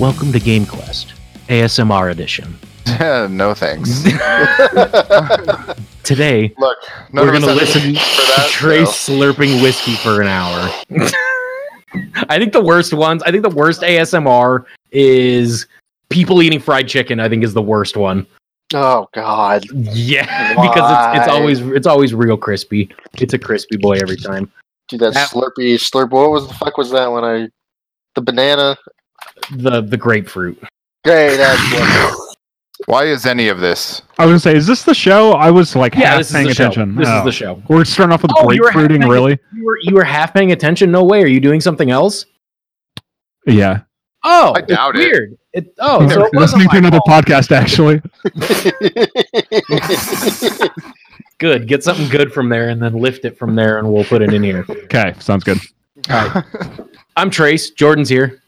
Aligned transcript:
Welcome 0.00 0.32
to 0.32 0.40
Game 0.40 0.64
Quest, 0.64 1.12
ASMR 1.48 2.10
edition. 2.10 2.56
no 3.36 3.52
thanks. 3.52 4.02
Today, 6.04 6.54
Look, 6.56 6.78
we're 7.12 7.26
going 7.26 7.42
to 7.42 7.52
listen 7.52 7.82
need 7.82 7.98
to 7.98 8.22
that. 8.34 8.48
Trace 8.50 8.96
so- 8.96 9.12
slurping 9.12 9.62
whiskey 9.62 9.96
for 9.96 10.22
an 10.22 10.26
hour. 10.26 10.70
I 12.30 12.38
think 12.38 12.54
the 12.54 12.62
worst 12.62 12.94
ones, 12.94 13.22
I 13.24 13.30
think 13.30 13.42
the 13.42 13.50
worst 13.50 13.82
ASMR 13.82 14.64
is 14.90 15.66
people 16.08 16.40
eating 16.40 16.60
fried 16.60 16.88
chicken, 16.88 17.20
I 17.20 17.28
think 17.28 17.44
is 17.44 17.52
the 17.52 17.60
worst 17.60 17.98
one. 17.98 18.26
Oh 18.72 19.06
God. 19.12 19.66
Yeah, 19.70 20.54
because 20.54 21.18
it's, 21.18 21.26
it's 21.26 21.30
always 21.30 21.60
it's 21.60 21.86
always 21.86 22.14
real 22.14 22.38
crispy. 22.38 22.88
It's 23.18 23.34
a 23.34 23.38
crispy 23.38 23.76
boy 23.76 23.98
every 24.00 24.16
time. 24.16 24.50
Dude, 24.88 25.00
that 25.00 25.12
That- 25.12 25.28
Slurpee 25.28 25.74
slurp. 25.74 26.08
What 26.08 26.30
was 26.30 26.48
the 26.48 26.54
fuck 26.54 26.78
was 26.78 26.90
that 26.90 27.12
when 27.12 27.22
I 27.22 27.48
the 28.14 28.22
banana? 28.22 28.78
The 29.56 29.82
the 29.82 29.96
grapefruit. 29.96 30.58
Great, 31.04 31.36
that's 31.36 32.36
Why 32.86 33.04
is 33.04 33.26
any 33.26 33.48
of 33.48 33.60
this? 33.60 34.02
I 34.18 34.24
was 34.24 34.30
gonna 34.30 34.40
say, 34.40 34.56
is 34.56 34.66
this 34.66 34.84
the 34.84 34.94
show? 34.94 35.32
I 35.32 35.50
was 35.50 35.76
like 35.76 35.94
Yeah, 35.94 36.10
half 36.10 36.18
this 36.18 36.28
is 36.28 36.32
paying 36.34 36.46
the 36.48 36.54
show. 36.54 36.64
attention. 36.68 36.96
This 36.96 37.08
Oh. 37.08 37.18
is 37.18 37.24
the 37.24 37.32
show. 37.32 37.62
We're 37.68 37.84
starting 37.84 38.14
off 38.14 38.22
with 38.22 38.30
Oh, 38.36 38.50
you 38.50 38.62
were 38.62 38.68
half 38.68 38.74
grapefruiting, 38.74 39.00
paying 39.02 39.12
really? 39.12 39.38
You 39.54 39.64
were 39.64 39.78
you 39.82 39.94
were 39.94 40.04
half 40.04 40.32
paying 40.32 40.52
attention? 40.52 40.90
No 40.90 41.04
way. 41.04 41.22
Are 41.22 41.26
you 41.26 41.40
doing 41.40 41.60
something 41.60 41.90
else? 41.90 42.24
Yeah. 43.46 43.80
Oh, 44.24 44.52
I 44.54 44.60
doubt 44.62 44.96
it's 44.96 45.04
it. 45.06 45.12
weird. 45.12 45.36
It, 45.52 45.74
oh, 45.78 46.08
so 46.08 46.24
it 46.26 46.34
listening 46.34 46.68
to 46.68 46.76
another 46.76 47.00
fault. 47.06 47.24
podcast, 47.26 47.52
actually. 47.52 48.00
Good. 51.38 51.66
Get 51.66 51.82
something 51.82 52.06
good 52.10 52.30
from 52.32 52.50
there, 52.50 52.68
and 52.68 52.82
then 52.82 52.92
lift 52.92 53.24
it 53.24 53.38
from 53.38 53.54
there, 53.54 53.78
and 53.78 53.90
we'll 53.90 54.04
put 54.04 54.20
it 54.20 54.34
in 54.34 54.42
here. 54.42 54.66
Okay, 54.68 55.14
sounds 55.18 55.42
good. 55.42 55.58
I'm 57.16 57.30
Trace. 57.30 57.70
Jordan's 57.70 58.10
here. 58.10 58.39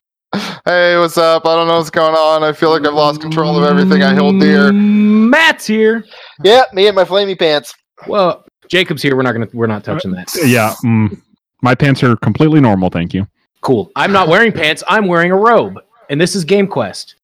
Hey, 0.65 0.97
what's 0.97 1.19
up? 1.19 1.45
I 1.45 1.57
don't 1.57 1.69
know 1.69 1.77
what's 1.77 1.91
going 1.91 2.15
on. 2.15 2.43
I 2.43 2.53
feel 2.53 2.71
like 2.71 2.87
I've 2.87 2.95
lost 2.95 3.21
control 3.21 3.63
of 3.63 3.65
everything 3.65 4.03
I 4.03 4.15
hold 4.15 4.41
dear. 4.41 4.73
Matt's 4.73 5.67
here. 5.67 6.05
yeah, 6.43 6.63
me 6.73 6.87
and 6.87 6.97
my 6.97 7.05
flamey 7.05 7.39
pants. 7.39 7.75
Well, 8.07 8.45
Jacob's 8.69 9.03
here. 9.03 9.15
We're 9.15 9.23
not 9.23 9.33
gonna. 9.33 9.49
We're 9.53 9.67
not 9.67 9.85
touching 9.85 10.13
that. 10.13 10.33
Yeah, 10.45 10.75
mm, 10.85 11.21
my 11.61 11.75
pants 11.75 12.03
are 12.03 12.17
completely 12.17 12.61
normal, 12.61 12.89
thank 12.89 13.13
you. 13.13 13.27
Cool. 13.61 13.91
I'm 13.97 14.13
not 14.13 14.29
wearing 14.29 14.53
pants. 14.53 14.83
I'm 14.89 15.07
wearing 15.07 15.33
a 15.33 15.37
robe, 15.37 15.79
and 16.09 16.21
this 16.21 16.35
is 16.35 16.45
Game 16.45 16.67
Quest. 16.67 17.17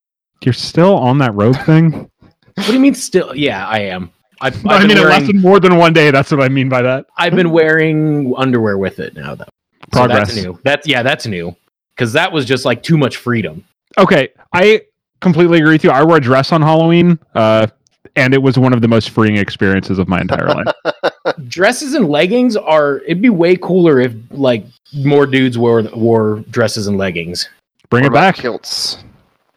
You're 0.45 0.53
still 0.53 0.97
on 0.97 1.19
that 1.19 1.35
robe 1.35 1.57
thing? 1.65 2.11
What 2.55 2.67
do 2.67 2.73
you 2.73 2.81
mean? 2.81 2.95
Still? 2.95 3.35
Yeah, 3.35 3.67
I 3.67 3.81
am. 3.81 4.11
I've, 4.41 4.57
I've 4.67 4.67
I 4.67 4.79
been 4.81 4.89
mean, 4.89 4.99
it 4.99 5.05
lasted 5.05 5.37
more 5.37 5.59
than 5.61 5.77
one 5.77 5.93
day. 5.93 6.11
That's 6.11 6.31
what 6.31 6.43
I 6.43 6.49
mean 6.49 6.69
by 6.69 6.83
that. 6.83 7.07
I've 7.17 7.35
been 7.35 7.51
wearing 7.51 8.35
underwear 8.37 8.79
with 8.79 9.01
it 9.01 9.15
now, 9.15 9.35
though. 9.35 9.45
So 9.45 10.01
Progress. 10.07 10.29
that's 10.29 10.43
new. 10.45 10.61
That's 10.63 10.87
yeah, 10.87 11.03
that's 11.03 11.27
new. 11.27 11.57
Because 11.99 12.13
that 12.13 12.31
was 12.31 12.45
just 12.45 12.65
like 12.65 12.85
too 12.85 12.97
much 12.97 13.17
freedom. 13.17 13.65
Okay, 13.99 14.29
I 14.53 14.83
completely 15.21 15.59
agree 15.59 15.73
with 15.73 15.83
you. 15.83 15.91
I 15.91 16.05
wore 16.05 16.19
a 16.19 16.21
dress 16.21 16.53
on 16.53 16.63
Halloween, 16.63 17.19
uh, 17.35 17.67
and 18.15 18.33
it 18.33 18.41
was 18.41 18.57
one 18.57 18.73
of 18.73 18.81
the 18.83 18.87
most 18.87 19.11
freeing 19.11 19.37
experiences 19.37 19.99
of 19.99 20.07
my 20.07 20.21
entire 20.21 20.47
life. 20.47 20.67
Dresses 21.49 21.95
and 21.95 22.09
leggings 22.09 22.57
are. 22.57 22.99
It'd 23.01 23.21
be 23.21 23.31
way 23.31 23.57
cooler 23.57 23.99
if 24.01 24.15
like 24.31 24.65
more 24.95 25.27
dudes 25.27 25.59
wore 25.59 25.83
wore 25.95 26.45
dresses 26.51 26.87
and 26.87 26.97
leggings. 26.97 27.49
Bring 27.91 28.05
What 28.05 28.13
it 28.13 28.15
back. 28.15 28.37
Kilts. 28.37 29.03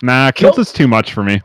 Nah, 0.01 0.31
kilt 0.31 0.57
is 0.57 0.71
too 0.71 0.87
much 0.87 1.13
for 1.13 1.23
me. 1.23 1.41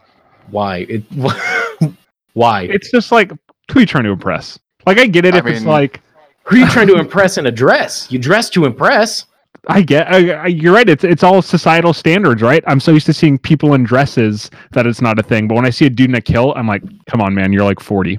Why? 0.51 0.87
It, 0.89 1.03
why? 2.33 2.63
It's 2.63 2.91
just 2.91 3.13
like, 3.13 3.31
who 3.31 3.79
are 3.79 3.81
you 3.81 3.87
trying 3.87 4.05
to 4.05 4.11
impress? 4.11 4.59
Like, 4.87 4.99
I 4.99 5.07
get 5.07 5.27
it 5.27 5.35
I 5.35 5.39
if 5.39 5.47
it's 5.47 5.65
like, 5.65 6.01
Who 6.45 6.57
are 6.57 6.59
you 6.61 6.69
trying 6.69 6.87
to 6.87 6.97
impress 6.97 7.37
in 7.37 7.47
a 7.47 7.51
dress? 7.51 8.11
You 8.11 8.19
dress 8.19 8.49
to 8.51 8.65
impress. 8.65 9.27
I 9.69 9.83
get, 9.83 10.13
I, 10.13 10.31
I, 10.33 10.47
you're 10.47 10.73
right. 10.73 10.89
It's 10.89 11.03
it's 11.03 11.23
all 11.23 11.43
societal 11.43 11.93
standards, 11.93 12.41
right? 12.41 12.63
I'm 12.67 12.79
so 12.79 12.93
used 12.93 13.07
to 13.07 13.13
seeing 13.13 13.39
people 13.39 13.75
in 13.75 13.83
dresses 13.83 14.51
that 14.73 14.87
it's 14.87 15.01
not 15.01 15.19
a 15.19 15.23
thing. 15.23 15.49
But 15.49 15.57
when 15.57 15.67
I 15.67 15.71
see 15.71 15.87
a 15.87 15.91
dude 15.91 16.11
in 16.11 16.15
a 16.15 16.21
kilt, 16.21 16.57
I'm 16.57 16.69
like, 16.69 16.83
come 17.07 17.21
on, 17.21 17.35
man, 17.35 17.53
you're 17.53 17.65
like 17.65 17.81
40. 17.81 18.19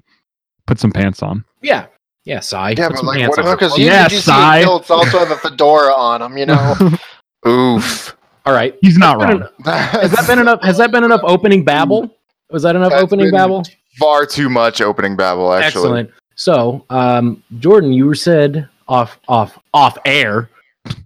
Put 0.66 0.80
some 0.80 0.92
pants 0.92 1.24
on. 1.24 1.46
Yeah. 1.62 1.88
Yeah, 2.26 2.42
Sai. 2.42 2.72
Yeah, 2.72 2.88
Put 2.88 2.90
but, 2.90 2.98
some 2.98 3.08
like, 3.08 3.20
pants 3.20 3.38
what 3.38 3.46
on. 3.46 3.56
Because 3.56 3.78
Yeah, 3.78 3.86
you, 3.86 3.92
Yeah, 3.92 4.04
you 4.10 4.20
see 4.60 4.66
kilts 4.66 4.92
also 4.92 5.20
have 5.20 5.32
a 5.32 5.38
fedora 5.38 5.94
on 5.94 6.20
them. 6.20 6.38
You 6.38 6.48
know. 6.48 6.76
Oof. 7.48 8.18
All 8.46 8.54
right. 8.54 8.76
He's 8.82 8.98
not 8.98 9.18
wrong. 9.18 9.48
Has 9.66 10.12
that 10.12 10.28
been 10.28 10.40
enough? 10.40 10.62
Has 10.64 10.78
that 10.78 10.92
been 10.92 11.06
enough 11.06 11.22
opening 11.24 11.64
babble? 11.64 12.14
Was 12.52 12.64
that 12.64 12.76
enough 12.76 12.92
That's 12.92 13.04
opening 13.04 13.28
been 13.28 13.32
babble? 13.32 13.64
Far 13.98 14.26
too 14.26 14.50
much 14.50 14.82
opening 14.82 15.16
babble, 15.16 15.54
actually. 15.54 15.82
Excellent. 15.82 16.12
So, 16.36 16.86
um, 16.90 17.42
Jordan, 17.60 17.94
you 17.94 18.06
were 18.06 18.16
said 18.16 18.68
off 18.88 19.20
off 19.28 19.58
off 19.74 19.98
air 20.06 20.50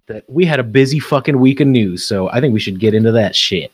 that 0.08 0.24
we 0.28 0.46
had 0.46 0.60
a 0.60 0.64
busy 0.64 1.00
fucking 1.00 1.40
week 1.40 1.60
of 1.60 1.68
news. 1.68 2.06
So 2.06 2.30
I 2.30 2.40
think 2.42 2.54
we 2.54 2.60
should 2.60 2.80
get 2.80 2.94
into 2.94 3.12
that 3.12 3.36
shit. 3.36 3.72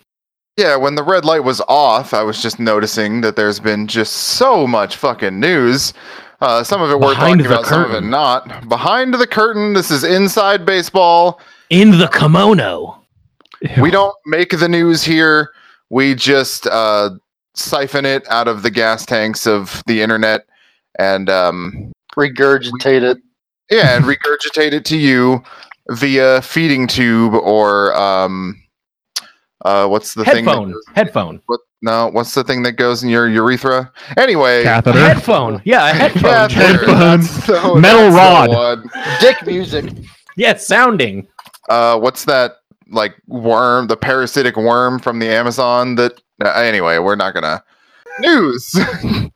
Yeah, 0.57 0.75
when 0.75 0.95
the 0.95 1.03
red 1.03 1.23
light 1.23 1.43
was 1.43 1.61
off, 1.67 2.13
I 2.13 2.23
was 2.23 2.41
just 2.41 2.59
noticing 2.59 3.21
that 3.21 3.35
there's 3.35 3.59
been 3.59 3.85
just 3.87 4.13
so 4.13 4.65
much 4.65 4.95
fucking 4.95 5.39
news. 5.39 5.93
Uh, 6.41 6.63
some 6.63 6.81
of 6.81 6.89
it 6.89 6.99
worth 6.99 7.15
Behind 7.15 7.39
talking 7.39 7.43
the 7.51 7.57
about, 7.59 7.65
some 7.67 7.83
of 7.83 7.91
it 7.91 8.01
not. 8.01 8.67
Behind 8.67 9.13
the 9.13 9.27
curtain, 9.27 9.73
this 9.73 9.91
is 9.91 10.03
inside 10.03 10.65
baseball. 10.65 11.39
In 11.69 11.97
the 11.97 12.07
kimono. 12.07 13.01
We 13.81 13.89
don't 13.91 14.15
make 14.25 14.51
the 14.51 14.69
news 14.69 15.03
here. 15.03 15.51
We 15.89 16.13
just 16.15 16.67
uh, 16.67 17.11
siphon 17.55 18.05
it 18.05 18.23
out 18.29 18.47
of 18.47 18.61
the 18.63 18.69
gas 18.71 19.05
tanks 19.05 19.47
of 19.47 19.81
the 19.87 20.01
internet 20.01 20.41
and 20.99 21.29
um, 21.29 21.91
Regurgitate 22.15 23.01
it. 23.03 23.17
yeah, 23.71 23.95
and 23.95 24.05
regurgitate 24.05 24.73
it 24.73 24.85
to 24.85 24.97
you 24.97 25.43
via 25.91 26.41
feeding 26.41 26.87
tube 26.87 27.33
or 27.33 27.95
um, 27.95 28.61
uh, 29.65 29.87
what's 29.87 30.13
the 30.13 30.23
thing? 30.25 30.45
that 30.45 30.51
Headphone. 30.51 30.71
goes- 30.71 30.83
Headphone. 30.95 31.41
what, 31.47 31.59
no, 31.81 32.07
what's 32.07 32.33
the 32.33 32.43
thing 32.43 32.63
that 32.63 32.73
goes 32.73 33.03
in 33.03 33.09
your 33.09 33.27
urethra? 33.29 33.91
Anyway, 34.17 34.63
Catheter. 34.63 34.99
headphone. 34.99 35.61
Yeah, 35.65 35.89
a 35.89 35.93
headphone. 35.93 36.21
catheter, 36.23 36.61
Headphone. 36.61 36.99
that's 36.99 37.47
the- 37.47 37.75
Metal 37.79 38.09
rod. 38.09 38.83
Dick 39.19 39.45
music. 39.45 39.93
yeah, 40.37 40.55
sounding. 40.55 41.27
Uh, 41.69 41.99
what's 41.99 42.25
that 42.25 42.57
like 42.89 43.13
worm? 43.27 43.87
The 43.87 43.97
parasitic 43.97 44.55
worm 44.57 44.99
from 44.99 45.19
the 45.19 45.27
Amazon. 45.29 45.95
That 45.95 46.19
uh, 46.43 46.49
anyway, 46.53 46.97
we're 46.99 47.15
not 47.15 47.33
gonna 47.33 47.63
news. 48.19 48.73
All 48.79 49.31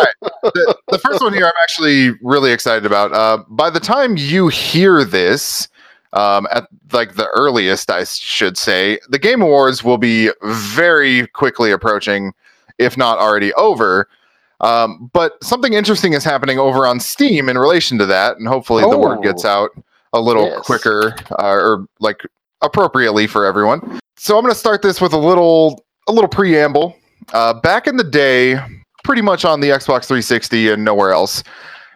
right, 0.00 0.14
the, 0.42 0.76
the 0.90 0.98
first 0.98 1.22
one 1.22 1.32
here, 1.32 1.46
I'm 1.46 1.52
actually 1.62 2.10
really 2.22 2.52
excited 2.52 2.86
about. 2.86 3.12
Uh, 3.12 3.42
by 3.48 3.70
the 3.70 3.80
time 3.80 4.16
you 4.16 4.48
hear 4.48 5.04
this, 5.04 5.68
um, 6.12 6.46
at 6.52 6.66
like 6.92 7.14
the 7.14 7.26
earliest, 7.28 7.90
I 7.90 8.04
should 8.04 8.56
say, 8.56 8.98
the 9.08 9.18
Game 9.18 9.42
Awards 9.42 9.82
will 9.84 9.98
be 9.98 10.30
very 10.42 11.26
quickly 11.28 11.72
approaching, 11.72 12.32
if 12.78 12.96
not 12.96 13.18
already 13.18 13.52
over. 13.54 14.08
Um, 14.60 15.10
but 15.12 15.32
something 15.44 15.74
interesting 15.74 16.14
is 16.14 16.24
happening 16.24 16.58
over 16.58 16.86
on 16.86 16.98
Steam 17.00 17.48
in 17.48 17.58
relation 17.58 17.98
to 17.98 18.06
that, 18.06 18.38
and 18.38 18.48
hopefully 18.48 18.82
the 18.88 18.96
word 18.98 19.18
Oh. 19.18 19.22
gets 19.22 19.44
out 19.44 19.70
a 20.14 20.20
little 20.20 20.46
Yes. 20.46 20.64
quicker 20.64 21.14
uh, 21.38 21.50
or 21.50 21.86
like 22.00 22.22
appropriately 22.62 23.26
for 23.26 23.44
everyone. 23.44 24.00
So 24.16 24.36
I'm 24.38 24.42
going 24.42 24.54
to 24.54 24.58
start 24.58 24.80
this 24.80 24.98
with 25.00 25.12
a 25.12 25.18
little 25.18 25.84
a 26.08 26.12
little 26.12 26.28
preamble. 26.28 26.96
Uh, 27.32 27.54
back 27.54 27.86
in 27.86 27.96
the 27.96 28.04
day, 28.04 28.58
pretty 29.04 29.22
much 29.22 29.44
on 29.44 29.60
the 29.60 29.68
Xbox 29.68 30.06
360 30.06 30.70
and 30.70 30.84
nowhere 30.84 31.12
else, 31.12 31.42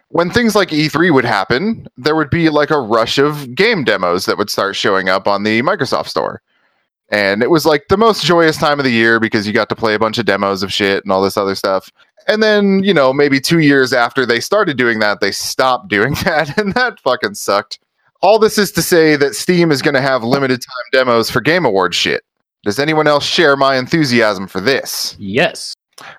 when 0.09 0.31
things 0.31 0.57
like 0.57 0.71
E3 0.71 1.13
would 1.13 1.25
happen, 1.25 1.87
there 1.97 2.17
would 2.17 2.31
be 2.31 2.51
like 2.51 2.71
a 2.71 2.81
rush 2.81 3.19
of 3.19 3.55
game 3.55 3.85
demos 3.85 4.27
that 4.27 4.39
would 4.39 4.51
start 4.51 4.75
showing 4.75 5.09
up 5.09 5.29
on 5.29 5.45
the 5.45 5.63
Microsoft 5.63 6.09
Store. 6.09 6.43
And 7.11 7.43
it 7.43 7.51
was 7.51 7.67
like 7.67 7.89
the 7.89 7.97
most 7.97 8.25
joyous 8.25 8.57
time 8.57 8.79
of 8.79 8.85
the 8.85 8.91
year 8.91 9.19
because 9.19 9.47
you 9.47 9.53
got 9.53 9.69
to 9.69 9.77
play 9.77 9.95
a 9.95 9.99
bunch 9.99 10.19
of 10.19 10.27
demos 10.27 10.63
of 10.63 10.73
shit 10.73 11.05
and 11.05 11.13
all 11.13 11.23
this 11.23 11.37
other 11.37 11.55
stuff. 11.55 11.91
And 12.29 12.43
then, 12.43 12.83
you 12.85 12.95
know, 12.95 13.13
maybe 13.13 13.41
two 13.41 13.61
years 13.61 13.93
after 13.93 14.25
they 14.25 14.41
started 14.41 14.77
doing 14.77 14.99
that, 15.01 15.21
they 15.21 15.33
stopped 15.33 15.89
doing 15.89 16.15
that. 16.25 16.57
And 16.59 16.75
that 16.75 17.01
fucking 17.01 17.35
sucked. 17.35 17.81
All 18.23 18.39
this 18.39 18.59
is 18.59 18.71
to 18.73 18.83
say 18.83 19.17
that 19.17 19.35
Steam 19.35 19.73
is 19.73 19.81
going 19.81 19.95
to 19.95 20.01
have 20.01 20.23
limited 20.23 20.61
time 20.61 20.85
demos 20.93 21.31
for 21.31 21.41
Game 21.41 21.65
Awards 21.65 21.97
shit. 21.97 22.23
Does 22.65 22.79
anyone 22.79 23.07
else 23.07 23.25
share 23.25 23.57
my 23.57 23.77
enthusiasm 23.77 24.47
for 24.47 24.61
this? 24.61 25.17
Yes. 25.19 25.75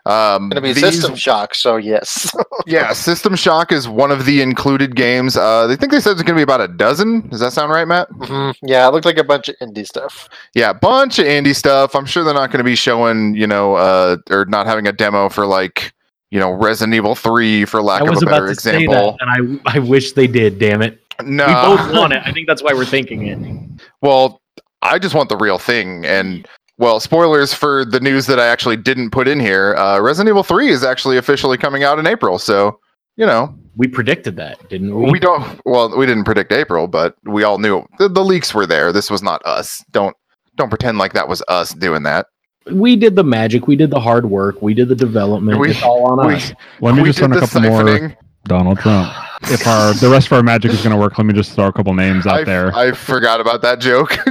Um, 0.06 0.50
Gonna 0.50 0.62
be 0.62 0.74
these- 0.74 0.84
System 0.84 1.16
Shock. 1.16 1.56
So 1.56 1.78
yes. 1.78 2.32
yeah, 2.68 2.94
System 2.94 3.36
Shock 3.36 3.72
is 3.72 3.88
one 3.88 4.12
of 4.12 4.26
the 4.26 4.42
included 4.42 4.96
games. 4.96 5.36
Uh, 5.38 5.66
they 5.68 5.76
think 5.76 5.92
they 5.92 6.00
said 6.00 6.12
it's 6.12 6.22
going 6.22 6.36
to 6.36 6.40
be 6.40 6.44
about 6.44 6.62
a 6.62 6.68
dozen. 6.68 7.28
Does 7.30 7.40
that 7.40 7.52
sound 7.52 7.72
right, 7.72 7.88
Matt? 7.88 8.08
Mhm. 8.12 8.54
Yeah, 8.64 8.88
it 8.88 8.92
looked 8.94 9.06
like 9.06 9.18
a 9.18 9.24
bunch 9.24 9.50
of 9.50 9.56
indie 9.62 9.86
stuff. 9.88 10.30
Yeah, 10.54 10.72
bunch 10.74 11.18
of 11.18 11.26
indie 11.26 11.56
stuff. 11.56 11.96
I'm 11.96 12.06
sure 12.06 12.24
they're 12.24 12.34
not 12.34 12.52
going 12.52 12.60
to 12.60 12.64
be 12.64 12.76
showing, 12.76 13.34
you 13.36 13.48
know, 13.48 13.76
uh, 13.76 14.18
or 14.30 14.46
not 14.46 14.68
having 14.68 14.88
a 14.88 14.92
demo 14.92 15.30
for 15.30 15.48
like, 15.48 15.94
you 16.30 16.40
know, 16.40 16.52
Resident 16.52 16.94
Evil 16.96 17.16
3 17.16 17.66
for 17.66 17.82
lack 17.82 18.02
of 18.04 18.10
a 18.22 18.26
better 18.26 18.48
example. 18.50 19.18
that, 19.20 19.40
and 19.40 19.62
I 19.66 19.78
I 19.78 19.80
wish 19.80 20.12
they 20.14 20.28
did. 20.28 20.60
Damn 20.60 20.82
it. 20.84 21.00
No, 21.24 21.46
We 21.48 21.54
both 21.54 21.94
want 21.94 22.14
it. 22.14 22.22
I 22.26 22.32
think 22.32 22.48
that's 22.48 22.64
why 22.64 22.74
we're 22.74 22.86
thinking 22.86 23.28
it. 23.28 23.82
Well, 24.02 24.41
I 24.82 25.00
just 25.00 25.16
want 25.16 25.30
the 25.30 25.38
real 25.38 25.58
thing. 25.60 26.06
And 26.06 26.48
well, 26.78 27.00
spoilers 27.00 27.54
for 27.54 27.86
the 27.86 28.00
news 28.00 28.26
that 28.28 28.40
I 28.40 28.48
actually 28.48 28.78
didn't 28.78 29.12
put 29.12 29.28
in 29.28 29.40
here. 29.40 29.76
Uh, 29.76 30.00
Resident 30.00 30.30
Evil 30.30 30.44
3 30.44 30.70
is 30.70 30.84
actually 30.84 31.18
officially 31.18 31.58
coming 31.58 31.84
out 31.84 32.00
in 32.00 32.08
April. 32.08 32.40
So, 32.40 32.80
you 33.18 33.26
know, 33.26 33.54
We 33.76 33.88
predicted 33.88 34.36
that, 34.38 34.68
didn't 34.70 34.96
we? 34.96 35.12
we 35.12 35.20
don't. 35.20 35.60
Well, 35.66 35.96
we 35.96 36.06
didn't 36.06 36.24
predict 36.24 36.52
April, 36.52 36.88
but 36.88 37.16
we 37.26 37.44
all 37.44 37.58
knew 37.60 37.86
the, 38.00 38.10
the 38.10 38.24
leaks 38.24 38.54
were 38.54 38.66
there. 38.66 38.92
This 38.92 39.12
was 39.12 39.22
not 39.22 39.42
us. 39.46 39.84
Don't 39.92 40.16
don't 40.56 40.70
pretend 40.70 40.98
like 40.98 41.14
that 41.14 41.28
was 41.30 41.42
us 41.48 41.74
doing 41.74 42.04
that. 42.04 42.26
We 42.72 42.96
did 42.96 43.16
the 43.16 43.24
magic. 43.24 43.68
We 43.68 43.76
did 43.76 43.90
the 43.90 44.00
hard 44.00 44.30
work. 44.30 44.62
We 44.62 44.74
did 44.74 44.88
the 44.90 44.96
development. 44.96 45.60
We- 45.60 45.72
it's 45.72 45.82
all 45.84 46.20
on 46.20 46.28
we- 46.28 46.36
us. 46.36 46.54
Let 46.80 46.96
me 46.96 47.02
we 47.04 47.10
just 47.10 47.20
did 47.20 47.30
run 47.30 47.38
a 47.38 47.40
the 47.42 47.48
couple 47.48 47.62
more 47.62 47.84
siphoning. 47.84 48.16
Donald 48.46 48.80
Trump. 48.80 49.14
If 49.46 49.66
our 49.66 49.92
the 49.96 50.08
rest 50.08 50.28
of 50.28 50.34
our 50.34 50.44
magic 50.44 50.72
is 50.72 50.84
going 50.84 50.92
to 50.96 51.02
work, 51.02 51.18
let 51.18 51.26
me 51.26 51.34
just 51.34 51.54
throw 51.54 51.66
a 51.66 51.74
couple 51.74 51.96
names 51.96 52.28
out 52.28 52.42
I, 52.42 52.44
there. 52.44 52.72
I 52.76 52.92
forgot 52.92 53.42
about 53.42 53.62
that 53.64 53.80
joke. 53.80 54.16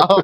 Um, 0.00 0.22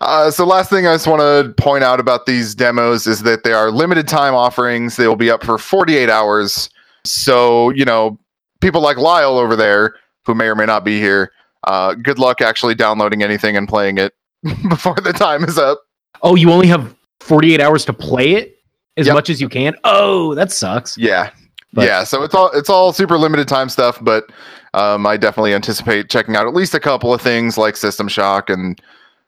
uh, 0.00 0.30
so 0.30 0.44
last 0.46 0.70
thing 0.70 0.86
I 0.86 0.94
just 0.94 1.06
want 1.06 1.20
to 1.20 1.52
point 1.62 1.82
out 1.84 2.00
about 2.00 2.26
these 2.26 2.54
demos 2.54 3.06
is 3.06 3.22
that 3.24 3.42
they 3.44 3.52
are 3.52 3.70
limited 3.70 4.06
time 4.08 4.34
offerings. 4.34 4.96
They 4.96 5.06
will 5.08 5.16
be 5.16 5.30
up 5.30 5.44
for 5.44 5.58
48 5.58 6.08
hours. 6.08 6.70
So, 7.04 7.70
you 7.70 7.84
know, 7.84 8.18
people 8.60 8.80
like 8.80 8.96
Lyle 8.96 9.38
over 9.38 9.54
there, 9.56 9.94
who 10.24 10.34
may 10.34 10.46
or 10.46 10.54
may 10.54 10.66
not 10.66 10.84
be 10.84 10.98
here, 10.98 11.32
uh, 11.64 11.94
good 11.94 12.18
luck 12.18 12.40
actually 12.40 12.74
downloading 12.74 13.22
anything 13.22 13.56
and 13.56 13.68
playing 13.68 13.98
it 13.98 14.14
before 14.68 14.96
the 14.96 15.12
time 15.12 15.44
is 15.44 15.58
up. 15.58 15.80
Oh, 16.22 16.34
you 16.36 16.50
only 16.52 16.66
have 16.68 16.94
48 17.20 17.60
hours 17.60 17.84
to 17.86 17.92
play 17.92 18.34
it 18.34 18.56
as 18.96 19.06
Yep. 19.06 19.14
much 19.14 19.30
as 19.30 19.40
you 19.40 19.48
can. 19.48 19.74
Oh, 19.84 20.34
that 20.34 20.50
sucks. 20.52 20.96
Yeah. 20.96 21.30
But- 21.72 21.84
yeah, 21.86 22.04
so 22.04 22.22
it's 22.22 22.34
all 22.34 22.50
it's 22.54 22.70
all 22.70 22.92
super 22.92 23.18
limited 23.18 23.46
time 23.48 23.68
stuff, 23.68 23.98
but 24.02 24.30
um, 24.74 25.06
I 25.06 25.16
definitely 25.16 25.54
anticipate 25.54 26.08
checking 26.10 26.36
out 26.36 26.46
at 26.46 26.54
least 26.54 26.74
a 26.74 26.80
couple 26.80 27.12
of 27.12 27.20
things 27.20 27.58
like 27.58 27.76
System 27.76 28.08
Shock, 28.08 28.48
and 28.50 28.80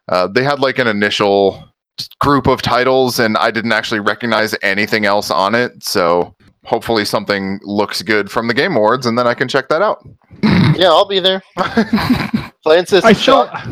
uh, 0.09 0.27
they 0.27 0.43
had 0.43 0.61
like 0.61 0.79
an 0.79 0.87
initial 0.87 1.65
group 2.19 2.47
of 2.47 2.63
titles, 2.63 3.19
and 3.19 3.37
I 3.37 3.51
didn't 3.51 3.73
actually 3.73 4.01
recognize 4.01 4.55
anything 4.63 5.05
else 5.05 5.31
on 5.31 5.55
it. 5.55 5.83
So 5.85 6.35
hopefully 6.65 7.05
something 7.05 7.61
looks 7.63 8.03
good 8.03 8.31
from 8.31 8.49
the 8.49 8.55
Game 8.55 8.75
Awards, 8.77 9.07
and 9.07 9.19
then 9.19 9.27
I 9.27 9.35
can 9.35 9.49
check 9.49 9.69
that 9.69 9.83
out. 9.83 10.07
Yeah, 10.43 10.89
I'll 10.89 11.09
be 11.09 11.21
there. 11.21 11.43
Playing 12.63 12.87
System 12.87 13.09
I 13.09 13.15
feel. 13.15 13.47
Shock. 13.47 13.69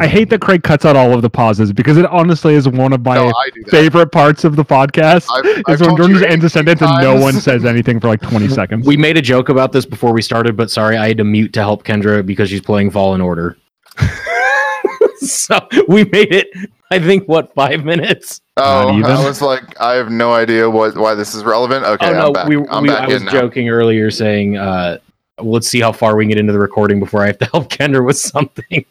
I 0.00 0.08
hate 0.08 0.28
that 0.30 0.40
Craig 0.40 0.62
cuts 0.64 0.84
out 0.84 0.96
all 0.96 1.14
of 1.14 1.22
the 1.22 1.30
pauses 1.30 1.72
because 1.72 1.96
it 1.96 2.06
honestly 2.06 2.54
is 2.54 2.68
one 2.68 2.92
of 2.92 3.04
my 3.04 3.14
no, 3.14 3.28
I 3.28 3.50
do 3.54 3.62
that. 3.62 3.70
favorite 3.70 4.10
parts 4.10 4.44
of 4.44 4.56
the 4.56 4.64
podcast. 4.64 5.28
I've, 5.32 5.46
is 5.46 5.62
I've 5.66 5.80
when 5.80 5.88
told 5.88 5.98
Jordan 5.98 6.16
just 6.16 6.24
ends 6.24 6.44
a 6.44 6.46
18 6.46 6.50
sentence 6.50 6.82
and 6.82 7.02
no 7.02 7.20
one 7.20 7.34
says 7.34 7.64
anything 7.64 8.00
for 8.00 8.08
like 8.08 8.20
20 8.20 8.48
seconds. 8.50 8.86
We 8.86 8.96
made 8.96 9.16
a 9.16 9.22
joke 9.22 9.48
about 9.48 9.72
this 9.72 9.86
before 9.86 10.12
we 10.12 10.20
started, 10.20 10.56
but 10.56 10.70
sorry, 10.70 10.96
I 10.96 11.08
had 11.08 11.18
to 11.18 11.24
mute 11.24 11.52
to 11.54 11.60
help 11.60 11.84
Kendra 11.84 12.26
because 12.26 12.50
she's 12.50 12.60
playing 12.60 12.90
Fallen 12.90 13.20
Order. 13.20 13.56
so 15.18 15.60
we 15.86 16.04
made 16.06 16.32
it, 16.32 16.48
I 16.90 16.98
think, 16.98 17.28
what, 17.28 17.54
five 17.54 17.84
minutes? 17.84 18.40
Oh, 18.56 18.96
Not? 18.96 19.10
I 19.10 19.24
was 19.24 19.40
like, 19.42 19.80
I 19.80 19.94
have 19.94 20.10
no 20.10 20.32
idea 20.32 20.68
what 20.68 20.96
why 20.96 21.14
this 21.14 21.34
is 21.34 21.44
relevant. 21.44 21.84
Okay, 21.84 22.08
oh, 22.08 22.12
no, 22.12 22.26
I'm 22.26 22.32
back. 22.32 22.48
we, 22.48 22.56
I'm 22.68 22.82
we, 22.82 22.88
back 22.88 23.02
I 23.02 23.06
was 23.06 23.16
in 23.16 23.26
now. 23.26 23.32
joking 23.32 23.68
earlier 23.68 24.10
saying, 24.10 24.56
uh, 24.56 24.98
let's 25.40 25.68
see 25.68 25.80
how 25.80 25.92
far 25.92 26.16
we 26.16 26.24
can 26.24 26.30
get 26.30 26.38
into 26.38 26.52
the 26.52 26.58
recording 26.58 27.00
before 27.00 27.22
I 27.22 27.26
have 27.26 27.38
to 27.38 27.46
help 27.46 27.68
Kendra 27.68 28.04
with 28.04 28.18
something. 28.18 28.84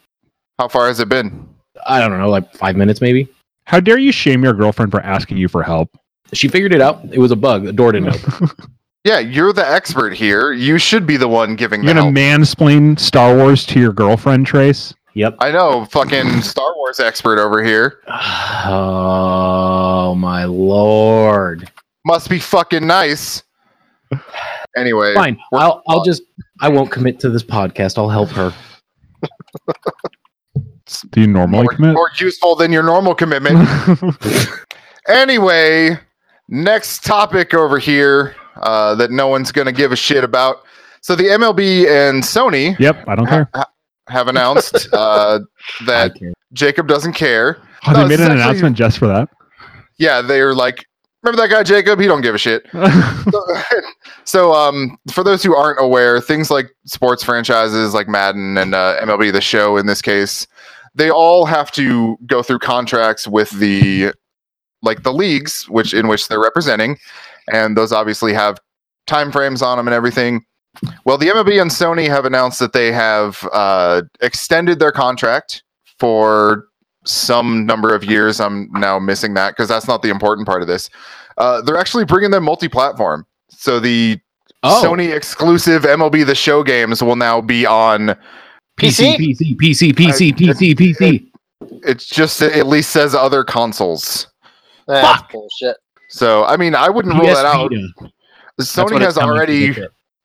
How 0.60 0.68
far 0.68 0.88
has 0.88 1.00
it 1.00 1.10
been? 1.10 1.48
I 1.86 2.00
don't 2.00 2.18
know, 2.18 2.30
like 2.30 2.54
five 2.54 2.76
minutes 2.76 3.02
maybe. 3.02 3.28
How 3.66 3.80
dare 3.80 3.98
you 3.98 4.12
shame 4.12 4.44
your 4.44 4.54
girlfriend 4.54 4.92
for 4.92 5.02
asking 5.02 5.38
you 5.38 5.48
for 5.48 5.64
help? 5.64 5.90
She 6.34 6.48
figured 6.48 6.74
it 6.74 6.82
out. 6.82 7.02
It 7.12 7.20
was 7.20 7.32
a 7.32 7.36
bug. 7.36 7.64
The 7.64 7.74
door 7.74 7.92
didn't 7.92 8.16
open. 8.16 8.50
Yeah, 9.06 9.20
you're 9.20 9.52
the 9.52 9.68
expert 9.70 10.14
here. 10.14 10.54
You 10.54 10.78
should 10.78 11.06
be 11.06 11.18
the 11.18 11.28
one 11.28 11.58
giving 11.58 11.84
You're 11.84 11.94
the 11.94 12.00
gonna 12.04 12.18
help. 12.18 12.42
mansplain 12.42 12.98
Star 12.98 13.36
Wars 13.36 13.66
to 13.66 13.78
your 13.78 13.92
girlfriend, 13.92 14.48
Trace? 14.48 14.94
Yep. 15.14 15.36
I 15.40 15.52
know, 15.52 15.84
fucking 15.92 16.42
Star 16.42 16.74
Wars 16.78 17.02
expert 17.02 17.38
over 17.38 17.62
here. 17.62 18.00
Oh 18.66 20.16
my 20.16 20.46
lord. 20.46 21.70
Must 22.06 22.30
be 22.30 22.40
fucking 22.40 22.88
nice. 22.88 23.44
Anyway, 24.78 25.14
Fine. 25.16 25.38
I'll 25.52 25.84
I'll 25.90 26.04
just 26.06 26.24
I 26.62 26.70
won't 26.70 26.90
commit 26.90 27.20
to 27.22 27.30
this 27.30 27.44
podcast. 27.44 27.98
I'll 27.98 28.08
help 28.10 28.30
her. 28.30 28.54
Do 31.12 31.22
you 31.22 31.28
normally 31.28 31.64
more, 31.64 31.74
commit? 31.74 31.94
more 31.94 32.10
useful 32.18 32.56
than 32.56 32.72
your 32.72 32.84
normal 32.84 33.16
commitment. 33.16 33.68
anyway, 35.08 35.98
next 36.48 37.04
topic 37.04 37.54
over 37.54 37.80
here 37.80 38.36
uh, 38.58 38.96
that 38.96 39.12
no 39.12 39.28
one's 39.28 39.52
going 39.52 39.66
to 39.66 39.72
give 39.72 39.92
a 39.92 39.96
shit 39.96 40.24
about. 40.24 40.64
So 41.02 41.16
the 41.16 41.24
MLB 41.24 41.88
and 41.88 42.24
Sony 42.24 42.78
yep, 42.80 43.04
I 43.08 43.16
don't 43.16 43.28
care. 43.28 43.50
have 44.08 44.28
announced 44.28 44.88
uh, 44.94 45.40
that. 45.86 46.14
Jacob 46.54 46.88
doesn't 46.88 47.14
care. 47.14 47.58
Oh, 47.88 47.92
No, 47.92 48.08
they 48.08 48.16
made 48.16 48.20
an 48.20 48.32
announcement 48.32 48.78
just 48.78 49.00
for 49.00 49.08
that. 49.08 49.28
Yeah, 49.98 50.22
they're 50.22 50.54
like, 50.54 50.86
remember 51.24 51.42
that 51.42 51.50
guy 51.50 51.64
Jacob? 51.64 52.00
He 52.00 52.08
don't 52.08 52.22
give 52.22 52.36
a 52.36 52.38
shit. 52.38 52.66
so, 53.32 53.46
so, 54.24 54.54
um, 54.54 54.98
for 55.12 55.24
those 55.24 55.44
who 55.44 55.56
aren't 55.56 55.82
aware, 55.82 56.22
things 56.22 56.52
like 56.52 56.68
sports 56.86 57.24
franchises 57.24 57.94
like 57.94 58.08
Madden 58.08 58.58
and 58.58 58.76
uh, 58.76 59.00
MLB 59.02 59.32
The 59.34 59.42
Show, 59.42 59.78
in 59.78 59.88
this 59.88 60.02
case, 60.02 60.48
they 60.96 61.10
all 61.10 61.46
have 61.46 61.72
to 61.74 62.18
go 62.28 62.44
through 62.44 62.60
contracts 62.60 63.28
with 63.28 63.50
the 63.52 64.14
like 64.82 65.04
the 65.04 65.14
leagues, 65.14 65.64
which 65.70 65.94
in 65.94 66.08
which 66.08 66.28
they're 66.28 66.42
representing, 66.42 66.98
and 67.52 67.78
those 67.78 67.92
obviously 67.92 68.34
have 68.34 68.60
time 69.08 69.32
frames 69.32 69.62
on 69.62 69.78
them 69.78 69.88
and 69.88 69.94
everything. 69.94 70.46
Well, 71.06 71.18
the 71.18 71.28
MLB 71.28 71.62
and 71.62 71.72
Sony 71.72 72.08
have 72.08 72.26
announced 72.26 72.60
that 72.60 72.74
they 72.74 72.92
have 72.92 73.48
uh, 73.54 74.02
extended 74.22 74.80
their 74.80 74.92
contract 74.92 75.64
for 76.00 76.68
some 77.06 77.66
number 77.66 77.94
of 77.94 78.04
years. 78.04 78.40
I'm 78.40 78.70
now 78.72 78.98
missing 79.00 79.36
that 79.36 79.52
because 79.52 79.70
that's 79.70 79.88
not 79.88 80.02
the 80.02 80.10
important 80.10 80.48
part 80.48 80.62
of 80.62 80.68
this. 80.68 80.90
Uh, 81.38 81.62
they're 81.62 81.78
actually 81.78 82.06
bringing 82.06 82.32
them 82.32 82.44
multi-platform. 82.44 83.26
So 83.50 83.80
the 83.80 84.20
Oh, 84.66 84.82
Sony 84.84 85.14
exclusive 85.14 85.84
MLB 85.84 86.26
The 86.26 86.36
Show 86.36 86.64
games 86.64 87.04
will 87.04 87.18
now 87.18 87.42
be 87.42 87.66
on. 87.66 88.16
PC, 88.80 89.16
PC, 89.16 89.56
PC, 89.56 89.94
PC, 89.94 90.30
I- 90.30 90.54
PC, 90.54 90.76
PC. 90.76 91.30
It's 91.86 92.06
just 92.06 92.42
it 92.42 92.54
at 92.54 92.68
least 92.68 92.90
says 92.90 93.16
other 93.16 93.44
consoles. 93.44 94.28
That's 94.88 95.08
Fuck. 95.08 95.32
bullshit. 95.32 95.78
So 96.10 96.44
I 96.46 96.58
mean, 96.58 96.76
I 96.76 96.90
wouldn't 96.90 97.16
rule 97.16 97.26
that 97.28 97.46
out. 97.46 97.72
Vita. 97.72 97.82
Sony 97.82 98.12
has 98.60 98.60
it's 98.60 98.74
telling 98.74 99.00
me 99.00 99.06
already 99.06 99.76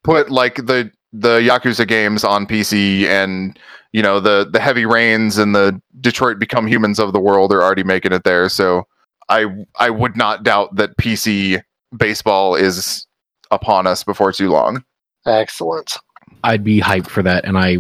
put 0.05 0.31
like 0.31 0.57
the 0.57 0.91
the 1.13 1.39
Yakuza 1.41 1.87
games 1.87 2.25
on 2.25 2.47
PC 2.47 3.05
and 3.05 3.59
you 3.93 4.03
know 4.03 4.21
the 4.21 4.49
the 4.51 4.61
Heavy 4.61 4.85
Rains 4.85 5.39
and 5.39 5.55
the 5.55 5.81
Detroit 6.01 6.39
Become 6.39 6.67
Humans 6.67 6.99
of 6.99 7.13
the 7.13 7.21
world 7.21 7.53
are 7.53 7.63
already 7.63 7.85
making 7.85 8.13
it 8.13 8.25
there. 8.25 8.49
So 8.49 8.87
I 9.29 9.47
I 9.79 9.91
would 9.91 10.17
not 10.17 10.43
doubt 10.43 10.77
that 10.77 10.97
PC 10.99 11.63
baseball 11.97 12.55
is 12.55 13.07
upon 13.51 13.87
us 13.87 14.05
before 14.05 14.33
too 14.33 14.51
long. 14.51 14.85
Excellent. 15.27 15.97
I'd 16.45 16.65
be 16.65 16.81
hyped 16.81 17.09
for 17.09 17.23
that, 17.23 17.45
and 17.45 17.59
I 17.59 17.79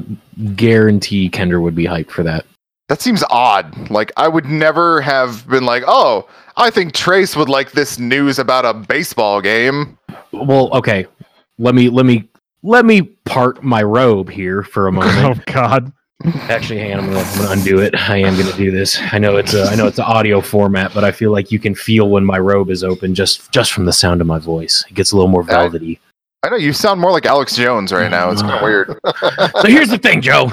guarantee 0.54 1.30
Kendra 1.30 1.60
would 1.60 1.74
be 1.74 1.84
hyped 1.84 2.10
for 2.10 2.22
that. 2.22 2.46
That 2.88 3.00
seems 3.02 3.22
odd. 3.30 3.90
Like 3.90 4.12
I 4.16 4.28
would 4.28 4.46
never 4.46 5.00
have 5.00 5.46
been 5.48 5.64
like, 5.64 5.84
"Oh, 5.86 6.28
I 6.56 6.70
think 6.70 6.94
Trace 6.94 7.36
would 7.36 7.48
like 7.48 7.72
this 7.72 7.98
news 7.98 8.38
about 8.38 8.64
a 8.64 8.74
baseball 8.74 9.40
game." 9.40 9.98
Well, 10.32 10.70
okay. 10.72 11.06
Let 11.58 11.74
me 11.74 11.90
let 11.90 12.06
me 12.06 12.28
let 12.62 12.84
me 12.84 13.02
part 13.02 13.62
my 13.62 13.82
robe 13.82 14.30
here 14.30 14.62
for 14.62 14.88
a 14.88 14.92
moment. 14.92 15.18
oh. 15.48 15.52
God! 15.52 15.92
Actually, 16.24 16.80
hang 16.80 16.94
on, 16.94 17.00
I'm 17.00 17.06
gonna, 17.12 17.20
I'm 17.20 17.38
gonna 17.38 17.50
undo 17.52 17.78
it. 17.78 17.94
I 17.94 18.16
am 18.16 18.36
gonna 18.36 18.56
do 18.56 18.70
this. 18.70 18.98
I 19.12 19.18
know 19.18 19.36
it's 19.36 19.54
a, 19.54 19.64
I 19.64 19.76
know 19.76 19.86
it's 19.86 19.98
an 19.98 20.04
audio 20.04 20.40
format, 20.40 20.92
but 20.92 21.04
I 21.04 21.12
feel 21.12 21.30
like 21.30 21.52
you 21.52 21.60
can 21.60 21.74
feel 21.76 22.08
when 22.10 22.24
my 22.24 22.38
robe 22.38 22.70
is 22.70 22.82
open 22.82 23.14
just 23.14 23.52
just 23.52 23.72
from 23.72 23.84
the 23.84 23.92
sound 23.92 24.20
of 24.20 24.26
my 24.26 24.38
voice. 24.38 24.84
It 24.88 24.94
gets 24.94 25.12
a 25.12 25.16
little 25.16 25.30
more 25.30 25.42
I- 25.42 25.46
velvety. 25.46 26.00
I 26.42 26.50
know 26.50 26.56
you 26.56 26.72
sound 26.72 27.00
more 27.00 27.10
like 27.10 27.26
Alex 27.26 27.56
Jones 27.56 27.92
right 27.92 28.10
now. 28.10 28.30
It's 28.30 28.42
kind 28.42 28.54
of 28.54 28.62
weird. 28.62 28.98
So 29.60 29.68
here's 29.68 29.88
the 29.88 29.98
thing, 29.98 30.20
Joe. 30.20 30.52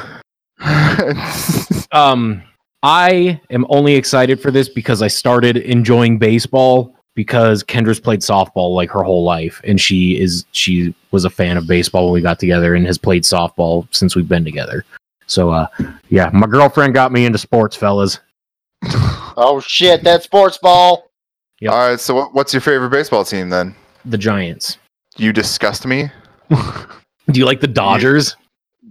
Um, 1.92 2.44
I 2.84 3.40
am 3.52 3.66
only 3.70 3.96
excited 3.96 4.40
for 4.40 4.52
this 4.52 4.68
because 4.68 5.02
I 5.02 5.08
started 5.08 5.56
enjoying 5.56 6.18
baseball 6.18 6.94
because 7.16 7.64
Kendra's 7.64 8.02
played 8.02 8.20
softball 8.20 8.76
like 8.76 8.92
her 8.92 9.02
whole 9.02 9.24
life, 9.24 9.62
and 9.64 9.80
she 9.80 10.20
is 10.20 10.46
she 10.52 10.94
was 11.12 11.24
a 11.24 11.30
fan 11.30 11.58
of 11.58 11.68
baseball 11.68 12.06
when 12.06 12.14
we 12.14 12.22
got 12.22 12.38
together, 12.38 12.76
and 12.76 12.86
has 12.86 12.98
played 12.98 13.24
softball 13.24 13.88
since 13.96 14.16
we've 14.16 14.28
been 14.28 14.44
together. 14.44 14.84
So, 15.26 15.50
uh, 15.52 15.68
yeah, 16.10 16.30
my 16.34 16.48
girlfriend 16.48 16.94
got 16.94 17.12
me 17.12 17.26
into 17.26 17.38
sports, 17.38 17.76
fellas. 17.76 18.20
Oh 19.38 19.62
shit, 19.66 20.04
that 20.04 20.24
sports 20.24 20.58
ball. 20.58 21.10
Yep. 21.62 21.72
All 21.72 21.90
right, 21.90 22.00
so 22.00 22.26
what's 22.34 22.54
your 22.54 22.62
favorite 22.62 22.90
baseball 22.90 23.24
team 23.24 23.50
then? 23.50 23.74
The 24.04 24.18
Giants. 24.18 24.78
You 25.18 25.32
disgust 25.34 25.86
me. 25.86 26.10
Do 26.50 27.40
you 27.40 27.46
like 27.46 27.62
the 27.62 27.68
Dodgers? 27.68 28.36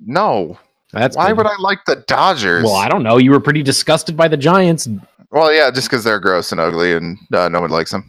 No. 0.07 0.59
That's 0.93 1.17
Why 1.17 1.29
good. 1.29 1.39
would 1.39 1.47
I 1.47 1.57
like 1.59 1.85
the 1.87 1.97
Dodgers? 2.07 2.65
Well, 2.65 2.75
I 2.77 2.89
don't 2.89 3.03
know. 3.03 3.17
You 3.17 3.31
were 3.31 3.41
pretty 3.41 3.63
disgusted 3.63 4.17
by 4.17 4.29
the 4.29 4.37
Giants. 4.37 4.89
Well, 5.31 5.53
yeah, 5.53 5.71
just 5.71 5.89
because 5.89 6.05
they're 6.05 6.21
gross 6.21 6.53
and 6.53 6.61
ugly 6.61 6.93
and 6.93 7.19
uh, 7.33 7.49
no 7.49 7.61
one 7.61 7.71
likes 7.71 7.91
them. 7.91 8.05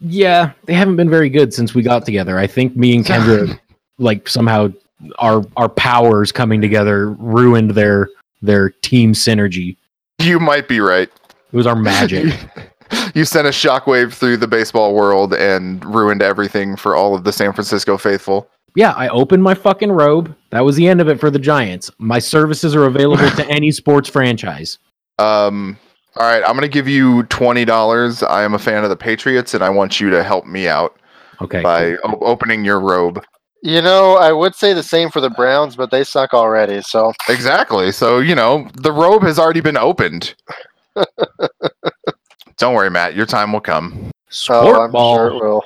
Yeah, 0.00 0.52
they 0.64 0.72
haven't 0.74 0.96
been 0.96 1.10
very 1.10 1.28
good 1.28 1.54
since 1.54 1.74
we 1.74 1.82
got 1.82 2.04
together. 2.04 2.38
I 2.38 2.46
think 2.46 2.76
me 2.76 2.96
and 2.96 3.04
Kendra, 3.04 3.58
like 3.98 4.28
somehow 4.28 4.72
our 5.18 5.44
our 5.56 5.68
powers 5.68 6.32
coming 6.32 6.60
together 6.60 7.10
ruined 7.10 7.72
their 7.72 8.08
their 8.40 8.70
team 8.70 9.12
synergy. 9.12 9.76
You 10.18 10.40
might 10.40 10.66
be 10.66 10.80
right. 10.80 11.08
It 11.52 11.56
was 11.56 11.66
our 11.66 11.76
magic. 11.76 12.34
you 13.14 13.24
sent 13.24 13.46
a 13.46 13.50
shockwave 13.50 14.12
through 14.12 14.36
the 14.38 14.48
baseball 14.48 14.94
world 14.94 15.34
and 15.34 15.84
ruined 15.84 16.22
everything 16.22 16.76
for 16.76 16.94
all 16.96 17.14
of 17.14 17.24
the 17.24 17.32
San 17.32 17.52
Francisco 17.52 17.96
faithful. 17.98 18.48
yeah, 18.76 18.92
I 18.92 19.08
opened 19.08 19.42
my 19.42 19.54
fucking 19.54 19.92
robe. 19.92 20.34
That 20.50 20.64
was 20.64 20.76
the 20.76 20.88
end 20.88 21.00
of 21.00 21.08
it 21.08 21.20
for 21.20 21.30
the 21.30 21.38
Giants. 21.38 21.90
My 21.98 22.18
services 22.18 22.74
are 22.74 22.84
available 22.84 23.28
to 23.30 23.46
any 23.48 23.70
sports 23.70 24.08
franchise. 24.08 24.78
Um, 25.18 25.76
all 26.16 26.26
right, 26.26 26.42
I'm 26.46 26.54
gonna 26.54 26.68
give 26.68 26.88
you 26.88 27.22
twenty 27.24 27.64
dollars. 27.64 28.22
I 28.22 28.42
am 28.42 28.54
a 28.54 28.58
fan 28.58 28.82
of 28.84 28.90
the 28.90 28.96
Patriots, 28.96 29.54
and 29.54 29.62
I 29.64 29.70
want 29.70 30.00
you 30.00 30.10
to 30.10 30.22
help 30.22 30.44
me 30.46 30.68
out 30.68 30.98
Okay. 31.40 31.62
by 31.62 31.92
o- 32.04 32.18
opening 32.20 32.64
your 32.64 32.80
robe. 32.80 33.22
You 33.62 33.80
know, 33.80 34.16
I 34.16 34.32
would 34.32 34.54
say 34.54 34.72
the 34.74 34.82
same 34.82 35.08
for 35.10 35.20
the 35.20 35.30
Browns, 35.30 35.76
but 35.76 35.90
they 35.90 36.02
suck 36.04 36.34
already. 36.34 36.82
So 36.82 37.12
Exactly. 37.28 37.92
So 37.92 38.18
you 38.18 38.34
know 38.34 38.68
the 38.74 38.92
robe 38.92 39.22
has 39.22 39.38
already 39.38 39.60
been 39.60 39.76
opened. 39.76 40.34
Don't 42.62 42.74
worry, 42.74 42.90
Matt. 42.90 43.16
Your 43.16 43.26
time 43.26 43.52
will 43.52 43.60
come. 43.60 44.12
Sport 44.28 44.76
oh, 44.76 44.82
I'm 44.82 44.92
ball. 44.92 45.16
sure 45.16 45.28
it 45.30 45.34
will. 45.34 45.64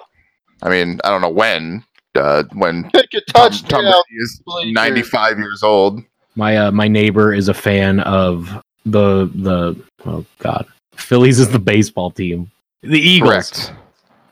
I 0.63 0.71
mean, 0.71 0.99
I 1.05 1.11
don't 1.11 1.21
know 1.21 1.29
when. 1.29 1.85
Uh, 2.15 2.45
when 2.55 2.91
Pick 2.95 3.13
a 3.13 3.21
Tom, 3.21 3.51
touchdown. 3.51 3.83
Tom 3.85 4.03
Brady 4.47 4.71
is 4.71 4.73
95 4.73 5.37
years 5.37 5.63
old. 5.63 6.01
My 6.37 6.57
uh, 6.57 6.71
my 6.71 6.89
neighbor 6.89 7.35
is 7.35 7.49
a 7.49 7.55
fan 7.55 8.01
of 8.01 8.49
the 8.87 9.31
the 9.35 9.79
oh 10.07 10.25
god, 10.39 10.65
Phillies 10.95 11.39
is 11.39 11.51
the 11.51 11.59
baseball 11.59 12.11
team. 12.11 12.51
The 12.81 12.99
Eagles. 12.99 13.71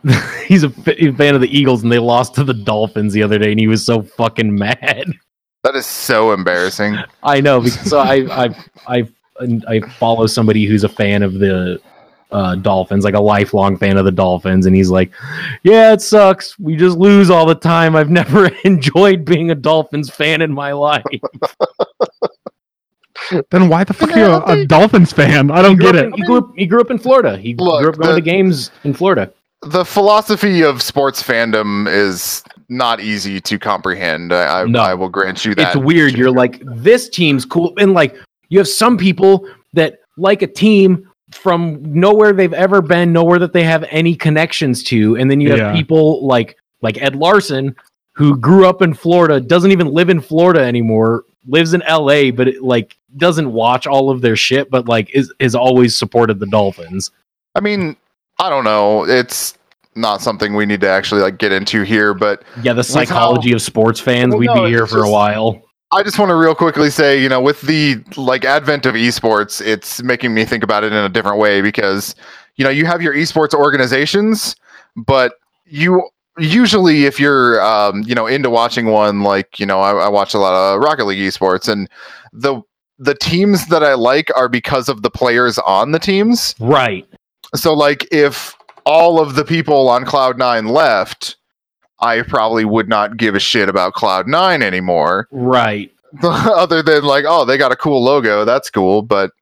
Correct. 0.03 0.47
He's 0.47 0.63
a 0.63 0.71
fan 0.71 1.35
of 1.35 1.43
the 1.43 1.55
Eagles, 1.55 1.83
and 1.83 1.93
they 1.93 1.99
lost 1.99 2.35
to 2.37 2.45
the 2.45 2.55
Dolphins 2.55 3.13
the 3.13 3.23
other 3.23 3.39
day, 3.39 3.51
and 3.51 3.61
he 3.61 3.67
was 3.67 3.85
so 3.85 4.01
fucking 4.01 4.55
mad. 4.55 5.05
That 5.65 5.77
is 5.77 5.87
so 5.87 6.33
embarrassing. 6.33 6.99
I 7.23 7.41
know 7.41 7.61
because 7.61 7.89
so 7.89 7.99
I 7.99 8.45
I 8.45 8.55
I 8.87 9.05
I 9.67 9.81
follow 9.99 10.27
somebody 10.27 10.67
who's 10.67 10.85
a 10.85 10.91
fan 10.91 11.23
of 11.23 11.35
the 11.35 11.81
uh, 12.35 12.57
Dolphins, 12.57 13.05
like 13.05 13.15
a 13.15 13.21
lifelong 13.21 13.77
fan 13.79 13.97
of 13.97 14.05
the 14.05 14.13
Dolphins, 14.13 14.67
and 14.67 14.75
he's 14.77 14.91
like, 14.91 15.11
"Yeah, 15.63 15.93
it 15.95 16.03
sucks. 16.03 16.59
We 16.59 16.77
just 16.77 16.99
lose 16.99 17.31
all 17.31 17.47
the 17.47 17.55
time. 17.55 17.97
I've 17.97 18.11
never 18.11 18.47
enjoyed 18.65 19.25
being 19.25 19.51
a 19.51 19.55
Dolphins 19.55 20.11
fan 20.11 20.43
in 20.43 20.53
my 20.53 20.73
life." 20.73 21.05
Then 23.51 23.69
why 23.69 23.85
the 23.85 23.95
fuck 23.95 24.11
are 24.13 24.19
you 24.19 24.25
a, 24.27 24.63
a 24.63 24.67
Dolphins 24.67 25.13
fan? 25.13 25.51
I 25.51 25.63
don't 25.63 25.79
get 25.79 25.95
it. 25.95 26.07
in- 26.07 26.13
he 26.15 26.23
grew 26.23 26.39
up. 26.39 26.51
He 26.57 26.67
grew 26.67 26.81
up 26.81 26.91
in 26.91 26.99
Florida. 26.99 27.39
He 27.39 27.55
Look, 27.55 27.81
grew 27.81 27.91
up 27.91 27.97
going 27.97 28.11
the- 28.11 28.21
to 28.21 28.25
games 28.25 28.71
in 28.83 28.93
Florida. 28.93 29.33
The 29.63 29.85
philosophy 29.85 30.63
of 30.63 30.83
sports 30.83 31.23
fandom 31.23 31.89
is 31.89 32.45
not 32.69 33.01
easy 33.01 33.41
to 33.41 33.59
comprehend. 33.59 34.31
I, 34.33 34.61
I, 34.61 34.65
No. 34.67 34.81
I 34.81 34.93
will 34.93 35.09
grant 35.09 35.43
you 35.47 35.55
that. 35.55 35.69
it's 35.69 35.77
weird. 35.83 36.19
You're 36.19 36.31
like, 36.33 36.61
this 36.67 37.09
team's 37.09 37.47
cool, 37.47 37.73
and 37.79 37.95
like 37.95 38.15
you 38.51 38.59
have 38.59 38.69
some 38.69 38.99
people 38.99 39.49
that 39.73 40.01
like 40.19 40.43
a 40.43 40.47
team 40.47 41.11
from 41.33 41.81
nowhere 41.83 42.33
they've 42.33 42.53
ever 42.53 42.83
been, 42.83 43.13
nowhere 43.13 43.39
that 43.39 43.53
they 43.53 43.63
have 43.65 43.85
any 43.91 44.15
connections 44.15 44.83
to, 44.85 45.17
and 45.17 45.31
then 45.31 45.41
you 45.41 45.51
have 45.51 45.59
Yeah. 45.59 45.73
people 45.73 46.27
like 46.27 46.57
like 46.83 47.01
Ed 47.01 47.17
Larson 47.17 47.75
who 48.13 48.37
grew 48.37 48.67
up 48.67 48.83
in 48.83 48.95
Florida, 48.95 49.41
doesn't 49.41 49.73
even 49.73 49.89
live 49.89 50.09
in 50.11 50.21
Florida 50.21 50.61
anymore, 50.61 51.25
lives 51.49 51.75
in 51.75 51.83
L.A., 51.83 52.31
but 52.31 52.47
it, 52.47 52.63
like 52.63 52.97
doesn't 53.17 53.53
watch 53.53 53.87
all 53.87 54.11
of 54.11 54.21
their 54.21 54.37
shit, 54.37 54.71
but 54.71 54.87
like 54.89 55.11
is 55.15 55.33
is 55.39 55.55
always 55.55 55.97
supported 55.97 56.39
the 56.39 56.47
Dolphins. 56.47 57.11
I 57.55 57.61
mean, 57.61 57.97
I 58.39 58.51
don't 58.51 58.65
know. 58.65 59.05
It's 59.05 59.57
not 59.97 60.21
something 60.21 60.55
we 60.55 60.67
need 60.67 60.81
to 60.83 60.89
actually 60.89 61.23
like 61.23 61.39
get 61.39 61.53
into 61.53 61.83
here, 61.83 62.15
but 62.15 62.43
Yeah, 62.63 62.73
the 62.73 62.85
psychology 62.85 63.53
of 63.53 63.63
sports 63.63 64.01
fans. 64.01 64.31
Well, 64.31 64.41
We'd 64.41 64.47
no, 64.47 64.65
be 64.65 64.71
here 64.71 64.83
it's 64.85 64.93
for 64.93 65.05
a 65.05 65.11
while. 65.11 65.63
I 65.95 66.03
just 66.03 66.19
want 66.19 66.31
to 66.31 66.35
real 66.35 66.57
quickly 66.57 66.91
say, 66.91 67.23
you 67.23 67.29
know, 67.29 67.41
with 67.41 67.61
the 67.63 68.03
like 68.17 68.45
advent 68.45 68.85
of 68.85 68.97
esports, 68.97 69.65
it's 69.65 70.03
making 70.03 70.35
me 70.35 70.45
think 70.45 70.65
about 70.65 70.83
it 70.83 70.93
in 70.93 70.99
a 70.99 71.09
different 71.09 71.39
way 71.39 71.63
because, 71.63 72.17
you 72.57 72.65
know, 72.65 72.71
you 72.71 72.85
have 72.85 73.01
your 73.01 73.15
esports 73.15 73.55
organizations, 73.55 74.57
but 74.97 75.35
you 75.67 76.09
usually, 76.37 77.05
if 77.05 77.21
you're, 77.21 77.63
um, 77.63 78.03
you 78.03 78.15
know, 78.15 78.27
into 78.27 78.51
watching 78.51 78.87
one, 78.87 79.23
like, 79.23 79.61
you 79.61 79.67
know, 79.67 79.81
I, 79.81 79.93
I 79.93 80.09
watch 80.09 80.35
a 80.35 80.39
lot 80.39 80.53
of 80.53 80.81
Rocket 80.81 81.05
League 81.05 81.21
esports, 81.21 81.69
and 81.69 81.89
the 82.33 82.61
the 82.99 83.15
teams 83.15 83.69
that 83.69 83.83
I 83.83 83.95
like 83.95 84.31
are 84.37 84.49
because 84.49 84.89
of 84.89 85.03
the 85.03 85.11
players 85.11 85.59
on 85.61 85.93
the 85.93 85.99
teams. 85.99 86.55
Right. 86.59 87.07
So, 87.55 87.73
like, 87.73 88.07
if 88.11 88.57
all 88.85 89.21
of 89.21 89.37
the 89.37 89.45
people 89.45 89.89
on 89.89 90.05
Cloud 90.05 90.39
Nine 90.39 90.67
left, 90.67 91.37
I 92.05 92.23
probably 92.23 92.65
would 92.65 92.89
not 92.89 93.17
give 93.17 93.35
a 93.35 93.41
shit 93.41 93.69
about 93.69 93.95
Cloud 93.95 94.27
Nine 94.29 94.63
anymore 94.63 95.27
Right. 95.33 95.91
other 96.23 96.83
than 96.83 97.03
like 97.05 97.25
oh 97.27 97.45
they 97.45 97.57
got 97.59 97.73
a 97.73 97.77
cool 97.77 98.03
logo 98.03 98.45
that's 98.45 98.71
cool 98.71 99.03
but 99.03 99.33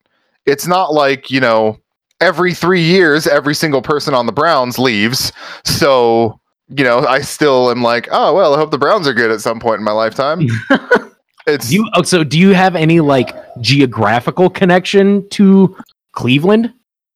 it's 0.47 0.67
not 0.67 0.95
like 0.95 1.31
you 1.31 1.39
know 1.41 1.79
every 2.21 2.55
three 2.55 2.83
years 2.83 3.27
every 3.27 3.55
single 3.55 3.83
person 3.83 4.15
on 4.15 4.25
the 4.27 4.33
browns 4.33 4.79
leaves 4.79 5.33
so 5.67 6.39
you 6.69 6.83
know 6.83 7.01
i 7.07 7.21
still 7.21 7.71
am 7.71 7.83
like 7.83 8.09
oh 8.11 8.33
well 8.33 8.55
i 8.55 8.57
hope 8.57 8.71
the 8.71 8.79
browns 8.79 9.07
are 9.07 9.13
good 9.13 9.31
at 9.31 9.41
some 9.43 9.61
point 9.61 9.81
in 9.81 9.85
my 9.85 9.93
lifetime 9.93 10.49
it's 11.47 11.69
Do 11.69 11.75
you 11.75 11.91
oh, 11.95 12.03
so 12.03 12.25
do 12.25 12.39
you 12.39 12.55
have 12.55 12.75
any 12.77 13.01
like 13.01 13.35
geographical 13.61 14.49
connection 14.49 15.29
to 15.31 15.77
Cleveland? 16.13 16.73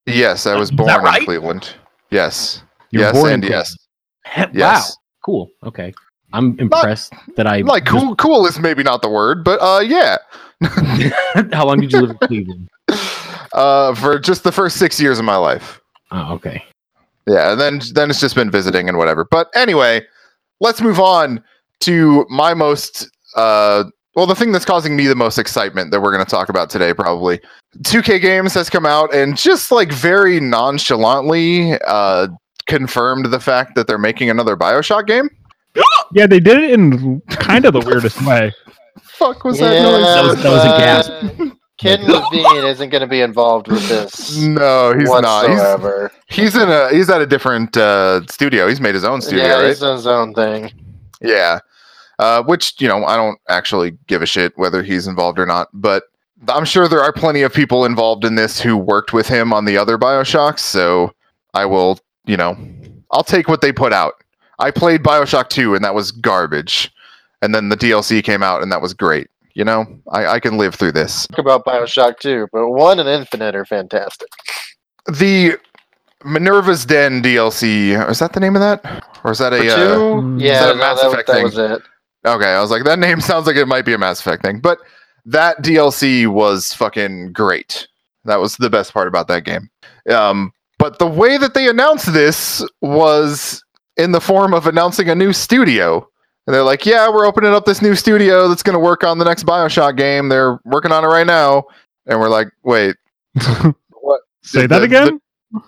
yes 0.07 0.47
i 0.47 0.55
was 0.55 0.71
born 0.71 0.89
that 0.89 1.19
in 1.19 1.25
cleveland 1.25 1.71
yes 2.11 2.63
You 2.91 2.99
were 3.01 3.05
yes 3.07 3.15
born 3.15 3.29
in 3.29 3.35
and 3.35 3.43
Cleveland. 3.45 3.67
yes 4.35 4.53
He- 4.53 4.59
Wow. 4.61 4.85
Cool. 5.27 5.51
Okay. 5.65 5.93
I'm 6.33 6.57
impressed 6.61 7.13
that 7.37 7.47
I 7.49 7.59
like 7.63 7.85
just- 7.85 7.97
cool 7.99 8.15
cool 8.17 8.47
is 8.47 8.59
maybe 8.61 8.83
not 8.85 9.03
the 9.03 9.09
word 9.09 9.43
but 9.45 9.59
uh 9.61 9.81
yeah 9.81 10.17
How 11.53 11.67
long 11.67 11.81
did 11.81 11.93
you 11.93 12.01
live 12.01 12.11
in 12.11 12.19
Cleveland? 12.29 12.69
uh 13.53 13.95
for 13.97 14.19
just 14.21 14.45
the 14.45 14.53
first 14.53 14.77
six 14.77 15.01
years 15.01 15.19
of 15.19 15.25
my 15.25 15.37
life 15.37 15.81
Oh, 16.13 16.35
okay. 16.35 16.63
Yeah, 17.27 17.51
and 17.53 17.61
then 17.61 17.81
then 17.95 18.09
it's 18.11 18.21
just 18.21 18.37
been 18.37 18.51
visiting 18.53 18.89
and 18.89 18.97
whatever. 18.99 19.25
But 19.29 19.49
anyway, 19.57 20.03
let's 20.61 20.81
move 20.81 21.01
on 21.01 21.43
to 21.81 22.25
my 22.31 22.55
most 22.55 23.11
uh 23.35 23.83
well 24.15 24.27
the 24.27 24.37
thing 24.37 24.53
that's 24.53 24.65
causing 24.65 24.95
me 24.97 25.07
the 25.09 25.17
most 25.17 25.37
excitement 25.39 25.91
that 25.91 26.01
we're 26.01 26.13
going 26.13 26.25
to 26.25 26.31
talk 26.31 26.49
about 26.49 26.71
today 26.71 26.95
probably. 26.95 27.41
2K 27.83 28.21
Games 28.23 28.55
has 28.55 28.71
come 28.71 28.87
out 28.87 29.13
and 29.13 29.37
just 29.37 29.73
like 29.73 29.91
very 29.91 30.39
nonchalantly 30.39 31.73
uh 31.87 32.29
confirmed 32.67 33.27
the 33.27 33.41
fact 33.41 33.75
that 33.77 33.87
they're 33.87 33.99
making 33.99 34.31
another 34.31 34.57
BioShock 34.57 35.07
game. 35.07 35.29
Yeah, 36.13 36.27
they 36.27 36.41
did 36.41 36.59
it 36.59 36.71
in 36.71 37.21
kind 37.31 37.65
of 37.65 37.73
the 37.73 37.81
weirdest 37.81 38.25
way. 38.27 38.53
Fuck 39.03 39.45
was 39.45 39.61
Yeah, 39.61 39.71
that 39.71 39.83
noise? 39.83 40.03
That 40.05 40.25
was- 40.25 40.43
that 40.43 40.51
was 40.51 40.65
a 40.65 40.79
gasp. 40.79 41.53
Ken 41.79 42.03
Levine 42.07 42.65
isn't 42.65 42.89
going 42.89 43.03
to 43.03 43.07
be 43.07 43.21
involved 43.21 43.69
with 43.69 43.87
this 43.89 44.35
No, 44.39 44.95
he's 44.99 45.11
not. 45.11 46.11
He's, 46.29 46.39
he's 46.39 46.57
in 46.57 46.71
a 46.71 46.89
he's 46.91 47.11
at 47.11 47.21
a 47.21 47.27
different 47.27 47.77
uh 47.77 48.25
studio. 48.29 48.67
He's 48.67 48.81
made 48.81 48.95
his 48.95 49.05
own 49.05 49.21
studio, 49.21 49.45
yeah, 49.45 49.55
right? 49.57 49.69
he's 49.69 49.81
doing 49.81 49.97
his 49.97 50.07
own 50.07 50.33
thing. 50.33 50.71
Yeah. 51.21 51.59
Uh, 52.19 52.43
which, 52.45 52.81
you 52.81 52.89
know, 52.89 53.05
I 53.05 53.15
don't 53.17 53.39
actually 53.51 53.91
give 54.07 54.23
a 54.23 54.27
shit 54.27 54.57
whether 54.57 54.83
he's 54.83 55.07
involved 55.07 55.39
or 55.39 55.45
not, 55.45 55.69
but 55.75 56.05
I'm 56.49 56.65
sure 56.65 56.89
there 56.89 57.03
are 57.03 57.13
plenty 57.13 57.43
of 57.43 57.53
people 57.53 57.85
involved 57.85 58.25
in 58.25 58.37
this 58.37 58.59
who 58.59 58.75
worked 58.79 59.13
with 59.13 59.29
him 59.29 59.53
on 59.53 59.67
the 59.67 59.77
other 59.77 59.99
Bioshocks, 59.99 60.61
so 60.61 61.13
I 61.53 61.67
will, 61.67 61.99
you 62.27 62.37
know, 62.37 62.57
I'll 63.11 63.25
take 63.25 63.49
what 63.49 63.61
they 63.61 63.73
put 63.73 63.93
out. 63.93 64.15
I 64.59 64.71
played 64.71 65.03
Bioshock 65.03 65.49
2 65.49 65.75
and 65.75 65.85
that 65.85 65.95
was 65.95 66.11
garbage. 66.11 66.93
And 67.43 67.55
then 67.55 67.69
the 67.69 67.77
DLC 67.77 68.23
came 68.25 68.43
out 68.43 68.63
and 68.63 68.73
that 68.73 68.81
was 68.81 68.95
great. 68.95 69.29
You 69.55 69.65
know, 69.65 69.87
I, 70.13 70.27
I 70.27 70.41
can 70.41 70.59
live 70.59 70.75
through 70.75 70.93
this. 70.93 71.27
Talk 71.29 71.39
about 71.39 71.65
Bioshock 71.65 72.19
2, 72.19 72.49
but 72.53 72.69
1 72.69 72.99
and 72.99 73.09
Infinite 73.09 73.55
are 73.55 73.65
fantastic. 73.65 74.29
The 75.07 75.59
Minerva's 76.25 76.85
Den 76.85 77.23
DLC, 77.23 78.09
is 78.11 78.19
that 78.19 78.33
the 78.33 78.41
name 78.41 78.57
of 78.57 78.61
that? 78.61 79.05
Or 79.25 79.31
is 79.31 79.39
that 79.39 79.53
a. 79.53 79.59
Uh, 79.59 79.77
2? 79.77 79.93
Mm. 79.93 80.41
yeah, 80.41 80.61
that 80.61 80.71
a 80.71 80.75
no, 80.75 80.81
Mass 80.81 81.01
that, 81.01 81.11
Effect 81.11 81.27
that 81.29 81.33
thing? 81.35 81.45
was 81.45 81.59
it. 81.59 81.83
Okay, 82.27 82.49
I 82.49 82.61
was 82.61 82.71
like, 82.71 82.85
that 82.85 82.99
name 82.99 83.21
sounds 83.23 83.47
like 83.47 83.57
it 83.57 83.67
might 83.67 83.85
be 83.85 83.95
a 83.95 83.99
Mass 83.99 84.21
Effect 84.21 84.43
thing, 84.43 84.61
but 84.61 84.79
that 85.25 85.63
DLC 85.63 86.27
was 86.27 86.73
fucking 86.75 87.33
great. 87.33 87.87
That 88.25 88.37
was 88.41 88.57
the 88.57 88.71
best 88.71 88.93
part 88.93 89.09
about 89.09 89.29
that 89.29 89.45
game. 89.45 89.71
Um, 90.11 90.53
but 90.79 90.99
the 90.99 91.07
way 91.07 91.37
that 91.39 91.55
they 91.55 91.69
announced 91.69 92.13
this 92.13 92.65
was 92.81 93.63
in 93.97 94.13
the 94.13 94.21
form 94.21 94.53
of 94.55 94.67
announcing 94.67 95.09
a 95.09 95.15
new 95.15 95.33
studio. 95.33 96.07
And 96.47 96.55
they're 96.55 96.63
like, 96.63 96.87
yeah, 96.87 97.09
we're 97.09 97.27
opening 97.27 97.53
up 97.53 97.65
this 97.65 97.83
new 97.83 97.95
studio 97.97 98.47
that's 98.49 98.63
going 98.63 98.75
to 98.75 98.79
work 98.79 99.03
on 99.03 99.19
the 99.19 99.25
next 99.25 99.45
Bioshock 99.45 99.97
game. 99.97 100.29
They're 100.29 100.61
working 100.65 100.93
on 100.93 101.03
it 101.03 101.09
right 101.09 101.27
now. 101.27 101.65
And 102.07 102.21
we're 102.21 102.29
like, 102.29 102.49
wait, 102.63 102.95
what? 104.01 104.21
Say 104.43 104.63
The- 104.63 104.69
that 104.69 104.79
the- 104.81 104.85
again? 104.85 105.21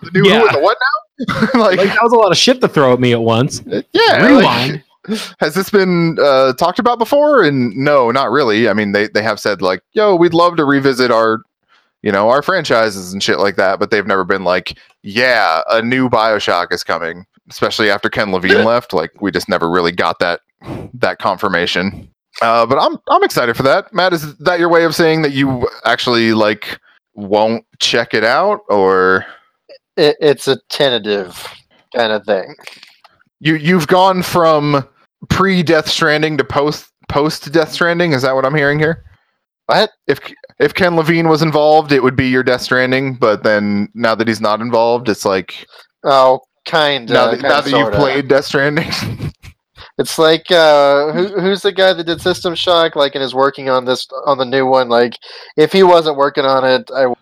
the 0.03 0.11
new 0.13 0.27
Yeah. 0.29 0.41
who 0.41 0.51
the 0.51 0.59
what 0.59 0.77
now? 0.79 1.59
like, 1.59 1.77
Like 1.77 1.87
that 1.89 2.03
was 2.03 2.13
a 2.13 2.17
lot 2.17 2.31
of 2.31 2.37
shit 2.37 2.61
to 2.61 2.67
throw 2.67 2.93
at 2.93 2.99
me 2.99 3.11
at 3.13 3.21
once. 3.21 3.61
yeah, 3.91 4.25
Rewind. 4.25 4.83
like, 5.07 5.19
has 5.39 5.53
this 5.55 5.69
been 5.69 6.17
uh, 6.21 6.53
talked 6.53 6.79
about 6.79 6.99
before? 6.99 7.43
And 7.43 7.75
no, 7.75 8.11
not 8.11 8.29
really. 8.31 8.69
I 8.69 8.73
mean, 8.73 8.91
they 8.91 9.07
they 9.07 9.21
have 9.23 9.39
said 9.39 9.61
like, 9.61 9.81
"Yo, 9.93 10.15
we'd 10.15 10.33
love 10.33 10.55
to 10.57 10.65
revisit 10.65 11.11
our, 11.11 11.41
you 12.01 12.11
know, 12.11 12.29
our 12.29 12.41
franchises 12.41 13.13
and 13.13 13.21
shit 13.21 13.39
like 13.39 13.55
that," 13.57 13.79
but 13.79 13.91
they've 13.91 14.07
never 14.07 14.23
been 14.23 14.43
like, 14.43 14.77
"Yeah, 15.03 15.61
a 15.69 15.81
new 15.81 16.09
Bioshock 16.09 16.71
is 16.71 16.83
coming." 16.83 17.25
Especially 17.49 17.89
after 17.89 18.09
Ken 18.09 18.31
Levine 18.31 18.63
left, 18.65 18.93
like 18.93 19.11
we 19.21 19.31
just 19.31 19.49
never 19.49 19.69
really 19.69 19.91
got 19.91 20.19
that 20.19 20.41
that 20.93 21.19
confirmation. 21.19 22.09
Uh, 22.41 22.65
but 22.65 22.77
I'm 22.77 22.97
I'm 23.09 23.23
excited 23.23 23.57
for 23.57 23.63
that. 23.63 23.93
Matt, 23.93 24.13
is 24.13 24.35
that 24.37 24.59
your 24.59 24.69
way 24.69 24.83
of 24.83 24.95
saying 24.95 25.23
that 25.23 25.31
you 25.31 25.67
actually 25.85 26.33
like 26.33 26.79
won't 27.15 27.65
check 27.79 28.13
it 28.13 28.23
out, 28.23 28.61
or 28.69 29.25
it. 29.97 30.15
It's 30.19 30.47
a 30.47 30.57
tentative 30.69 31.47
kind 31.95 32.13
of 32.13 32.23
thing. 32.25 32.55
you 33.39 33.55
you've 33.55 33.87
gone 33.87 34.21
from 34.21 34.87
pre 35.29 35.63
Death 35.63 35.89
Stranding 35.89 36.37
to 36.37 36.43
post 36.43 36.91
post 37.09 37.51
Death 37.51 37.71
Stranding? 37.73 38.13
Is 38.13 38.21
that 38.21 38.35
what 38.35 38.45
I'm 38.45 38.55
hearing 38.55 38.79
here? 38.79 39.03
What? 39.65 39.91
If 40.07 40.19
if 40.59 40.73
Ken 40.73 40.95
Levine 40.95 41.27
was 41.29 41.41
involved, 41.41 41.91
it 41.91 42.03
would 42.03 42.15
be 42.15 42.27
your 42.27 42.43
Death 42.43 42.61
Stranding. 42.61 43.15
But 43.15 43.43
then 43.43 43.89
now 43.93 44.15
that 44.15 44.27
he's 44.27 44.41
not 44.41 44.61
involved, 44.61 45.09
it's 45.09 45.25
like 45.25 45.65
Oh, 46.03 46.41
kind 46.65 47.09
now 47.09 47.31
of. 47.31 47.41
that, 47.41 47.47
now 47.47 47.61
that 47.61 47.71
you've 47.71 47.93
played 47.93 48.27
Death 48.27 48.45
Stranding. 48.45 48.89
It's 49.97 50.17
like 50.17 50.49
uh, 50.49 51.11
who, 51.11 51.41
who's 51.41 51.61
the 51.61 51.73
guy 51.73 51.91
that 51.91 52.05
did 52.05 52.21
System 52.21 52.55
Shock? 52.55 52.95
Like, 52.95 53.15
and 53.15 53.23
is 53.23 53.35
working 53.35 53.69
on 53.69 53.83
this 53.83 54.07
on 54.25 54.37
the 54.37 54.45
new 54.45 54.65
one. 54.65 54.87
Like, 54.87 55.17
if 55.57 55.73
he 55.73 55.83
wasn't 55.83 56.15
working 56.15 56.45
on 56.45 56.63
it, 56.63 56.89
I 56.95 57.13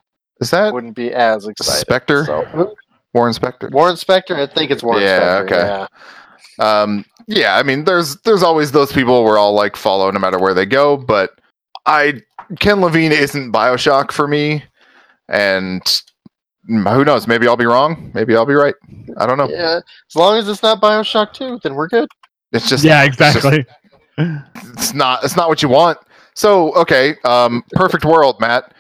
Is 0.42 0.52
that 0.52 0.74
wouldn't 0.74 0.96
be 0.96 1.12
as 1.12 1.48
excited. 1.48 1.88
Spector? 1.88 2.26
So, 2.28 2.76
Warren 3.16 3.34
Spector? 3.34 3.72
Warren 3.72 3.96
Spector. 3.96 4.36
I 4.36 4.46
think 4.54 4.70
it's 4.70 4.84
Warren 4.84 5.02
Yeah, 5.02 5.42
Spector. 5.42 5.46
okay. 5.46 5.88
Yeah. 6.60 6.82
Um, 6.82 7.06
yeah, 7.28 7.58
I 7.58 7.64
mean, 7.64 7.84
there's 7.84 8.16
there's 8.22 8.44
always 8.44 8.72
those 8.72 8.92
people 8.92 9.24
we're 9.24 9.40
all 9.40 9.54
like 9.54 9.76
follow 9.76 10.12
no 10.12 10.20
matter 10.20 10.38
where 10.38 10.54
they 10.54 10.68
go, 10.68 10.98
but 10.98 11.32
I 11.88 12.22
Ken 12.60 12.82
Levine 12.82 13.12
isn't 13.12 13.52
Bioshock 13.52 14.12
for 14.12 14.28
me, 14.28 14.64
and 15.30 15.82
who 16.68 17.04
knows? 17.06 17.28
Maybe 17.28 17.48
I'll 17.48 17.58
be 17.58 17.66
wrong. 17.66 18.12
Maybe 18.14 18.36
I'll 18.36 18.46
be 18.46 18.54
right. 18.54 18.76
I 19.18 19.26
don't 19.26 19.38
know. 19.38 19.50
Yeah. 19.50 19.78
As 20.10 20.16
long 20.16 20.38
as 20.38 20.48
it's 20.50 20.64
not 20.64 20.82
Bioshock 20.82 21.34
2, 21.34 21.60
then 21.64 21.76
we're 21.76 21.88
good. 21.88 22.08
It's 22.52 22.70
just 22.70 22.84
yeah, 22.84 23.04
it's 23.04 23.18
just- 23.18 23.36
exactly. 23.36 23.66
it's 24.18 24.94
not 24.94 25.24
it's 25.24 25.36
not 25.36 25.48
what 25.50 25.62
you 25.62 25.70
want. 25.70 25.98
So 26.36 26.74
okay, 26.76 27.16
um, 27.24 27.64
perfect 27.72 28.06
world, 28.06 28.40
Matt. 28.40 28.74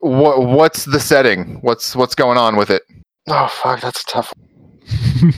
What 0.00 0.46
what's 0.46 0.84
the 0.84 1.00
setting? 1.00 1.58
What's 1.62 1.96
what's 1.96 2.14
going 2.14 2.36
on 2.38 2.56
with 2.56 2.70
it? 2.70 2.82
Oh 3.28 3.48
fuck, 3.48 3.80
that's 3.80 4.02
a 4.02 4.06
tough. 4.06 4.32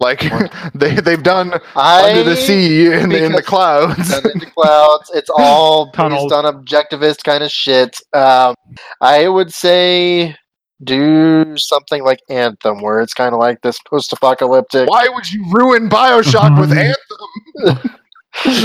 Like 0.00 0.20
they 0.74 0.94
they've 0.96 1.22
done 1.22 1.54
I 1.76 2.10
under 2.10 2.24
the 2.24 2.36
sea 2.36 2.92
in, 2.92 3.08
the 3.10 3.24
in 3.24 3.32
the 3.32 3.42
clouds. 3.42 4.10
done 4.10 4.30
in 4.32 4.38
the 4.40 4.46
clouds. 4.46 5.10
It's 5.14 5.30
all 5.38 5.90
Tunnels. 5.92 6.24
based 6.24 6.34
on 6.34 6.44
objectivist 6.52 7.22
kind 7.24 7.44
of 7.44 7.50
shit. 7.50 7.96
Um, 8.12 8.54
I 9.00 9.28
would 9.28 9.52
say 9.52 10.36
do 10.82 11.56
something 11.56 12.02
like 12.04 12.18
Anthem, 12.28 12.82
where 12.82 13.00
it's 13.00 13.14
kind 13.14 13.32
of 13.32 13.38
like 13.40 13.62
this 13.62 13.78
post-apocalyptic. 13.88 14.88
Why 14.88 15.08
would 15.08 15.30
you 15.32 15.44
ruin 15.52 15.88
Bioshock 15.88 16.58
with 16.60 16.72
Anthem? 16.76 17.90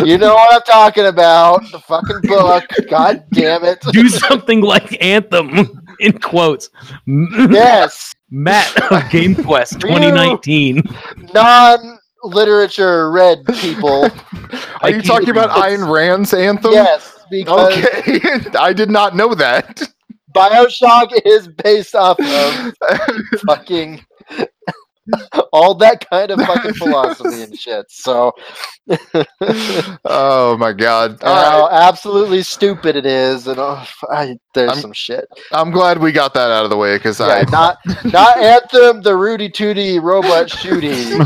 You 0.05 0.17
know 0.17 0.33
what 0.33 0.51
I'm 0.51 0.61
talking 0.63 1.05
about? 1.05 1.61
The 1.71 1.79
fucking 1.79 2.21
book. 2.23 2.65
God 2.89 3.23
damn 3.31 3.63
it! 3.63 3.79
Do 3.91 4.09
something 4.09 4.61
like 4.61 4.97
Anthem 5.01 5.83
in 5.99 6.17
quotes. 6.19 6.71
Yes, 7.05 8.13
Matt 8.31 8.91
of 8.91 9.09
Game 9.09 9.35
Quest 9.35 9.79
2019. 9.81 10.83
non-literature 11.33 13.11
read 13.11 13.45
people. 13.45 14.05
Are 14.05 14.11
I 14.81 14.89
you 14.89 15.01
talking 15.01 15.29
about 15.29 15.49
read 15.49 15.71
this. 15.71 15.79
Ayn 15.81 15.91
Rand's 15.93 16.33
Anthem? 16.33 16.73
Yes, 16.73 17.19
because 17.29 17.77
Okay, 17.77 18.41
I 18.59 18.73
did 18.73 18.89
not 18.89 19.15
know 19.15 19.33
that. 19.33 19.81
Bioshock 20.35 21.11
is 21.25 21.47
based 21.47 21.95
off 21.95 22.19
of 22.19 22.73
fucking 23.47 24.05
all 25.53 25.75
that 25.75 26.07
kind 26.09 26.31
of 26.31 26.39
fucking 26.41 26.73
philosophy 26.75 27.43
and 27.43 27.57
shit. 27.57 27.85
So, 27.89 28.31
oh 30.05 30.57
my 30.57 30.73
god! 30.73 31.17
how 31.21 31.67
right, 31.67 31.87
absolutely 31.87 32.43
stupid 32.43 32.95
it 32.95 33.05
is, 33.05 33.47
and 33.47 33.59
oh, 33.59 33.85
I, 34.09 34.37
there's 34.53 34.71
I'm- 34.71 34.81
some 34.81 34.93
shit. 34.93 35.27
I'm 35.51 35.71
glad 35.71 35.99
we 35.99 36.11
got 36.11 36.33
that 36.33 36.51
out 36.51 36.63
of 36.63 36.69
the 36.69 36.77
way 36.77 36.97
because 36.97 37.19
Yeah, 37.19 37.43
I 37.47 37.49
not 37.49 37.77
not 38.05 38.37
Anthem, 38.37 39.01
the 39.01 39.15
Rudy 39.15 39.49
Tooty 39.49 39.99
robot 39.99 40.49
shooting. 40.49 41.19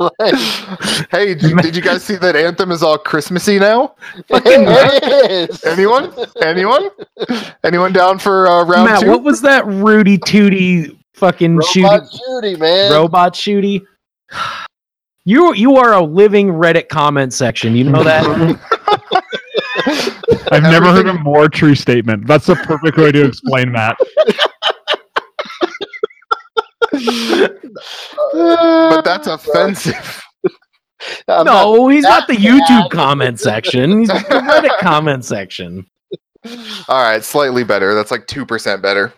Like, 0.00 0.34
hey, 1.12 1.34
did, 1.34 1.56
did 1.58 1.76
you 1.76 1.82
guys 1.82 2.02
see 2.02 2.16
that 2.16 2.34
Anthem 2.34 2.72
is 2.72 2.82
all 2.82 2.98
Christmassy 2.98 3.60
now? 3.60 3.94
it 4.28 5.50
is. 5.50 5.64
Anyone? 5.64 6.12
Anyone? 6.42 6.90
Anyone 7.62 7.92
down 7.92 8.18
for 8.18 8.48
uh, 8.48 8.64
round 8.64 8.90
Matt, 8.90 9.02
two? 9.02 9.10
what 9.10 9.22
was 9.22 9.40
that 9.42 9.64
Rudy 9.66 10.18
Tooty 10.18 10.98
fucking 11.14 11.56
Robot 11.56 11.70
shooty 11.72 12.20
shooting, 12.26 12.58
man. 12.58 12.92
robot 12.92 13.34
shooty? 13.34 13.82
You 15.26 15.54
you 15.54 15.76
are 15.78 15.94
a 15.94 16.02
living 16.02 16.48
Reddit 16.48 16.90
comment 16.90 17.32
section. 17.32 17.74
You 17.74 17.84
know 17.84 18.02
that? 18.04 18.26
I've 20.52 20.62
never 20.64 20.92
heard 20.92 21.06
a 21.06 21.14
more 21.14 21.48
true 21.48 21.74
statement. 21.74 22.26
That's 22.26 22.44
the 22.44 22.56
perfect 22.56 22.98
way 22.98 23.10
to 23.10 23.24
explain 23.24 23.72
that. 23.72 23.96
but 28.32 29.02
that's 29.04 29.26
offensive. 29.26 30.22
I'm 31.28 31.44
not- 31.44 31.46
no, 31.46 31.88
he's 31.88 32.02
not 32.02 32.26
the 32.28 32.34
that 32.34 32.42
YouTube 32.42 32.82
bad. 32.84 32.90
comment 32.90 33.40
section. 33.40 34.00
He's 34.00 34.08
the 34.08 34.14
Reddit 34.14 34.78
comment 34.78 35.24
section. 35.24 35.86
All 36.88 37.02
right, 37.02 37.24
slightly 37.24 37.64
better. 37.64 37.94
That's 37.94 38.10
like 38.10 38.26
two 38.26 38.44
percent 38.44 38.82
better. 38.82 39.12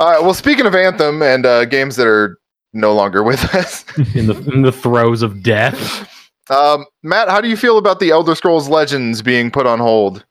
All 0.00 0.10
right. 0.10 0.22
Well, 0.22 0.34
speaking 0.34 0.66
of 0.66 0.74
Anthem 0.74 1.22
and 1.22 1.44
uh, 1.46 1.66
games 1.66 1.94
that 1.96 2.06
are 2.06 2.38
no 2.72 2.94
longer 2.94 3.22
with 3.22 3.42
us, 3.54 3.84
In 4.14 4.26
the 4.26 4.36
in 4.52 4.62
the 4.62 4.72
throes 4.72 5.22
of 5.22 5.42
death. 5.42 6.08
um, 6.50 6.86
Matt, 7.02 7.28
how 7.28 7.40
do 7.40 7.48
you 7.48 7.56
feel 7.56 7.76
about 7.78 8.00
the 8.00 8.10
Elder 8.10 8.34
Scrolls 8.34 8.68
Legends 8.68 9.20
being 9.22 9.50
put 9.50 9.66
on 9.66 9.78
hold? 9.78 10.24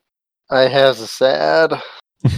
I 0.49 0.61
has 0.61 0.99
a 0.99 1.07
sad. 1.07 1.73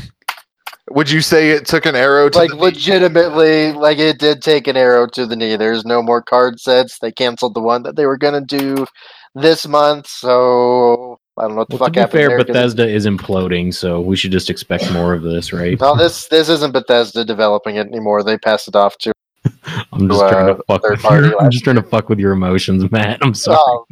Would 0.90 1.10
you 1.10 1.22
say 1.22 1.52
it 1.52 1.66
took 1.66 1.86
an 1.86 1.96
arrow 1.96 2.28
to 2.30 2.38
like 2.38 2.50
the 2.50 2.56
knee? 2.58 2.62
legitimately, 2.64 3.72
like 3.72 3.98
it 3.98 4.20
did 4.20 4.42
take 4.42 4.68
an 4.68 4.76
arrow 4.76 5.08
to 5.08 5.26
the 5.26 5.38
knee. 5.38 5.56
There's 5.56 5.86
no 5.86 6.02
more 6.02 6.22
card 6.22 6.60
sets. 6.60 7.00
They 7.00 7.14
canceled 7.14 7.54
the 7.54 7.62
one 7.62 7.84
that 7.84 7.96
they 7.96 8.06
were 8.06 8.18
gonna 8.18 8.42
do 8.42 8.86
this 9.34 9.66
month, 9.66 10.08
so 10.08 11.11
I 11.38 11.44
don't 11.44 11.52
know 11.52 11.58
what 11.58 11.70
the 11.70 11.76
Well, 11.78 11.80
fuck 11.80 11.88
to 11.88 11.92
be 11.94 12.00
happened 12.02 12.12
fair, 12.20 12.28
there. 12.30 12.38
'cause 12.40 12.46
it- 12.50 12.54
Bethesda 12.54 12.88
is 12.90 13.06
imploding, 13.06 13.74
so 13.74 14.02
we 14.02 14.16
should 14.16 14.32
just 14.32 14.50
expect 14.50 14.92
more 14.92 15.14
of 15.14 15.24
this, 15.24 15.54
right? 15.54 15.80
No, 15.80 15.96
this 15.96 16.28
this 16.28 16.50
isn't 16.50 16.72
Bethesda 16.74 17.24
developing 17.26 17.76
it 17.78 17.88
anymore. 17.88 18.22
They 18.24 18.38
passed 18.38 18.68
it 18.68 18.76
off 18.76 18.98
to. 19.00 19.14
I'm 19.94 20.08
just 20.10 20.22
uh, 20.22 20.30
trying 20.30 20.48
to 20.56 20.62
fuck 20.68 20.84
with 20.88 21.02
party 21.02 21.28
your, 21.30 21.42
I'm 21.42 21.50
just 21.52 21.64
trying 21.64 21.78
to 21.78 21.84
fuck 21.84 22.10
with 22.10 22.20
your 22.20 22.32
emotions, 22.34 22.90
Matt. 22.92 23.20
I'm 23.22 23.34
sorry. 23.34 23.58
Oh, 23.60 23.86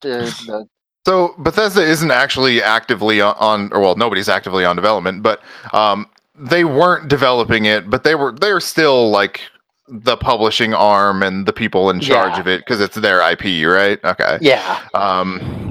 dude, 0.00 0.32
no. 0.46 0.66
So 1.06 1.34
Bethesda 1.38 1.82
isn't 1.82 2.10
actually 2.12 2.62
actively 2.62 3.20
on- 3.20 3.34
on, 3.40 3.72
or 3.72 3.80
well, 3.80 3.96
nobody's 3.96 4.28
actively 4.28 4.64
on 4.64 4.76
development, 4.76 5.22
but 5.22 5.40
um, 5.72 6.06
they 6.38 6.62
weren't 6.64 7.08
developing 7.08 7.64
it, 7.64 7.90
but 7.90 8.04
they 8.04 8.14
were 8.14 8.32
they're 8.32 8.60
still 8.60 9.10
like 9.10 9.40
the 9.88 10.16
publishing 10.16 10.72
arm 10.74 11.22
and 11.22 11.44
the 11.46 11.52
people 11.52 11.90
in 11.90 11.98
charge 12.00 12.34
Yeah. 12.34 12.40
of 12.40 12.46
it 12.48 12.60
because 12.60 12.80
it's 12.80 12.94
their 12.96 13.20
IP, 13.20 13.66
right? 13.66 13.98
Okay. 14.04 14.38
yeah, 14.40 14.78
Um, 14.94 15.61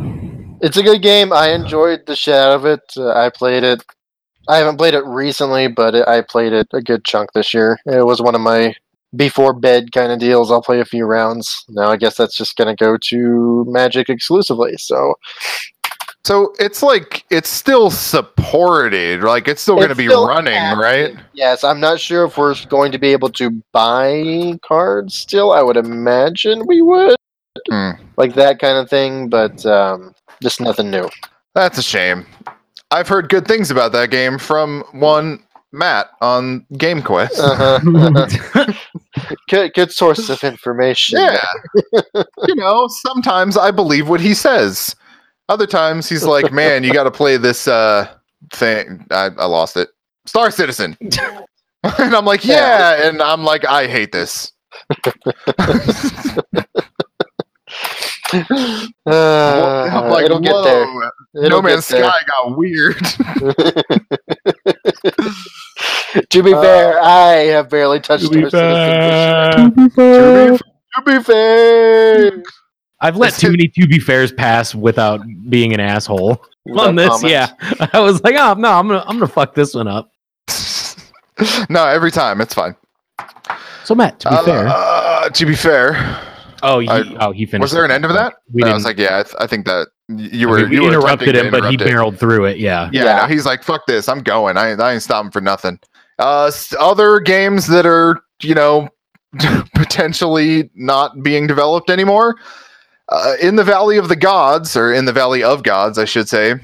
it's 0.62 0.78
a 0.78 0.84
good 0.84 1.02
game. 1.02 1.34
I 1.34 1.50
enjoyed 1.50 2.06
the 2.06 2.15
shit 2.15 2.36
out 2.36 2.56
of 2.56 2.65
it. 2.65 2.82
Uh, 2.95 3.12
I 3.13 3.30
played 3.30 3.63
it. 3.63 3.84
I 4.47 4.58
haven't 4.58 4.78
played 4.78 4.93
it 4.93 5.06
recently, 5.06 5.67
but 5.67 5.95
it, 5.95 6.08
I 6.08 6.21
played 6.21 6.54
it 6.54 6.67
a 6.74 6.82
good 6.82 7.06
chunk 7.06 7.32
this 7.34 7.54
year. 7.54 7.80
It 7.86 8.06
was 8.06 8.21
one 8.21 8.36
of 8.36 8.41
my 8.41 8.76
before 9.15 9.54
bed 9.54 9.91
kind 9.91 10.12
of 10.12 10.19
deals. 10.19 10.52
I'll 10.52 10.62
play 10.62 10.80
a 10.80 10.86
few 10.86 11.06
rounds. 11.06 11.65
Now 11.69 11.91
I 11.91 11.97
guess 11.97 12.15
that's 12.15 12.36
just 12.36 12.56
gonna 12.56 12.76
go 12.76 12.97
to 13.10 13.65
Magic 13.67 14.10
exclusively. 14.10 14.78
So 14.78 15.15
so 16.24 16.54
it's 16.60 16.84
like 16.84 17.26
it's 17.32 17.50
still 17.50 17.89
supported, 17.89 19.24
like 19.24 19.47
it's 19.47 19.62
still 19.62 19.76
going 19.76 19.89
to 19.89 19.95
be 19.95 20.08
running, 20.08 20.54
active. 20.54 20.80
right? 20.80 21.15
Yes, 21.34 21.63
I'm 21.63 21.80
not 21.80 22.00
sure 22.00 22.26
if 22.26 22.38
we're 22.38 22.56
going 22.69 22.91
to 22.91 23.00
be 23.00 23.10
able 23.12 23.30
to 23.30 23.50
buy 23.71 24.60
cards 24.63 25.15
still. 25.15 25.52
I 25.52 25.63
would 25.63 25.78
imagine 25.78 26.67
we 26.67 26.82
would. 26.82 27.15
Hmm. 27.69 27.91
Like 28.17 28.36
that 28.36 28.60
kind 28.60 28.78
of 28.78 28.89
thing, 28.89 29.30
but 29.30 29.65
um, 29.65 30.13
just 30.41 30.62
nothing 30.62 30.91
new. 30.91 31.10
That's 31.54 31.77
a 31.77 31.84
shame. 31.84 32.25
I've 32.91 33.08
heard 33.08 33.30
good 33.30 33.47
things 33.47 33.71
about 33.71 33.91
that 33.93 34.12
game 34.12 34.38
from 34.38 34.84
one 34.91 35.43
Matt 35.71 36.10
on 36.21 36.65
Game 36.77 37.01
Quest. 37.01 37.39
Uh-huh. 37.39 38.73
good, 39.49 39.73
good 39.73 39.91
source 39.91 40.30
of 40.30 40.43
information. 40.43 41.19
Yeah. 41.19 41.43
you 42.47 42.56
know, 42.56 42.88
sometimes 42.89 43.58
I 43.58 43.71
believe 43.71 44.10
what 44.10 44.19
he 44.19 44.34
says. 44.34 44.95
Other 45.47 45.67
times 45.67 46.10
he's 46.10 46.25
like, 46.25 46.51
man, 46.51 46.84
you 46.84 46.93
got 46.93 47.04
to 47.04 47.12
play 47.12 47.38
this 47.38 47.67
uh, 47.67 48.10
thing. 48.54 49.06
I, 49.12 49.30
I 49.38 49.45
lost 49.45 49.77
it. 49.77 49.89
Star 50.25 50.51
Citizen. 50.51 50.97
and 51.01 52.15
I'm 52.15 52.25
like, 52.25 52.45
yeah. 52.45 53.08
And 53.08 53.21
I'm 53.21 53.43
like, 53.43 53.65
I 53.65 53.88
hate 53.88 54.12
this. 54.12 54.51
Uh, 58.34 59.89
I'm 59.91 60.10
like, 60.10 60.26
it'll 60.26 60.39
get 60.39 60.63
there. 60.63 60.86
It'll 61.36 61.50
no 61.50 61.62
Man's 61.62 61.88
get 61.89 62.02
there. 62.02 62.10
Sky 62.10 62.20
got 62.28 62.58
weird. 62.58 62.98
to 66.30 66.44
be 66.44 66.54
Uh, 66.54 66.62
fair, 66.62 67.00
I 67.02 67.30
have 67.52 67.70
barely 67.70 68.00
touched 68.00 68.26
To 68.26 68.30
be 68.44 68.50
fair. 68.50 69.52
Citizen 69.52 69.91
this 69.96 69.98
year. 69.98 70.58
To 70.96 71.02
be 71.06 71.20
fair, 71.24 72.44
I've 73.00 73.17
let 73.17 73.34
too 73.34 73.50
many 73.52 73.67
to 73.70 73.88
be 73.88 74.00
fairs 74.00 74.32
pass 74.32 74.76
without 74.76 75.22
being 75.50 75.74
an 75.74 75.80
asshole 75.80 76.44
on 76.78 76.96
this. 76.96 77.08
Comments. 77.10 77.24
Yeah, 77.24 77.52
I 77.94 78.00
was 78.00 78.22
like, 78.24 78.36
oh 78.38 78.54
no, 78.54 78.72
I'm 78.72 78.88
gonna 78.88 79.04
I'm 79.08 79.15
gonna 79.17 79.28
fuck 79.28 79.56
this 79.56 79.74
one 79.74 79.88
up. 79.88 80.12
no, 81.70 81.88
every 81.88 82.12
time. 82.12 82.41
It's 82.41 82.54
fine. 82.54 82.76
So 83.86 83.96
Matt, 83.96 84.20
to 84.20 84.30
be 84.30 84.36
Uh, 84.36 84.44
fair, 84.44 84.67
uh, 84.67 85.30
to 85.30 85.46
be 85.46 85.56
fair, 85.56 85.94
oh 86.63 86.80
he, 86.80 86.88
I- 86.89 87.15
oh 87.19 87.32
he 87.32 87.45
finished. 87.45 87.62
was 87.62 87.71
there 87.71 87.86
an 87.86 87.91
end 87.91 88.06
of 88.06 88.13
that? 88.13 88.36
We 88.52 88.63
I 88.63 88.74
was 88.74 88.86
like, 88.86 88.97
yeah, 88.97 89.19
I, 89.19 89.24
th- 89.24 89.36
I 89.39 89.47
think 89.47 89.65
that 89.65 89.88
You 90.10 90.47
I 90.47 90.52
were 90.52 90.58
mean, 90.62 90.69
we 90.69 90.76
you 90.78 90.88
interrupted 90.88 91.30
attempting 91.30 91.45
him, 91.47 91.52
to 91.54 91.62
but 91.62 91.71
he 91.71 91.78
barreled 91.78 92.19
through 92.19 92.45
it. 92.45 92.58
Yeah. 92.58 92.89
Yeah, 92.91 93.04
Yeah. 93.04 93.15
no, 93.21 93.28
he's 93.28 93.45
like, 93.45 93.63
"Fuck 93.63 93.86
this! 93.88 94.08
I'm 94.10 94.21
going. 94.24 94.58
I, 94.58 94.71
I 94.71 94.93
ain't 94.93 95.04
stopping 95.04 95.32
for 95.32 95.41
nothing." 95.41 95.80
Uh, 96.19 96.52
other 96.80 97.19
games 97.19 97.67
that 97.67 97.86
are 97.86 98.21
you 98.43 98.54
know 98.56 98.89
potentially 99.76 100.69
not 100.76 101.24
being 101.24 101.47
developed 101.47 101.89
anymore. 101.89 102.36
Uh, 103.10 103.34
in 103.41 103.56
the 103.58 103.63
Valley 103.63 103.97
of 103.97 104.08
the 104.08 104.15
Gods, 104.15 104.78
or 104.78 104.93
in 104.93 105.06
the 105.06 105.12
Valley 105.13 105.43
of 105.43 105.63
Gods, 105.63 105.97
I 105.97 106.06
should 106.06 106.30
say, 106.30 106.56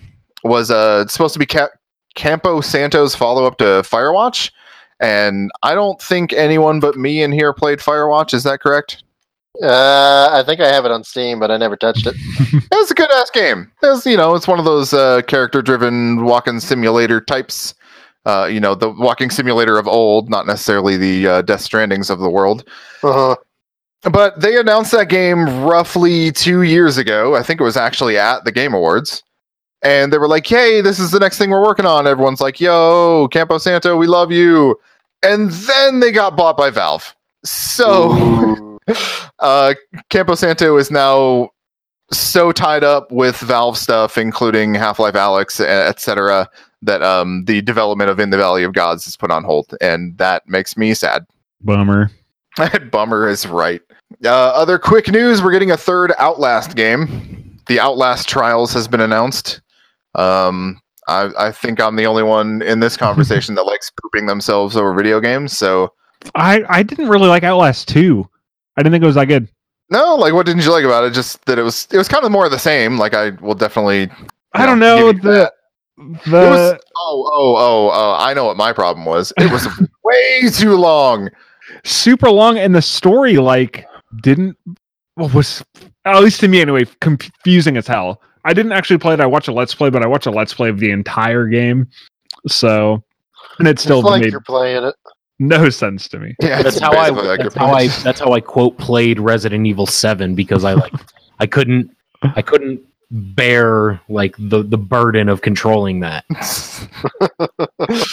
was 0.44 0.72
uh 0.72 1.06
supposed 1.08 1.34
to 1.34 1.40
be 1.40 1.46
Ca- 1.46 1.70
Campo 2.16 2.62
Santo's 2.62 3.16
follow 3.16 3.46
up 3.46 3.58
to 3.58 3.66
Firewatch, 3.84 4.52
and 5.00 5.52
I 5.64 5.76
don't 5.76 6.02
think 6.02 6.32
anyone 6.34 6.80
but 6.80 6.96
me 6.96 7.22
in 7.22 7.32
here 7.32 7.54
played 7.54 7.80
Firewatch. 7.80 8.34
Is 8.34 8.44
that 8.44 8.60
correct? 8.62 9.04
Uh, 9.62 10.30
I 10.32 10.43
think 10.46 10.62
I 10.62 10.67
have 10.67 10.86
it 10.86 10.91
on 10.91 11.04
Steam, 11.04 11.39
but 11.39 11.50
I 11.50 11.58
never 11.58 11.76
touched 11.76 12.06
it. 12.06 12.15
It 12.70 12.76
was 12.76 12.91
a 12.91 12.96
good 12.96 13.12
ass 13.12 13.30
game. 13.32 13.72
It's 13.82 14.06
you 14.06 14.17
know, 14.17 14.36
it's 14.36 14.48
one 14.48 14.60
of 14.60 14.65
those 14.65 14.93
uh, 14.93 15.22
character 15.24 15.62
driven 15.62 16.26
walking 16.26 16.60
simulator 16.60 17.20
types. 17.20 17.74
Uh, 18.26 18.46
you 18.46 18.60
know, 18.60 18.76
the 18.76 18.89
walking 18.89 19.30
simulator 19.30 19.78
of 19.78 19.88
old, 19.88 20.30
not 20.30 20.46
necessarily 20.46 20.98
the 20.98 21.28
uh, 21.28 21.41
Death 21.41 21.62
Strandings 21.62 22.10
of 22.10 22.20
the 22.20 22.30
world. 22.30 22.67
Uh-huh. 23.04 23.36
But 24.04 24.41
they 24.41 24.60
announced 24.60 24.91
that 24.91 25.10
game 25.10 25.63
roughly 25.63 26.32
two 26.32 26.62
years 26.62 26.98
ago. 26.98 27.36
I 27.36 27.43
think 27.43 27.60
it 27.60 27.63
was 27.63 27.78
actually 27.78 28.17
at 28.17 28.43
the 28.43 28.52
Game 28.52 28.74
Awards. 28.74 29.24
And 29.82 30.12
they 30.12 30.17
were 30.17 30.28
like, 30.28 30.46
hey, 30.46 30.82
this 30.82 31.00
is 31.00 31.12
the 31.12 31.20
next 31.20 31.38
thing 31.38 31.50
we're 31.50 31.63
working 31.63 31.86
on. 31.86 32.08
Everyone's 32.08 32.41
like, 32.41 32.60
yo, 32.60 33.28
Campo 33.32 33.58
Santo, 33.58 33.96
we 33.96 34.08
love 34.08 34.32
you. 34.32 34.80
And 35.24 35.50
then 35.52 36.00
they 36.00 36.12
got 36.12 36.36
bought 36.36 36.58
by 36.58 36.70
Valve. 36.70 37.15
So. 37.43 38.63
uh, 39.39 39.73
Campo 40.10 40.36
Santo 40.36 40.78
is 40.78 40.91
now 40.91 41.50
so 42.12 42.52
tied 42.52 42.84
up 42.84 43.12
with 43.12 43.38
Valve 43.38 43.78
stuff, 43.78 44.17
including 44.17 44.73
Half 44.73 45.00
Life 45.00 45.15
Alyx, 45.15 45.60
etc., 45.60 46.50
that 46.82 47.02
um, 47.02 47.43
the 47.45 47.62
development 47.62 48.10
of 48.10 48.19
In 48.19 48.30
the 48.30 48.38
Valley 48.38 48.63
of 48.63 48.73
Gods 48.73 49.08
is 49.08 49.17
put 49.17 49.32
on 49.32 49.43
hold, 49.43 49.76
and 49.82 50.17
that 50.17 50.47
makes 50.47 50.78
me 50.78 50.93
sad. 50.93 51.26
Bummer. 51.62 52.12
Bummer 52.91 53.28
is 53.28 53.47
right. 53.47 53.82
Uh, 54.23 54.30
other 54.30 54.80
quick 54.80 55.10
news: 55.10 55.41
we're 55.41 55.52
getting 55.52 55.71
a 55.71 55.78
third 55.78 56.13
Outlast 56.17 56.76
game. 56.76 57.60
The 57.67 57.80
Outlast 57.80 58.30
Trials 58.30 58.73
has 58.73 58.88
been 58.88 59.02
announced. 59.02 59.62
Um, 60.15 60.80
I, 61.08 61.30
I 61.38 61.52
think 61.52 61.82
I'm 61.82 61.95
the 61.95 62.06
only 62.06 62.23
one 62.23 62.62
in 62.62 62.80
this 62.80 62.95
conversation 62.95 63.56
that 63.56 63.63
likes 63.63 63.91
pooping 64.02 64.28
themselves 64.28 64.76
over 64.76 64.93
video 64.93 65.19
games. 65.19 65.58
So 65.58 65.93
I 66.36 66.63
I 66.69 66.84
didn't 66.84 67.10
really 67.10 67.28
like 67.28 67.43
Outlast 67.43 67.88
2. 67.89 68.28
I 68.78 68.84
didn't 68.84 68.94
think 68.94 69.04
it 69.04 69.08
was 69.08 69.16
that 69.16 69.26
good. 69.26 69.50
no, 69.90 70.16
like, 70.16 70.34
what 70.34 70.46
didn't 70.46 70.63
you 70.63 70.72
like 70.72 70.86
about 70.86 71.04
it? 71.04 71.13
Just 71.13 71.44
that 71.46 71.60
it 71.60 71.63
was 71.63 71.88
it 71.92 71.98
was 71.98 72.08
kind 72.08 72.24
of 72.24 72.32
more 72.32 72.46
of 72.46 72.52
the 72.52 72.60
same. 72.60 72.98
Like, 72.98 73.13
I 73.13 73.32
will 73.42 73.56
definitely. 73.56 74.10
I 74.54 74.66
don't 74.66 74.80
know 74.80 75.08
you 75.08 75.13
the 75.13 75.52
the 75.98 76.46
It 76.46 76.50
was, 76.50 76.80
oh, 76.96 77.32
oh, 77.34 77.56
oh, 77.58 77.92
oh! 77.94 78.16
I 78.20 78.34
know 78.34 78.46
what 78.46 78.58
my 78.58 78.72
problem 78.72 79.06
was. 79.06 79.34
It 79.38 79.52
was 79.52 79.68
way 80.04 80.50
too 80.52 80.76
long. 80.76 81.30
super 81.84 82.30
long 82.30 82.58
and 82.58 82.74
the 82.74 82.82
story 82.82 83.38
like 83.38 83.86
didn't 84.22 84.56
well, 85.16 85.30
was 85.30 85.63
at 86.06 86.22
least 86.22 86.40
to 86.42 86.48
me 86.48 86.62
anyway 86.62 86.86
confusing 87.02 87.78
as 87.78 87.88
hell. 87.88 88.22
I 88.46 88.54
didn't 88.54 88.72
actually 88.72 89.00
play 89.00 89.13
it. 89.13 89.20
I 89.20 89.26
watched 89.26 89.48
a 89.48 89.54
let's 89.54 89.76
play, 89.76 89.90
but 89.90 90.04
I 90.04 90.08
watched 90.08 90.28
a 90.28 90.32
let's 90.32 90.54
play 90.54 90.70
of 90.70 90.80
the 90.80 90.92
entire 90.92 91.48
game. 91.48 91.88
So 92.48 93.04
and 93.60 93.68
it 93.68 93.80
still 93.80 94.00
it's 94.00 94.08
like 94.08 94.22
made 94.22 94.32
you're 94.32 94.42
playing 94.42 94.84
it. 94.84 94.96
No 95.39 95.69
sense 95.69 96.08
to 96.10 96.19
me. 96.19 96.36
Yeah, 96.41 96.62
That's 96.62 96.78
it's 96.78 96.84
how 96.84 96.91
I. 96.91 97.12
That's 97.38 97.56
how 97.56 97.67
I. 97.71 97.88
That's 97.88 98.19
how 98.19 98.34
I 98.34 98.41
quote 98.41 98.78
played 98.78 99.19
Resident 99.19 99.65
Evil 99.67 99.86
Seven 99.86 100.36
because 100.36 100.63
I 100.63 100.73
like. 100.73 100.93
I 101.39 101.45
couldn't. 101.45 101.95
I 102.23 102.41
couldn't 102.41 102.82
bear 103.12 104.02
like 104.10 104.36
the 104.38 104.63
the 104.63 104.78
burden 104.78 105.30
of 105.30 105.41
controlling 105.41 106.00
that. 106.02 106.26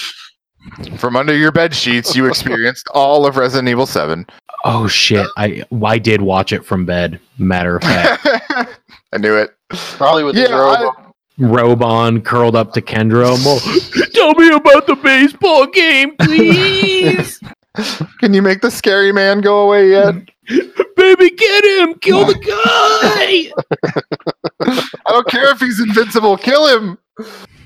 From 0.98 1.14
under 1.14 1.36
your 1.36 1.52
bed 1.52 1.74
sheets, 1.74 2.16
you 2.16 2.26
experienced 2.26 2.88
all 2.94 3.26
of 3.26 3.36
Resident 3.36 3.68
Evil 3.68 3.84
Seven. 3.86 4.26
Oh 4.64 4.86
shit! 4.88 5.26
I 5.36 5.62
I 5.84 5.98
did 5.98 6.22
watch 6.22 6.52
it 6.52 6.64
from 6.64 6.86
bed. 6.86 7.20
Matter 7.36 7.76
of 7.76 7.82
fact, 7.82 8.26
I 9.12 9.18
knew 9.18 9.34
it. 9.34 9.54
Probably 9.68 10.24
with 10.24 10.36
Yeah, 10.36 10.42
his 10.44 10.52
robe. 10.52 10.94
I- 11.40 11.44
robe 11.44 11.82
on, 11.82 12.20
curled 12.22 12.56
up 12.56 12.72
to 12.74 12.82
Kendra. 12.82 13.28
All, 13.46 13.60
Tell 14.14 14.34
me 14.34 14.48
about 14.54 14.86
the 14.86 14.96
baseball 14.96 15.66
game, 15.66 16.16
please, 16.16 17.40
Can 18.20 18.32
you 18.32 18.40
make 18.42 18.60
the 18.60 18.70
scary 18.70 19.12
man 19.12 19.40
go 19.40 19.60
away 19.60 19.90
yet? 19.90 20.14
baby. 20.96 21.30
Get 21.30 21.64
him! 21.64 21.94
Kill 21.98 22.24
the 22.24 22.34
guy! 22.34 23.52
I 25.06 25.10
don't 25.10 25.26
care 25.28 25.50
if 25.50 25.60
he's 25.60 25.80
invincible. 25.80 26.36
Kill 26.36 26.66
him. 26.66 26.98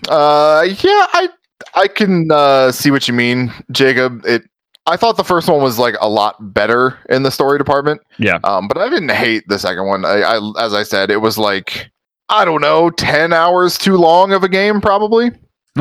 Uh, 0.09 0.67
yeah, 0.67 1.07
I 1.13 1.29
I 1.75 1.89
can 1.89 2.31
uh, 2.31 2.73
see 2.73 2.91
what 2.91 3.09
you 3.09 3.15
mean, 3.15 3.53
Jacob. 3.71 4.25
It. 4.25 4.45
I 4.87 4.97
thought 4.97 5.19
the 5.19 5.25
first 5.25 5.49
one 5.49 5.63
was 5.63 5.79
like 5.79 5.97
a 6.01 6.09
lot 6.09 6.55
better 6.55 6.99
in 7.11 7.23
the 7.23 7.31
story 7.31 7.59
department. 7.59 8.01
Yeah. 8.19 8.39
Um, 8.45 8.69
but 8.69 8.79
I 8.79 8.89
didn't 8.89 9.11
hate 9.11 9.47
the 9.47 9.59
second 9.59 9.87
one. 9.87 10.05
I, 10.05 10.21
I 10.23 10.53
as 10.65 10.73
I 10.73 10.83
said, 10.83 11.11
it 11.11 11.19
was 11.19 11.37
like 11.37 11.91
I 12.31 12.45
don't 12.45 12.61
know, 12.61 12.91
ten 12.91 13.33
hours 13.33 13.79
too 13.79 13.97
long 13.97 14.33
of 14.33 14.43
a 14.45 14.49
game, 14.49 14.81
probably. 14.81 15.31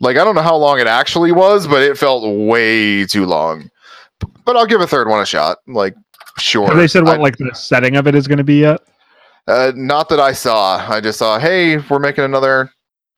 Like 0.00 0.16
I 0.16 0.24
don't 0.24 0.34
know 0.34 0.42
how 0.42 0.56
long 0.56 0.80
it 0.80 0.88
actually 0.88 1.30
was, 1.30 1.68
but 1.68 1.80
it 1.80 1.96
felt 1.96 2.24
way 2.48 3.06
too 3.06 3.24
long. 3.24 3.70
But 4.44 4.56
I'll 4.56 4.66
give 4.66 4.80
a 4.80 4.86
third 4.86 5.06
one 5.06 5.20
a 5.22 5.24
shot. 5.24 5.58
Like, 5.68 5.94
sure. 6.40 6.66
Have 6.66 6.76
they 6.76 6.88
said 6.88 7.04
what 7.04 7.20
I- 7.20 7.22
like 7.22 7.36
the 7.36 7.52
setting 7.54 7.94
of 7.94 8.08
it 8.08 8.16
is 8.16 8.26
going 8.26 8.38
to 8.38 8.42
be 8.44 8.56
yet? 8.58 8.80
uh, 9.46 9.70
not 9.76 10.08
that 10.08 10.18
I 10.18 10.32
saw. 10.32 10.78
I 10.90 11.00
just 11.00 11.20
saw, 11.20 11.38
hey, 11.38 11.78
we're 11.88 12.00
making 12.00 12.24
another 12.24 12.68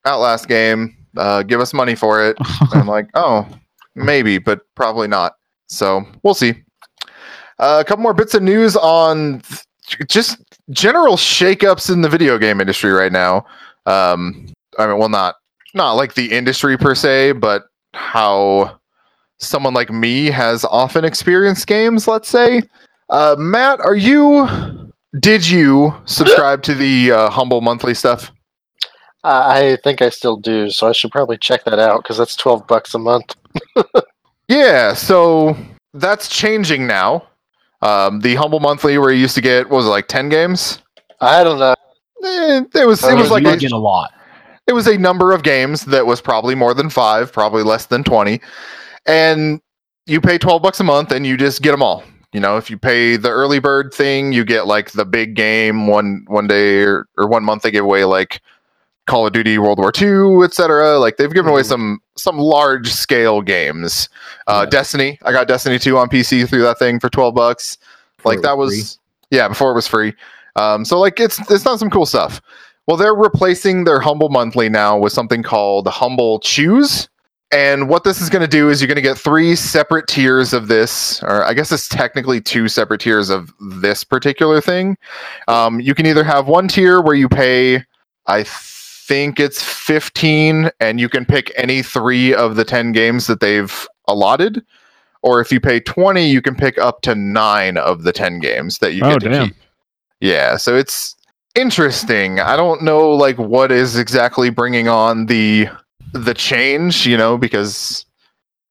Outlast 0.05 0.47
game. 0.47 0.95
Uh, 1.17 1.43
give 1.43 1.59
us 1.59 1.73
money 1.73 1.95
for 1.95 2.23
it. 2.23 2.37
I'm 2.73 2.87
like, 2.87 3.09
oh, 3.15 3.49
maybe, 3.95 4.37
but 4.37 4.61
probably 4.75 5.09
not. 5.09 5.37
So 5.69 6.03
we'll 6.23 6.35
see. 6.35 6.53
Uh, 7.59 7.79
a 7.81 7.85
couple 7.89 8.03
more 8.03 8.13
bits 8.13 8.35
of 8.35 8.43
news 8.43 8.77
on 8.77 9.41
th- 9.41 10.07
just 10.07 10.37
general 10.71 11.17
shakeups 11.17 11.93
in 11.93 12.03
the 12.03 12.09
video 12.09 12.39
game 12.39 12.61
industry 12.61 12.91
right 12.91 13.13
now. 13.13 13.47
Um, 13.87 14.47
I 14.79 14.87
mean, 14.87 14.99
well, 14.99 15.09
not 15.09 15.37
not 15.75 15.93
like 15.93 16.15
the 16.15 16.33
industry 16.33 16.77
per 16.77 16.95
se, 16.95 17.33
but 17.33 17.65
how 17.93 18.79
someone 19.39 19.75
like 19.75 19.91
me 19.91 20.27
has 20.27 20.65
often 20.65 21.05
experienced 21.05 21.67
games. 21.67 22.09
Let's 22.09 22.29
say, 22.29 22.63
uh, 23.11 23.37
Matt, 23.39 23.81
are 23.81 23.97
you? 23.97 24.49
Did 25.21 25.49
you 25.49 25.95
subscribe 26.07 26.63
to 26.65 26.75
the 26.75 27.13
uh, 27.13 27.31
humble 27.31 27.61
monthly 27.61 27.95
stuff? 27.95 28.33
I 29.23 29.73
I 29.73 29.77
think 29.85 30.03
I 30.03 30.09
still 30.09 30.37
do, 30.37 30.71
so 30.71 30.89
I 30.89 30.93
should 30.93 31.13
probably 31.13 31.39
check 31.39 31.65
that 31.65 31.79
out 31.79 32.03
because 32.03 32.19
that's 32.19 32.37
twelve 32.37 32.67
bucks 32.67 32.95
a 32.95 32.99
month. 32.99 33.35
Yeah, 34.49 34.93
so 34.95 35.57
that's 35.95 36.29
changing 36.29 36.87
now. 36.87 37.27
Um, 37.85 38.21
the 38.21 38.35
humble 38.35 38.61
monthly, 38.61 38.97
where 38.99 39.13
you 39.13 39.21
used 39.21 39.35
to 39.35 39.41
get 39.43 39.69
what 39.69 39.77
was 39.77 39.87
it 39.87 39.91
like 39.91 40.09
ten 40.09 40.29
games? 40.29 40.83
I 41.21 41.45
don't 41.45 41.59
know. 41.59 41.75
Eh, 42.25 42.63
it 42.75 42.87
was 42.87 43.05
it 43.05 43.13
Oh, 43.13 43.17
was 43.17 43.31
like 43.31 43.45
a, 43.45 43.67
a 43.67 43.77
lot. 43.77 44.11
it 44.67 44.73
was 44.73 44.87
a 44.87 44.97
number 44.97 45.33
of 45.33 45.43
games 45.43 45.85
that 45.85 46.07
was 46.07 46.21
probably 46.21 46.55
more 46.55 46.73
than 46.75 46.89
five, 46.89 47.33
probably 47.33 47.63
less 47.63 47.87
than 47.87 48.03
twenty, 48.03 48.41
and 49.07 49.61
you 50.07 50.21
pay 50.21 50.39
twelve 50.39 50.63
bucks 50.63 50.81
a 50.81 50.85
month 50.85 51.13
and 51.13 51.27
you 51.27 51.37
just 51.37 51.61
get 51.63 51.71
them 51.73 51.83
all. 51.83 52.03
You 52.33 52.41
know, 52.41 52.57
if 52.57 52.71
you 52.71 52.79
pay 52.79 53.17
the 53.17 53.31
early 53.31 53.59
bird 53.61 53.93
thing, 53.95 54.33
you 54.33 54.45
get 54.45 54.67
like 54.67 54.91
the 54.93 55.05
big 55.05 55.35
game 55.35 55.87
one 55.87 56.25
one 56.27 56.47
day 56.47 56.81
or, 56.83 57.07
or 57.19 57.29
one 57.29 57.45
month 57.45 57.63
they 57.63 57.71
give 57.71 57.85
away 57.85 58.05
like 58.05 58.41
Call 59.07 59.27
of 59.27 59.33
Duty 59.33 59.59
World 59.59 59.79
War 59.79 59.93
II, 60.01 60.45
etc. 60.45 60.99
Like 60.99 61.17
they've 61.19 61.33
given 61.33 61.51
away 61.51 61.63
Mhm. 61.63 61.67
some 61.67 61.99
some 62.17 62.39
large 62.39 62.91
scale 62.93 63.43
games. 63.43 64.09
Uh, 64.47 64.61
Yeah. 64.65 64.71
Destiny, 64.71 65.19
I 65.25 65.33
got 65.33 65.49
Destiny 65.49 65.79
2 65.79 65.99
on 65.99 66.09
PC 66.09 66.49
through 66.49 66.63
that 66.63 66.79
thing 66.79 67.01
for 67.01 67.09
12 67.11 67.35
bucks. 67.35 67.77
Like 68.25 68.41
that 68.43 68.57
was 68.57 68.99
yeah, 69.31 69.49
before 69.49 69.71
it 69.73 69.75
was 69.75 69.87
free. 69.89 70.15
Um, 70.57 70.85
so 70.85 70.99
like 70.99 71.19
it's 71.21 71.39
it's 71.51 71.65
not 71.65 71.79
some 71.79 71.91
cool 71.91 72.07
stuff. 72.07 72.41
Well, 72.87 72.97
they're 72.97 73.15
replacing 73.15 73.85
their 73.85 73.99
Humble 74.01 74.29
Monthly 74.29 74.69
now 74.69 74.97
with 74.99 75.13
something 75.13 75.43
called 75.43 75.89
Humble 75.89 76.39
Choose. 76.41 77.09
And 77.51 77.89
what 77.89 78.05
this 78.05 78.21
is 78.21 78.29
going 78.31 78.43
to 78.43 78.49
do 78.49 78.69
is 78.69 78.81
you're 78.81 78.89
going 78.89 78.97
to 78.97 79.03
get 79.03 79.17
three 79.17 79.55
separate 79.55 80.07
tiers 80.09 80.53
of 80.53 80.67
this, 80.69 81.23
or 81.23 81.45
I 81.45 81.55
guess 81.55 81.71
it's 81.71 81.89
technically 81.89 82.41
two 82.41 82.69
separate 82.69 83.01
tiers 83.01 83.31
of 83.31 83.53
this 83.61 84.03
particular 84.03 84.61
thing. 84.61 84.97
Um, 85.47 85.79
you 85.81 85.95
can 85.95 86.05
either 86.05 86.25
have 86.25 86.49
one 86.49 86.67
tier 86.69 87.01
where 87.01 87.15
you 87.15 87.29
pay, 87.29 87.85
I 88.27 88.43
think 89.07 89.39
it's 89.41 89.63
15, 89.63 90.71
and 90.81 90.99
you 91.01 91.09
can 91.09 91.25
pick 91.25 91.53
any 91.57 91.83
three 91.83 92.35
of 92.35 92.57
the 92.57 92.65
10 92.65 92.93
games 92.93 93.27
that 93.27 93.41
they've 93.41 93.87
allotted. 94.09 94.63
Or 95.23 95.41
if 95.41 95.51
you 95.51 95.61
pay 95.61 95.81
20, 95.81 96.27
you 96.29 96.43
can 96.43 96.55
pick 96.55 96.79
up 96.79 97.01
to 97.03 97.15
nine 97.15 97.77
of 97.79 98.03
the 98.03 98.13
10 98.13 98.41
games 98.41 98.79
that 98.79 98.93
you 98.95 99.03
Oh, 99.05 99.11
get 99.13 99.21
to 99.21 99.29
damn. 99.31 99.47
keep. 99.49 99.57
Yeah, 100.21 100.57
so 100.57 100.77
it's 100.77 101.15
interesting. 101.55 102.41
I 102.41 102.57
don't 102.57 102.83
know 102.83 103.11
like 103.11 103.39
what 103.39 103.71
is 103.73 103.97
exactly 103.97 104.51
bringing 104.51 104.89
on 104.89 105.27
the 105.27 105.69
the 106.13 106.35
change, 106.35 107.07
you 107.07 107.17
know, 107.17 107.37
because 107.37 108.05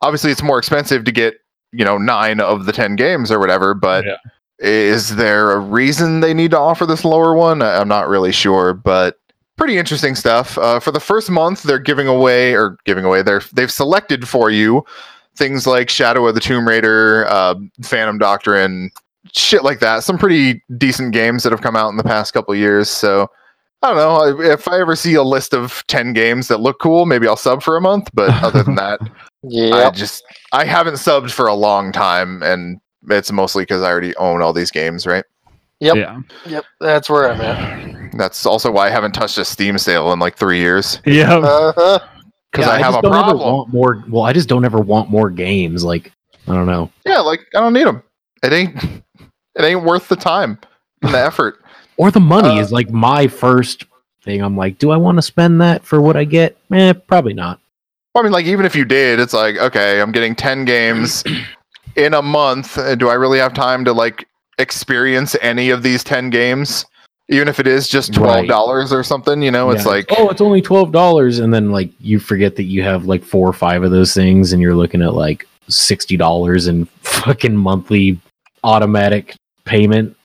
obviously 0.02 0.32
it's 0.32 0.42
more 0.44 0.58
expensive 0.58 1.04
to 1.06 1.12
get, 1.12 1.36
you 1.74 1.84
know, 1.84 1.98
9 1.98 2.40
of 2.40 2.66
the 2.66 2.72
10 2.72 2.96
games 2.96 3.32
or 3.32 3.40
whatever, 3.40 3.74
but 3.74 4.06
Yeah. 4.06 4.16
Is 4.60 5.16
there 5.18 5.52
a 5.52 5.60
reason 5.60 6.20
they 6.22 6.34
need 6.34 6.52
to 6.52 6.60
offer 6.60 6.86
this 6.86 7.04
lower 7.04 7.36
one? 7.36 7.62
I'm 7.62 7.88
not 7.88 8.08
really 8.08 8.32
sure, 8.32 8.74
but 8.74 9.18
pretty 9.58 9.78
interesting 9.78 10.16
stuff. 10.16 10.58
Uh, 10.58 10.80
for 10.80 10.92
the 10.92 11.00
first 11.00 11.30
month, 11.30 11.64
they're 11.64 11.80
giving 11.80 12.08
away 12.08 12.54
or 12.54 12.78
giving 12.86 13.06
away. 13.06 13.22
They're 13.22 13.42
they've 13.54 13.72
selected 13.72 14.28
for 14.28 14.50
you 14.50 14.86
things 15.36 15.66
like 15.66 15.90
Shadow 15.90 16.28
of 16.28 16.36
the 16.36 16.42
Tomb 16.42 16.68
Raider, 16.68 17.26
uh, 17.28 17.56
Phantom 17.82 18.18
Doctrine, 18.18 18.92
shit 19.34 19.64
like 19.64 19.80
that. 19.80 20.04
Some 20.04 20.18
pretty 20.18 20.64
decent 20.78 21.14
games 21.14 21.44
that 21.44 21.52
have 21.52 21.62
come 21.62 21.76
out 21.76 21.90
in 21.90 21.98
the 21.98 22.04
past 22.04 22.34
couple 22.34 22.54
years. 22.56 22.90
So 22.90 23.30
I 23.82 23.88
don't 23.88 23.98
know 23.98 24.42
if 24.42 24.68
I 24.68 24.80
ever 24.80 24.96
see 24.96 25.16
a 25.16 25.24
list 25.24 25.54
of 25.54 25.84
ten 25.88 26.14
games 26.14 26.48
that 26.48 26.60
look 26.60 26.80
cool, 26.80 27.06
maybe 27.06 27.28
I'll 27.28 27.36
sub 27.36 27.62
for 27.64 27.78
a 27.78 27.82
month. 27.82 28.10
But 28.14 28.30
other 28.44 28.64
than 28.64 28.76
that, 28.76 29.00
I 29.74 29.90
just 29.92 30.24
I 30.52 30.66
haven't 30.66 30.96
subbed 30.96 31.32
for 31.32 31.48
a 31.48 31.54
long 31.54 31.92
time, 31.92 32.42
and 32.44 32.80
it's 33.10 33.32
mostly 33.32 33.64
because 33.64 33.82
I 33.82 33.90
already 33.90 34.16
own 34.16 34.42
all 34.42 34.54
these 34.54 34.72
games, 34.72 35.06
right? 35.06 35.26
Yep. 35.80 35.96
Yeah. 35.96 36.22
Yep. 36.46 36.66
That's 36.80 37.10
where 37.10 37.30
I'm 37.30 37.42
at. 37.42 37.93
That's 38.18 38.46
also 38.46 38.72
why 38.72 38.88
I 38.88 38.90
haven't 38.90 39.14
touched 39.14 39.38
a 39.38 39.46
Steam 39.46 39.78
sale 39.78 40.12
in 40.14 40.20
like 40.20 40.36
three 40.38 40.60
years 40.60 41.00
Yeah. 41.06 41.36
Uh-huh. 41.38 42.00
because 42.52 42.68
Yeah, 42.68 42.74
I 42.74 42.78
have 42.80 42.94
just 42.94 43.00
a 43.00 43.02
don't 43.04 43.14
ever 43.14 43.24
problem. 43.24 43.40
want 43.56 43.74
more. 43.74 44.04
Well, 44.10 44.24
I 44.24 44.34
just 44.34 44.48
don't 44.50 44.64
ever 44.66 44.80
want 44.80 45.10
more 45.10 45.30
games. 45.30 45.84
Like 45.84 46.12
I 46.48 46.54
don't 46.54 46.68
know. 46.68 46.92
Yeah, 47.06 47.20
like 47.20 47.42
I 47.56 47.60
don't 47.60 47.74
need 47.74 47.88
them. 47.88 48.04
It 48.44 48.54
ain't 48.54 48.76
it 49.56 49.64
ain't 49.64 49.84
worth 49.84 50.08
the 50.08 50.16
time 50.16 50.60
and 51.02 51.14
the 51.14 51.20
effort. 51.20 51.60
Or 51.98 52.10
the 52.10 52.20
money 52.20 52.58
Uh, 52.58 52.60
is 52.60 52.72
like 52.72 52.90
my 52.90 53.28
first 53.28 53.86
thing. 54.24 54.42
I'm 54.42 54.58
like, 54.58 54.80
do 54.80 54.90
I 54.90 54.98
want 54.98 55.20
to 55.20 55.22
spend 55.22 55.62
that 55.62 55.86
for 55.86 56.02
what 56.02 56.18
I 56.18 56.24
get? 56.24 56.58
Eh, 56.72 56.92
probably 56.94 57.36
not. 57.36 57.60
Well, 58.16 58.24
I 58.24 58.26
mean, 58.26 58.32
like 58.34 58.48
even 58.48 58.66
if 58.66 58.76
you 58.76 58.84
did, 58.84 59.20
it's 59.20 59.32
like 59.34 59.58
okay, 59.58 60.02
I'm 60.02 60.12
getting 60.12 60.34
ten 60.36 60.66
games 60.66 61.24
in 61.96 62.16
a 62.16 62.22
month. 62.24 62.80
Uh, 62.80 62.96
Do 62.96 63.10
I 63.10 63.14
really 63.14 63.38
have 63.38 63.54
time 63.54 63.86
to 63.86 63.94
like 63.94 64.28
experience 64.58 65.36
any 65.42 65.70
of 65.70 65.84
these 65.84 66.04
ten 66.04 66.32
games? 66.32 66.84
Even 67.30 67.48
if 67.48 67.60
it 67.60 67.68
is 67.68 67.88
just 67.88 68.14
twelve 68.14 68.42
Right. 68.42 68.48
dollars 68.50 68.92
or 68.92 69.02
something, 69.04 69.42
you 69.42 69.50
know, 69.52 69.70
it's 69.72 69.86
Yeah, 69.86 69.92
like 69.92 70.06
oh, 70.18 70.30
it's 70.30 70.42
only 70.42 70.62
twelve 70.62 70.92
dollars, 70.92 71.40
and 71.40 71.54
then 71.54 71.72
like 71.72 71.90
you 72.00 72.20
forget 72.20 72.56
that 72.58 72.64
you 72.64 72.84
have 72.84 73.06
like 73.06 73.24
four 73.24 73.48
or 73.48 73.54
five 73.54 73.84
of 73.84 73.92
those 73.92 74.14
things, 74.14 74.52
and 74.52 74.62
you're 74.62 74.76
looking 74.76 75.02
at 75.02 75.14
like 75.14 75.48
sixty 75.70 76.18
dollars 76.18 76.68
in 76.68 76.86
fucking 77.02 77.56
monthly 77.56 78.20
automatic 78.64 79.36
payment. 79.66 80.16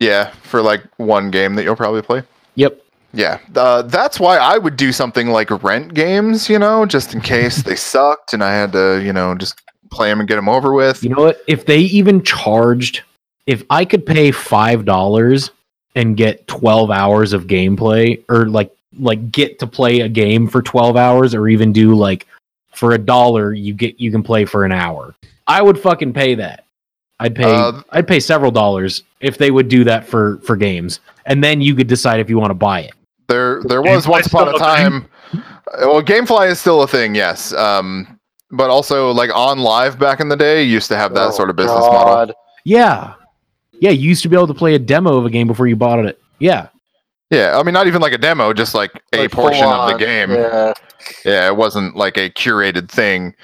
yeah, 0.00 0.30
for 0.42 0.62
like 0.62 0.82
one 0.96 1.30
game 1.30 1.54
that 1.56 1.64
you'll 1.64 1.76
probably 1.76 2.02
play. 2.02 2.22
Yep. 2.54 2.80
Yeah, 3.12 3.38
uh, 3.56 3.82
that's 3.82 4.18
why 4.20 4.38
I 4.38 4.56
would 4.56 4.76
do 4.76 4.92
something 4.92 5.28
like 5.28 5.50
rent 5.64 5.92
games, 5.94 6.48
you 6.48 6.58
know, 6.60 6.86
just 6.86 7.12
in 7.12 7.20
case 7.20 7.62
they 7.62 7.74
sucked 7.94 8.32
and 8.32 8.42
I 8.42 8.52
had 8.54 8.72
to, 8.72 9.02
you 9.04 9.12
know, 9.12 9.34
just 9.34 9.60
play 9.90 10.08
them 10.08 10.20
and 10.20 10.28
get 10.28 10.36
them 10.36 10.48
over 10.48 10.72
with. 10.72 11.02
You 11.02 11.10
know 11.10 11.22
what? 11.22 11.42
If 11.48 11.66
they 11.66 11.80
even 11.80 12.22
charged, 12.22 13.02
if 13.46 13.64
I 13.68 13.84
could 13.84 14.06
pay 14.06 14.30
five 14.30 14.84
dollars 14.84 15.50
and 15.94 16.16
get 16.16 16.46
twelve 16.46 16.90
hours 16.90 17.32
of 17.32 17.46
gameplay, 17.46 18.22
or 18.28 18.46
like 18.48 18.70
like 18.98 19.30
get 19.32 19.58
to 19.58 19.66
play 19.66 20.00
a 20.00 20.08
game 20.08 20.48
for 20.48 20.62
twelve 20.62 20.96
hours, 20.96 21.34
or 21.34 21.48
even 21.48 21.72
do 21.72 21.94
like 21.94 22.26
for 22.72 22.92
a 22.92 22.98
dollar 22.98 23.52
you 23.52 23.74
get 23.74 23.98
you 24.00 24.10
can 24.10 24.22
play 24.22 24.44
for 24.44 24.64
an 24.64 24.72
hour, 24.72 25.14
I 25.46 25.62
would 25.62 25.78
fucking 25.78 26.12
pay 26.12 26.34
that. 26.36 26.64
I'd 27.18 27.34
pay 27.34 27.44
Uh, 27.52 27.82
I'd 27.90 28.08
pay 28.08 28.20
several 28.20 28.50
dollars 28.50 29.02
if 29.20 29.36
they 29.36 29.50
would 29.50 29.68
do 29.68 29.84
that 29.84 30.06
for 30.06 30.38
for 30.38 30.56
games, 30.56 31.00
and 31.26 31.42
then 31.44 31.60
you 31.60 31.74
could 31.74 31.86
decide 31.88 32.20
if 32.20 32.30
you 32.30 32.38
want 32.38 32.50
to 32.50 32.54
buy 32.54 32.80
it. 32.80 32.92
There, 33.28 33.62
there 33.64 33.82
was 33.82 34.06
Gamefly's 34.06 34.08
once 34.08 34.26
upon 34.26 34.48
a 34.48 34.50
still 34.56 34.56
a 34.56 34.76
time. 34.76 35.08
uh, 35.34 35.40
Well, 35.82 36.02
GameFly 36.02 36.50
is 36.50 36.58
still 36.58 36.82
a 36.82 36.88
thing, 36.88 37.14
yes. 37.14 37.52
Um, 37.52 38.18
but 38.50 38.70
also 38.70 39.12
like 39.12 39.30
OnLive 39.30 39.98
back 40.00 40.18
in 40.18 40.28
the 40.28 40.36
day, 40.36 40.64
used 40.64 40.88
to 40.88 40.96
have 40.96 41.14
that 41.14 41.28
Oh, 41.28 41.30
sort 41.30 41.48
of 41.50 41.54
business 41.54 41.78
model. 41.78 42.34
Yeah, 42.64 43.14
yeah. 43.80 43.90
You 43.90 44.08
used 44.08 44.22
to 44.22 44.28
be 44.28 44.36
able 44.36 44.46
to 44.46 44.54
play 44.54 44.74
a 44.74 44.78
demo 44.78 45.16
of 45.16 45.26
a 45.26 45.30
game 45.30 45.46
before 45.48 45.66
you 45.66 45.74
bought 45.76 45.98
it. 46.04 46.20
Yeah, 46.38 46.68
Yeah, 47.30 47.58
I 47.58 47.62
mean, 47.62 47.74
not 47.74 47.86
even 47.86 48.00
like 48.00 48.12
a 48.12 48.18
demo, 48.18 48.52
just 48.52 48.74
like 48.74 48.90
a 49.12 49.18
Like, 49.22 49.30
portion 49.32 49.62
full 49.64 49.72
of 49.72 49.92
the 49.92 49.98
game. 50.04 50.30
Yeah. 50.30 50.72
Yeah, 51.24 51.46
it 51.48 51.56
wasn't 51.56 51.96
like 51.96 52.16
a 52.16 52.30
curated 52.30 52.88
thing. 52.88 53.34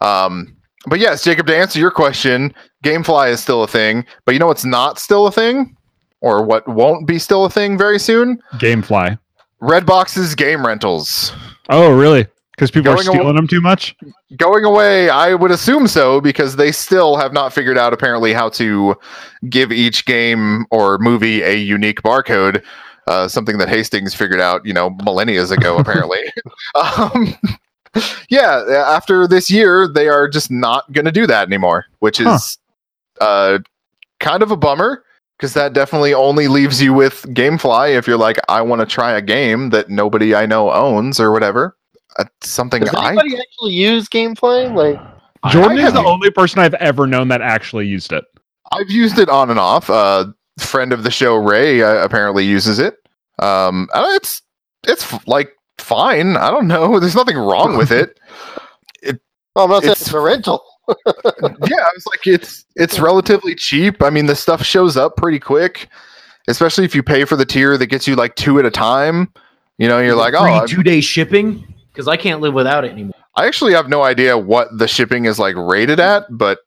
Um, 0.00 0.56
but 0.86 0.98
yes, 0.98 1.24
Jacob, 1.24 1.46
to 1.46 1.56
answer 1.56 1.78
your 1.78 1.90
question, 1.90 2.54
GameFly 2.84 3.30
is 3.30 3.40
still 3.40 3.62
a 3.62 3.66
thing. 3.68 4.04
But 4.24 4.32
you 4.34 4.38
know 4.38 4.46
what's 4.46 4.64
not 4.64 4.98
still 4.98 5.26
a 5.26 5.32
thing, 5.32 5.76
or 6.20 6.42
what 6.44 6.66
won't 6.68 7.06
be 7.06 7.18
still 7.18 7.44
a 7.44 7.50
thing 7.50 7.76
very 7.78 7.98
soon? 7.98 8.38
Gamefly. 8.54 9.18
Redbox's 9.62 10.34
game 10.34 10.64
rentals. 10.66 11.32
Oh, 11.70 11.90
really? 11.92 12.26
Because 12.52 12.70
people 12.70 12.92
are 12.92 12.96
Going 12.96 13.08
awa- 13.08 13.14
stealing 13.16 13.36
them 13.36 13.48
too 13.48 13.60
much? 13.60 13.96
Going 14.36 14.64
away, 14.64 15.10
I 15.10 15.34
would 15.34 15.50
assume 15.50 15.86
so 15.86 16.20
because 16.20 16.56
they 16.56 16.72
still 16.72 17.16
have 17.16 17.32
not 17.32 17.52
figured 17.52 17.78
out 17.78 17.92
apparently 17.92 18.32
how 18.32 18.48
to 18.50 18.96
give 19.48 19.70
each 19.70 20.06
game 20.06 20.66
or 20.70 20.98
movie 20.98 21.42
a 21.42 21.54
unique 21.54 22.02
barcode. 22.02 22.64
Uh, 23.06 23.28
something 23.28 23.58
that 23.58 23.68
Hastings 23.68 24.14
figured 24.14 24.40
out, 24.40 24.64
you 24.64 24.72
know, 24.72 24.90
millennia 25.04 25.44
ago, 25.44 25.76
apparently. 25.78 26.20
um, 26.74 27.36
yeah, 28.30 28.64
after 28.86 29.28
this 29.28 29.50
year, 29.50 29.86
they 29.86 30.08
are 30.08 30.26
just 30.28 30.50
not 30.50 30.90
going 30.92 31.04
to 31.04 31.12
do 31.12 31.26
that 31.26 31.46
anymore, 31.46 31.84
which 31.98 32.18
is 32.20 32.58
uh, 33.20 33.58
kind 34.20 34.42
of 34.42 34.50
a 34.50 34.56
bummer 34.56 35.04
because 35.36 35.52
that 35.54 35.72
definitely 35.72 36.14
only 36.14 36.48
leaves 36.48 36.80
you 36.80 36.94
with 36.94 37.26
GameFly 37.34 37.96
if 37.96 38.06
you're 38.06 38.16
like, 38.16 38.38
I 38.48 38.62
want 38.62 38.80
to 38.80 38.86
try 38.86 39.12
a 39.12 39.22
game 39.22 39.70
that 39.70 39.90
nobody 39.90 40.34
I 40.34 40.46
know 40.46 40.72
owns 40.72 41.20
or 41.20 41.32
whatever. 41.32 41.76
Uh, 42.18 42.24
something 42.42 42.80
Does 42.82 42.94
I 42.94 43.08
anybody 43.08 43.36
actually 43.38 43.72
use 43.74 44.08
GameFly? 44.08 44.74
Like, 44.74 45.00
Jordan 45.52 45.78
I 45.78 45.86
is 45.86 45.92
the 45.92 45.98
have- 46.00 46.06
only 46.06 46.30
person 46.30 46.60
I've 46.60 46.74
ever 46.74 47.06
known 47.06 47.28
that 47.28 47.42
actually 47.42 47.86
used 47.86 48.12
it. 48.12 48.24
I've 48.72 48.90
used 48.90 49.18
it 49.18 49.28
on 49.28 49.50
and 49.50 49.58
off. 49.58 49.90
Uh, 49.90 50.26
friend 50.58 50.92
of 50.92 51.02
the 51.02 51.10
show, 51.10 51.36
Ray, 51.36 51.82
uh, 51.82 52.02
apparently 52.04 52.44
uses 52.44 52.78
it. 52.78 52.96
Um, 53.40 53.88
and 53.94 54.06
it's 54.16 54.42
it's 54.86 55.26
like 55.26 55.50
fine. 55.78 56.36
I 56.36 56.50
don't 56.50 56.68
know. 56.68 56.98
There's 57.00 57.14
nothing 57.16 57.36
wrong 57.36 57.76
with 57.76 57.90
it. 57.90 58.18
I'm 59.56 59.70
not 59.70 59.82
saying 59.82 59.92
It's- 59.92 60.00
it's 60.02 60.12
a 60.12 60.20
rental. 60.20 60.64
yeah, 60.88 61.06
I 61.06 61.90
was 61.94 62.06
like, 62.06 62.26
it's 62.26 62.64
it's 62.76 62.98
relatively 62.98 63.54
cheap. 63.54 64.02
I 64.02 64.10
mean, 64.10 64.26
the 64.26 64.36
stuff 64.36 64.62
shows 64.62 64.96
up 64.98 65.16
pretty 65.16 65.38
quick, 65.40 65.88
especially 66.46 66.84
if 66.84 66.94
you 66.94 67.02
pay 67.02 67.24
for 67.24 67.36
the 67.36 67.46
tier 67.46 67.78
that 67.78 67.86
gets 67.86 68.06
you 68.06 68.16
like 68.16 68.34
two 68.36 68.58
at 68.58 68.66
a 68.66 68.70
time. 68.70 69.32
You 69.78 69.88
know, 69.88 69.98
you're 70.00 70.14
like, 70.14 70.34
oh, 70.34 70.42
I, 70.42 70.66
two 70.66 70.82
day 70.82 71.00
shipping 71.00 71.73
because 71.94 72.08
I 72.08 72.16
can't 72.18 72.40
live 72.40 72.52
without 72.52 72.84
it 72.84 72.90
anymore. 72.90 73.14
I 73.36 73.46
actually 73.46 73.72
have 73.72 73.88
no 73.88 74.02
idea 74.02 74.36
what 74.36 74.76
the 74.76 74.86
shipping 74.88 75.24
is 75.24 75.38
like 75.38 75.54
rated 75.56 76.00
at, 76.00 76.26
but 76.30 76.58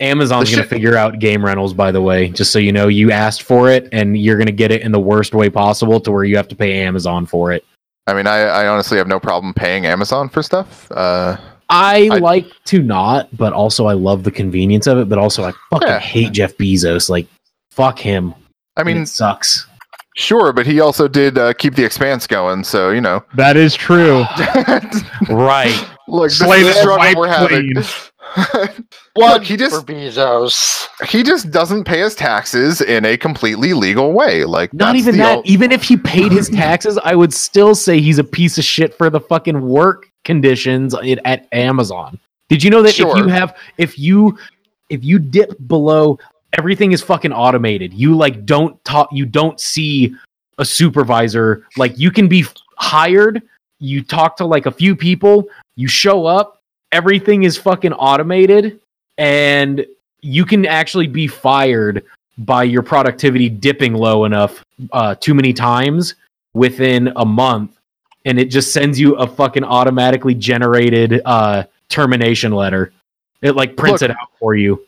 Amazon's 0.00 0.50
going 0.50 0.56
to 0.58 0.62
ship- 0.64 0.68
figure 0.70 0.96
out 0.96 1.20
game 1.20 1.44
rentals, 1.44 1.72
by 1.72 1.92
the 1.92 2.02
way, 2.02 2.28
just 2.28 2.50
so 2.52 2.58
you 2.58 2.72
know. 2.72 2.88
You 2.88 3.12
asked 3.12 3.42
for 3.42 3.70
it, 3.70 3.88
and 3.92 4.18
you're 4.18 4.36
going 4.36 4.46
to 4.46 4.52
get 4.52 4.70
it 4.72 4.82
in 4.82 4.90
the 4.92 5.00
worst 5.00 5.34
way 5.34 5.48
possible 5.48 6.00
to 6.00 6.10
where 6.10 6.24
you 6.24 6.36
have 6.36 6.48
to 6.48 6.56
pay 6.56 6.82
Amazon 6.82 7.24
for 7.26 7.52
it. 7.52 7.64
I 8.08 8.14
mean, 8.14 8.26
I, 8.26 8.38
I 8.40 8.66
honestly 8.66 8.98
have 8.98 9.06
no 9.06 9.20
problem 9.20 9.54
paying 9.54 9.86
Amazon 9.86 10.28
for 10.28 10.42
stuff. 10.42 10.90
Uh, 10.90 11.36
I, 11.70 12.08
I- 12.12 12.18
like 12.18 12.46
to 12.66 12.82
not, 12.82 13.28
but 13.36 13.52
also 13.52 13.86
I 13.86 13.92
love 13.94 14.24
the 14.24 14.32
convenience 14.32 14.86
of 14.88 14.98
it. 14.98 15.08
But 15.08 15.18
also, 15.18 15.44
I 15.44 15.52
fucking 15.70 15.86
Yeah. 15.88 15.98
hate 16.00 16.32
Jeff 16.32 16.56
Bezos. 16.56 17.08
Like, 17.08 17.28
fuck 17.70 17.98
him. 17.98 18.34
I 18.76 18.82
mean, 18.82 18.96
it 18.98 19.06
sucks. 19.06 19.66
Sure, 20.14 20.52
but 20.52 20.66
he 20.66 20.80
also 20.80 21.08
did 21.08 21.38
uh, 21.38 21.52
keep 21.54 21.74
the 21.74 21.84
expanse 21.84 22.26
going, 22.26 22.64
so 22.64 22.90
you 22.90 23.00
know. 23.00 23.24
That 23.34 23.56
is 23.56 23.74
true. 23.74 24.24
Right. 25.28 25.88
Look, 26.08 26.30
this 26.30 26.40
is 26.40 26.46
the 26.48 26.72
struggle 26.74 26.98
white 26.98 27.16
we're 27.16 27.28
having. 27.28 27.74
One 29.14 29.30
Look, 29.32 29.44
he 29.44 29.56
just 29.56 29.74
for 29.86 29.92
Bezos. 29.92 30.88
he 31.08 31.22
just 31.22 31.50
doesn't 31.50 31.84
pay 31.84 32.00
his 32.00 32.14
taxes 32.14 32.80
in 32.80 33.04
a 33.04 33.16
completely 33.16 33.72
legal 33.72 34.12
way. 34.12 34.44
Like 34.44 34.72
Not 34.74 34.96
even 34.96 35.16
that. 35.18 35.38
ol- 35.38 35.42
even 35.44 35.70
if 35.72 35.82
he 35.82 35.96
paid 35.96 36.32
his 36.32 36.48
taxes, 36.50 36.98
I 37.04 37.14
would 37.14 37.32
still 37.32 37.74
say 37.74 38.00
he's 38.00 38.18
a 38.18 38.24
piece 38.24 38.58
of 38.58 38.64
shit 38.64 38.94
for 38.94 39.10
the 39.10 39.20
fucking 39.20 39.60
work 39.60 40.06
conditions 40.24 40.94
at, 40.94 41.18
at 41.24 41.46
Amazon. 41.52 42.18
Did 42.48 42.62
you 42.62 42.70
know 42.70 42.82
that 42.82 42.98
if 42.98 43.16
you 43.16 43.28
have 43.28 43.56
if 43.78 43.98
you 43.98 44.36
if 44.90 45.04
you 45.04 45.18
dip 45.18 45.56
below 45.66 46.18
everything 46.52 46.92
is 46.92 47.02
fucking 47.02 47.32
automated. 47.32 47.92
You 47.92 48.16
like 48.16 48.44
don't 48.44 48.82
talk 48.84 49.08
you 49.12 49.26
don't 49.26 49.60
see 49.60 50.14
a 50.58 50.64
supervisor 50.64 51.66
like 51.76 51.98
you 51.98 52.10
can 52.10 52.28
be 52.28 52.44
hired, 52.76 53.42
you 53.78 54.02
talk 54.02 54.36
to 54.36 54.44
like 54.44 54.66
a 54.66 54.70
few 54.70 54.94
people, 54.94 55.48
you 55.76 55.88
show 55.88 56.26
up, 56.26 56.60
everything 56.92 57.44
is 57.44 57.56
fucking 57.56 57.92
automated 57.94 58.80
and 59.18 59.86
you 60.20 60.44
can 60.44 60.66
actually 60.66 61.06
be 61.06 61.26
fired 61.26 62.04
by 62.38 62.62
your 62.62 62.82
productivity 62.82 63.48
dipping 63.48 63.94
low 63.94 64.24
enough 64.24 64.64
uh, 64.92 65.14
too 65.16 65.34
many 65.34 65.52
times 65.52 66.14
within 66.54 67.12
a 67.16 67.24
month, 67.24 67.76
and 68.24 68.38
it 68.38 68.46
just 68.46 68.72
sends 68.72 68.98
you 68.98 69.14
a 69.16 69.26
fucking 69.26 69.64
automatically 69.64 70.34
generated 70.34 71.20
uh, 71.24 71.64
termination 71.88 72.52
letter. 72.52 72.92
It 73.42 73.56
like 73.56 73.76
prints 73.76 74.02
Look. 74.02 74.10
it 74.10 74.16
out 74.16 74.30
for 74.38 74.54
you. 74.54 74.84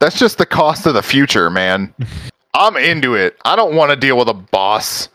That's 0.00 0.18
just 0.18 0.38
the 0.38 0.46
cost 0.46 0.86
of 0.86 0.94
the 0.94 1.02
future, 1.02 1.50
man. 1.50 1.92
I'm 2.54 2.76
into 2.76 3.14
it. 3.14 3.36
I 3.44 3.54
don't 3.56 3.74
want 3.74 3.90
to 3.90 3.96
deal 3.96 4.16
with 4.18 4.28
a 4.28 4.34
boss. 4.34 5.08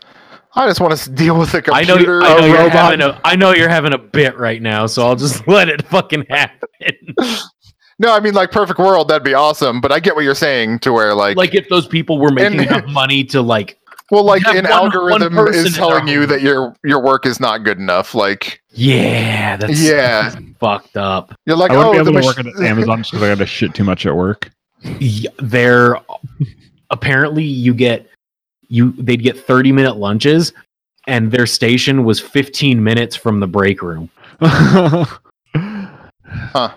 I 0.54 0.66
just 0.68 0.80
want 0.80 0.96
to 0.96 1.10
deal 1.10 1.36
with 1.38 1.52
a 1.54 1.60
computer. 1.62 1.72
I 1.74 1.82
know 1.82 1.96
a 1.96 2.46
you're 2.46 2.58
robot. 2.58 2.72
having 2.72 3.00
a, 3.02 3.20
I 3.24 3.34
know 3.36 3.52
you're 3.52 3.68
having 3.68 3.92
a 3.92 3.98
bit 3.98 4.38
right 4.38 4.62
now, 4.62 4.86
so 4.86 5.06
I'll 5.06 5.16
just 5.16 5.46
let 5.48 5.68
it 5.68 5.82
fucking 5.86 6.26
happen. 6.28 6.68
No, 8.00 8.12
I 8.12 8.18
mean 8.18 8.34
like 8.34 8.50
perfect 8.50 8.80
world, 8.80 9.06
that'd 9.06 9.22
be 9.22 9.34
awesome. 9.34 9.80
But 9.80 9.92
I 9.92 10.00
get 10.00 10.16
what 10.16 10.24
you're 10.24 10.34
saying 10.34 10.80
to 10.80 10.92
where 10.92 11.14
like, 11.14 11.36
Like 11.36 11.54
if 11.54 11.68
those 11.68 11.86
people 11.86 12.18
were 12.18 12.32
making 12.32 12.58
And- 12.58 12.68
enough 12.68 12.86
money 12.86 13.22
to 13.26 13.40
like, 13.40 13.78
well, 14.10 14.24
like 14.24 14.42
have 14.42 14.56
an 14.56 14.64
one- 14.64 14.72
algorithm 14.72 15.36
one 15.36 15.54
is 15.54 15.76
telling 15.76 16.08
you 16.08 16.26
that 16.26 16.42
your 16.42 16.74
your 16.82 17.00
work 17.00 17.24
is 17.24 17.38
not 17.38 17.58
good 17.62 17.78
enough. 17.78 18.12
Like, 18.12 18.60
yeah, 18.70 19.56
that's 19.56 19.80
yeah, 19.80 20.30
that's 20.30 20.36
fucked 20.58 20.96
up. 20.96 21.34
you're 21.46 21.56
like, 21.56 21.70
I 21.70 21.76
wouldn't 21.76 21.90
oh, 21.90 21.92
be 22.04 22.10
able 22.10 22.20
to 22.20 22.26
mach- 22.26 22.36
work 22.36 22.60
at 22.60 22.62
Amazon 22.68 22.98
just 22.98 23.12
because 23.12 23.22
I 23.22 23.28
got 23.28 23.38
to 23.38 23.46
shit 23.46 23.74
too 23.74 23.84
much 23.84 24.06
at 24.06 24.16
work. 24.16 24.50
They're 25.38 25.98
apparently 26.90 27.44
you 27.44 27.74
get 27.74 28.08
you 28.68 28.92
they'd 28.92 29.22
get 29.22 29.38
30 29.38 29.72
minute 29.72 29.96
lunches 29.96 30.52
and 31.06 31.30
their 31.30 31.46
station 31.46 32.04
was 32.04 32.20
15 32.20 32.82
minutes 32.82 33.16
from 33.16 33.40
the 33.40 33.46
break 33.46 33.82
room. 33.82 34.10
Huh. 36.34 36.74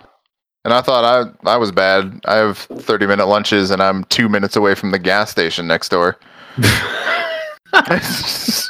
And 0.65 0.74
I 0.74 0.82
thought 0.82 1.06
I 1.06 1.50
I 1.50 1.58
was 1.58 1.72
bad. 1.72 2.20
I 2.26 2.36
have 2.36 2.58
30 2.58 3.08
minute 3.08 3.28
lunches, 3.28 3.72
and 3.72 3.82
I'm 3.82 4.04
two 4.06 4.28
minutes 4.28 4.56
away 4.56 4.76
from 4.76 4.91
the 4.91 5.00
gas 5.00 5.32
station 5.32 5.65
next 5.65 5.89
door. 5.89 6.17
it's 6.60 8.70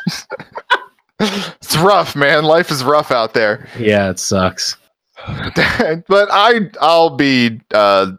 rough, 1.78 2.15
man. 2.15 2.43
Life 2.43 2.71
is 2.71 2.84
rough 2.84 3.12
out 3.12 3.34
there. 3.34 3.67
yeah, 3.80 4.10
it 4.10 4.19
sucks. 4.19 4.78
but 5.26 6.30
I 6.32 6.69
I'll 6.80 7.10
be 7.10 7.60
uh, 7.73 8.12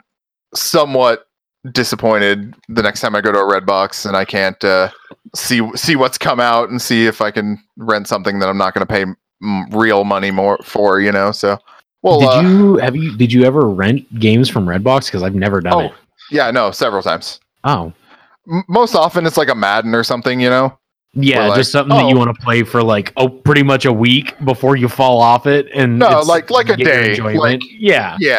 somewhat 0.55 1.27
disappointed 1.73 2.55
the 2.69 2.83
next 2.83 3.01
time 3.01 3.15
I 3.15 3.21
go 3.21 3.33
to 3.33 3.39
a 3.39 3.43
Redbox 3.43 4.07
and 4.07 4.17
I 4.17 4.25
can't 4.25 4.63
uh, 4.65 4.91
see 5.35 5.61
see 5.75 5.97
what's 5.97 6.19
come 6.19 6.41
out 6.41 6.71
and 6.71 6.81
see 6.81 7.07
if 7.07 7.21
I 7.21 7.31
can 7.31 7.63
rent 7.77 8.09
something 8.09 8.39
that 8.39 8.49
I'm 8.49 8.59
not 8.59 8.75
going 8.75 8.87
to 8.87 8.93
pay 8.93 9.05
mm, 9.45 9.75
real 9.75 10.05
money 10.05 10.31
more 10.31 10.59
for. 10.63 11.01
You 11.01 11.13
know, 11.13 11.33
so 11.33 11.59
well, 12.03 12.21
did 12.21 12.29
uh, 12.29 12.41
you 12.49 12.77
have 12.77 12.97
you 12.97 13.17
did 13.17 13.33
you 13.33 13.45
ever 13.45 13.69
rent 13.69 14.19
games 14.19 14.49
from 14.49 14.67
Redbox? 14.67 15.07
Because 15.07 15.23
I've 15.23 15.35
never 15.35 15.61
done 15.61 15.73
Oh, 15.75 15.81
it. 15.81 15.93
yeah, 16.31 16.51
no, 16.51 16.71
several 16.71 17.03
times. 17.03 17.41
Oh, 17.65 17.93
M- 18.51 18.65
most 18.69 18.95
often 18.95 19.27
it's 19.27 19.37
like 19.37 19.49
a 19.49 19.55
Madden 19.55 19.95
or 19.95 20.05
something. 20.05 20.41
You 20.41 20.49
know, 20.49 20.79
yeah, 21.15 21.49
like, 21.49 21.59
just 21.59 21.73
something 21.73 21.97
that 21.97 22.05
oh. 22.05 22.09
you 22.09 22.17
want 22.17 22.35
to 22.35 22.41
play 22.43 22.63
for 22.63 22.83
like 22.83 23.13
oh, 23.17 23.29
pretty 23.29 23.65
much 23.65 23.85
a 23.85 23.93
week 23.93 24.33
before 24.45 24.77
you 24.77 24.89
fall 24.89 25.21
off 25.21 25.47
it, 25.47 25.67
and 25.75 25.99
No, 25.99 26.21
like- 26.21 26.51
like 26.51 26.69
a 26.69 26.77
day, 26.77 27.11
enjoyment. 27.11 27.41
like- 27.41 27.61
yeah, 27.69 28.17
yeah, 28.21 28.39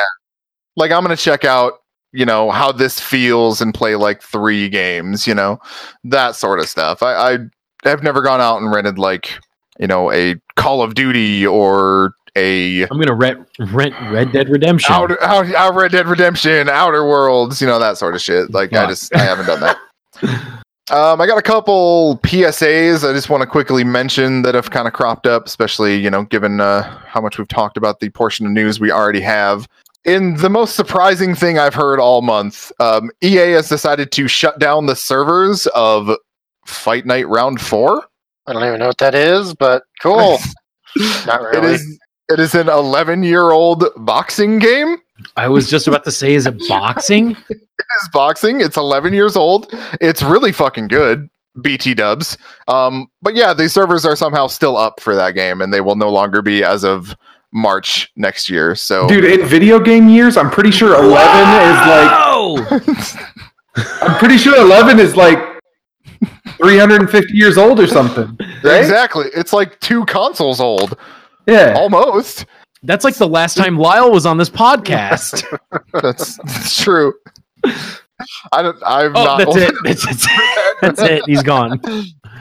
like 0.78 0.92
I'm 0.92 1.04
going 1.04 1.16
to 1.16 1.22
check 1.22 1.44
out. 1.44 1.74
You 2.12 2.26
know 2.26 2.52
how 2.52 2.72
this 2.72 3.00
feels 3.00 3.62
and 3.62 3.74
play 3.74 3.96
like 3.96 4.22
three 4.22 4.70
games. 4.70 5.28
You 5.28 5.36
know 5.36 5.60
that 6.04 6.36
sort 6.36 6.60
of 6.60 6.68
stuff. 6.68 7.04
I, 7.04 7.34
I 7.34 7.38
have 7.84 8.04
never 8.04 8.22
gone 8.22 8.42
out 8.42 8.62
and 8.62 8.72
rented 8.72 8.98
like 8.98 9.38
you 9.80 9.88
know 9.88 10.12
a 10.12 10.36
Call 10.56 10.82
of 10.82 10.96
Duty 10.96 11.46
or 11.46 12.14
a 12.36 12.84
I'm 12.84 13.00
gonna 13.00 13.16
rent 13.16 13.48
rent 13.72 13.96
Red 14.12 14.32
Dead 14.32 14.50
Redemption. 14.50 14.94
Outer, 14.94 15.22
out, 15.24 15.54
out 15.54 15.76
Red 15.76 15.92
Dead 15.92 16.08
Redemption, 16.08 16.70
Outer 16.70 17.06
Worlds, 17.08 17.62
you 17.62 17.68
know 17.68 17.80
that 17.80 17.98
sort 17.98 18.16
of 18.16 18.22
shit. 18.22 18.52
Like 18.52 18.74
I 18.74 18.88
just 18.88 19.14
I 19.16 19.20
haven't 19.20 19.46
done 19.46 19.60
that. 19.62 19.78
Um, 20.92 21.22
I 21.22 21.28
got 21.28 21.38
a 21.38 21.44
couple 21.44 22.20
PSAs 22.24 23.08
I 23.08 23.14
just 23.14 23.30
want 23.30 23.42
to 23.42 23.48
quickly 23.48 23.84
mention 23.84 24.42
that 24.42 24.56
have 24.56 24.72
kind 24.72 24.88
of 24.88 24.94
cropped 24.94 25.28
up, 25.28 25.46
especially 25.46 25.98
you 25.98 26.10
know 26.10 26.24
given 26.24 26.60
uh, 26.60 26.82
how 27.06 27.22
much 27.22 27.38
we've 27.38 27.48
talked 27.48 27.78
about 27.78 28.00
the 28.00 28.10
portion 28.10 28.48
of 28.48 28.52
news 28.52 28.80
we 28.80 28.92
already 28.92 29.22
have. 29.22 29.68
In 30.10 30.38
the 30.38 30.50
most 30.50 30.76
surprising 30.76 31.36
thing 31.36 31.60
I've 31.60 31.76
heard 31.76 32.00
all 32.00 32.24
month, 32.24 32.72
um, 32.80 33.12
EA 33.22 33.52
has 33.52 33.70
decided 33.70 34.12
to 34.14 34.28
shut 34.28 34.58
down 34.58 34.88
the 34.88 34.96
servers 34.96 35.68
of 35.68 36.10
Fight 36.66 37.06
Night 37.06 37.28
Round 37.28 37.62
Four. 37.62 38.08
I 38.48 38.54
don't 38.54 38.66
even 38.66 38.80
know 38.80 38.88
what 38.88 38.98
that 38.98 39.14
is, 39.14 39.54
but 39.54 39.84
cool. 40.02 40.40
Not 41.28 41.42
really. 41.42 41.76
is 41.76 42.00
it 42.32 42.40
is 42.40 42.56
an 42.56 42.70
11 42.70 43.22
year 43.22 43.52
old 43.52 43.86
boxing 43.98 44.58
game. 44.58 44.98
I 45.38 45.48
was 45.48 45.70
just 45.70 45.88
about 45.88 46.06
to 46.06 46.12
say, 46.12 46.34
is 46.34 46.48
it 46.48 46.60
boxing? 46.68 47.38
it 47.50 47.58
is 47.60 48.10
boxing. 48.12 48.62
It's 48.62 48.78
11 48.78 49.14
years 49.14 49.36
old. 49.36 49.72
It's 50.02 50.24
really 50.24 50.52
fucking 50.52 50.88
good. 50.88 51.30
BT 51.62 51.94
dubs. 51.94 52.36
Um, 52.68 53.06
but 53.22 53.36
yeah, 53.36 53.54
the 53.54 53.70
servers 53.70 54.06
are 54.06 54.16
somehow 54.16 54.48
still 54.48 54.76
up 54.76 55.00
for 55.02 55.14
that 55.14 55.36
game, 55.36 55.62
and 55.62 55.72
they 55.72 55.82
will 55.82 55.96
no 55.96 56.10
longer 56.10 56.42
be 56.42 56.64
as 56.64 56.84
of 56.84 57.16
March 57.52 58.12
next 58.16 58.50
year. 58.50 58.76
So, 58.76 59.08
Dude, 59.08 59.26
in 59.26 59.46
video 59.48 59.80
game 59.80 60.08
years, 60.10 60.38
I'm 60.38 60.50
pretty 60.52 60.72
sure 60.72 60.94
11 60.96 61.08
is 61.10 61.78
like 61.88 62.12
Oh, 62.12 63.38
I'm 64.02 64.18
pretty 64.20 64.38
sure 64.38 64.56
11 64.58 65.00
is 65.00 65.16
like 65.16 65.40
350 66.58 67.34
years 67.34 67.58
old 67.58 67.80
or 67.80 67.88
something. 67.88 68.38
Right? 68.64 68.80
exactly, 68.80 69.28
it's 69.36 69.54
like 69.54 69.80
two 69.80 70.06
consoles 70.06 70.60
old, 70.60 70.98
Yeah. 71.48 71.74
almost. 71.76 72.46
that's 72.84 73.04
like 73.04 73.16
the 73.16 73.28
last 73.28 73.56
time 73.58 73.78
Lyle 73.78 74.12
was 74.12 74.26
on 74.26 74.38
this 74.38 74.50
podcast. 74.50 75.44
That's, 75.94 76.38
that's 76.38 76.82
true. 76.82 77.14
I 78.52 78.62
don't. 78.62 78.78
I'm 78.86 79.16
Oh, 79.16 79.24
not. 79.24 79.38
that's 79.40 79.56
it. 79.56 79.76
That's, 79.84 80.06
that's, 80.06 80.28
that's 80.82 81.02
it. 81.02 81.24
He's 81.26 81.42
gone. 81.44 81.80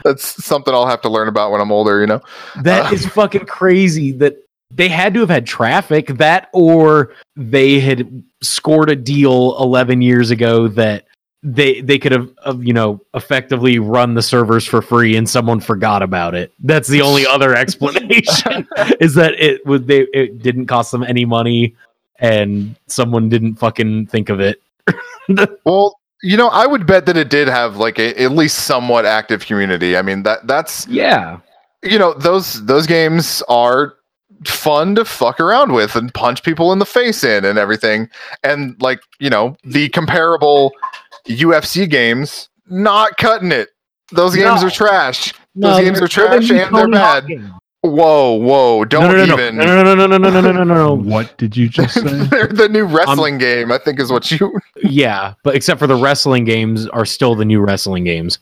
That's 0.03 0.43
something 0.45 0.73
I'll 0.73 0.85
have 0.87 1.01
to 1.01 1.09
learn 1.09 1.27
about 1.29 1.51
when 1.51 1.61
I'm 1.61 1.71
older. 1.71 1.99
You 2.01 2.07
know. 2.07 2.21
That 2.61 2.91
Uh. 2.91 2.95
is 2.95 3.05
fucking 3.07 3.45
crazy. 3.45 4.11
That 4.13 4.35
they 4.71 4.87
had 4.87 5.13
to 5.15 5.19
have 5.21 5.29
had 5.29 5.45
traffic. 5.45 6.07
That 6.17 6.49
or 6.53 7.13
they 7.35 7.79
had 7.79 8.23
scored 8.41 8.89
a 8.89 8.95
deal 8.95 9.55
11 9.59 10.01
years 10.01 10.31
ago 10.31 10.67
that 10.69 11.05
they 11.41 11.79
they 11.81 11.97
could 11.97 12.11
have, 12.11 12.29
have 12.45 12.63
you 12.63 12.73
know 12.73 12.99
effectively 13.13 13.79
run 13.79 14.13
the 14.13 14.21
servers 14.21 14.65
for 14.65 14.81
free 14.81 15.15
and 15.15 15.29
someone 15.29 15.59
forgot 15.59 16.01
about 16.03 16.35
it. 16.35 16.51
That's 16.59 16.87
the 16.89 17.01
only 17.01 17.25
other 17.35 17.55
explanation 17.55 18.67
is 18.99 19.13
that 19.15 19.33
it 19.39 19.65
would 19.65 19.87
they 19.87 20.01
it 20.13 20.41
didn't 20.41 20.67
cost 20.67 20.91
them 20.91 21.03
any 21.03 21.25
money 21.25 21.75
and 22.19 22.75
someone 22.87 23.29
didn't 23.29 23.55
fucking 23.55 24.07
think 24.07 24.29
of 24.29 24.39
it. 24.39 24.61
Well, 25.63 25.99
you 26.23 26.35
know, 26.35 26.47
I 26.49 26.65
would 26.65 26.85
bet 26.87 27.05
that 27.05 27.15
it 27.15 27.29
did 27.29 27.47
have 27.47 27.77
like 27.77 27.99
a, 27.99 28.19
at 28.21 28.31
least 28.31 28.65
somewhat 28.65 29.05
active 29.05 29.45
community. 29.45 29.95
I 29.95 30.01
mean, 30.01 30.23
that 30.23 30.47
that's 30.47 30.87
Yeah. 30.87 31.39
you 31.83 31.97
know 31.99 32.13
those 32.13 32.65
those 32.65 32.87
games 32.87 33.41
are 33.47 33.93
fun 34.45 34.95
to 34.95 35.03
fuck 35.05 35.39
around 35.39 35.73
with 35.73 35.95
and 35.95 36.13
punch 36.13 36.43
people 36.43 36.71
in 36.71 36.79
the 36.79 36.85
face 36.85 37.23
in 37.23 37.43
and 37.45 37.59
everything 37.59 38.09
and 38.43 38.75
like 38.81 39.01
you 39.19 39.29
know 39.29 39.55
the 39.63 39.89
comparable 39.89 40.71
ufc 41.27 41.89
games 41.89 42.49
not 42.67 43.17
cutting 43.17 43.51
it 43.51 43.69
those 44.11 44.35
games 44.35 44.61
No. 44.61 44.67
are 44.67 44.71
trash 44.71 45.33
Those 45.55 45.79
games 45.81 45.99
they're- 45.99 46.07
trash 46.07 46.47
they're 46.47 46.65
and 46.67 46.75
they're 46.75 46.87
bad. 46.87 47.27
games. 47.27 47.49
whoa 47.81 48.33
whoa 48.33 48.85
don't 48.85 49.03
no, 49.03 49.11
no, 49.11 49.25
no, 49.25 49.33
even 49.33 49.57
no, 49.57 49.65
no, 49.65 49.83
no, 49.83 49.93
no, 49.95 50.07
no, 50.07 50.17
no, 50.17 50.29
no, 50.41 50.51
no, 50.51 50.63
no, 50.63 50.73
no. 50.73 50.93
What 51.15 51.37
did 51.37 51.55
you 51.57 51.67
just 51.69 51.93
say? 51.95 52.01
they're 52.31 52.47
the 52.47 52.69
new 52.69 52.85
wrestling 52.85 53.37
game 53.37 53.71
i 53.71 53.77
think 53.77 53.99
is 53.99 54.11
what 54.11 54.29
you 54.31 54.57
Yeah, 54.83 55.33
but 55.43 55.55
except 55.55 55.79
for 55.79 55.87
the 55.87 55.95
wrestling 55.95 56.45
games 56.45 56.87
are 56.87 57.05
still 57.05 57.35
the 57.35 57.45
new 57.45 57.59
wrestling 57.61 58.03
games. 58.05 58.39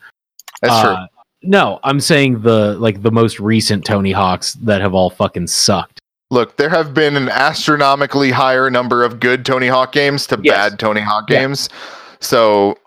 that's 0.61 0.81
true 0.81 0.91
Uh, 0.91 1.07
No, 1.43 1.79
I'm 1.83 1.99
saying 1.99 2.41
the 2.41 2.75
like 2.79 3.01
the 3.03 3.11
most 3.11 3.39
recent 3.39 3.85
Tony 3.85 4.11
Hawks 4.11 4.53
that 4.55 4.81
have 4.81 4.93
all 4.93 5.09
fucking 5.09 5.47
sucked. 5.47 5.99
Look, 6.29 6.57
there 6.57 6.69
have 6.69 6.93
been 6.93 7.15
an 7.15 7.29
astronomically 7.29 8.31
higher 8.31 8.69
number 8.69 9.03
of 9.03 9.19
good 9.19 9.45
Tony 9.45 9.67
Hawk 9.67 9.91
games 9.93 10.27
to 10.27 10.39
Yes. 10.43 10.55
bad 10.71 10.79
Tony 10.79 10.99
Hawk 11.01 11.29
Yeah. 11.29 11.41
games. 11.41 11.69
So 12.19 12.77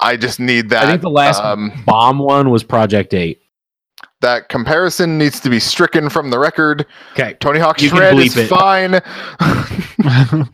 I 0.00 0.16
just 0.16 0.40
need 0.40 0.70
that. 0.70 0.84
I 0.84 0.90
think 0.90 1.02
the 1.02 1.10
last 1.10 1.42
um, 1.42 1.70
bomb 1.86 2.18
one 2.18 2.50
was 2.50 2.64
Project 2.64 3.14
Eight. 3.14 3.40
that 4.20 4.48
comparison 4.48 5.16
needs 5.18 5.38
to 5.40 5.50
be 5.50 5.60
stricken 5.60 6.08
from 6.08 6.30
the 6.30 6.38
record. 6.38 6.86
Okay, 7.12 7.34
Tony 7.40 7.60
Hawk 7.60 7.80
You 7.82 7.88
Shred 7.90 8.18
is 8.18 8.36
it. 8.36 8.48
fine. 8.48 8.94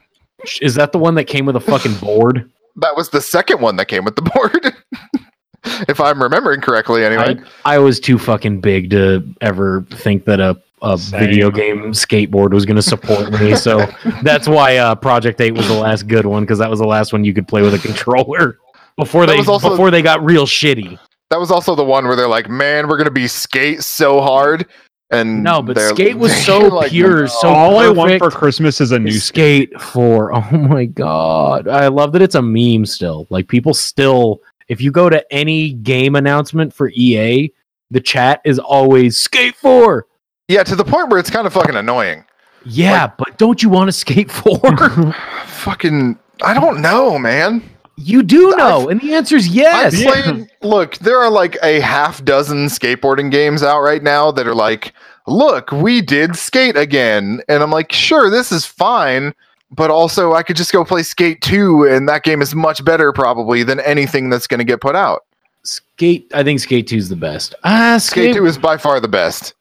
is 0.61 0.74
that 0.74 0.93
the 0.93 0.99
one 0.99 1.14
that 1.14 1.24
came 1.24 1.47
with 1.47 1.57
a 1.57 1.61
fucking 1.61 1.95
board? 1.95 2.51
that 2.76 2.97
was 2.97 3.11
the 3.11 3.20
second 3.20 3.61
one 3.61 3.76
that 3.76 3.87
came 3.87 4.05
with 4.05 4.16
the 4.16 4.22
board. 4.22 4.74
if 5.89 6.01
I'm 6.01 6.23
remembering 6.23 6.61
correctly, 6.61 7.05
anyway. 7.05 7.37
I, 7.65 7.77
I 7.77 7.79
was 7.79 7.99
too 8.01 8.19
fucking 8.19 8.61
big 8.61 8.91
to 8.91 9.23
ever 9.41 9.83
think 9.91 10.25
that 10.27 10.41
a 10.41 10.61
a 10.83 10.99
Same. 10.99 11.19
video 11.21 11.51
game 11.51 11.93
skateboard 11.93 12.53
was 12.53 12.67
going 12.67 12.77
to 12.77 12.83
support 12.83 13.33
me. 13.41 13.55
So 13.57 13.87
that's 14.23 14.47
why 14.47 14.77
uh, 14.77 14.95
Project 14.95 15.41
Eight 15.41 15.53
was 15.55 15.67
the 15.67 15.73
last 15.75 16.07
good 16.07 16.27
one 16.27 16.43
because 16.43 16.59
that 16.59 16.69
was 16.69 16.79
the 16.79 16.87
last 16.87 17.11
one 17.11 17.25
you 17.25 17.33
could 17.33 17.49
play 17.49 17.62
with 17.62 17.73
a 17.73 17.79
controller 17.79 18.59
before 18.99 19.25
That 19.25 19.33
they 19.39 19.51
also- 19.51 19.71
before 19.71 19.91
they 19.91 20.03
got 20.03 20.23
real 20.23 20.45
shitty. 20.45 20.99
That 21.31 21.41
was 21.41 21.51
also 21.51 21.75
the 21.75 21.83
one 21.85 22.07
where 22.07 22.15
they're 22.17 22.29
like, 22.29 22.51
"Man, 22.51 22.87
we're 22.87 22.99
gonna 22.99 23.11
be 23.11 23.27
skate 23.29 23.83
so 23.83 24.21
hard." 24.21 24.67
And 25.11 25.43
No, 25.43 25.62
but 25.62 25.79
skate 25.79 26.19
was 26.19 26.35
so 26.45 26.59
like, 26.59 26.91
pure, 26.91 27.21
"No." 27.23 27.27
so 27.27 27.49
All 27.49 27.79
I 27.79 27.89
want 27.89 28.19
for 28.19 28.31
Christmas 28.31 28.81
is 28.81 28.93
a 28.93 28.99
new 28.99 29.11
skate. 29.12 29.71
Skate 29.71 29.81
4. 29.81 30.35
Oh 30.35 30.51
my 30.59 30.85
god. 30.85 31.67
I 31.67 31.89
love 31.89 32.12
that 32.12 32.21
it's 32.23 32.35
a 32.35 32.43
meme 32.43 32.85
still. 32.85 33.27
Like 33.31 33.49
people 33.49 33.73
still 33.75 34.41
if 34.69 34.81
you 34.81 34.91
go 34.91 35.09
to 35.11 35.25
any 35.33 35.73
game 35.73 36.15
announcement 36.17 36.73
for 36.73 36.91
EA, 36.91 37.53
the 37.91 38.01
chat 38.01 38.41
is 38.45 38.59
always 38.59 39.17
Skate 39.17 39.57
4. 39.57 40.07
Yeah, 40.49 40.62
to 40.65 40.77
the 40.77 40.85
point 40.85 41.09
where 41.09 41.19
it's 41.19 41.31
kind 41.31 41.47
of 41.47 41.53
fucking 41.53 41.77
annoying. 41.77 42.25
Yeah, 42.65 43.11
but 43.19 43.37
don't 43.39 43.62
you 43.62 43.69
want 43.69 43.89
to 43.89 43.93
Skate 43.93 44.31
4? 44.31 44.59
fucking, 45.47 46.19
I 46.43 46.55
don't 46.55 46.81
know, 46.81 47.19
man. 47.19 47.62
you 47.97 48.23
do 48.23 48.55
know. 48.57 48.89
And 48.89 49.01
the 49.01 49.15
answer 49.15 49.37
is 49.37 49.49
yes. 49.49 49.95
I've 49.95 50.25
played. 50.25 50.51
Look, 50.62 50.97
there 50.99 51.19
are 51.21 51.31
like 51.31 51.57
a 51.62 51.81
half 51.81 52.25
dozen 52.25 52.67
skateboarding 52.67 53.31
games 53.31 53.62
out 53.62 53.81
right 53.81 54.03
now 54.03 54.31
that 54.33 54.47
are 54.47 54.55
like, 54.55 54.93
look, 55.27 55.71
we 55.73 56.01
did 56.01 56.37
skate 56.37 56.77
again, 56.77 57.41
and 57.49 57.62
I'm 57.62 57.71
like, 57.71 57.93
sure, 57.93 58.31
this 58.31 58.53
is 58.53 58.67
fine, 58.67 59.35
but 59.75 59.91
also 59.91 60.33
I 60.33 60.43
could 60.43 60.57
just 60.57 60.72
go 60.72 60.85
play 60.85 61.03
Skate 61.03 61.41
2 61.43 61.89
and 61.89 62.09
that 62.09 62.22
game 62.22 62.43
is 62.43 62.55
much 62.55 62.85
better 62.85 63.12
probably 63.12 63.62
than 63.62 63.81
anything 63.81 64.31
that's 64.31 64.47
going 64.47 64.59
to 64.59 64.64
get 64.64 64.81
put 64.81 64.97
out. 64.97 65.22
Skate, 65.62 66.31
I 66.35 66.43
think 66.43 66.61
Skate 66.61 66.87
2 66.87 66.97
is 66.97 67.09
the 67.09 67.16
best. 67.16 67.55
Ah, 67.64 67.97
Skate 67.99 68.33
Skate, 68.33 68.35
2 68.37 68.47
is 68.47 68.59
by 68.59 68.77
far 68.77 69.01
the 69.01 69.09
best. 69.09 69.55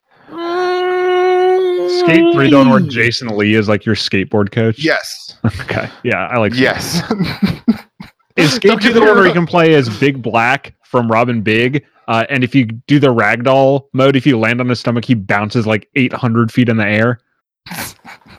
Skate 1.99 2.34
three, 2.34 2.49
the 2.49 2.57
one 2.57 2.70
where 2.70 2.80
Jason 2.80 3.38
Lee 3.38 3.55
is 3.55 3.70
like 3.70 3.86
your 3.86 3.95
skateboard 3.95 4.51
coach. 4.51 4.80
Yes. 4.80 5.38
Okay. 5.61 5.89
Yeah, 6.03 6.28
I 6.28 6.38
like. 6.38 6.53
Yes. 6.55 7.01
Is 8.38 8.53
Skate 8.53 8.80
two 8.80 8.93
the 8.93 9.01
me 9.01 9.07
one 9.07 9.18
where 9.18 9.28
you 9.28 9.34
can 9.34 9.45
play 9.45 9.74
as 9.74 9.89
Big 9.99 10.22
Black 10.22 10.74
from 10.84 11.11
Rob 11.11 11.28
and 11.28 11.43
Big? 11.43 11.86
Uh, 12.07 12.26
and 12.30 12.45
if 12.45 12.55
you 12.55 12.64
do 12.64 12.97
the 12.97 13.14
ragdoll 13.14 13.88
mode, 13.91 14.16
if 14.16 14.26
you 14.26 14.39
land 14.39 14.61
on 14.61 14.70
his 14.70 14.80
stomach, 14.80 15.03
he 15.03 15.16
bounces 15.16 15.68
like 15.68 15.89
800 15.95 16.49
feet 16.49 16.70
in 16.70 16.78
the 16.78 16.88
air. 16.88 17.20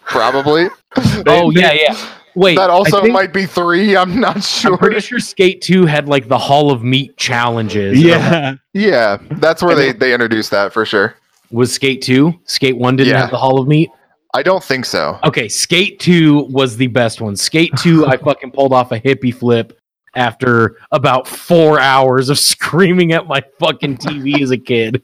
probably. 0.07 0.69
oh, 1.27 1.51
yeah, 1.51 1.73
yeah. 1.73 2.11
Wait, 2.37 2.57
that 2.57 2.69
also 2.71 3.01
think- 3.01 3.13
might 3.13 3.33
be 3.33 3.47
3. 3.47 3.97
I'm 3.97 4.19
not 4.21 4.43
sure. 4.43 4.73
I'm 4.73 4.79
sure. 4.79 4.79
pretty 4.79 5.01
sure 5.01 5.19
Skate 5.21 5.61
2 5.63 5.87
had 5.87 6.09
like 6.09 6.27
the 6.29 6.39
Hall 6.39 6.71
of 6.71 6.83
Meat 6.83 7.17
challenges. 7.17 8.03
Yeah. 8.03 8.55
Yeah, 8.73 9.19
that's 9.33 9.63
where 9.63 9.77
they 9.77 9.93
they 9.93 10.13
introduced 10.13 10.51
that 10.51 10.73
for 10.73 10.85
sure. 10.85 11.15
Was 11.53 11.73
Skate 11.73 12.03
2? 12.03 12.35
Skate 12.45 12.77
1 12.77 12.97
didn't 12.97 13.13
Yeah. 13.13 13.21
have 13.21 13.31
the 13.31 13.39
Hall 13.39 13.61
of 13.61 13.69
Meat? 13.69 13.89
I 14.35 14.43
don't 14.43 14.65
think 14.65 14.85
so. 14.85 15.17
Okay, 15.23 15.47
Skate 15.47 16.01
2 16.01 16.47
was 16.51 16.77
the 16.77 16.89
best 16.89 17.21
one. 17.21 17.37
Skate 17.37 17.71
2, 17.79 18.07
I 18.07 18.17
fucking 18.25 18.51
pulled 18.51 18.73
off 18.73 18.91
a 18.91 18.99
hippie 18.99 19.33
flip 19.33 19.79
after 20.17 20.77
about 20.91 21.29
four 21.29 21.79
hours 21.79 22.31
of 22.31 22.39
screaming 22.41 23.13
at 23.13 23.29
my 23.29 23.45
fucking 23.61 23.99
TV 23.99 24.43
as 24.43 24.51
a 24.51 24.59
kid. 24.59 25.03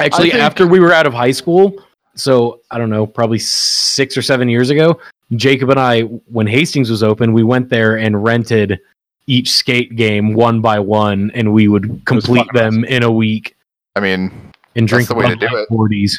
Actually, 0.00 0.30
think- 0.30 0.42
after 0.42 0.66
we 0.66 0.80
were 0.80 0.92
out 0.92 1.06
of 1.06 1.14
high 1.14 1.30
school, 1.32 1.82
so 2.18 2.60
I 2.70 2.78
don't 2.78 2.90
know, 2.90 3.06
probably 3.06 3.38
six 3.38 4.16
or 4.16 4.22
seven 4.22 4.48
years 4.48 4.68
ago, 4.70 5.00
Jacob 5.36 5.70
and 5.70 5.80
I, 5.80 6.02
when 6.02 6.46
Hastings 6.46 6.90
was 6.90 7.02
open, 7.02 7.32
we 7.32 7.42
went 7.44 7.68
there 7.70 7.96
and 7.96 8.22
rented 8.22 8.78
each 9.26 9.50
skate 9.50 9.94
game 9.96 10.34
one 10.34 10.60
by 10.60 10.78
one, 10.78 11.30
and 11.34 11.52
we 11.52 11.68
would 11.68 12.02
complete 12.06 12.46
fucking 12.46 12.60
them 12.60 12.84
in 12.84 13.02
a 13.02 13.10
week 13.10 13.54
I 13.96 14.00
mean, 14.00 14.30
and 14.76 14.88
That's 14.88 14.90
drink 14.90 15.08
the 15.08 15.14
way 15.16 15.28
to 15.28 15.36
do 15.36 15.46
Light 15.46 15.66
it. 15.70 15.70
40s. 15.70 16.12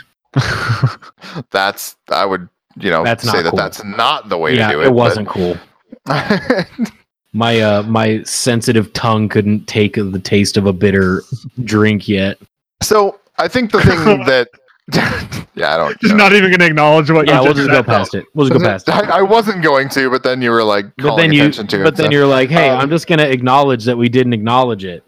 that's 1.51 1.95
I 2.09 2.25
would 2.25 2.47
you 2.77 2.91
know 2.91 3.03
That's 3.03 3.23
say 3.23 3.37
not 3.37 3.43
that 3.43 3.49
cool. 3.49 3.57
that's 3.57 3.83
not 3.83 4.29
the 4.29 4.37
way 4.37 4.55
yeah, 4.55 4.67
to 4.67 4.73
do 4.73 4.81
it. 4.81 4.87
it 4.87 4.93
wasn't 4.93 5.27
cool. 5.27 5.57
My 7.33 7.59
uh 7.59 7.83
my 7.83 8.23
sensitive 8.23 8.91
tongue 8.93 9.29
couldn't 9.29 9.67
take 9.67 9.93
the 9.95 10.19
taste 10.23 10.57
of 10.57 10.65
a 10.65 10.73
bitter 10.73 11.21
drink 11.63 12.07
yet. 12.07 12.39
so 12.81 13.19
I 13.37 13.47
think 13.47 13.71
the 13.71 13.81
thing 13.81 14.23
that 14.25 14.49
yeah 15.55 15.73
I 15.75 15.77
don't 15.77 15.99
Just 15.99 16.13
know. 16.13 16.17
not 16.23 16.33
even 16.33 16.49
going 16.49 16.59
to 16.59 16.65
acknowledge 16.65 17.11
what 17.11 17.27
Yeah, 17.27 17.39
you 17.39 17.43
we'll 17.45 17.53
just 17.53 17.69
go 17.69 17.83
past 17.83 18.15
it. 18.15 18.25
We'll 18.33 18.47
just 18.47 18.59
go 18.59 18.65
past 18.65 18.87
it. 18.87 18.93
I, 18.95 19.19
I 19.19 19.21
wasn't 19.21 19.61
going 19.63 19.89
to, 19.89 20.09
but 20.09 20.23
then 20.23 20.41
you 20.41 20.51
were 20.51 20.63
like 20.63 20.85
But 20.97 21.15
then 21.15 21.31
you 21.31 21.41
attention 21.41 21.67
to 21.67 21.81
it. 21.81 21.83
but 21.83 21.95
then 21.95 22.07
so- 22.07 22.11
you're 22.11 22.25
like, 22.27 22.49
"Hey, 22.49 22.69
Um, 22.69 22.79
I'm 22.79 22.89
just 22.89 23.07
going 23.07 23.19
to 23.19 23.29
acknowledge 23.29 23.85
that 23.85 23.97
we 23.97 24.09
didn't 24.09 24.33
acknowledge 24.33 24.83
it." 24.85 25.03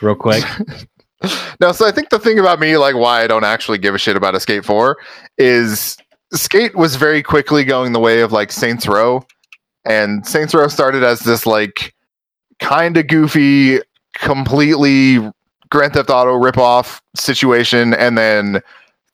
Real 0.00 0.14
quick. 0.14 0.44
No, 1.58 1.72
so 1.72 1.86
I 1.88 1.90
think 1.90 2.10
the 2.10 2.18
thing 2.18 2.38
about 2.38 2.60
me, 2.60 2.76
like 2.76 2.94
why 2.94 3.22
I 3.22 3.26
don't 3.26 3.44
actually 3.44 3.78
give 3.78 3.94
a 3.94 3.98
shit 3.98 4.14
about 4.14 4.38
Skate 4.42 4.62
4, 4.62 4.94
is 5.38 5.96
Skate 6.34 6.74
was 6.76 6.96
very 6.96 7.22
quickly 7.22 7.64
going 7.64 7.92
the 7.92 8.00
way 8.00 8.20
of 8.20 8.30
like 8.30 8.52
Saints 8.52 8.86
Row. 8.86 9.24
And 9.86 10.26
Saints 10.26 10.52
Row 10.54 10.68
started 10.68 11.02
as 11.02 11.20
this 11.20 11.46
like 11.46 11.94
kind 12.60 12.98
of 12.98 13.06
goofy, 13.06 13.78
completely 14.14 15.16
Grand 15.70 15.94
Theft 15.94 16.10
Auto 16.10 16.38
ripoff 16.38 17.00
situation. 17.16 17.94
And 17.94 18.18
then 18.18 18.60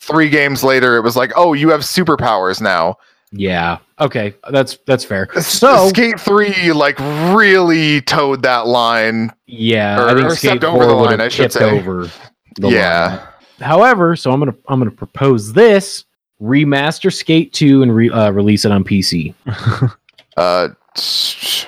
three 0.00 0.28
games 0.28 0.64
later, 0.64 0.96
it 0.96 1.02
was 1.02 1.16
like, 1.16 1.32
oh, 1.36 1.52
you 1.52 1.70
have 1.70 1.80
superpowers 1.82 2.60
now. 2.60 2.96
Yeah. 3.32 3.78
Okay, 4.00 4.34
that's 4.50 4.76
that's 4.86 5.04
fair. 5.04 5.28
So, 5.40 5.88
Skate 5.90 6.18
3 6.18 6.72
like 6.72 6.98
really 7.32 8.00
toed 8.00 8.42
that 8.42 8.66
line. 8.66 9.30
yeah, 9.46 10.00
or- 10.00 10.08
I 10.08 10.14
think 10.14 10.26
or 10.26 10.30
Skate 10.34 10.50
stepped 10.50 10.64
over 10.64 10.84
the 10.86 10.92
line, 10.94 11.20
I 11.20 11.28
should 11.28 11.52
say. 11.52 11.78
over 11.78 12.10
the 12.56 12.66
line. 12.66 12.72
yeah. 12.72 13.26
However, 13.60 14.16
so 14.16 14.32
I'm 14.32 14.40
going 14.40 14.50
to 14.52 14.58
I'm 14.68 14.80
going 14.80 14.90
to 14.90 14.96
propose 14.96 15.52
this, 15.52 16.06
remaster 16.42 17.12
Skate 17.12 17.52
2 17.52 17.82
and 17.82 17.94
re, 17.94 18.10
uh, 18.10 18.30
release 18.30 18.64
it 18.64 18.72
on 18.72 18.82
PC. 18.84 19.34
Uh, 20.36 20.68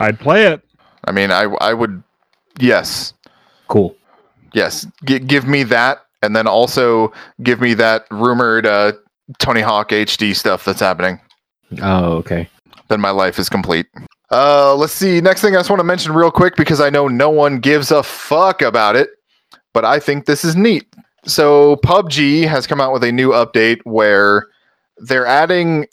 I'd 0.00 0.18
play 0.18 0.46
it. 0.46 0.62
I 1.04 1.12
mean, 1.12 1.30
I 1.30 1.42
I 1.60 1.74
would, 1.74 2.02
yes, 2.58 3.12
Cool. 3.68 3.94
yes, 4.54 4.86
G- 5.04 5.18
give 5.18 5.46
me 5.46 5.62
that, 5.64 6.06
and 6.22 6.34
then 6.34 6.46
also 6.46 7.12
give 7.42 7.60
me 7.60 7.74
that 7.74 8.06
rumored 8.10 8.66
uh, 8.66 8.92
Tony 9.38 9.60
Hawk 9.60 9.90
HD 9.90 10.34
stuff 10.34 10.64
that's 10.64 10.80
happening. 10.80 11.20
Oh, 11.82 12.12
okay. 12.14 12.48
Then 12.88 13.00
my 13.00 13.10
life 13.10 13.38
is 13.38 13.48
complete. 13.48 13.86
Uh, 14.30 14.74
let's 14.74 14.92
see. 14.92 15.20
Next 15.20 15.42
thing 15.42 15.54
I 15.54 15.58
just 15.58 15.70
want 15.70 15.80
to 15.80 15.84
mention 15.84 16.12
real 16.12 16.30
quick 16.30 16.56
because 16.56 16.80
I 16.80 16.90
know 16.90 17.08
no 17.08 17.28
one 17.28 17.58
gives 17.58 17.90
a 17.90 18.02
fuck 18.02 18.62
about 18.62 18.96
it, 18.96 19.10
but 19.74 19.84
I 19.84 19.98
think 19.98 20.26
this 20.26 20.44
is 20.44 20.56
neat. 20.56 20.86
So 21.24 21.76
PUBG 21.76 22.48
has 22.48 22.66
come 22.66 22.80
out 22.80 22.92
with 22.92 23.04
a 23.04 23.12
new 23.12 23.30
update 23.30 23.80
where 23.84 24.46
they're 24.98 25.26
adding 25.26 25.86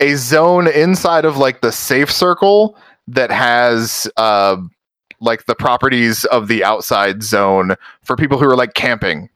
a 0.00 0.14
zone 0.16 0.68
inside 0.68 1.24
of 1.24 1.38
like 1.38 1.60
the 1.62 1.72
safe 1.72 2.10
circle 2.10 2.76
that 3.08 3.30
has 3.30 4.06
uh 4.16 4.56
like 5.20 5.46
the 5.46 5.54
properties 5.54 6.24
of 6.26 6.48
the 6.48 6.62
outside 6.62 7.22
zone 7.22 7.74
for 8.02 8.16
people 8.16 8.38
who 8.38 8.46
are 8.46 8.56
like 8.56 8.74
camping. 8.74 9.30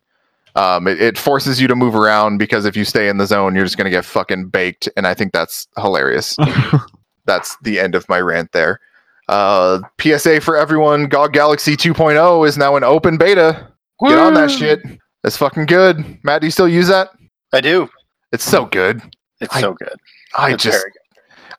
Um, 0.57 0.87
it, 0.89 1.01
it 1.01 1.19
forces 1.19 1.61
you 1.61 1.69
to 1.69 1.77
move 1.77 1.95
around 1.95 2.39
because 2.39 2.65
if 2.65 2.77
you 2.77 2.85
stay 2.85 3.09
in 3.09 3.19
the 3.19 3.27
zone, 3.27 3.55
you're 3.55 3.65
just 3.65 3.77
gonna 3.77 3.91
get 3.91 4.05
fucking 4.05 4.49
baked, 4.49 4.89
and 4.97 5.07
I 5.07 5.15
think 5.15 5.33
that's 5.33 5.67
hilarious. 5.79 6.37
that's 7.27 7.57
the 7.63 7.79
end 7.79 7.95
of 7.95 8.09
my 8.09 8.21
rant 8.21 8.53
there. 8.53 8.81
Uh, 9.29 9.81
PSA 10.01 10.41
for 10.41 10.57
everyone: 10.57 11.07
GOG 11.07 11.33
Galaxy 11.33 11.77
2.0 11.77 12.47
is 12.49 12.59
now 12.59 12.77
in 12.77 12.85
open 12.85 13.17
beta. 13.17 13.69
Get 14.05 14.19
on 14.19 14.35
that 14.35 14.51
shit. 14.51 14.81
That's 15.23 15.37
fucking 15.37 15.67
good. 15.67 16.19
Matt, 16.25 16.41
do 16.41 16.47
you 16.47 16.51
still 16.51 16.69
use 16.69 16.89
that? 16.89 17.11
I 17.53 17.61
do. 17.61 17.89
It's 18.33 18.45
so 18.45 18.65
good. 18.65 19.03
It's 19.41 19.55
I- 19.55 19.61
so 19.61 19.75
good. 19.75 19.95
I 20.35 20.53
It's 20.53 20.63
just 20.63 20.79
very 20.79 20.91
good. 20.91 21.01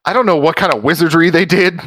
I 0.06 0.14
don't 0.14 0.26
know 0.26 0.38
what 0.38 0.56
kind 0.56 0.74
of 0.74 0.84
wizardry 0.84 1.30
they 1.30 1.46
did, 1.46 1.80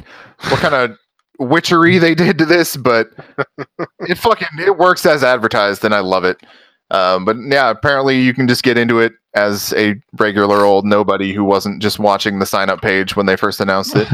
what 0.49 0.61
kind 0.61 0.75
of 0.75 0.97
witchery 1.41 1.99
they 1.99 2.15
did 2.15 2.39
to 2.39 2.45
this, 2.45 2.77
but 2.77 3.11
it 4.01 4.19
fucking 4.19 4.49
it 4.61 4.79
works 4.79 5.05
as 5.05 5.25
advertised, 5.25 5.85
and 5.85 5.95
I 5.95 6.01
love 6.01 6.25
it. 6.25 6.41
Um, 6.91 7.25
but 7.25 7.37
yeah, 7.49 7.71
apparently 7.71 8.21
you 8.21 8.35
can 8.35 8.47
just 8.47 8.63
get 8.63 8.79
into 8.79 9.01
it 9.01 9.13
as 9.35 9.73
a 9.75 9.97
regular 10.19 10.65
old 10.65 10.85
nobody 10.85 11.33
who 11.33 11.45
wasn't 11.45 11.83
just 11.83 11.99
watching 11.99 12.39
the 12.39 12.47
sign 12.47 12.71
up 12.71 12.81
page 12.81 13.17
when 13.17 13.27
they 13.27 13.37
first 13.37 13.61
announced 13.61 13.95
it. 13.97 14.09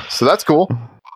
so 0.10 0.24
that's 0.24 0.44
cool. 0.44 0.68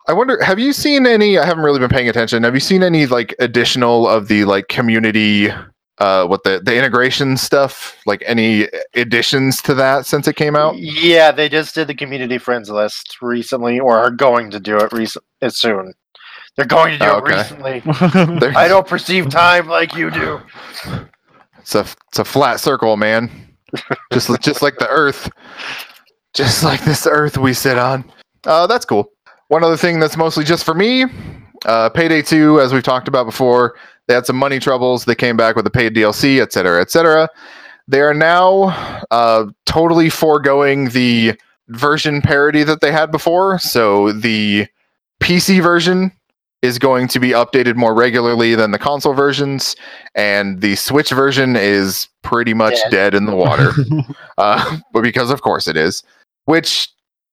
I 0.08 0.12
wonder, 0.12 0.42
have 0.42 0.58
you 0.58 0.72
seen 0.72 1.06
any? 1.06 1.38
I 1.38 1.44
haven't 1.44 1.64
really 1.64 1.78
been 1.78 1.88
paying 1.88 2.08
attention. 2.08 2.42
Have 2.42 2.54
you 2.54 2.60
seen 2.60 2.82
any 2.82 3.06
like 3.06 3.34
additional 3.38 4.08
of 4.08 4.28
the 4.28 4.44
like 4.44 4.68
community, 4.68 5.50
uh, 5.98 6.26
what 6.26 6.42
the 6.42 6.60
the 6.64 6.76
integration 6.76 7.36
stuff? 7.36 7.96
Like 8.04 8.22
any 8.26 8.66
additions 8.94 9.62
to 9.62 9.74
that 9.74 10.06
since 10.06 10.26
it 10.26 10.34
came 10.34 10.56
out? 10.56 10.76
Yeah, 10.76 11.30
they 11.30 11.48
just 11.48 11.74
did 11.76 11.86
the 11.86 11.94
community 11.94 12.38
friends 12.38 12.68
list 12.68 13.18
recently, 13.22 13.78
or 13.78 13.96
are 13.96 14.10
going 14.10 14.50
to 14.50 14.58
do 14.58 14.76
it 14.76 14.92
recent 14.92 15.24
soon. 15.50 15.94
They're 16.56 16.66
going 16.66 16.92
to 16.92 16.98
do 16.98 17.04
Oh, 17.06 17.18
it 17.18 17.24
recently. 17.24 17.82
I 18.56 18.68
don't 18.68 18.86
perceive 18.86 19.30
time 19.30 19.68
like 19.68 19.94
you 19.94 20.10
do. 20.10 20.40
It's 21.58 21.74
a 21.74 21.80
it's 22.08 22.18
a 22.18 22.24
flat 22.24 22.60
circle, 22.60 22.96
man. 22.96 23.30
just 24.12 24.28
just 24.42 24.60
like 24.62 24.76
the 24.78 24.88
Earth, 24.88 25.30
just 26.34 26.62
like 26.62 26.84
this 26.84 27.06
Earth 27.06 27.38
we 27.38 27.54
sit 27.54 27.78
on. 27.78 28.04
Uh, 28.44 28.66
that's 28.66 28.84
cool. 28.84 29.10
One 29.48 29.64
other 29.64 29.76
thing 29.76 29.98
that's 30.00 30.16
mostly 30.16 30.44
just 30.44 30.64
for 30.64 30.74
me, 30.74 31.04
uh, 31.64 31.88
Payday 31.90 32.22
Two, 32.22 32.60
as 32.60 32.72
we've 32.72 32.82
talked 32.82 33.08
about 33.08 33.24
before, 33.24 33.74
they 34.08 34.14
had 34.14 34.26
some 34.26 34.36
money 34.36 34.58
troubles. 34.58 35.04
They 35.06 35.14
came 35.14 35.36
back 35.36 35.56
with 35.56 35.66
a 35.66 35.70
paid 35.70 35.94
DLC, 35.94 36.40
et 36.40 36.52
cetera, 36.52 36.80
et 36.82 36.90
cetera. 36.90 37.28
They 37.88 38.00
are 38.00 38.14
now 38.14 39.04
uh, 39.10 39.46
totally 39.66 40.10
foregoing 40.10 40.90
the 40.90 41.38
version 41.68 42.20
parity 42.20 42.62
that 42.64 42.80
they 42.80 42.92
had 42.92 43.10
before. 43.10 43.58
So 43.58 44.12
the 44.12 44.66
PC 45.22 45.62
version 45.62 46.12
is 46.62 46.78
going 46.78 47.08
to 47.08 47.18
be 47.18 47.30
updated 47.30 47.74
more 47.74 47.92
regularly 47.92 48.54
than 48.54 48.70
the 48.70 48.78
console 48.78 49.12
versions 49.12 49.74
and 50.14 50.60
the 50.60 50.76
Switch 50.76 51.10
version 51.10 51.56
is 51.56 52.08
pretty 52.22 52.54
much 52.54 52.74
Dead. 52.84 52.90
dead 52.90 53.14
in 53.14 53.26
the 53.26 53.34
water. 53.34 53.72
uh, 54.38 54.78
but 54.92 55.02
because 55.02 55.30
of 55.30 55.42
course 55.42 55.66
it 55.66 55.76
is, 55.76 56.02
which 56.44 56.88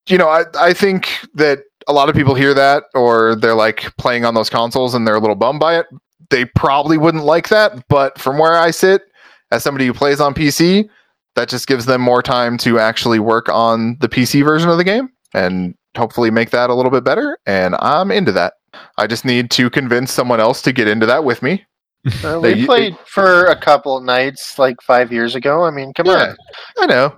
you 0.08 0.18
know, 0.18 0.28
I 0.28 0.46
I 0.60 0.74
think 0.74 1.10
that 1.36 1.60
a 1.88 1.94
lot 1.94 2.10
of 2.10 2.16
people 2.16 2.36
hear 2.36 2.54
that 2.54 2.84
or 2.94 3.36
they're 3.36 3.56
like 3.56 3.96
playing 3.98 4.26
on 4.26 4.34
those 4.34 4.50
consoles 4.50 4.94
and 4.94 5.08
they're 5.08 5.16
a 5.16 5.20
little 5.20 5.36
bummed 5.36 5.60
by 5.60 5.78
it. 5.78 5.86
They 6.30 6.46
probably 6.46 6.98
wouldn't 6.98 7.24
like 7.24 7.50
that, 7.50 7.88
but 7.88 8.20
from 8.20 8.38
where 8.38 8.54
I 8.54 8.72
sit, 8.72 9.04
as 9.52 9.64
somebody 9.64 9.88
who 9.88 9.94
plays 9.94 10.20
on 10.20 10.34
PC, 10.34 10.88
that 11.36 11.50
just 11.50 11.68
gives 11.68 11.86
them 11.86 12.02
more 12.02 12.22
time 12.22 12.58
to 12.60 12.80
actually 12.80 13.20
work 13.20 13.50
on 13.50 13.98
the 14.00 14.10
PC 14.10 14.44
version 14.44 14.70
of 14.70 14.78
the 14.78 14.84
game 14.84 15.10
and 15.34 15.74
hopefully 15.98 16.32
make 16.32 16.50
that 16.52 16.70
a 16.70 16.74
little 16.74 16.92
bit 16.92 17.04
better. 17.04 17.38
And 17.46 17.76
I'm 17.80 18.12
into 18.12 18.32
that. 18.34 18.54
I 18.98 19.08
just 19.08 19.26
need 19.26 19.50
to 19.52 19.70
convince 19.70 20.12
someone 20.14 20.40
else 20.40 20.62
to 20.64 20.72
get 20.74 20.88
into 20.88 21.06
that 21.08 21.24
with 21.24 21.42
me. 21.42 21.66
Uh, 22.24 22.40
They- 22.40 22.54
we 22.54 22.66
played 22.66 22.98
for 23.06 23.46
a 23.48 23.56
couple 23.58 24.00
nights 24.00 24.58
like 24.58 24.78
five 24.82 25.12
years 25.12 25.36
ago. 25.36 25.66
I 25.66 25.70
mean, 25.70 25.92
come 25.94 26.06
Yeah, 26.06 26.34
I 26.80 26.86
know. 26.86 27.14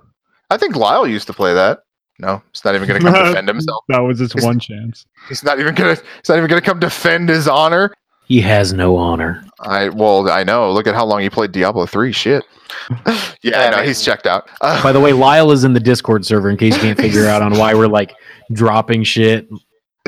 I 0.49 0.57
think 0.57 0.75
Lyle 0.75 1.05
used 1.07 1.27
to 1.27 1.33
play 1.33 1.53
that. 1.53 1.81
No, 2.17 2.41
he's 2.51 2.65
not 2.65 2.73
even 2.73 2.87
going 2.87 2.99
to 2.99 3.05
come 3.11 3.25
defend 3.25 3.47
himself. 3.47 3.83
That 3.89 3.99
was 3.99 4.17
his 4.17 4.33
one 4.35 4.59
chance. 4.59 5.05
He's 5.29 5.43
not 5.43 5.59
even 5.59 5.75
going 5.75 5.95
to. 5.95 6.01
He's 6.01 6.29
not 6.29 6.37
even 6.37 6.49
going 6.49 6.59
to 6.61 6.65
come 6.67 6.79
defend 6.79 7.29
his 7.29 7.47
honor. 7.47 7.93
He 8.31 8.39
has 8.39 8.71
no 8.71 8.95
honor. 8.95 9.43
I 9.59 9.89
well, 9.89 10.31
I 10.31 10.45
know. 10.45 10.71
Look 10.71 10.87
at 10.87 10.95
how 10.95 11.05
long 11.05 11.19
he 11.19 11.29
played 11.29 11.51
Diablo 11.51 11.85
three. 11.85 12.13
Shit. 12.13 12.45
yeah, 13.41 13.59
I 13.59 13.69
no, 13.71 13.83
he's 13.83 14.01
checked 14.01 14.25
out. 14.25 14.49
Uh, 14.61 14.81
By 14.83 14.93
the 14.93 15.01
way, 15.01 15.11
Lyle 15.11 15.51
is 15.51 15.65
in 15.65 15.73
the 15.73 15.81
Discord 15.81 16.25
server 16.25 16.49
in 16.49 16.55
case 16.55 16.73
you 16.75 16.81
can't 16.81 16.97
figure 16.97 17.27
out 17.27 17.41
on 17.41 17.57
why 17.57 17.73
we're 17.73 17.89
like 17.89 18.15
dropping 18.53 19.03
shit. 19.03 19.49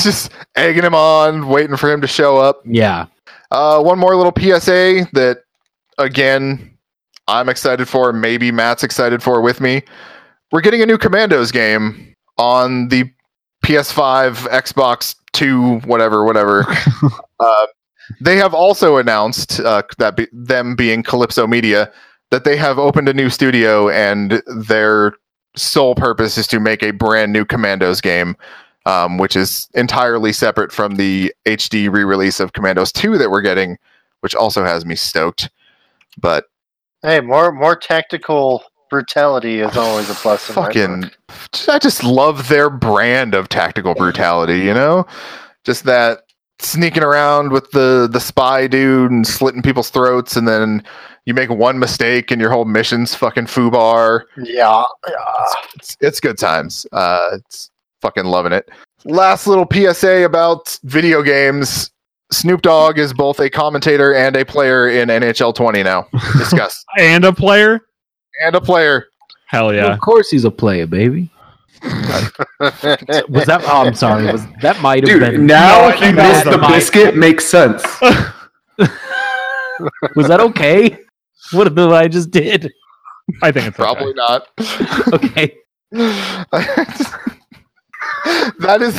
just 0.00 0.32
egging 0.56 0.82
him 0.82 0.96
on, 0.96 1.46
waiting 1.46 1.76
for 1.76 1.88
him 1.88 2.00
to 2.00 2.08
show 2.08 2.38
up. 2.38 2.60
Yeah. 2.64 3.06
Uh, 3.52 3.80
one 3.82 4.00
more 4.00 4.16
little 4.16 4.32
PSA 4.36 5.06
that, 5.12 5.44
again, 5.96 6.76
I'm 7.28 7.48
excited 7.48 7.86
for. 7.86 8.12
Maybe 8.12 8.50
Matt's 8.50 8.82
excited 8.82 9.22
for 9.22 9.40
with 9.42 9.60
me. 9.60 9.82
We're 10.50 10.60
getting 10.60 10.82
a 10.82 10.86
new 10.86 10.98
Commandos 10.98 11.52
game 11.52 12.16
on 12.36 12.88
the 12.88 13.08
PS5, 13.64 14.48
Xbox 14.48 15.14
Two, 15.32 15.78
whatever, 15.80 16.24
whatever. 16.24 16.66
Uh, 17.40 17.66
they 18.20 18.36
have 18.36 18.54
also 18.54 18.96
announced 18.96 19.60
uh, 19.60 19.82
that 19.98 20.16
be- 20.16 20.28
them 20.32 20.74
being 20.76 21.02
Kalypso 21.02 21.48
Media 21.48 21.92
that 22.30 22.44
they 22.44 22.56
have 22.56 22.78
opened 22.78 23.08
a 23.08 23.14
new 23.14 23.30
studio 23.30 23.88
and 23.88 24.42
their 24.46 25.14
sole 25.56 25.94
purpose 25.94 26.38
is 26.38 26.46
to 26.48 26.60
make 26.60 26.82
a 26.82 26.90
brand 26.92 27.32
new 27.32 27.44
Commandos 27.44 28.00
game 28.00 28.36
um, 28.88 29.18
which 29.18 29.36
is 29.36 29.68
entirely 29.74 30.32
separate 30.32 30.72
from 30.72 30.96
the 30.96 31.32
HD 31.44 31.92
re-release 31.92 32.40
of 32.40 32.54
Commandos 32.54 32.90
2 32.92 33.18
that 33.18 33.30
we're 33.30 33.42
getting, 33.42 33.76
which 34.20 34.34
also 34.34 34.64
has 34.64 34.86
me 34.86 34.96
stoked. 34.96 35.50
But 36.18 36.46
Hey, 37.02 37.20
more 37.20 37.52
more 37.52 37.76
tactical 37.76 38.64
brutality 38.88 39.60
is 39.60 39.76
always 39.76 40.08
a 40.10 40.14
plus. 40.14 40.44
fucking. 40.46 41.10
I 41.68 41.78
just 41.78 42.02
love 42.02 42.48
their 42.48 42.70
brand 42.70 43.34
of 43.34 43.48
tactical 43.50 43.94
brutality. 43.94 44.60
You 44.60 44.74
know, 44.74 45.06
just 45.64 45.84
that 45.84 46.22
sneaking 46.60 47.02
around 47.02 47.52
with 47.52 47.70
the 47.70 48.08
the 48.10 48.20
spy 48.20 48.66
dude 48.66 49.10
and 49.10 49.26
slitting 49.26 49.62
people's 49.62 49.90
throats, 49.90 50.36
and 50.36 50.46
then 50.46 50.82
you 51.24 51.34
make 51.34 51.50
one 51.50 51.78
mistake 51.78 52.30
and 52.30 52.40
your 52.40 52.50
whole 52.50 52.64
mission's 52.64 53.14
fucking 53.14 53.46
foobar. 53.46 54.22
yeah, 54.38 54.82
yeah. 55.06 55.44
it's, 55.74 55.96
it's 56.00 56.20
good 56.20 56.38
times. 56.38 56.86
Uh, 56.92 57.30
it's 57.32 57.70
fucking 58.00 58.24
loving 58.24 58.52
it. 58.52 58.68
Last 59.04 59.46
little 59.46 59.66
PSA 59.70 60.24
about 60.24 60.78
video 60.84 61.22
games. 61.22 61.90
Snoop 62.30 62.60
Dogg 62.60 62.98
is 62.98 63.14
both 63.14 63.40
a 63.40 63.48
commentator 63.48 64.14
and 64.14 64.36
a 64.36 64.44
player 64.44 64.88
in 64.88 65.08
NHL 65.08 65.54
20 65.54 65.82
now. 65.82 66.06
Discuss. 66.36 66.84
And 66.98 67.24
a 67.24 67.32
player? 67.32 67.80
and 68.40 68.54
a 68.54 68.60
player. 68.60 69.06
Hell 69.46 69.74
yeah. 69.74 69.92
Of 69.92 70.00
course 70.00 70.30
he's 70.30 70.44
a 70.44 70.50
player, 70.50 70.86
baby. 70.86 71.30
Was 73.28 73.46
that? 73.46 73.60
Oh, 73.64 73.84
I'm 73.86 73.94
sorry. 73.94 74.30
Was 74.32 74.46
that 74.62 74.80
might 74.82 75.06
have 75.06 75.20
Dude, 75.20 75.20
been? 75.32 75.46
now 75.46 75.78
No, 75.82 75.88
I 75.88 75.96
think 75.98 76.16
Miss 76.16 76.44
the 76.44 76.50
the 76.52 76.58
mic. 76.58 76.68
biscuit 76.70 77.16
makes 77.16 77.44
sense. 77.46 77.82
Was 80.16 80.28
that 80.28 80.40
okay? 80.40 80.98
What 81.52 81.74
did 81.74 81.78
I 81.92 82.08
just 82.08 82.30
did? 82.30 82.72
I 83.42 83.52
think 83.52 83.66
it's 83.68 83.76
Probably 83.76 84.06
okay. 84.12 84.14
not. 84.16 84.48
Okay. 85.14 85.56
that 88.60 88.78
is 88.82 88.96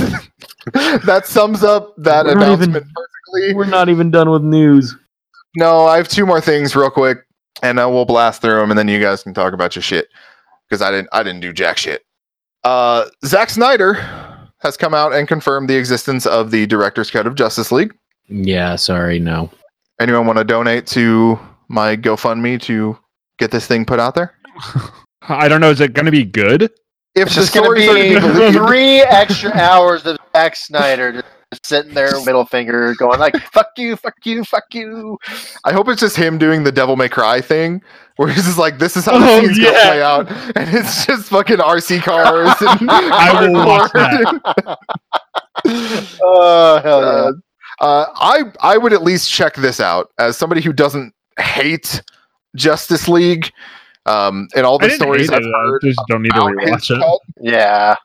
that 1.05 1.23
sums 1.25 1.63
up 1.63 1.93
that 1.97 2.25
We're 2.25 2.31
announcement 2.33 2.69
even- 2.69 2.89
perfectly. 2.95 3.53
We're 3.55 3.65
not 3.65 3.89
even 3.89 4.09
done 4.11 4.29
with 4.29 4.43
news. 4.43 4.95
No, 5.55 5.85
I 5.85 5.97
have 5.97 6.07
two 6.07 6.25
more 6.25 6.39
things 6.41 6.75
real 6.75 6.89
quick, 6.91 7.19
and 7.63 7.79
uh, 7.79 7.87
we'll 7.89 8.05
blast 8.05 8.41
through 8.41 8.59
them, 8.59 8.71
and 8.71 8.77
then 8.77 8.87
you 8.87 8.99
guys 9.01 9.23
can 9.23 9.33
talk 9.33 9.53
about 9.53 9.75
your 9.75 9.81
shit 9.83 10.07
because 10.67 10.81
I 10.81 10.91
didn't 10.91 11.09
I 11.11 11.23
didn't 11.23 11.41
do 11.41 11.51
jack 11.53 11.77
shit. 11.77 12.03
Uh, 12.63 13.05
Zack 13.25 13.49
Snyder 13.49 13.93
has 14.59 14.75
come 14.77 14.93
out 14.93 15.13
and 15.13 15.27
confirmed 15.27 15.69
the 15.69 15.75
existence 15.77 16.25
of 16.25 16.51
the 16.51 16.65
director's 16.67 17.09
cut 17.11 17.25
of 17.25 17.35
Justice 17.35 17.71
League. 17.71 17.93
Yeah. 18.27 18.75
Sorry. 18.75 19.19
No. 19.19 19.49
Anyone 19.99 20.25
want 20.27 20.37
to 20.37 20.43
donate 20.43 20.85
to 20.87 21.39
my 21.67 21.95
GoFundMe 21.95 22.61
to 22.63 22.97
get 23.37 23.51
this 23.51 23.67
thing 23.67 23.85
put 23.85 23.99
out 23.99 24.15
there? 24.15 24.33
I 25.23 25.47
don't 25.47 25.61
know. 25.61 25.69
Is 25.71 25.81
it 25.81 25.93
going 25.93 26.05
to 26.05 26.11
be 26.11 26.25
good? 26.25 26.63
If 27.15 27.27
It's 27.27 27.35
the 27.35 27.41
just 27.41 27.53
going 27.53 27.81
to 27.81 27.93
be 27.93 28.15
be 28.15 28.51
three 28.57 29.01
extra 29.01 29.51
hours 29.51 30.05
of 30.05 30.17
Zack 30.35 30.55
Snyder 30.55 31.11
just 31.13 31.25
sitting 31.63 31.93
there, 31.93 32.11
middle 32.25 32.45
finger, 32.45 32.93
going 32.95 33.19
like 33.19 33.35
"fuck 33.51 33.67
you, 33.77 33.95
fuck 33.95 34.15
you, 34.23 34.43
fuck 34.43 34.65
you." 34.73 35.17
I 35.65 35.71
hope 35.73 35.87
it's 35.89 35.99
just 36.01 36.15
him 36.15 36.37
doing 36.37 36.63
the 36.63 36.71
Devil 36.71 36.95
May 36.95 37.09
Cry 37.09 37.41
thing, 37.41 37.81
where 38.17 38.27
he's 38.27 38.45
just 38.45 38.57
like, 38.57 38.77
"This 38.79 38.95
is 38.97 39.05
how 39.05 39.15
Oh, 39.15 39.19
the 39.19 39.41
scene's 39.41 39.57
gonna 39.59 39.71
play 39.71 40.01
out," 40.03 40.29
and 40.55 40.75
it's 40.75 41.05
just 41.05 41.29
fucking 41.29 41.57
RC 41.57 42.01
cars. 42.01 42.53
And 42.81 42.89
I 42.91 43.47
will 43.47 43.65
watch 43.65 43.91
cardboard. 43.91 44.41
Oh 46.21 46.79
hell 46.83 47.01
yeah! 47.01 47.07
Uh, 47.07 47.31
uh, 47.83 48.05
I 48.15 48.43
I 48.61 48.77
would 48.77 48.93
at 48.93 49.03
least 49.03 49.31
check 49.31 49.55
this 49.55 49.79
out 49.79 50.09
as 50.17 50.37
somebody 50.37 50.61
who 50.61 50.73
doesn't 50.73 51.13
hate 51.39 52.01
Justice 52.55 53.07
League. 53.07 53.51
Um, 54.05 54.47
and 54.55 54.65
all 54.65 54.79
the 54.79 54.89
stories 54.89 55.29
I've 55.29 55.41
it, 55.41 55.45
I 55.53 55.61
heard. 55.67 55.81
just 55.83 55.99
don't 56.07 56.23
need 56.23 56.31
to 56.31 56.37
about 56.41 56.53
his 56.61 56.69
rewatch 56.71 56.95
it. 56.95 56.99
cult, 56.99 57.21
Yeah, 57.39 57.95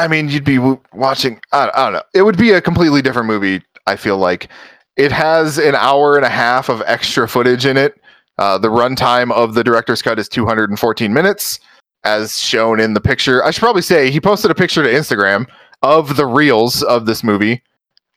I 0.00 0.08
mean, 0.08 0.30
you'd 0.30 0.44
be 0.44 0.58
watching. 0.94 1.40
I, 1.52 1.70
I 1.74 1.84
don't 1.84 1.92
know. 1.92 2.02
It 2.14 2.22
would 2.22 2.38
be 2.38 2.52
a 2.52 2.60
completely 2.62 3.02
different 3.02 3.28
movie. 3.28 3.62
I 3.86 3.96
feel 3.96 4.16
like 4.16 4.48
it 4.96 5.12
has 5.12 5.58
an 5.58 5.74
hour 5.74 6.16
and 6.16 6.24
a 6.24 6.30
half 6.30 6.70
of 6.70 6.82
extra 6.86 7.28
footage 7.28 7.66
in 7.66 7.76
it. 7.76 8.00
Uh, 8.38 8.56
the 8.56 8.68
runtime 8.68 9.30
of 9.32 9.52
the 9.52 9.62
director's 9.62 10.00
cut 10.00 10.18
is 10.18 10.26
214 10.26 11.12
minutes, 11.12 11.60
as 12.04 12.38
shown 12.38 12.80
in 12.80 12.94
the 12.94 13.00
picture. 13.00 13.44
I 13.44 13.50
should 13.50 13.60
probably 13.60 13.82
say 13.82 14.10
he 14.10 14.22
posted 14.22 14.50
a 14.50 14.54
picture 14.54 14.82
to 14.82 14.88
Instagram 14.88 15.46
of 15.82 16.16
the 16.16 16.24
reels 16.24 16.82
of 16.82 17.04
this 17.04 17.22
movie 17.22 17.62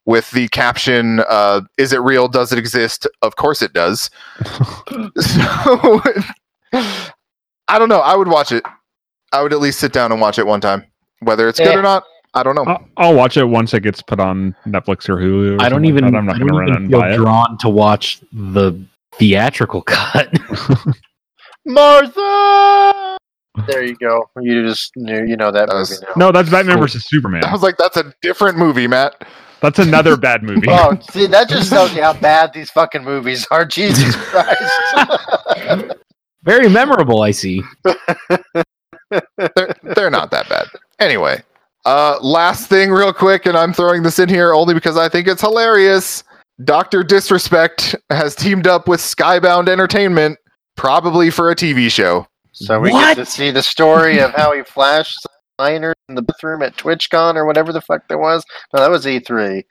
with 0.05 0.31
the 0.31 0.47
caption 0.49 1.19
uh, 1.27 1.61
"Is 1.77 1.91
it 1.91 1.99
real? 1.99 2.29
Does 2.29 2.53
it 2.53 2.59
exist? 2.59 3.07
Of 3.21 3.35
course 3.35 3.61
it 3.61 3.73
does." 3.73 4.09
so 5.17 6.01
I 6.71 7.77
don't 7.77 7.89
know. 7.89 7.99
I 7.99 8.15
would 8.15 8.29
watch 8.29 8.53
it. 8.53 8.63
I 9.33 9.41
would 9.41 9.51
at 9.51 9.59
least 9.59 9.81
sit 9.81 9.91
down 9.91 10.13
and 10.13 10.21
watch 10.21 10.39
it 10.39 10.47
one 10.47 10.61
time. 10.61 10.85
Whether 11.23 11.47
it's 11.49 11.59
good 11.59 11.67
eh, 11.69 11.77
or 11.77 11.81
not, 11.81 12.03
I 12.33 12.43
don't 12.43 12.55
know. 12.55 12.63
I'll, 12.65 12.85
I'll 12.97 13.13
watch 13.15 13.37
it 13.37 13.45
once 13.45 13.73
it 13.73 13.81
gets 13.81 14.01
put 14.01 14.19
on 14.19 14.55
Netflix 14.65 15.07
or 15.09 15.17
Hulu. 15.17 15.59
Or 15.59 15.61
I 15.63 15.69
don't 15.69 15.85
even. 15.85 16.03
Like. 16.05 16.13
I'm 16.13 16.25
not 16.25 16.37
going 16.37 16.47
to 16.47 16.53
run 16.53 16.67
even 16.69 16.81
and 16.83 16.89
feel 16.91 16.99
buy 16.99 17.13
it. 17.13 17.17
drawn 17.17 17.57
to 17.59 17.69
watch 17.69 18.19
the 18.31 18.73
theatrical 19.15 19.81
cut. 19.87 20.29
Martha. 21.65 23.17
There 23.67 23.83
you 23.83 23.95
go. 23.95 24.27
You 24.41 24.67
just 24.67 24.91
knew, 24.95 25.25
you 25.25 25.37
know 25.37 25.51
that, 25.51 25.67
That 25.67 25.73
movie 25.75 25.79
was- 25.79 26.01
now. 26.01 26.13
No, 26.15 26.31
that's 26.31 26.49
Batman 26.49 26.79
versus 26.79 27.05
Superman. 27.05 27.45
I 27.45 27.51
was 27.51 27.61
like, 27.61 27.77
that's 27.77 27.97
a 27.97 28.13
different 28.21 28.57
movie, 28.57 28.87
Matt. 28.87 29.27
That's 29.61 29.79
another 29.79 30.17
bad 30.17 30.43
movie. 30.43 30.67
Oh, 30.67 30.97
see, 31.11 31.27
that 31.27 31.47
just 31.47 31.69
tells 31.69 31.93
you 31.95 32.01
how 32.01 32.13
bad 32.13 32.51
these 32.51 32.69
fucking 32.71 33.03
movies 33.03 33.47
are. 33.51 33.63
Jesus 33.65 34.15
Christ. 34.15 35.93
Very 36.43 36.67
memorable. 36.67 37.21
I 37.21 37.31
see. 37.31 37.61
They're, 39.11 39.73
they're 39.95 40.09
not 40.09 40.31
that 40.31 40.49
bad. 40.49 40.67
Anyway, 41.03 41.41
uh, 41.85 42.17
last 42.21 42.69
thing, 42.69 42.89
real 42.89 43.11
quick, 43.11 43.45
and 43.45 43.57
I'm 43.57 43.73
throwing 43.73 44.03
this 44.03 44.19
in 44.19 44.29
here 44.29 44.53
only 44.53 44.73
because 44.73 44.95
I 44.97 45.09
think 45.09 45.27
it's 45.27 45.41
hilarious. 45.41 46.23
Doctor 46.63 47.03
Disrespect 47.03 47.93
has 48.09 48.35
teamed 48.35 48.67
up 48.67 48.87
with 48.87 49.01
Skybound 49.01 49.67
Entertainment, 49.67 50.37
probably 50.77 51.29
for 51.29 51.51
a 51.51 51.55
TV 51.55 51.91
show. 51.91 52.25
so 52.53 52.79
we 52.79 52.91
What? 52.91 53.17
get 53.17 53.25
to 53.25 53.29
see 53.29 53.51
the 53.51 53.63
story 53.63 54.19
of 54.19 54.31
how 54.33 54.53
he 54.53 54.63
flashed 54.63 55.17
minors 55.59 55.95
in 56.07 56.15
the 56.15 56.21
bathroom 56.21 56.61
at 56.61 56.75
TwitchCon 56.77 57.35
or 57.35 57.45
whatever 57.45 57.73
the 57.73 57.81
fuck 57.81 58.07
that 58.07 58.17
was. 58.19 58.45
No, 58.73 58.79
that 58.79 58.89
was 58.89 59.05
E 59.05 59.19
E3. 59.19 59.63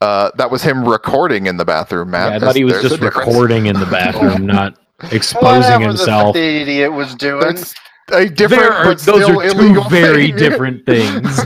Uh, 0.00 0.30
that 0.36 0.50
was 0.50 0.62
him 0.62 0.84
recording 0.84 1.46
in 1.46 1.56
the 1.56 1.64
bathroom, 1.64 2.10
Matt. 2.10 2.30
Yeah, 2.30 2.36
I 2.36 2.40
thought 2.40 2.56
he 2.56 2.64
was 2.64 2.72
There's- 2.72 2.82
just 2.88 3.00
there's 3.00 3.12
a 3.12 3.18
difference. 3.18 3.28
recording 3.28 3.66
in 3.66 3.78
the 3.78 3.86
bathroom, 3.86 4.44
not 4.46 4.76
exposing 5.12 5.46
Whatever 5.60 5.92
the 5.92 5.98
fuck 5.98 6.06
himself. 6.06 6.34
the 6.34 6.60
idiot 6.62 6.92
was 6.92 7.14
doing. 7.14 7.46
It's 7.56 7.74
a 8.12 8.28
different, 8.28 8.62
are- 8.64 8.84
but 8.84 8.98
those 9.00 9.22
still 9.22 9.40
are 9.40 9.50
two 9.50 9.58
illegal 9.58 9.84
very 9.88 10.26
thing. 10.28 10.36
different 10.36 10.86
things. 10.86 11.40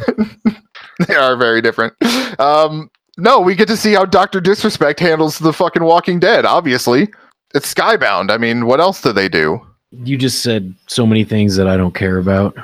they 1.09 1.15
are 1.15 1.37
very 1.37 1.61
different. 1.61 1.95
Um, 2.41 2.91
no, 3.17 3.41
we 3.41 3.55
get 3.55 3.69
to 3.69 3.77
see 3.77 3.95
how 3.95 4.05
Doctor 4.05 4.41
Disrespect 4.41 5.01
handles 5.01 5.39
the 5.39 5.53
fucking 5.53 5.85
Walking 5.85 6.19
Dead. 6.19 6.45
Obviously, 6.45 7.09
it's 7.55 7.73
Skybound. 7.73 8.31
I 8.31 8.39
mean, 8.39 8.67
what 8.67 8.81
else 8.81 9.01
do 9.01 9.13
they 9.13 9.29
do? 9.29 9.61
You 9.93 10.17
just 10.19 10.43
said 10.43 10.75
so 10.89 11.07
many 11.07 11.25
things 11.25 11.55
that 11.57 11.69
I 11.69 11.77
don't 11.77 11.95
care 11.95 12.19
about. 12.19 12.57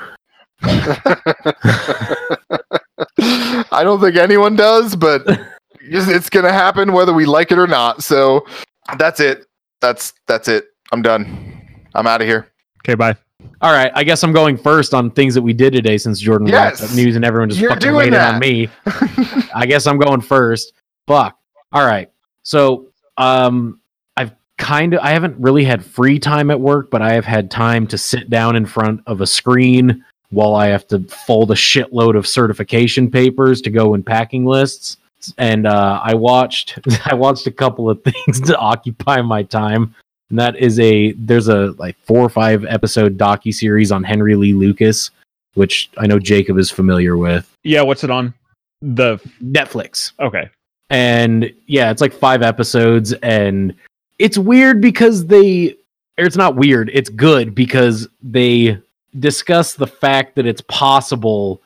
I 0.62 2.16
don't 3.82 4.00
think 4.00 4.16
anyone 4.16 4.56
does, 4.56 4.96
but 4.96 5.22
it's 5.80 6.08
it's 6.08 6.28
gonna 6.28 6.52
happen 6.52 6.92
whether 6.92 7.12
we 7.14 7.26
like 7.26 7.52
it 7.52 7.58
or 7.58 7.66
not. 7.66 8.02
So 8.02 8.44
that's 8.98 9.20
it. 9.20 9.46
That's 9.80 10.12
that's 10.26 10.48
it. 10.48 10.66
I'm 10.92 11.02
done. 11.02 11.62
I'm 11.94 12.06
out 12.06 12.20
of 12.20 12.26
here. 12.26 12.48
Okay, 12.84 12.94
bye. 12.94 13.16
All 13.62 13.72
right, 13.72 13.92
I 13.94 14.04
guess 14.04 14.22
I'm 14.24 14.32
going 14.32 14.56
first 14.56 14.94
on 14.94 15.10
things 15.10 15.34
that 15.34 15.42
we 15.42 15.52
did 15.52 15.72
today 15.74 15.98
since 15.98 16.18
Jordan 16.18 16.46
Yes. 16.46 16.82
up 16.82 16.94
news 16.96 17.14
and 17.16 17.24
everyone 17.24 17.50
just 17.50 17.60
You're 17.60 17.70
fucking 17.70 17.94
waited 17.94 18.14
that. 18.14 18.34
on 18.34 18.40
me. 18.40 18.68
I 19.54 19.66
guess 19.66 19.86
I'm 19.86 19.98
going 19.98 20.22
first. 20.22 20.72
Fuck. 21.06 21.36
All 21.72 21.84
right. 21.84 22.10
So, 22.42 22.86
um, 23.18 23.78
I've 24.16 24.32
kind 24.56 24.94
of 24.94 25.00
I 25.00 25.10
haven't 25.10 25.36
really 25.38 25.62
had 25.64 25.84
free 25.84 26.18
time 26.18 26.50
at 26.50 26.58
work, 26.58 26.90
but 26.90 27.02
I 27.02 27.12
have 27.12 27.26
had 27.26 27.50
time 27.50 27.86
to 27.88 27.98
sit 27.98 28.30
down 28.30 28.56
in 28.56 28.64
front 28.64 29.02
of 29.06 29.20
a 29.20 29.26
screen 29.26 30.02
while 30.30 30.54
I 30.54 30.68
have 30.68 30.86
to 30.88 31.00
fold 31.26 31.50
a 31.50 31.54
shitload 31.54 32.16
of 32.16 32.26
certification 32.26 33.10
papers 33.10 33.60
to 33.62 33.70
go 33.70 33.92
in 33.94 34.02
packing 34.02 34.46
lists. 34.46 34.96
And 35.36 35.66
uh, 35.66 36.00
I 36.02 36.14
watched 36.14 36.78
I 37.04 37.14
watched 37.14 37.46
a 37.46 37.50
couple 37.52 37.90
of 37.90 38.02
things 38.02 38.40
to 38.46 38.56
occupy 38.56 39.20
my 39.20 39.42
time. 39.42 39.94
And 40.30 40.38
that 40.38 40.56
is 40.56 40.78
a 40.80 41.12
there's 41.12 41.48
a 41.48 41.72
like 41.78 41.96
four 41.98 42.20
or 42.20 42.28
five 42.28 42.64
episode 42.64 43.18
docu 43.18 43.52
series 43.52 43.92
on 43.92 44.02
Henry 44.04 44.36
Lee 44.36 44.52
Lucas, 44.54 45.10
which 45.54 45.90
I 45.98 46.06
know 46.06 46.18
Jacob 46.18 46.56
is 46.56 46.70
familiar 46.70 47.16
with. 47.16 47.52
Yeah, 47.64 47.82
what's 47.82 48.04
it 48.04 48.10
on? 48.10 48.32
The 48.80 49.18
Netflix. 49.42 50.12
okay. 50.20 50.48
and 50.88 51.52
yeah 51.66 51.90
it's 51.90 52.00
like 52.00 52.12
five 52.12 52.42
episodes 52.42 53.12
and 53.22 53.74
it's 54.18 54.38
weird 54.38 54.80
because 54.80 55.26
they 55.26 55.76
or 56.18 56.24
it's 56.24 56.36
not 56.36 56.56
weird 56.56 56.90
it's 56.94 57.10
good 57.10 57.54
because 57.54 58.08
they 58.22 58.76
discuss 59.18 59.74
the 59.74 59.86
fact 59.86 60.34
that 60.36 60.46
it's 60.46 60.62
possible 60.62 61.60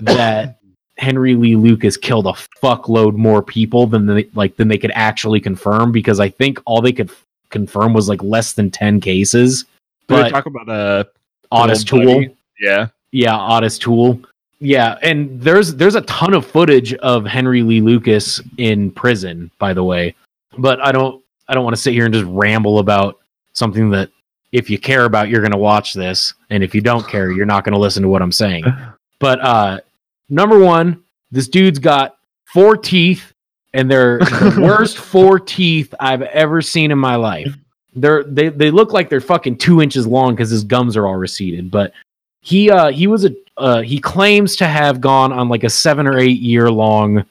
that 0.00 0.58
henry 0.98 1.34
lee 1.34 1.56
lucas 1.56 1.96
killed 1.96 2.26
a 2.26 2.34
fuckload 2.62 3.14
more 3.14 3.42
people 3.42 3.86
than 3.86 4.04
they 4.06 4.28
like 4.34 4.56
than 4.56 4.68
they 4.68 4.78
could 4.78 4.92
actually 4.94 5.40
confirm 5.40 5.90
because 5.90 6.20
i 6.20 6.28
think 6.28 6.60
all 6.66 6.80
they 6.82 6.92
could 6.92 7.10
f- 7.48 7.50
confirm 7.50 7.92
was 7.92 8.08
like 8.08 8.22
less 8.22 8.52
than 8.54 8.70
10 8.70 9.00
cases 9.00 9.64
but 10.08 10.30
talk 10.30 10.46
about 10.46 10.68
uh 10.68 11.04
Otis 11.52 11.84
Toole? 11.84 12.24
Yeah. 12.60 12.88
yeah, 13.12 13.56
Otis 13.56 13.78
Toole. 13.78 14.20
Yeah, 14.60 14.98
and 15.02 15.40
there's 15.40 15.76
there's 15.76 15.94
a 15.94 16.00
ton 16.02 16.34
of 16.34 16.44
footage 16.44 16.92
of 16.94 17.24
Henry 17.24 17.62
Lee 17.62 17.80
Lucas 17.80 18.40
in 18.56 18.90
prison, 18.90 19.50
by 19.58 19.72
the 19.72 19.84
way. 19.84 20.16
But 20.58 20.80
I 20.80 20.90
don't 20.90 21.22
I 21.46 21.54
don't 21.54 21.62
want 21.62 21.76
to 21.76 21.80
sit 21.80 21.94
here 21.94 22.04
and 22.04 22.12
just 22.12 22.26
ramble 22.26 22.80
about 22.80 23.20
something 23.52 23.90
that 23.90 24.10
if 24.50 24.68
you 24.68 24.78
care 24.78 25.04
about, 25.04 25.28
you're 25.28 25.42
going 25.42 25.52
to 25.52 25.58
watch 25.58 25.94
this, 25.94 26.34
and 26.50 26.64
if 26.64 26.74
you 26.74 26.80
don't 26.80 27.06
care, 27.06 27.30
you're 27.30 27.46
not 27.46 27.64
going 27.64 27.74
to 27.74 27.78
listen 27.78 28.02
to 28.02 28.08
what 28.08 28.22
I'm 28.22 28.32
saying. 28.32 28.64
But 29.20 29.40
uh 29.40 29.80
number 30.28 30.60
one, 30.60 31.02
this 31.32 31.48
dude's 31.48 31.80
got 31.80 32.18
four 32.44 32.76
teeth, 32.76 33.32
and 33.74 33.90
they're 33.90 34.18
the 34.18 34.58
worst 34.62 34.98
four 34.98 35.38
teeth 35.38 35.92
I've 36.00 36.22
ever 36.22 36.62
seen 36.62 36.90
in 36.90 36.98
my 36.98 37.16
life. 37.16 37.54
They're 37.94 38.22
they 38.24 38.48
they 38.48 38.70
look 38.70 38.92
like 38.92 39.08
they're 39.08 39.20
fucking 39.20 39.58
two 39.58 39.82
inches 39.82 40.06
long 40.06 40.34
because 40.34 40.50
his 40.50 40.64
gums 40.64 40.96
are 40.96 41.06
all 41.06 41.16
receded. 41.16 41.70
But 41.70 41.92
he 42.40 42.70
uh 42.70 42.90
he 42.90 43.06
was 43.06 43.24
a 43.24 43.34
uh 43.56 43.80
he 43.82 43.98
claims 43.98 44.54
to 44.56 44.66
have 44.66 45.00
gone 45.00 45.32
on 45.32 45.48
like 45.48 45.64
a 45.64 45.70
seven 45.70 46.06
or 46.06 46.18
eight 46.18 46.40
year 46.40 46.70
long 46.70 47.24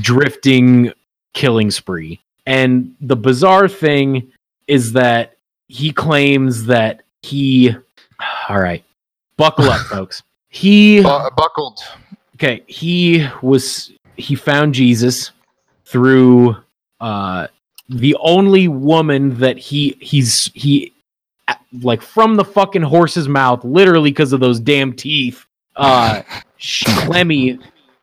drifting 0.00 0.92
killing 1.34 1.70
spree. 1.70 2.20
And 2.46 2.94
the 3.00 3.16
bizarre 3.16 3.68
thing 3.68 4.30
is 4.68 4.92
that 4.92 5.36
he 5.68 5.92
claims 5.92 6.64
that 6.66 7.02
he 7.22 7.74
all 8.48 8.60
right. 8.60 8.84
Buckle 9.36 9.64
up, 9.70 9.80
folks. 9.86 10.22
He 10.50 10.98
Bu- 11.02 11.30
buckled. 11.36 11.80
okay 12.34 12.62
he 12.66 13.26
was 13.40 13.90
he 14.18 14.34
found 14.34 14.74
jesus 14.74 15.30
through 15.92 16.56
uh 17.00 17.46
the 17.88 18.16
only 18.20 18.66
woman 18.66 19.38
that 19.38 19.58
he 19.58 19.96
he's 20.00 20.50
he 20.54 20.92
like 21.82 22.02
from 22.02 22.34
the 22.34 22.44
fucking 22.44 22.82
horse's 22.82 23.28
mouth 23.28 23.62
literally 23.64 24.10
because 24.10 24.32
of 24.32 24.40
those 24.40 24.58
damn 24.58 24.92
teeth 24.92 25.44
uh 25.76 26.22
clemmy 26.98 27.58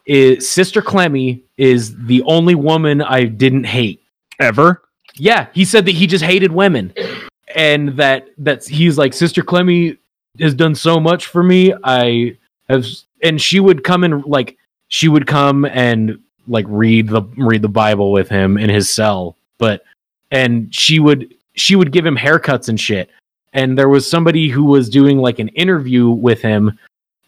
is 0.06 0.48
sister 0.48 0.82
clemmy 0.82 1.44
is 1.58 1.98
the 2.06 2.22
only 2.24 2.56
woman 2.56 3.02
i 3.02 3.26
didn't 3.26 3.66
hate 3.66 4.02
Ever? 4.40 4.82
yeah, 5.20 5.48
he 5.54 5.66
said 5.66 5.86
that 5.86 5.96
he 5.96 6.08
just 6.08 6.24
hated 6.24 6.52
women, 6.52 6.94
and 7.54 7.90
that 7.98 8.30
that's 8.38 8.68
he's 8.68 8.98
like 8.98 9.14
Sister 9.14 9.44
Clemmy 9.44 9.98
has 10.40 10.54
done 10.54 10.74
so 10.74 11.00
much 11.00 11.28
for 11.28 11.44
me. 11.44 11.74
I 11.84 12.38
have, 12.70 12.86
and 13.22 13.42
she 13.42 13.60
would 13.60 13.84
come 13.84 14.04
and 14.06 14.24
like 14.26 14.58
she 14.88 15.10
would 15.10 15.28
come 15.28 15.66
and 15.66 16.20
like 16.50 16.66
read 16.68 17.08
the 17.08 17.22
read 17.38 17.62
the 17.62 17.70
Bible 17.70 18.12
with 18.12 18.28
him 18.28 18.58
in 18.58 18.70
his 18.70 18.90
cell, 18.90 19.38
but 19.58 19.84
and 20.32 20.74
she 20.74 21.00
would 21.00 21.34
she 21.54 21.76
would 21.76 21.92
give 21.92 22.06
him 22.06 22.18
haircuts 22.18 22.70
and 22.70 22.80
shit. 22.80 23.10
And 23.54 23.78
there 23.78 23.90
was 23.90 24.10
somebody 24.10 24.50
who 24.50 24.66
was 24.66 24.90
doing 24.90 25.18
like 25.18 25.40
an 25.40 25.48
interview 25.50 26.10
with 26.10 26.42
him, 26.42 26.78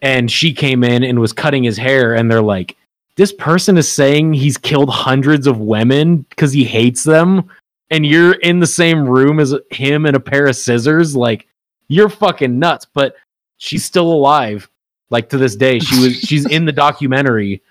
and 0.02 0.30
she 0.30 0.54
came 0.54 0.84
in 0.84 1.04
and 1.04 1.20
was 1.20 1.34
cutting 1.34 1.64
his 1.64 1.78
hair, 1.78 2.14
and 2.14 2.30
they're 2.30 2.42
like, 2.42 2.78
this 3.16 3.34
person 3.34 3.78
is 3.78 3.92
saying 3.92 4.34
he's 4.34 4.58
killed 4.58 4.90
hundreds 4.90 5.48
of 5.48 5.60
women 5.60 6.18
because 6.30 6.52
he 6.52 6.64
hates 6.64 7.04
them 7.04 7.50
and 7.92 8.06
you're 8.06 8.34
in 8.36 8.60
the 8.60 8.68
same 8.68 9.08
room 9.08 9.40
as 9.40 9.54
him 9.70 10.06
and 10.06 10.16
a 10.16 10.20
pair 10.20 10.48
of 10.48 10.56
scissors? 10.56 11.16
Like 11.16 11.48
you're 11.88 12.10
fucking 12.10 12.58
nuts. 12.58 12.86
But 12.86 13.16
she's 13.58 13.86
still 13.86 14.12
alive 14.12 14.70
like 15.10 15.30
to 15.30 15.38
this 15.38 15.56
day. 15.56 15.80
She 15.80 16.00
was 16.00 16.20
she's 16.20 16.46
in 16.48 16.66
the 16.66 16.72
documentary 16.72 17.62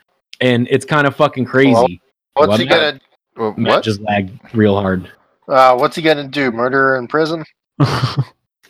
and 0.41 0.66
it's 0.70 0.84
kind 0.84 1.07
of 1.07 1.14
fucking 1.16 1.45
crazy 1.45 2.01
What's 2.34 2.49
What? 2.51 2.61
he 2.61 2.66
gonna? 2.66 3.01
Matt 3.36 3.57
What? 3.59 3.84
just 3.84 4.01
lagged 4.01 4.38
real 4.55 4.74
hard 4.80 5.11
Uh, 5.49 5.76
what's 5.76 5.97
he 5.97 6.03
gonna 6.03 6.28
do? 6.28 6.51
Murder 6.51 6.97
in 6.97 7.07
prison? 7.09 7.45
That 7.78 8.24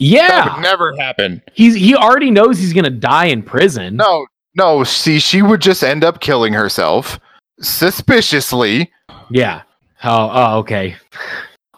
yeah 0.06 0.54
would 0.54 0.62
never 0.62 0.96
happen. 0.96 1.42
he's 1.52 1.74
he 1.74 1.94
already 1.94 2.30
knows 2.30 2.58
he's 2.58 2.72
gonna 2.72 2.88
die 2.88 3.26
in 3.26 3.42
prison 3.42 3.96
No, 3.96 4.26
no. 4.54 4.82
See, 4.82 5.18
she 5.18 5.42
would 5.42 5.60
just 5.60 5.82
end 5.84 6.04
up 6.04 6.20
killing 6.20 6.54
herself 6.54 7.20
suspiciously. 7.60 8.90
yeah 9.30 9.60
oh, 10.04 10.30
oh 10.32 10.58
okay 10.60 10.96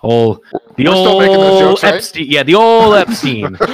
oh 0.04 0.34
the 0.76 0.84
We're 0.84 0.92
still 0.94 1.18
making 1.18 1.40
those 1.40 1.50
old 1.50 1.60
jokes, 1.70 1.82
right? 1.82 1.94
epstein 1.94 2.26
yeah 2.30 2.42
the 2.44 2.54
old 2.54 2.94
epstein 2.94 3.56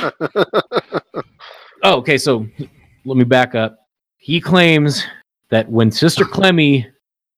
Oh, 1.84 1.98
okay. 1.98 2.18
So 2.18 2.44
let 3.04 3.16
me 3.16 3.22
back 3.24 3.54
up. 3.54 3.78
He 4.16 4.40
claims 4.40 5.04
that 5.50 5.68
when 5.68 5.90
Sister 5.90 6.24
Clemmy 6.32 6.86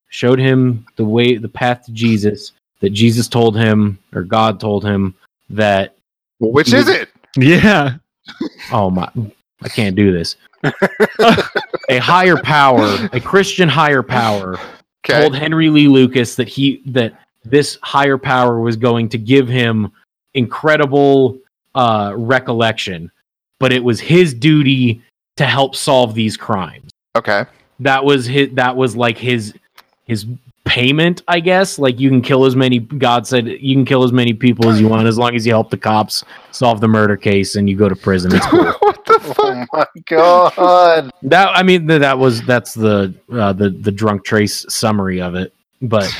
showed 0.08 0.38
him 0.38 0.86
the 0.96 1.04
way, 1.04 1.36
the 1.36 1.48
path 1.48 1.84
to 1.86 1.92
Jesus, 1.92 2.52
that 2.80 2.90
Jesus 2.90 3.28
told 3.28 3.56
him, 3.56 3.98
or 4.14 4.22
God 4.22 4.58
told 4.58 4.84
him 4.84 5.14
that, 5.50 5.94
Well, 6.38 6.52
which 6.52 6.72
is 6.72 6.88
it? 6.88 7.10
yeah. 7.36 7.96
oh 8.72 8.90
my, 8.90 9.08
I 9.62 9.68
can't 9.68 9.96
do 9.96 10.12
this. 10.12 10.36
a 11.88 11.98
higher 11.98 12.36
power, 12.36 13.08
a 13.12 13.20
Christian 13.20 13.68
higher 13.68 14.02
power, 14.02 14.58
Okay. 15.04 15.18
told 15.18 15.34
Henry 15.34 15.70
Lee 15.70 15.88
Lucas 15.88 16.34
that 16.36 16.46
he 16.46 16.82
that 16.84 17.14
this 17.44 17.78
higher 17.82 18.18
power 18.18 18.60
was 18.60 18.76
going 18.76 19.08
to 19.08 19.16
give 19.16 19.48
him 19.48 19.90
incredible 20.34 21.38
uh, 21.74 22.12
recollection, 22.14 23.10
but 23.58 23.72
it 23.72 23.82
was 23.82 23.98
his 23.98 24.34
duty 24.34 25.02
to 25.36 25.46
help 25.46 25.74
solve 25.74 26.14
these 26.14 26.36
crimes. 26.36 26.90
Okay. 27.16 27.46
That 27.80 28.04
was 28.04 28.26
his. 28.26 28.50
That 28.54 28.76
was 28.76 28.96
like 28.96 29.18
his 29.18 29.54
his 30.06 30.26
payment, 30.64 31.22
I 31.26 31.40
guess. 31.40 31.78
Like 31.78 31.98
you 31.98 32.08
can 32.08 32.22
kill 32.22 32.44
as 32.44 32.54
many. 32.54 32.78
God 32.78 33.26
said 33.26 33.48
you 33.48 33.74
can 33.74 33.84
kill 33.84 34.04
as 34.04 34.12
many 34.12 34.32
people 34.32 34.68
as 34.68 34.80
you 34.80 34.88
want 34.88 35.06
as 35.06 35.18
long 35.18 35.34
as 35.34 35.44
you 35.46 35.52
help 35.52 35.70
the 35.70 35.76
cops 35.76 36.24
solve 36.52 36.80
the 36.80 36.88
murder 36.88 37.16
case 37.16 37.56
and 37.56 37.68
you 37.68 37.76
go 37.76 37.88
to 37.88 37.96
prison. 37.96 38.34
It's 38.34 38.46
cool. 38.50 38.64
what 38.80 39.04
the 39.04 39.18
fuck? 39.20 39.38
Oh 39.38 39.66
my 39.72 39.86
god! 40.06 41.10
that 41.22 41.48
I 41.54 41.62
mean 41.62 41.86
that 41.86 42.18
was 42.18 42.42
that's 42.42 42.74
the 42.74 43.14
uh, 43.32 43.52
the 43.52 43.70
the 43.70 43.90
drunk 43.90 44.24
trace 44.24 44.64
summary 44.68 45.20
of 45.20 45.34
it. 45.34 45.52
But 45.82 46.14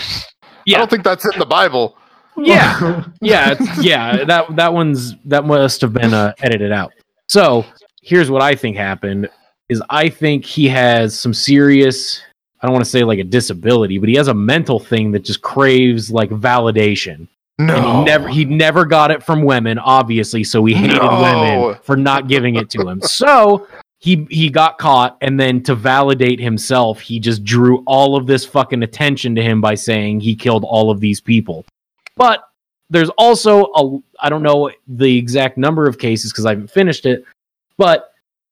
I 0.67 0.79
don't 0.79 0.91
think 0.91 1.05
that's 1.05 1.25
in 1.33 1.39
the 1.39 1.47
Bible. 1.47 1.97
yeah, 2.37 3.05
yeah, 3.21 3.57
it's, 3.59 3.85
yeah. 3.85 4.25
That 4.25 4.57
that 4.57 4.73
one's 4.73 5.15
that 5.27 5.45
must 5.45 5.81
have 5.81 5.93
been 5.93 6.15
uh, 6.15 6.33
edited 6.41 6.73
out. 6.73 6.93
So 7.27 7.67
here's 8.03 8.31
what 8.31 8.43
I 8.43 8.55
think 8.55 8.77
happened: 8.77 9.29
is 9.71 9.83
I 9.89 10.09
think 10.09 10.45
he 10.45 10.69
has 10.69 11.19
some 11.19 11.33
serious. 11.33 12.21
I 12.61 12.67
don't 12.67 12.75
want 12.75 12.85
to 12.85 12.91
say 12.91 13.05
like 13.05 13.19
a 13.19 13.25
disability, 13.25 13.97
but 13.99 14.09
he 14.09 14.17
has 14.17 14.29
a 14.29 14.35
mental 14.35 14.79
thing 14.79 15.13
that 15.13 15.25
just 15.25 15.41
craves 15.41 16.11
like 16.11 16.29
validation. 16.31 17.27
No. 17.59 17.77
And 17.77 17.85
he 17.85 18.05
never 18.05 18.29
he 18.29 18.45
never 18.45 18.85
got 18.85 19.11
it 19.11 19.23
from 19.23 19.43
women, 19.43 19.79
obviously, 19.79 20.45
so 20.45 20.65
he 20.65 20.75
hated 20.75 20.97
No. 21.01 21.23
women 21.23 21.79
for 21.83 21.97
not 21.97 22.29
giving 22.29 22.57
it 22.57 22.69
to 22.71 22.87
him. 22.87 23.01
So 23.05 23.67
he 23.99 24.27
he 24.31 24.49
got 24.49 24.79
caught 24.79 25.19
and 25.21 25.39
then 25.39 25.63
to 25.65 25.75
validate 25.75 26.41
himself, 26.41 27.01
he 27.01 27.21
just 27.21 27.45
drew 27.45 27.83
all 27.87 28.17
of 28.17 28.27
this 28.27 28.47
fucking 28.47 28.83
attention 28.83 29.35
to 29.35 29.43
him 29.43 29.61
by 29.61 29.75
saying 29.75 30.21
he 30.21 30.35
killed 30.35 30.65
all 30.65 30.91
of 30.91 31.01
these 31.01 31.21
people. 31.21 31.67
But 32.17 32.43
there's 32.89 33.11
also 33.11 33.67
a 33.75 33.99
I 34.21 34.29
don't 34.31 34.43
know 34.43 34.71
the 34.89 35.17
exact 35.19 35.59
number 35.59 35.87
of 35.87 35.99
cases 35.99 36.33
because 36.33 36.47
I 36.47 36.51
haven't 36.51 36.71
finished 36.71 37.05
it, 37.07 37.25
but 37.77 38.10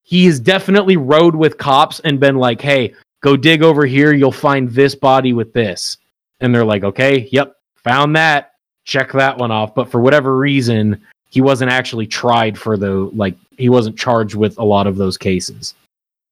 he 0.08 0.24
has 0.24 0.40
definitely 0.40 0.96
rode 0.96 1.36
with 1.36 1.58
cops 1.58 2.00
and 2.00 2.18
been 2.18 2.36
like, 2.36 2.62
"Hey, 2.62 2.94
go 3.20 3.36
dig 3.36 3.62
over 3.62 3.84
here, 3.84 4.14
you'll 4.14 4.32
find 4.32 4.70
this 4.70 4.94
body 4.94 5.34
with 5.34 5.52
this." 5.52 5.98
And 6.40 6.54
they're 6.54 6.64
like, 6.64 6.82
"Okay, 6.82 7.28
yep, 7.30 7.56
found 7.76 8.16
that. 8.16 8.52
Check 8.86 9.12
that 9.12 9.36
one 9.36 9.50
off." 9.50 9.74
But 9.74 9.90
for 9.90 10.00
whatever 10.00 10.38
reason, 10.38 10.98
he 11.28 11.42
wasn't 11.42 11.70
actually 11.70 12.06
tried 12.06 12.56
for 12.58 12.78
the 12.78 13.10
like 13.14 13.34
he 13.58 13.68
wasn't 13.68 13.98
charged 13.98 14.34
with 14.34 14.58
a 14.58 14.64
lot 14.64 14.86
of 14.86 14.96
those 14.96 15.18
cases. 15.18 15.74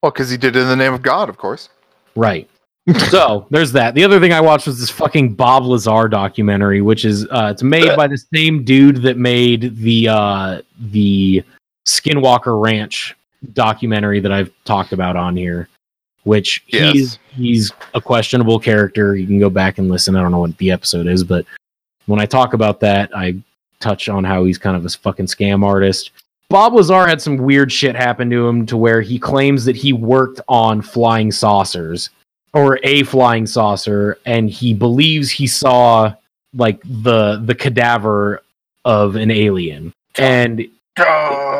Well, 0.01 0.11
because 0.11 0.31
he 0.31 0.37
did 0.37 0.55
it 0.55 0.61
in 0.61 0.69
the 0.69 0.75
name 0.75 0.95
of 0.95 1.03
God, 1.03 1.29
of 1.29 1.37
course. 1.37 1.69
Right. 2.15 2.49
so 3.11 3.45
there's 3.51 3.73
that. 3.73 3.93
The 3.93 4.03
other 4.03 4.19
thing 4.19 4.33
I 4.33 4.41
watched 4.41 4.65
was 4.65 4.79
this 4.79 4.89
fucking 4.89 5.35
Bob 5.35 5.65
Lazar 5.65 6.07
documentary, 6.07 6.81
which 6.81 7.05
is 7.05 7.27
uh, 7.27 7.49
it's 7.51 7.61
made 7.61 7.95
by 7.95 8.07
the 8.07 8.17
same 8.33 8.63
dude 8.63 9.03
that 9.03 9.17
made 9.17 9.77
the 9.77 10.07
uh, 10.07 10.61
the 10.79 11.43
Skinwalker 11.85 12.59
Ranch 12.59 13.15
documentary 13.53 14.19
that 14.19 14.31
I've 14.31 14.51
talked 14.65 14.93
about 14.93 15.15
on 15.15 15.35
here. 15.35 15.69
Which 16.23 16.61
Yes. 16.67 16.93
he's 16.93 17.19
he's 17.35 17.71
a 17.93 18.01
questionable 18.01 18.59
character. 18.59 19.15
You 19.15 19.25
can 19.25 19.39
go 19.39 19.49
back 19.49 19.77
and 19.77 19.87
listen. 19.89 20.15
I 20.15 20.21
don't 20.21 20.31
know 20.31 20.39
what 20.39 20.57
the 20.57 20.71
episode 20.71 21.07
is, 21.07 21.23
but 21.23 21.45
when 22.05 22.19
I 22.19 22.25
talk 22.25 22.53
about 22.53 22.81
that, 22.81 23.09
I 23.15 23.35
touch 23.79 24.09
on 24.09 24.23
how 24.23 24.43
he's 24.43 24.57
kind 24.57 24.75
of 24.75 24.85
a 24.85 24.89
fucking 24.89 25.27
scam 25.27 25.63
artist. 25.63 26.11
Bob 26.49 26.73
Lazar 26.73 27.07
had 27.07 27.21
some 27.21 27.37
weird 27.37 27.71
shit 27.71 27.95
happen 27.95 28.29
to 28.29 28.47
him 28.47 28.65
to 28.65 28.77
where 28.77 29.01
he 29.01 29.19
claims 29.19 29.65
that 29.65 29.75
he 29.75 29.93
worked 29.93 30.41
on 30.47 30.81
flying 30.81 31.31
saucers 31.31 32.09
or 32.53 32.79
a 32.83 33.03
flying 33.03 33.45
saucer 33.45 34.17
and 34.25 34.49
he 34.49 34.73
believes 34.73 35.29
he 35.29 35.45
saw 35.45 36.13
like 36.53 36.81
the 36.83 37.41
the 37.45 37.53
cadaver 37.53 38.41
of 38.85 39.15
an 39.17 39.29
alien 39.29 39.93
and 40.17 40.65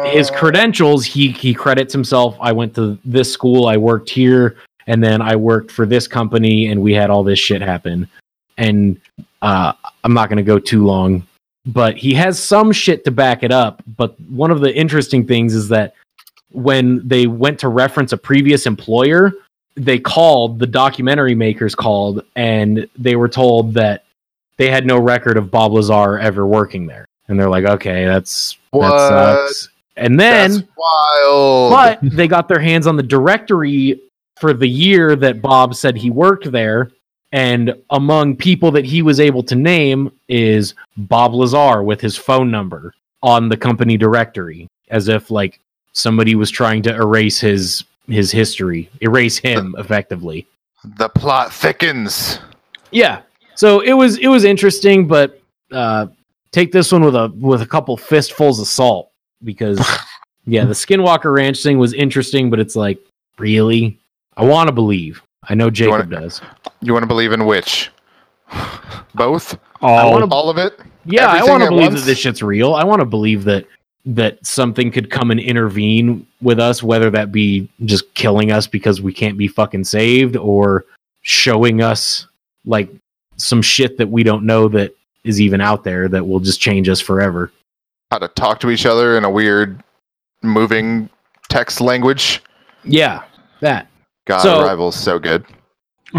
his 0.08 0.30
credentials 0.32 1.06
he 1.06 1.30
he 1.32 1.54
credits 1.54 1.94
himself. 1.94 2.38
I 2.40 2.52
went 2.52 2.76
to 2.76 2.98
this 3.06 3.32
school 3.32 3.68
i 3.68 3.78
worked 3.78 4.10
here 4.10 4.58
and 4.88 5.04
then 5.04 5.22
i 5.22 5.36
worked 5.36 5.72
for 5.72 5.86
this 5.86 6.08
company 6.08 6.68
and 6.68 6.82
we 6.82 6.94
had 6.94 7.10
all 7.10 7.24
this 7.24 7.40
shit 7.40 7.62
happen. 7.62 8.08
And 8.58 9.00
uh 9.42 9.74
i'm 10.04 10.14
not 10.14 10.30
going 10.30 10.38
to 10.38 10.44
go 10.44 10.60
too 10.60 10.86
long 10.86 11.26
but 11.66 11.98
he 11.98 12.14
has 12.14 12.42
some 12.42 12.72
shit 12.72 13.04
to 13.04 13.12
back 13.12 13.44
it 13.44 13.52
up. 13.52 13.84
But 13.98 14.18
one 14.22 14.52
of 14.52 14.62
the 14.62 14.74
interesting 14.74 15.28
things 15.28 15.54
is 15.54 15.68
that 15.68 15.94
when 16.52 17.06
they 17.06 17.28
went 17.28 17.60
to 17.60 17.68
reference 17.68 18.14
a 18.14 18.18
previous 18.18 18.66
employer 18.66 19.34
they 19.78 20.00
called 20.00 20.58
the 20.60 20.68
documentary 20.68 21.36
makers 21.36 21.76
called 21.76 22.24
and 22.36 22.90
they 22.98 23.16
were 23.16 23.30
told 23.30 23.76
that 23.76 24.04
they 24.58 24.70
had 24.72 24.88
no 24.88 25.00
record 25.00 25.38
of 25.38 25.52
Bob 25.52 25.72
Lazar 25.72 26.18
ever 26.18 26.48
working 26.48 26.88
there. 26.88 27.06
And 27.28 27.40
they're 27.40 27.50
like, 27.50 27.66
okay, 27.66 28.06
that's 28.06 28.58
What? 28.72 28.90
that 28.90 29.10
sucks. 29.48 29.70
And 29.98 30.20
then 30.20 30.52
That's 30.52 30.64
wild. 30.78 31.72
but 31.72 32.00
they 32.16 32.28
got 32.28 32.48
their 32.48 32.60
hands 32.60 32.86
on 32.88 32.96
the 32.98 33.04
directory 33.04 34.00
for 34.40 34.54
the 34.54 34.68
year 34.68 35.16
that 35.16 35.42
Bob 35.42 35.74
said 35.76 35.98
he 35.98 36.10
worked 36.12 36.52
there. 36.52 36.92
And 37.32 37.74
among 37.90 38.36
people 38.38 38.72
that 38.72 38.86
he 38.86 39.02
was 39.02 39.20
able 39.20 39.44
to 39.44 39.56
name 39.56 40.12
is 40.30 40.76
Bob 40.96 41.34
Lazar 41.34 41.84
with 41.84 42.00
his 42.00 42.16
phone 42.16 42.50
number 42.52 42.94
on 43.24 43.50
the 43.50 43.58
company 43.58 43.98
directory, 43.98 44.68
as 44.90 45.08
if 45.10 45.30
like 45.32 45.60
somebody 45.94 46.36
was 46.36 46.50
trying 46.50 46.84
to 46.84 46.96
erase 46.96 47.40
his 47.40 47.84
his 48.08 48.32
history, 48.32 48.90
erase 49.02 49.38
him 49.38 49.76
effectively. 49.78 50.48
the 50.98 51.10
plot 51.10 51.52
thickens. 51.52 52.40
Yeah. 52.92 53.22
So 53.56 53.82
it 53.82 53.92
was 53.94 54.18
it 54.20 54.28
was 54.28 54.46
interesting, 54.46 55.06
but 55.08 55.42
uh, 55.74 56.08
take 56.52 56.72
this 56.72 56.92
one 56.92 57.04
with 57.04 57.16
a 57.16 57.32
with 57.38 57.62
a 57.62 57.66
couple 57.66 57.98
fistfuls 57.98 58.60
of 58.60 58.68
salt 58.68 59.12
because 59.44 59.80
yeah, 60.46 60.66
the 60.66 60.74
Skinwalker 60.74 61.34
Ranch 61.34 61.62
thing 61.62 61.78
was 61.78 61.94
interesting, 61.94 62.50
but 62.50 62.60
it's 62.60 62.76
like 62.76 63.00
really, 63.38 64.00
I 64.36 64.46
want 64.46 64.68
to 64.68 64.74
believe. 64.74 65.22
I 65.50 65.56
know 65.56 65.70
Jacob 65.70 65.92
wanna- 65.92 66.22
does. 66.22 66.42
You 66.82 66.94
want 66.94 67.04
to 67.04 67.08
believe 67.08 67.32
in 67.32 67.46
which? 67.46 67.92
Both? 69.16 69.58
All 69.82 70.12
wanna- 70.12 70.34
All 70.34 70.50
of 70.50 70.58
it? 70.58 70.80
Yeah, 71.06 71.28
I 71.28 71.44
want 71.44 71.64
to 71.64 71.70
believe 71.70 71.92
once? 71.92 72.02
that 72.02 72.06
this 72.06 72.18
shit's 72.18 72.44
real. 72.44 72.74
I 72.74 72.84
want 72.84 73.00
to 73.00 73.06
believe 73.06 73.46
that 73.46 73.66
that 74.06 74.46
something 74.46 74.90
could 74.92 75.10
come 75.10 75.32
and 75.32 75.40
intervene 75.40 76.26
with 76.42 76.60
us, 76.60 76.82
whether 76.82 77.10
that 77.12 77.32
be 77.32 77.70
just 77.86 78.14
killing 78.14 78.52
us 78.52 78.68
because 78.68 79.02
we 79.02 79.14
can't 79.14 79.38
be 79.38 79.48
fucking 79.48 79.84
saved, 79.84 80.36
or 80.36 80.86
showing 81.22 81.82
us 81.82 82.28
like 82.66 82.90
some 83.38 83.62
shit 83.62 83.98
that 83.98 84.10
we 84.10 84.24
don't 84.24 84.46
know 84.46 84.68
that 84.68 84.94
is 85.28 85.42
even 85.42 85.62
out 85.62 85.84
there 85.84 86.08
that 86.10 86.26
will 86.26 86.40
just 86.40 86.60
change 86.60 86.90
us 86.90 87.00
forever. 87.00 87.52
How 88.12 88.20
to 88.20 88.28
talk 88.30 88.60
to 88.62 88.70
each 88.70 88.86
other 88.86 89.18
in 89.18 89.24
a 89.24 89.30
weird 89.30 89.84
moving 90.42 91.10
text 91.50 91.82
language. 91.82 92.42
Yeah, 92.84 93.24
that 93.60 93.88
God, 94.26 94.42
So- 94.42 94.62
Arrival's 94.62 94.96
so 94.96 95.20
good. 95.20 95.46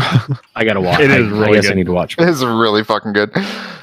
I 0.54 0.64
gotta 0.64 0.82
watch. 0.82 1.00
It 1.00 1.10
I, 1.10 1.16
is 1.16 1.32
I 1.32 1.36
really 1.38 1.52
guess 1.54 1.70
I 1.70 1.74
need 1.74 1.86
to 1.86 1.92
watch. 1.92 2.16
It's 2.18 2.42
really 2.42 2.84
fucking 2.84 3.14
good. 3.14 3.34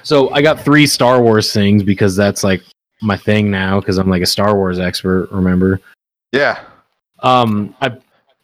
So 0.03 0.29
I 0.29 0.41
got 0.43 0.59
three 0.59 0.85
Star 0.85 1.19
Wars 1.19 1.51
things 1.51 1.81
because 1.81 2.15
that's 2.15 2.43
like 2.43 2.61
my 3.01 3.17
thing 3.17 3.49
now 3.49 3.79
because 3.79 3.97
I'm 3.97 4.07
like 4.07 4.21
a 4.21 4.27
Star 4.27 4.55
Wars 4.55 4.77
expert. 4.77 5.29
Remember? 5.31 5.81
Yeah. 6.31 6.59
Um, 7.23 7.75
I 7.81 7.97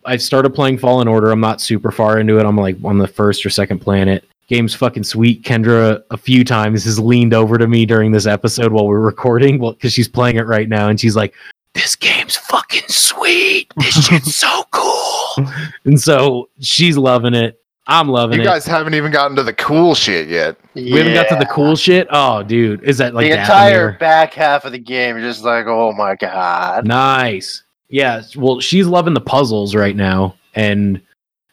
I 0.06 0.18
started 0.18 0.56
playing 0.56 0.80
Fallen 0.80 1.08
Order. 1.08 1.30
I'm 1.30 1.40
not 1.40 1.62
super 1.62 1.92
far 1.92 2.20
into 2.20 2.40
it. 2.40 2.46
I'm 2.46 2.58
like 2.58 2.78
on 2.84 2.98
the 2.98 3.08
first 3.08 3.46
or 3.46 3.52
second 3.52 3.80
planet. 3.80 4.24
Game's 4.52 4.76
fucking 4.76 5.04
sweet. 5.06 5.44
Kendra 5.44 6.04
a 6.12 6.18
few 6.18 6.44
times 6.44 6.84
has 6.84 7.00
leaned 7.00 7.34
over 7.34 7.58
to 7.58 7.70
me 7.70 7.86
during 7.86 8.12
this 8.12 8.26
episode 8.26 8.74
while 8.74 8.86
we're 8.86 9.00
recording, 9.00 9.60
well, 9.60 9.72
because 9.72 9.94
she's 9.94 10.10
playing 10.10 10.36
it 10.36 10.46
right 10.46 10.68
now, 10.68 10.90
and 10.90 11.00
she's 11.00 11.16
like, 11.16 11.34
"This 11.74 11.96
game's 11.96 12.36
fucking 12.36 12.90
sweet. 12.90 13.72
This 13.78 14.06
shit's 14.08 14.36
so 14.36 14.64
cool." 14.72 15.48
And 15.86 15.98
so 15.98 16.50
she's 16.60 16.98
loving 16.98 17.34
it. 17.34 17.62
I'm 17.88 18.10
loving 18.10 18.36
You 18.36 18.42
it. 18.42 18.44
You 18.44 18.50
guys 18.50 18.66
haven't 18.66 18.94
even 18.94 19.10
gotten 19.10 19.38
to 19.38 19.44
the 19.44 19.54
cool 19.54 19.96
shit 19.96 20.28
yet. 20.28 20.58
we 20.76 20.92
haven't 20.92 21.14
got 21.14 21.30
to 21.30 21.36
the 21.36 21.50
cool 21.50 21.78
shit. 21.78 22.08
Oh, 22.12 22.44
dude, 22.44 22.84
is 22.84 22.98
that 22.98 23.14
like 23.14 23.32
the 23.32 23.40
entire 23.40 23.94
Dathomir? 23.94 24.00
back 24.00 24.34
half 24.34 24.66
of 24.66 24.74
the 24.74 24.80
game. 24.80 25.16
You're 25.16 25.30
just 25.30 25.46
like, 25.46 25.66
oh 25.66 25.94
my 25.94 26.16
god. 26.18 26.86
Nice. 26.86 27.64
Yeah. 27.88 28.22
Well, 28.36 28.60
she's 28.60 28.86
loving 28.86 29.14
the 29.14 29.22
puzzles 29.22 29.76
right 29.76 29.96
now. 29.96 30.36
And 30.56 31.02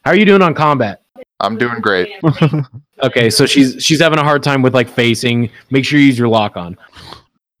how 0.03 0.11
are 0.11 0.17
you 0.17 0.25
doing 0.25 0.41
on 0.41 0.53
combat? 0.53 1.03
I'm 1.39 1.57
doing 1.57 1.79
great. 1.81 2.09
Okay, 3.01 3.29
so 3.29 3.45
she's 3.45 3.81
she's 3.81 4.01
having 4.01 4.19
a 4.19 4.23
hard 4.25 4.43
time 4.43 4.61
with 4.61 4.73
like 4.73 4.89
facing. 4.89 5.49
Make 5.71 5.85
sure 5.85 5.97
you 5.99 6.07
use 6.07 6.19
your 6.19 6.27
lock 6.27 6.57
on. 6.57 6.77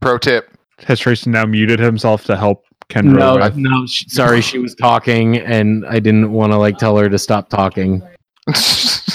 Pro 0.01 0.17
tip. 0.17 0.49
Has 0.79 0.99
Tracy 0.99 1.29
now 1.29 1.45
muted 1.45 1.79
himself 1.79 2.25
to 2.25 2.35
help 2.35 2.65
Kendra? 2.89 3.17
No, 3.17 3.37
with- 3.37 3.55
no. 3.55 3.85
She, 3.87 4.09
sorry, 4.09 4.41
she 4.41 4.59
was 4.59 4.75
talking, 4.75 5.37
and 5.37 5.85
I 5.85 5.99
didn't 5.99 6.33
want 6.33 6.51
to 6.51 6.57
like 6.57 6.77
tell 6.77 6.97
her 6.97 7.07
to 7.07 7.17
stop 7.17 7.47
talking. 7.47 8.01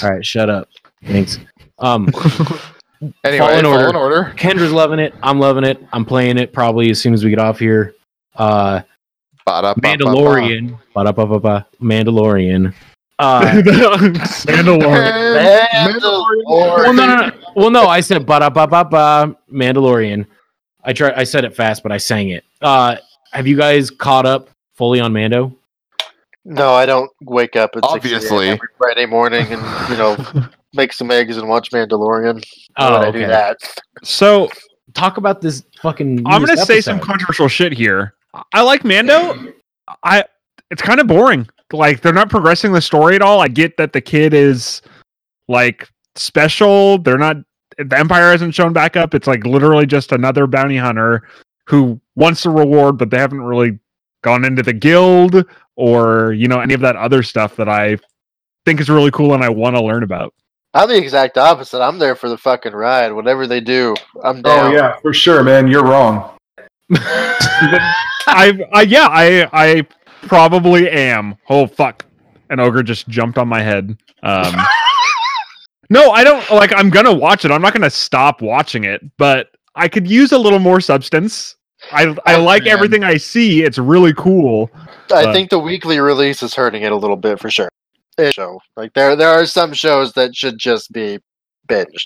All 0.03 0.09
right, 0.09 0.25
shut 0.25 0.49
up. 0.49 0.67
Thanks. 1.03 1.37
Um, 1.77 2.07
anyway, 3.23 3.37
Fallen 3.37 3.63
Fallen, 3.65 3.95
Order. 3.95 3.97
Order. 3.99 4.33
Kendra's 4.35 4.71
loving 4.71 4.97
it. 4.97 5.13
I'm 5.21 5.39
loving 5.39 5.63
it. 5.63 5.79
I'm 5.93 6.05
playing 6.05 6.39
it 6.39 6.53
probably 6.53 6.89
as 6.89 6.99
soon 6.99 7.13
as 7.13 7.23
we 7.23 7.29
get 7.29 7.37
off 7.37 7.59
here. 7.59 7.93
Uh, 8.35 8.81
Ba-da-ba-ba-ba. 9.45 9.87
Mandalorian. 9.87 10.79
Ba-da-ba-ba-ba. 10.95 11.67
Mandalorian. 11.79 12.73
Uh, 13.17 13.41
Mandalorian. 13.51 14.15
Mandalorian. 15.71 16.43
well, 16.45 16.93
no, 16.93 17.05
no, 17.05 17.15
no. 17.15 17.31
Well, 17.55 17.71
no. 17.71 17.87
I 17.87 18.01
said 18.01 18.25
ba 18.25 18.39
ba 18.51 18.67
ba 18.67 18.83
ba 18.83 19.35
Mandalorian. 19.51 20.25
I 20.83 20.93
tried. 20.93 21.13
I 21.13 21.23
said 21.23 21.45
it 21.45 21.55
fast, 21.55 21.83
but 21.83 21.91
I 21.91 21.97
sang 21.97 22.29
it. 22.29 22.43
Uh, 22.61 22.97
have 23.31 23.47
you 23.47 23.57
guys 23.57 23.89
caught 23.89 24.25
up 24.25 24.49
fully 24.73 24.99
on 24.99 25.13
Mando? 25.13 25.55
No, 26.43 26.73
I 26.73 26.85
don't 26.85 27.09
wake 27.23 27.55
up 27.55 27.71
at 27.75 27.83
6 27.83 27.93
Obviously. 27.93 28.49
every 28.49 28.67
Friday 28.77 29.07
morning 29.07 29.47
and 29.49 29.89
you 29.89 29.97
know 29.97 30.15
make 30.73 30.93
some 30.93 31.09
eggs 31.09 31.37
and 31.37 31.49
watch 31.49 31.71
Mandalorian. 31.71 32.43
Oh, 32.77 32.99
would 32.99 33.07
I 33.07 33.11
do 33.11 33.17
okay. 33.19 33.27
that? 33.27 33.57
So 34.03 34.49
Talk 34.95 35.17
about 35.17 35.41
this 35.41 35.61
fucking. 35.81 36.19
I'm 36.19 36.41
gonna 36.41 36.55
newest 36.55 36.67
say 36.67 36.79
some 36.79 37.01
controversial 37.01 37.49
shit 37.49 37.73
here. 37.73 38.13
I 38.53 38.61
like 38.61 38.85
Mando. 38.85 39.53
I 40.03 40.23
it's 40.71 40.81
kind 40.81 41.01
of 41.01 41.07
boring. 41.07 41.47
Like 41.73 42.01
they're 42.01 42.13
not 42.13 42.29
progressing 42.29 42.71
the 42.71 42.81
story 42.81 43.15
at 43.15 43.21
all. 43.21 43.41
I 43.41 43.47
get 43.47 43.77
that 43.77 43.93
the 43.93 44.01
kid 44.01 44.33
is 44.33 44.81
like 45.47 45.89
special. 46.15 46.97
They're 46.99 47.17
not 47.17 47.37
the 47.77 47.97
Empire 47.97 48.31
hasn't 48.31 48.55
shown 48.55 48.73
back 48.73 48.95
up. 48.95 49.13
It's 49.13 49.27
like 49.27 49.45
literally 49.45 49.85
just 49.85 50.11
another 50.11 50.47
bounty 50.47 50.77
hunter 50.77 51.27
who 51.67 51.99
wants 52.15 52.45
a 52.45 52.49
reward, 52.49 52.97
but 52.97 53.09
they 53.09 53.17
haven't 53.17 53.41
really 53.41 53.79
gone 54.23 54.45
into 54.45 54.63
the 54.63 54.73
guild 54.73 55.43
or 55.75 56.33
you 56.33 56.47
know 56.47 56.59
any 56.59 56.73
of 56.73 56.81
that 56.81 56.95
other 56.95 57.21
stuff 57.21 57.55
that 57.55 57.69
I 57.69 57.97
think 58.65 58.79
is 58.79 58.89
really 58.89 59.11
cool 59.11 59.33
and 59.33 59.43
I 59.43 59.49
want 59.49 59.75
to 59.75 59.83
learn 59.83 60.03
about. 60.03 60.33
I'm 60.73 60.89
the 60.89 60.97
exact 60.97 61.37
opposite. 61.37 61.81
I'm 61.81 61.99
there 61.99 62.15
for 62.15 62.27
the 62.27 62.37
fucking 62.37 62.73
ride. 62.73 63.13
Whatever 63.13 63.47
they 63.47 63.61
do, 63.61 63.95
I'm 64.23 64.39
oh, 64.39 64.41
down. 64.41 64.71
Oh 64.71 64.75
yeah, 64.75 64.99
for 64.99 65.13
sure, 65.13 65.41
man. 65.41 65.67
You're 65.67 65.85
wrong. 65.85 66.37
I, 66.91 68.59
I 68.73 68.81
yeah, 68.81 69.07
I 69.09 69.47
I 69.53 69.87
probably 70.23 70.89
am. 70.89 71.35
Oh 71.49 71.67
fuck. 71.67 72.05
An 72.49 72.59
ogre 72.59 72.83
just 72.83 73.07
jumped 73.07 73.37
on 73.37 73.47
my 73.47 73.61
head. 73.61 73.97
Um 74.23 74.55
No, 75.89 76.11
I 76.11 76.23
don't 76.23 76.49
like 76.49 76.73
I'm 76.75 76.89
gonna 76.89 77.13
watch 77.13 77.45
it. 77.45 77.51
I'm 77.51 77.61
not 77.61 77.73
gonna 77.73 77.89
stop 77.91 78.41
watching 78.41 78.85
it, 78.85 79.01
but 79.17 79.49
I 79.75 79.87
could 79.87 80.09
use 80.09 80.31
a 80.31 80.37
little 80.37 80.59
more 80.59 80.81
substance. 80.81 81.55
I 81.91 82.15
I 82.25 82.35
Oh, 82.35 82.43
like 82.43 82.63
man. 82.63 82.73
everything 82.73 83.03
I 83.03 83.17
see. 83.17 83.61
It's 83.63 83.77
really 83.77 84.13
cool. 84.13 84.71
I 85.13 85.31
think 85.31 85.51
the 85.51 85.59
weekly 85.59 85.99
release 85.99 86.41
is 86.41 86.55
hurting 86.55 86.81
it 86.81 86.91
a 86.91 86.95
little 86.95 87.17
bit 87.17 87.39
for 87.39 87.51
sure. 87.51 87.69
It- 88.17 88.33
Show 88.33 88.59
like 88.77 88.93
there 88.93 89.15
there 89.15 89.29
are 89.29 89.45
some 89.45 89.73
shows 89.73 90.13
that 90.13 90.35
should 90.35 90.57
just 90.57 90.91
be 90.91 91.19
binged. 91.67 92.05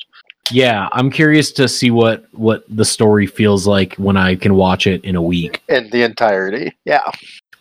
yeah, 0.51 0.89
I'm 0.91 1.09
curious 1.11 1.51
to 1.53 1.67
see 1.69 1.91
what 1.91 2.25
what 2.33 2.63
the 2.67 2.83
story 2.83 3.27
feels 3.27 3.65
like 3.67 3.93
when 3.95 4.17
I 4.17 4.35
can 4.35 4.55
watch 4.55 4.87
it 4.87 5.05
in 5.05 5.15
a 5.15 5.21
week. 5.21 5.61
in 5.69 5.89
the 5.91 6.01
entirety. 6.03 6.75
Yeah. 6.83 7.01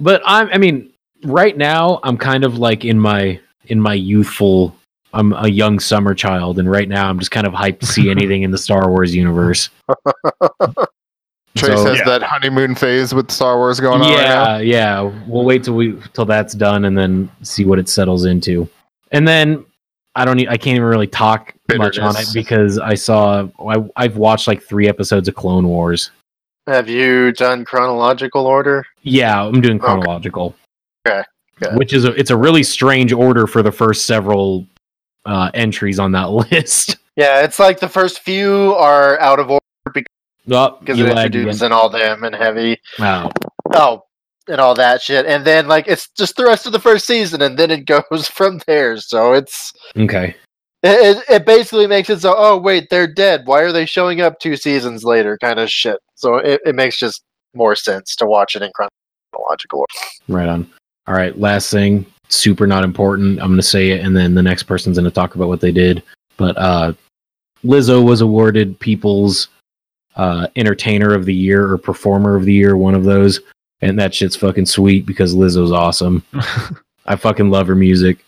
But 0.01 0.23
I'm. 0.25 0.49
I 0.53 0.59
mean, 0.59 0.91
right 1.25 1.57
now 1.57 2.01
I'm 2.03 2.17
kind 2.17 2.45
of 2.45 2.59
like 2.59 2.85
in 2.85 2.99
my 3.01 3.41
in 3.67 3.81
my 3.81 3.95
youthful. 3.95 4.75
I'm 5.15 5.33
a 5.33 5.49
young 5.49 5.81
summer 5.81 6.15
child, 6.15 6.59
and 6.59 6.71
right 6.71 6.89
now 6.89 7.09
I'm 7.09 7.19
just 7.19 7.31
kind 7.31 7.47
of 7.47 7.53
hyped 7.55 7.81
to 7.81 7.87
see 7.87 8.11
anything 8.17 8.43
in 8.43 8.51
the 8.51 8.59
Star 8.59 8.89
Wars 8.91 9.15
universe. 9.15 9.71
Trace 11.57 11.77
So- 11.79 11.87
has 11.87 11.99
Yeah. 11.99 12.05
that 12.05 12.23
honeymoon 12.23 12.75
phase 12.75 13.15
with 13.15 13.31
Star 13.31 13.57
Wars 13.57 13.81
going 13.81 14.03
on. 14.03 14.09
right 14.11 14.17
now. 14.19 14.57
yeah, 14.59 15.03
yeah. 15.03 15.13
We'll 15.27 15.45
wait 15.45 15.65
till 15.65 15.75
we 15.75 15.99
till 16.13 16.25
that's 16.27 16.55
done, 16.55 16.85
and 16.85 16.97
then 16.97 17.31
see 17.43 17.65
what 17.65 17.79
it 17.79 17.89
settles 17.89 18.25
into. 18.27 18.69
And 19.11 19.27
then 19.27 19.65
I 20.15 20.25
don't. 20.25 20.37
Need, 20.37 20.49
I 20.49 20.57
can't 20.57 20.77
even 20.77 20.85
really 20.89 21.07
talk 21.07 21.55
much 21.77 21.99
on 21.99 22.15
it 22.17 22.29
because 22.35 22.79
I 22.79 22.95
saw. 22.95 23.49
I, 23.67 23.77
I've 23.97 24.17
watched 24.19 24.47
like 24.47 24.63
three 24.63 24.89
episodes 24.89 25.27
of 25.27 25.35
Clone 25.35 25.67
Wars. 25.67 26.11
Have 26.69 26.87
you 26.87 27.33
done 27.33 27.65
chronological 27.65 28.47
order? 28.47 28.85
Yeah, 29.03 29.43
I'm 29.43 29.63
doing 29.63 29.79
Okay. 29.79 29.87
chronological. 29.87 30.55
Okay, 31.07 31.23
good. 31.59 31.77
Which 31.79 31.95
is 31.95 32.05
a, 32.05 32.13
it's 32.13 32.31
a 32.31 32.37
really 32.37 32.63
strange 32.63 33.11
order 33.11 33.47
for 33.47 33.63
the 33.63 33.73
first 33.73 34.05
several 34.05 34.67
uh, 35.25 35.51
entries 35.55 35.99
on 35.99 36.13
that 36.13 36.31
list. 36.53 36.99
Yeah, 37.17 37.41
it's 37.41 37.59
like 37.59 37.81
the 37.81 37.89
first 37.89 38.21
few 38.21 38.75
are 38.75 39.19
out 39.19 39.41
of 39.41 39.51
order 39.51 39.63
Oh, 40.51 40.77
because 40.81 40.99
it 41.01 41.07
introduces 41.09 41.63
in 41.63 41.73
all 41.73 41.89
them 41.89 42.25
and 42.25 42.35
heavy. 42.35 42.79
Wow. 42.99 43.33
Oh, 43.75 44.05
and 44.47 44.61
all 44.61 44.75
that 44.75 45.03
shit. 45.03 45.27
And 45.27 45.45
then 45.45 45.69
like 45.69 45.87
it's 45.89 46.09
just 46.11 46.37
the 46.37 46.45
rest 46.45 46.67
of 46.67 46.73
the 46.73 46.81
first 46.81 47.07
season, 47.07 47.41
and 47.43 47.59
then 47.59 47.71
it 47.71 47.87
goes 48.11 48.29
from 48.29 48.61
there. 48.67 48.99
So 48.99 49.33
it's 49.33 49.73
Okay. 49.97 50.37
It, 50.83 51.17
it, 51.19 51.25
it 51.29 51.47
basically 51.47 51.87
makes 51.87 52.11
it 52.11 52.21
so. 52.21 52.35
Oh 52.37 52.57
wait, 52.57 52.89
they're 52.91 53.13
dead. 53.13 53.43
Why 53.47 53.63
are 53.63 53.73
they 53.73 53.87
showing 53.87 54.21
up 54.21 54.39
two 54.39 54.57
seasons 54.57 55.05
later? 55.05 55.39
Kind 55.39 55.59
of 55.59 55.71
shit. 55.71 55.99
So 56.15 56.37
it, 56.37 56.61
it 56.65 56.75
makes 56.75 56.99
just 56.99 57.23
more 57.55 57.75
sense 57.75 58.15
to 58.17 58.27
watch 58.27 58.55
it 58.55 58.63
in 58.63 58.71
chronological 58.75 59.81
order. 59.81 59.93
Right 60.29 60.49
on. 60.49 60.71
All 61.07 61.15
right. 61.15 61.39
Last 61.39 61.71
thing, 61.71 62.07
super 62.29 62.67
not 62.67 62.85
important. 62.85 63.41
I'm 63.41 63.49
going 63.49 63.57
to 63.57 63.63
say 63.63 63.91
it, 63.91 64.05
and 64.05 64.17
then 64.17 64.35
the 64.35 64.43
next 64.43 64.65
person's 64.65 64.99
going 64.99 65.11
to 65.11 65.15
talk 65.15 65.35
about 65.35 65.49
what 65.49 65.61
they 65.61 65.73
did. 65.73 66.03
But 66.37 66.57
uh, 66.57 66.93
Lizzo 67.65 68.05
was 68.05 68.21
awarded 68.21 68.79
People's 68.79 69.49
uh, 70.17 70.49
Entertainer 70.57 71.15
of 71.15 71.25
the 71.25 71.35
Year 71.35 71.71
or 71.71 71.79
Performer 71.79 72.37
of 72.37 72.45
the 72.45 72.53
Year, 72.53 72.77
one 72.77 72.95
of 72.95 73.05
those. 73.05 73.41
And 73.81 73.99
that 73.99 74.15
shit's 74.15 74.37
fucking 74.37 74.67
sweet 74.67 75.07
because 75.07 75.35
Lizzo's 75.35 75.73
awesome. 75.73 76.25
I 77.07 77.17
fucking 77.17 77.51
love 77.51 77.69
her 77.69 77.75
music. 77.75 78.25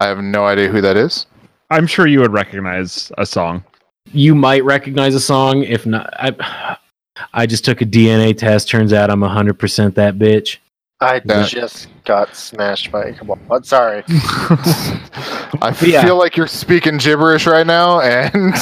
I 0.00 0.06
have 0.06 0.18
no 0.18 0.46
idea 0.46 0.68
who 0.68 0.80
that 0.80 0.96
is. 0.96 1.26
I'm 1.70 1.86
sure 1.86 2.06
you 2.06 2.20
would 2.20 2.32
recognize 2.32 3.12
a 3.18 3.24
song. 3.26 3.64
You 4.12 4.34
might 4.34 4.64
recognize 4.64 5.14
a 5.14 5.20
song. 5.20 5.62
If 5.62 5.86
not, 5.86 6.12
I, 6.18 6.76
I 7.32 7.46
just 7.46 7.64
took 7.64 7.80
a 7.80 7.86
DNA 7.86 8.36
test. 8.36 8.68
Turns 8.68 8.92
out 8.92 9.10
I'm 9.10 9.20
100% 9.20 9.94
that 9.94 10.16
bitch. 10.18 10.58
I 11.00 11.20
That- 11.20 11.48
just 11.48 11.88
got 12.04 12.34
smashed 12.34 12.90
by. 12.92 13.04
a 13.06 13.12
couple. 13.14 13.36
Come 13.36 13.46
on, 13.52 13.64
sorry. 13.64 14.02
I 15.62 15.72
feel 15.74 15.88
Yeah. 15.90 16.10
like 16.12 16.36
you're 16.36 16.46
speaking 16.46 16.98
gibberish 16.98 17.46
right 17.46 17.66
now, 17.66 18.00
and 18.00 18.54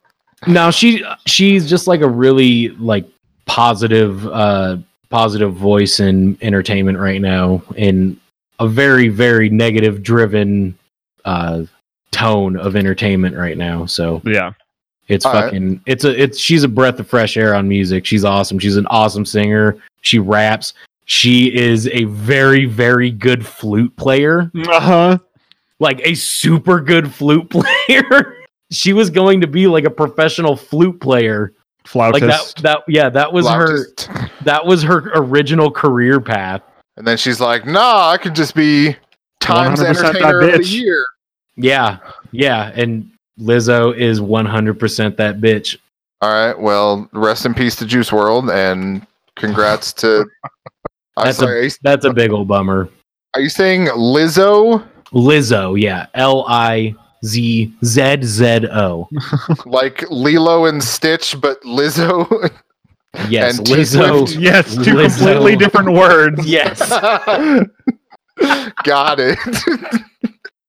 No, 0.46 0.70
she 0.70 1.02
she's 1.26 1.68
just 1.68 1.86
like 1.86 2.02
a 2.02 2.08
really 2.08 2.68
like 2.70 3.06
positive 3.46 4.26
uh 4.26 4.76
positive 5.08 5.54
voice 5.54 5.98
in 6.00 6.36
entertainment 6.42 6.98
right 6.98 7.20
now 7.20 7.62
in 7.76 8.20
a 8.58 8.68
very 8.68 9.08
very 9.08 9.48
negative 9.48 10.02
driven 10.02 10.76
uh 11.24 11.62
tone 12.16 12.56
of 12.56 12.76
entertainment 12.76 13.36
right 13.36 13.56
now. 13.58 13.86
So 13.86 14.22
Yeah. 14.24 14.52
it's 15.08 15.24
All 15.26 15.32
right. 15.34 15.44
fucking 15.44 15.80
it's 15.86 16.04
a 16.04 16.20
it's 16.22 16.38
she's 16.38 16.64
a 16.64 16.68
breath 16.68 16.98
of 16.98 17.06
fresh 17.08 17.36
air 17.36 17.54
on 17.54 17.68
music. 17.68 18.04
She's 18.06 18.24
awesome. 18.24 18.58
She's 18.58 18.76
an 18.76 18.86
awesome 18.88 19.24
singer. 19.26 19.76
She 20.00 20.18
raps. 20.18 20.72
She 21.04 21.54
is 21.54 21.86
a 21.88 22.04
very 22.04 22.64
very 22.64 23.10
good 23.10 23.46
flute 23.46 23.94
player 23.96 24.50
Uh 24.68 24.80
huh. 24.80 25.18
like 25.78 26.00
a 26.04 26.14
super 26.14 26.80
good 26.80 27.12
flute 27.12 27.48
player. 27.86 28.36
she 28.72 28.92
was 28.92 29.10
going 29.10 29.40
to 29.42 29.46
be 29.46 29.66
like 29.66 29.84
a 29.84 29.90
professional 29.90 30.56
flute 30.56 31.00
player. 31.00 31.52
Like 31.94 32.14
that 32.14 32.20
Flautist. 32.20 32.62
that 32.62 32.82
yeah, 32.88 33.08
that 33.10 33.32
was 33.32 33.46
her 33.48 33.86
that 34.42 34.66
was 34.66 34.82
her 34.82 35.08
original 35.14 35.70
career 35.70 36.20
path. 36.20 36.62
And 36.96 37.06
then 37.06 37.16
she's 37.16 37.38
like, 37.40 37.64
"Nah, 37.64 38.08
I 38.10 38.16
can 38.18 38.34
just 38.34 38.56
be 38.56 38.96
Times 39.38 39.80
Entertainer 39.80 40.40
of 40.40 40.52
the. 40.62 40.64
Year." 40.64 41.04
Yeah. 41.56 41.98
Yeah, 42.32 42.70
and 42.74 43.10
Lizzo 43.40 43.96
is 43.96 44.20
100% 44.20 45.16
that 45.16 45.40
bitch. 45.40 45.76
All 46.22 46.30
right. 46.30 46.58
Well, 46.58 47.08
rest 47.12 47.44
in 47.46 47.54
peace 47.54 47.76
to 47.76 47.86
Juice 47.86 48.10
WRLD, 48.10 48.52
and 48.54 49.06
congrats 49.36 49.92
to. 49.94 50.26
That's 51.16 51.38
a- 51.38 51.40
sorry. 51.42 51.58
Are 51.60 51.62
you, 51.64 51.70
That's 51.82 52.04
a 52.04 52.12
big 52.12 52.30
old 52.30 52.48
bummer. 52.48 52.88
are 53.34 53.40
you 53.40 53.48
saying 53.48 53.86
Lizzo? 53.88 54.86
Lizzo, 55.12 55.80
yeah. 55.80 56.06
L 56.14 56.44
I 56.48 56.94
Z 57.24 57.72
Z 57.84 58.16
Z 58.22 58.66
O. 58.72 59.08
Like 59.66 60.04
Lilo 60.10 60.66
and 60.66 60.82
Stitch, 60.82 61.38
but 61.40 61.60
Lizzo. 61.62 62.50
Yes, 63.30 63.56
And 63.58 63.66
Lizzo. 63.68 64.26
T-Swift. 64.26 64.42
yes, 64.42 64.74
two 64.74 64.92
Lizzo. 64.92 65.16
completely 65.16 65.56
different 65.56 65.92
words. 65.92 66.46
Yes. 66.46 66.78
Got 68.84 69.18
it. 69.20 69.38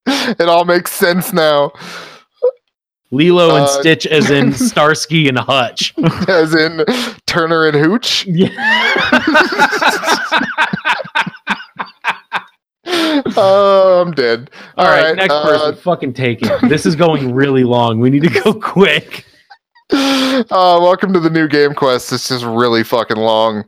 it 0.40 0.48
all 0.50 0.66
makes 0.66 0.92
sense 0.92 1.34
now. 1.34 1.72
Lilo 3.12 3.56
and 3.56 3.64
Uh, 3.66 3.68
Stitch 3.68 4.06
as 4.08 4.30
in 4.30 4.52
Starsky 4.68 5.28
and 5.30 5.38
Hutch. 5.40 5.94
As 6.28 6.54
in 6.54 6.84
Turner 7.26 7.66
and 7.68 7.78
Hooch. 7.78 8.26
Yeah. 8.26 8.50
Oh, 13.40 14.04
I'm 14.06 14.12
dead. 14.14 14.50
All 14.78 14.86
right, 14.86 15.16
next 15.16 15.34
uh, 15.34 15.44
person. 15.44 15.76
Fucking 15.76 16.14
take 16.14 16.40
it. 16.42 16.70
This 16.70 16.86
is 16.86 16.96
going 16.96 17.34
really 17.34 17.64
long. 17.64 18.00
We 18.00 18.10
need 18.10 18.24
to 18.24 18.42
go 18.44 18.54
quick. 18.54 19.26
uh, 19.92 20.44
welcome 20.50 21.14
to 21.14 21.20
the 21.20 21.30
new 21.30 21.48
game 21.48 21.74
quest. 21.74 22.10
This 22.10 22.32
is 22.32 22.44
really 22.46 22.84
fucking 22.84 23.18
long. 23.18 23.66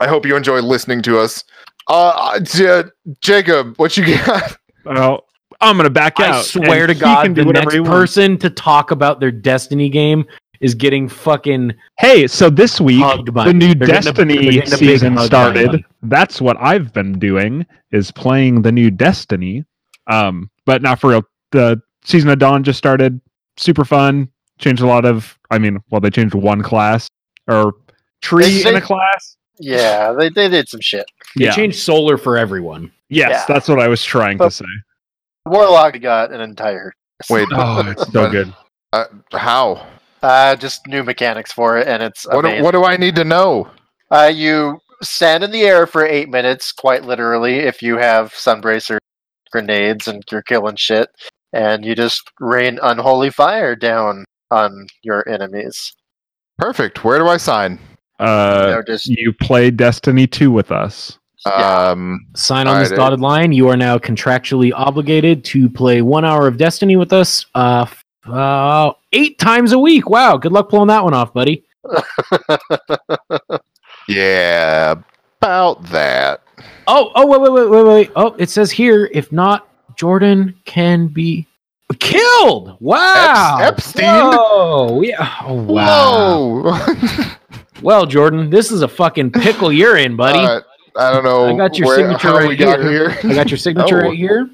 I 0.00 0.06
hope 0.08 0.24
you 0.26 0.36
enjoy 0.36 0.60
listening 0.60 1.02
to 1.02 1.18
us. 1.18 1.44
Uh, 1.88 2.38
J- 2.40 2.84
Jacob, 3.20 3.74
what 3.76 3.96
you 3.96 4.16
got? 4.16 4.56
Well, 4.84 5.26
I'm 5.60 5.76
gonna 5.76 5.90
back 5.90 6.18
out. 6.20 6.34
I 6.36 6.42
swear 6.42 6.86
to 6.86 6.94
God, 6.94 7.24
can 7.24 7.34
do 7.34 7.44
the 7.44 7.52
next 7.52 7.74
person 7.84 8.38
to 8.38 8.50
talk 8.50 8.90
about 8.90 9.20
their 9.20 9.30
Destiny 9.30 9.88
game 9.88 10.24
is 10.60 10.74
getting 10.74 11.08
fucking 11.08 11.72
Hey, 11.98 12.26
so 12.26 12.50
this 12.50 12.80
week 12.80 13.02
by 13.32 13.44
the 13.46 13.52
new 13.54 13.74
they're 13.74 13.86
getting 13.86 14.08
a- 14.08 14.12
they're 14.12 14.52
Destiny 14.52 14.58
a 14.60 14.66
season 14.66 15.18
started. 15.18 15.84
That's 16.02 16.40
what 16.40 16.56
I've 16.60 16.92
been 16.92 17.18
doing 17.18 17.66
is 17.92 18.10
playing 18.10 18.62
the 18.62 18.72
new 18.72 18.90
Destiny. 18.90 19.64
Um, 20.06 20.50
but 20.66 20.82
not 20.82 21.00
for 21.00 21.10
real. 21.10 21.22
The 21.52 21.80
season 22.04 22.30
of 22.30 22.38
Dawn 22.38 22.62
just 22.64 22.78
started. 22.78 23.20
Super 23.56 23.84
fun. 23.84 24.28
Changed 24.58 24.82
a 24.82 24.86
lot 24.86 25.04
of. 25.04 25.38
I 25.50 25.58
mean, 25.58 25.78
well, 25.90 26.00
they 26.00 26.10
changed 26.10 26.34
one 26.34 26.62
class 26.62 27.08
or 27.48 27.74
tree 28.22 28.62
They- 28.62 28.68
in 28.70 28.76
a 28.76 28.80
class. 28.80 29.36
Yeah, 29.58 30.12
they, 30.12 30.30
they 30.30 30.48
did 30.48 30.68
some 30.70 30.80
shit. 30.80 31.04
They 31.36 31.44
Yeah. 31.46 31.52
changed 31.52 31.78
solar 31.78 32.16
for 32.16 32.38
everyone. 32.38 32.90
Yes, 33.10 33.30
Yeah. 33.30 33.44
that's 33.54 33.68
what 33.68 33.78
I 33.78 33.88
was 33.88 34.02
trying 34.02 34.38
to 34.38 34.50
say. 34.50 34.64
Warlock 35.46 36.00
got 36.00 36.32
an 36.32 36.40
entire. 36.40 36.92
Wait, 37.30 37.48
Oh, 37.52 37.82
it's 37.90 38.10
so 38.12 38.30
good. 38.30 38.52
uh, 38.92 39.04
how? 39.32 39.86
Uh, 40.22 40.54
just 40.56 40.86
new 40.86 41.02
mechanics 41.02 41.52
for 41.52 41.78
it, 41.78 41.88
and 41.88 42.02
it's 42.02 42.26
What 42.26 42.44
do, 42.44 42.62
what 42.62 42.72
do 42.72 42.84
I 42.84 42.96
need 42.96 43.16
to 43.16 43.24
know? 43.24 43.68
Uh, 44.10 44.30
you 44.34 44.78
stand 45.02 45.42
in 45.44 45.50
the 45.50 45.62
air 45.62 45.86
for 45.86 46.04
eight 46.04 46.28
minutes, 46.28 46.72
quite 46.72 47.04
literally, 47.04 47.56
if 47.60 47.82
you 47.82 47.96
have 47.96 48.32
sunbracer 48.32 48.98
grenades 49.50 50.08
and 50.08 50.22
you're 50.30 50.42
killing 50.42 50.76
shit, 50.76 51.08
and 51.52 51.84
you 51.84 51.94
just 51.94 52.22
rain 52.38 52.78
unholy 52.82 53.30
fire 53.30 53.74
down 53.74 54.24
on 54.50 54.86
your 55.02 55.26
enemies. 55.28 55.94
Perfect. 56.58 57.02
Where 57.04 57.18
do 57.18 57.26
I 57.28 57.36
sign? 57.38 57.78
you 58.20 58.26
Uh, 58.26 58.72
know, 58.76 58.82
just 58.86 59.06
you 59.06 59.32
play 59.32 59.70
Destiny 59.70 60.26
2 60.26 60.50
with 60.50 60.70
us. 60.70 61.18
Yeah. 61.46 61.90
Um, 61.90 62.26
Sign 62.36 62.66
on 62.66 62.80
this 62.80 62.90
dotted 62.90 63.20
line. 63.20 63.52
You 63.52 63.68
are 63.68 63.76
now 63.76 63.98
contractually 63.98 64.72
obligated 64.74 65.44
to 65.46 65.70
play 65.70 66.02
one 66.02 66.24
hour 66.24 66.46
of 66.46 66.56
Destiny 66.56 66.96
with 66.96 67.12
us 67.12 67.46
uh, 67.54 67.86
uh, 68.26 68.92
eight 69.12 69.38
times 69.38 69.72
a 69.72 69.78
week. 69.78 70.08
Wow. 70.08 70.36
Good 70.36 70.52
luck 70.52 70.68
pulling 70.68 70.88
that 70.88 71.02
one 71.02 71.14
off, 71.14 71.32
buddy. 71.32 71.64
yeah, 74.08 74.94
about 75.40 75.82
that. 75.84 76.42
Oh, 76.86 77.10
oh, 77.14 77.26
wait, 77.26 77.40
wait, 77.40 77.52
wait, 77.52 77.70
wait, 77.70 77.84
wait. 77.84 78.10
Oh, 78.16 78.34
it 78.38 78.50
says 78.50 78.70
here, 78.70 79.08
if 79.12 79.32
not, 79.32 79.66
Jordan 79.96 80.54
can 80.66 81.06
be 81.06 81.46
killed. 81.98 82.76
Wow. 82.80 83.58
Ep- 83.60 83.74
Epstein? 83.78 84.04
Whoa. 84.04 85.00
Yeah. 85.02 85.36
Oh, 85.42 85.54
wow. 85.54 86.62
Whoa. 86.62 87.26
Well, 87.82 88.04
Jordan, 88.04 88.50
this 88.50 88.70
is 88.70 88.82
a 88.82 88.88
fucking 88.88 89.32
pickle 89.32 89.72
you're 89.72 89.96
in, 89.96 90.14
buddy. 90.16 90.38
Uh, 90.38 90.60
I 90.96 91.12
don't 91.12 91.24
know. 91.24 91.54
I 91.54 91.56
got 91.56 91.78
your 91.78 91.88
where- 91.88 91.96
signature 91.96 92.28
how 92.28 92.36
right 92.38 92.48
we 92.48 92.56
got 92.56 92.80
here. 92.80 93.10
here. 93.10 93.30
I 93.30 93.34
got 93.34 93.50
your 93.50 93.58
signature 93.58 94.04
Oh. 94.04 94.08
right 94.08 94.18
here. 94.18 94.48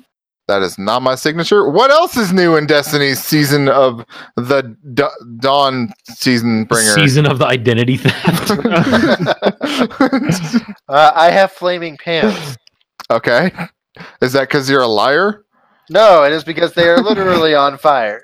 That 0.48 0.62
is 0.62 0.78
not 0.78 1.02
my 1.02 1.16
signature. 1.16 1.68
What 1.68 1.90
else 1.90 2.16
is 2.16 2.32
new 2.32 2.54
in 2.54 2.68
Destiny's 2.68 3.20
season 3.20 3.68
of 3.68 4.04
the 4.36 4.76
D- 4.94 5.02
Dawn 5.40 5.92
season 6.08 6.66
bringer? 6.66 6.92
Season 6.92 7.26
of 7.26 7.40
the 7.40 7.46
identity 7.46 7.96
theft. 7.96 8.50
uh, 10.88 11.12
I 11.16 11.30
have 11.32 11.50
flaming 11.50 11.96
pants. 11.96 12.56
okay. 13.10 13.50
Is 14.20 14.34
that 14.34 14.42
because 14.42 14.70
you're 14.70 14.82
a 14.82 14.86
liar? 14.86 15.42
No, 15.90 16.22
it 16.22 16.32
is 16.32 16.44
because 16.44 16.74
they 16.74 16.88
are 16.88 17.00
literally 17.00 17.56
on 17.56 17.76
fire. 17.76 18.22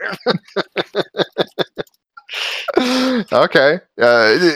okay. 3.33 3.81
Uh, 4.01 4.51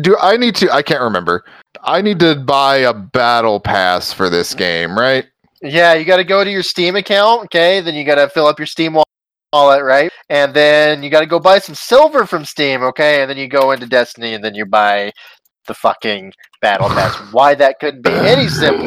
do 0.00 0.16
I 0.20 0.36
need 0.36 0.56
to? 0.56 0.68
I 0.72 0.82
can't 0.82 1.02
remember. 1.02 1.44
I 1.84 2.00
need 2.00 2.18
to 2.20 2.34
buy 2.36 2.78
a 2.78 2.92
battle 2.94 3.60
pass 3.60 4.12
for 4.12 4.30
this 4.30 4.54
game, 4.54 4.98
right? 4.98 5.26
Yeah, 5.62 5.94
you 5.94 6.04
got 6.04 6.16
to 6.16 6.24
go 6.24 6.42
to 6.42 6.50
your 6.50 6.62
Steam 6.62 6.96
account, 6.96 7.44
okay? 7.44 7.80
Then 7.80 7.94
you 7.94 8.04
got 8.04 8.16
to 8.16 8.28
fill 8.28 8.46
up 8.46 8.58
your 8.58 8.66
Steam 8.66 8.96
wallet, 9.52 9.82
right? 9.82 10.10
And 10.30 10.54
then 10.54 11.02
you 11.02 11.10
got 11.10 11.20
to 11.20 11.26
go 11.26 11.38
buy 11.38 11.58
some 11.58 11.74
silver 11.74 12.26
from 12.26 12.44
Steam, 12.44 12.82
okay? 12.82 13.20
And 13.22 13.30
then 13.30 13.36
you 13.36 13.48
go 13.48 13.72
into 13.72 13.86
Destiny 13.86 14.34
and 14.34 14.42
then 14.42 14.54
you 14.54 14.66
buy 14.66 15.12
the 15.66 15.74
fucking 15.74 16.32
battle 16.60 16.88
pass. 16.88 17.14
Why 17.32 17.54
that 17.54 17.78
couldn't 17.80 18.02
be 18.02 18.10
any 18.10 18.48
simpler? 18.48 18.86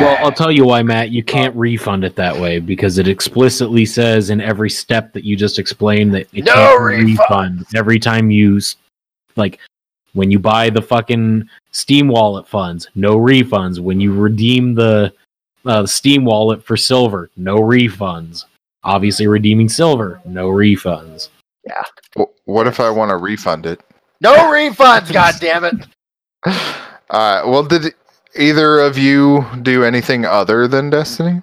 Well, 0.00 0.18
I'll 0.20 0.32
tell 0.32 0.52
you 0.52 0.64
why, 0.64 0.82
Matt. 0.82 1.10
You 1.10 1.24
can't 1.24 1.54
refund 1.56 2.04
it 2.04 2.14
that 2.16 2.36
way 2.38 2.60
because 2.60 2.98
it 2.98 3.08
explicitly 3.08 3.84
says 3.86 4.30
in 4.30 4.40
every 4.40 4.70
step 4.70 5.12
that 5.12 5.24
you 5.24 5.36
just 5.36 5.58
explained 5.58 6.14
that 6.14 6.28
it 6.32 6.44
No 6.44 6.52
can't 6.52 6.80
refund. 6.80 7.18
refund 7.18 7.66
every 7.74 7.98
time 7.98 8.30
you 8.30 8.58
s- 8.58 8.76
like 9.34 9.58
when 10.14 10.30
you 10.30 10.38
buy 10.38 10.70
the 10.70 10.82
fucking 10.82 11.48
Steam 11.72 12.08
Wallet 12.08 12.48
funds, 12.48 12.88
no 12.94 13.16
refunds. 13.16 13.78
When 13.80 14.00
you 14.00 14.12
redeem 14.14 14.74
the 14.74 15.12
uh, 15.66 15.86
Steam 15.86 16.24
Wallet 16.24 16.64
for 16.64 16.76
silver, 16.76 17.30
no 17.36 17.56
refunds. 17.56 18.44
Obviously, 18.84 19.26
redeeming 19.26 19.68
silver, 19.68 20.20
no 20.24 20.48
refunds. 20.48 21.28
W- 22.14 22.32
What 22.44 22.66
if 22.66 22.80
I 22.80 22.88
want 22.90 23.10
to 23.10 23.16
refund 23.16 23.66
it? 23.66 23.80
No 24.20 24.34
refunds, 24.50 25.12
god 25.12 25.34
damn 25.40 25.64
it. 25.64 25.74
All 26.46 26.52
right. 27.12 27.42
Well, 27.46 27.62
did 27.62 27.94
either 28.36 28.80
of 28.80 28.96
you 28.98 29.44
do 29.62 29.84
anything 29.84 30.24
other 30.24 30.68
than 30.68 30.90
Destiny? 30.90 31.40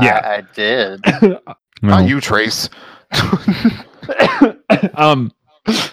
Yeah. 0.00 0.20
I, 0.24 0.36
I 0.36 0.42
did. 0.54 1.00
Not 1.82 2.08
you, 2.08 2.20
Trace. 2.20 2.68
um, 4.94 5.32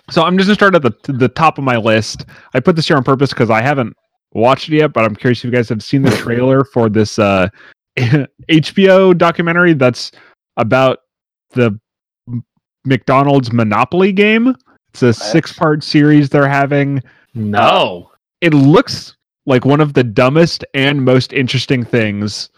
so 0.10 0.24
I'm 0.24 0.38
just 0.38 0.48
gonna 0.48 0.56
start 0.56 0.76
at 0.76 0.82
the 0.82 1.14
the 1.14 1.30
top 1.30 1.58
of 1.58 1.64
my 1.64 1.78
list. 1.78 2.26
I 2.54 2.60
put 2.60 2.76
this 2.76 2.88
here 2.88 2.98
on 2.98 3.04
purpose 3.04 3.30
because 3.30 3.50
I 3.50 3.62
haven't 3.62 3.96
watched 4.34 4.70
it 4.70 4.76
yet, 4.76 4.94
but 4.94 5.06
I'm 5.06 5.16
curious 5.16 5.40
if 5.40 5.46
you 5.46 5.52
guys 5.52 5.70
have 5.70 5.84
seen 5.84 6.02
the 6.02 6.12
trailer 6.12 6.64
for 6.74 6.90
this 6.90 7.20
uh, 7.20 7.50
HBO 7.98 9.18
documentary 9.18 9.74
that's 9.74 10.12
about 10.58 11.00
the 11.52 11.78
McDonald's 12.86 13.52
Monopoly 13.52 14.12
game. 14.12 14.56
It's 14.94 15.04
a 15.04 15.14
six 15.14 15.54
part 15.54 15.84
series 15.84 16.30
they're 16.30 16.48
having. 16.48 17.02
No. 17.34 18.12
It 18.42 18.54
looks 18.54 19.16
like 19.46 19.66
one 19.66 19.82
of 19.82 19.94
the 19.94 20.04
dumbest 20.04 20.66
and 20.74 21.04
most 21.06 21.32
interesting 21.34 21.84
things. 21.84 22.50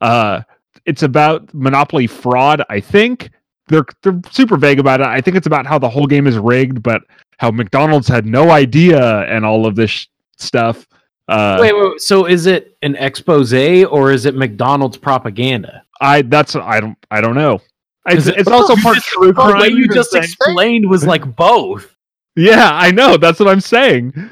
Uh, 0.00 0.42
it's 0.84 1.02
about 1.02 1.52
Monopoly 1.54 2.06
fraud, 2.06 2.62
I 2.68 2.80
think. 2.80 3.30
They're 3.68 3.84
they're 4.02 4.20
super 4.30 4.56
vague 4.56 4.78
about 4.78 5.00
it. 5.00 5.06
I 5.06 5.20
think 5.20 5.36
it's 5.36 5.46
about 5.46 5.66
how 5.66 5.78
the 5.78 5.88
whole 5.88 6.06
game 6.06 6.26
is 6.26 6.38
rigged, 6.38 6.82
but 6.82 7.02
how 7.38 7.50
McDonald's 7.50 8.08
had 8.08 8.24
no 8.26 8.50
idea 8.50 9.22
and 9.24 9.44
all 9.44 9.66
of 9.66 9.74
this 9.74 9.90
sh- 9.90 10.06
stuff. 10.38 10.86
Uh, 11.28 11.58
wait, 11.60 11.72
wait, 11.74 11.90
wait, 11.90 12.00
so 12.00 12.26
is 12.26 12.46
it 12.46 12.76
an 12.82 12.94
expose 12.96 13.52
or 13.84 14.12
is 14.12 14.26
it 14.26 14.36
McDonald's 14.36 14.96
propaganda? 14.96 15.82
I 16.00 16.22
that's 16.22 16.54
I 16.54 16.78
don't 16.80 16.96
I 17.10 17.20
don't 17.20 17.34
know. 17.34 17.60
It's, 18.06 18.28
it- 18.28 18.36
it's 18.38 18.48
also 18.48 18.76
part 18.82 18.96
just- 18.96 19.08
true 19.08 19.32
The 19.32 19.56
way 19.60 19.68
you 19.68 19.88
just 19.88 20.14
explained 20.14 20.88
was 20.88 21.04
like 21.04 21.34
both. 21.36 21.92
Yeah, 22.36 22.70
I 22.72 22.90
know. 22.92 23.16
That's 23.16 23.40
what 23.40 23.48
I'm 23.48 23.60
saying. 23.62 24.30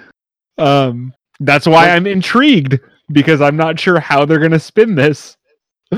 Um, 0.59 1.12
that's 1.41 1.66
why 1.66 1.91
I'm 1.91 2.07
intrigued 2.07 2.78
because 3.11 3.41
I'm 3.41 3.57
not 3.57 3.80
sure 3.80 3.99
how 3.99 4.24
they're 4.24 4.39
gonna 4.39 4.61
spin 4.61 4.95
this. 4.95 5.37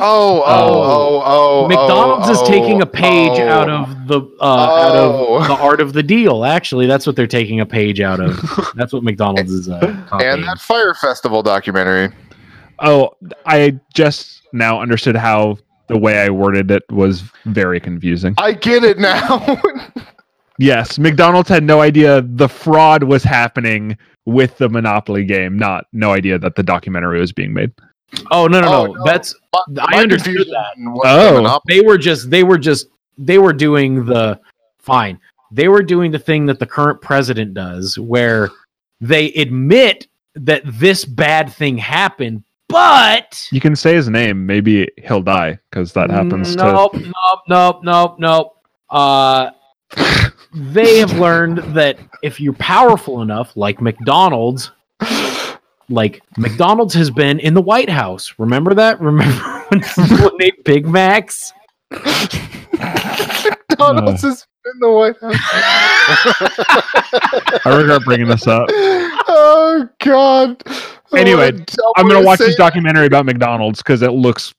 Oh, 0.01 0.43
oh, 0.43 0.43
oh, 0.47 1.23
oh. 1.25 1.69
McDonald's 1.69 2.29
oh, 2.29 2.33
is 2.33 2.49
taking 2.49 2.83
a 2.83 2.85
oh, 2.85 2.89
page 2.89 3.39
oh. 3.41 3.49
out 3.49 3.69
of 3.69 4.09
the 4.09 4.21
uh, 4.41 4.45
out 4.45 4.97
Oh. 4.97 5.37
of 5.37 5.49
the 5.49 5.55
art 5.55 5.81
of 5.81 5.93
the 5.93 6.03
deal. 6.03 6.45
Actually, 6.45 6.87
that's 6.87 7.07
what 7.07 7.17
they're 7.17 7.27
taking 7.27 7.61
a 7.61 7.67
page 7.67 8.01
out 8.01 8.21
of. 8.21 8.37
That's 8.75 8.93
what 8.93 9.03
McDonald's 9.03 9.53
is. 9.53 9.69
Uh, 9.69 9.97
and 10.13 10.45
that 10.45 10.61
Fyre 10.61 10.95
Festival 10.95 11.43
documentary. 11.43 12.13
Oh, 12.81 13.11
I 13.47 13.79
just 13.95 14.43
now 14.53 14.81
understood 14.81 15.17
how 15.17 15.59
the 15.89 15.99
way 15.99 16.19
I 16.19 16.31
worded 16.31 16.71
it 16.71 16.83
was 16.91 17.23
very 17.47 17.81
confusing. 17.81 18.35
I 18.39 18.53
get 18.53 18.85
it 18.85 18.99
now. 18.99 19.61
Yes, 20.59 20.99
McDonald's 20.99 21.49
had 21.49 21.65
no 21.65 21.81
idea 21.83 22.23
the 22.23 22.49
fraud 22.49 23.03
was 23.03 23.23
happening 23.23 23.97
with 24.25 24.57
the 24.59 24.69
Monopoly 24.69 25.25
game, 25.25 25.59
not 25.59 25.87
no 25.93 26.13
idea 26.13 26.39
that 26.39 26.55
the 26.55 26.63
documentary 26.63 27.21
was 27.21 27.33
being 27.33 27.53
made. 27.53 27.73
Oh 28.31 28.47
no 28.47 28.61
no 28.61 28.67
Oh, 28.69 28.87
no, 28.87 28.93
no. 28.93 29.05
that's 29.05 29.35
My- 29.53 29.83
I 29.83 29.97
my 29.97 30.03
understood 30.03 30.37
that. 30.49 30.73
was 30.79 31.01
Oh. 31.05 31.61
they 31.67 31.81
were 31.81 31.99
just 31.99 32.31
they 32.31 32.43
were 32.45 32.59
just 32.59 32.89
they 33.19 33.39
were 33.39 33.53
doing 33.53 34.05
the 34.05 34.39
fine. 34.79 35.19
They 35.53 35.69
were 35.69 35.83
doing 35.83 36.11
the 36.11 36.19
thing 36.19 36.45
that 36.47 36.59
the 36.59 36.67
current 36.67 37.01
president 37.01 37.55
does, 37.55 37.99
where 37.99 38.51
they 39.01 39.33
admit 39.35 40.07
that 40.35 40.63
this 40.65 41.05
bad 41.05 41.51
thing 41.53 41.79
happened, 41.79 42.43
but 42.69 43.49
You 43.53 43.61
can 43.61 43.75
say 43.77 43.95
his 43.95 44.09
name, 44.09 44.45
maybe 44.45 44.89
he'll 45.07 45.23
die 45.23 45.59
because 45.71 45.93
that 45.95 46.11
happens 46.11 46.57
nope, 46.57 46.95
Nope, 46.95 47.43
nope, 47.49 47.81
nope, 47.85 48.17
nope. 48.19 48.57
Uh, 48.91 49.51
they 50.55 50.99
have 50.99 51.19
learned 51.19 51.59
that 51.75 51.99
if 52.23 52.41
you're 52.41 52.53
powerful 52.55 53.23
enough, 53.23 53.57
like 53.57 53.81
McDonald's, 53.81 54.73
like 55.89 56.21
McDonald's 56.37 56.95
has 56.95 57.11
been 57.11 57.41
in 57.41 57.55
the 57.55 57.63
White 57.63 57.91
House. 57.91 58.35
Remember 58.39 58.75
that? 58.75 59.01
Remember 59.07 59.65
when 59.69 59.81
people 59.81 60.31
ate 60.41 60.63
Big 60.65 60.87
Macs? 60.87 61.53
McDonald's 61.91 62.45
uh. 64.25 64.29
is 64.29 64.47
in 64.65 64.73
the 64.81 64.91
White 64.91 65.17
House. 65.21 65.35
to. 65.35 65.41
I 67.65 67.77
regret 67.77 68.03
bringing 68.05 68.29
this 68.29 68.47
up. 68.47 68.67
oh 68.71 69.89
God. 70.01 70.63
Oh, 70.67 70.93
Anyway, 71.17 71.53
dumb 71.53 71.93
I'm 71.97 72.09
gonna 72.09 72.25
watch 72.25 72.41
this 72.41 72.55
it. 72.55 72.59
documentary 72.59 73.07
about 73.07 73.27
McDonald's 73.27 73.83
because 73.83 74.03
it 74.03 74.13
looks 74.13 74.55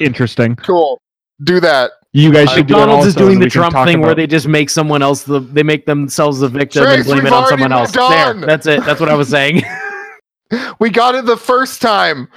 interesting. 0.00 0.56
Cool. 0.56 1.00
Do 1.44 1.60
that. 1.60 1.92
You 2.12 2.32
guys 2.32 2.50
should 2.50 2.66
do 2.66 2.74
McDonald's 2.74 3.06
is 3.06 3.16
also, 3.16 3.26
doing 3.26 3.38
the 3.38 3.48
Trump 3.48 3.72
talk 3.72 3.86
thing 3.86 4.00
where 4.00 4.14
they 4.14 4.26
just 4.26 4.48
make 4.48 4.68
someone 4.68 5.00
else 5.00 5.22
the 5.22 5.40
they 5.40 5.62
make 5.62 5.86
themselves 5.86 6.40
the 6.40 6.48
victim 6.48 6.84
Trace, 6.84 6.96
and 6.96 7.04
blame 7.04 7.26
it 7.26 7.32
on 7.32 7.48
someone 7.48 7.72
else. 7.72 7.90
moved 7.90 7.98
on. 7.98 8.40
There, 8.40 8.46
that's 8.46 8.66
it. 8.66 8.84
That's 8.84 8.98
what 8.98 9.08
I 9.08 9.14
was 9.14 9.28
saying. 9.28 9.62
We 10.78 10.90
got 10.90 11.14
it 11.14 11.26
the 11.26 11.36
first 11.36 11.80
time. 11.82 12.28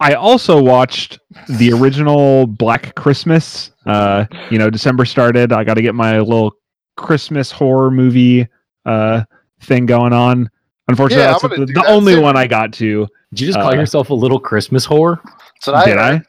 I 0.00 0.14
also 0.14 0.62
watched 0.62 1.18
the 1.48 1.72
original 1.72 2.46
Black 2.46 2.94
Christmas. 2.94 3.72
Uh, 3.84 4.26
you 4.50 4.58
know, 4.58 4.70
December 4.70 5.04
started. 5.04 5.52
I 5.52 5.64
got 5.64 5.74
to 5.74 5.82
get 5.82 5.94
my 5.94 6.18
little 6.20 6.52
Christmas 6.96 7.50
horror 7.50 7.90
movie 7.90 8.46
uh 8.86 9.22
thing 9.62 9.86
going 9.86 10.12
on. 10.12 10.48
Unfortunately, 10.88 11.24
Yeah, 11.24 11.32
that's 11.32 11.42
the, 11.42 11.66
the 11.66 11.72
that 11.74 11.86
only 11.86 12.14
soon. 12.14 12.22
one 12.22 12.36
I 12.36 12.46
got 12.46 12.72
to. 12.74 13.06
Did 13.32 13.40
you 13.40 13.46
just 13.48 13.58
call 13.58 13.70
Uh, 13.72 13.74
yourself 13.74 14.10
a 14.10 14.14
little 14.14 14.38
Christmas 14.40 14.86
whore? 14.86 15.20
So 15.60 15.74
I, 15.74 15.84
Did 15.84 15.98
I? 15.98 16.22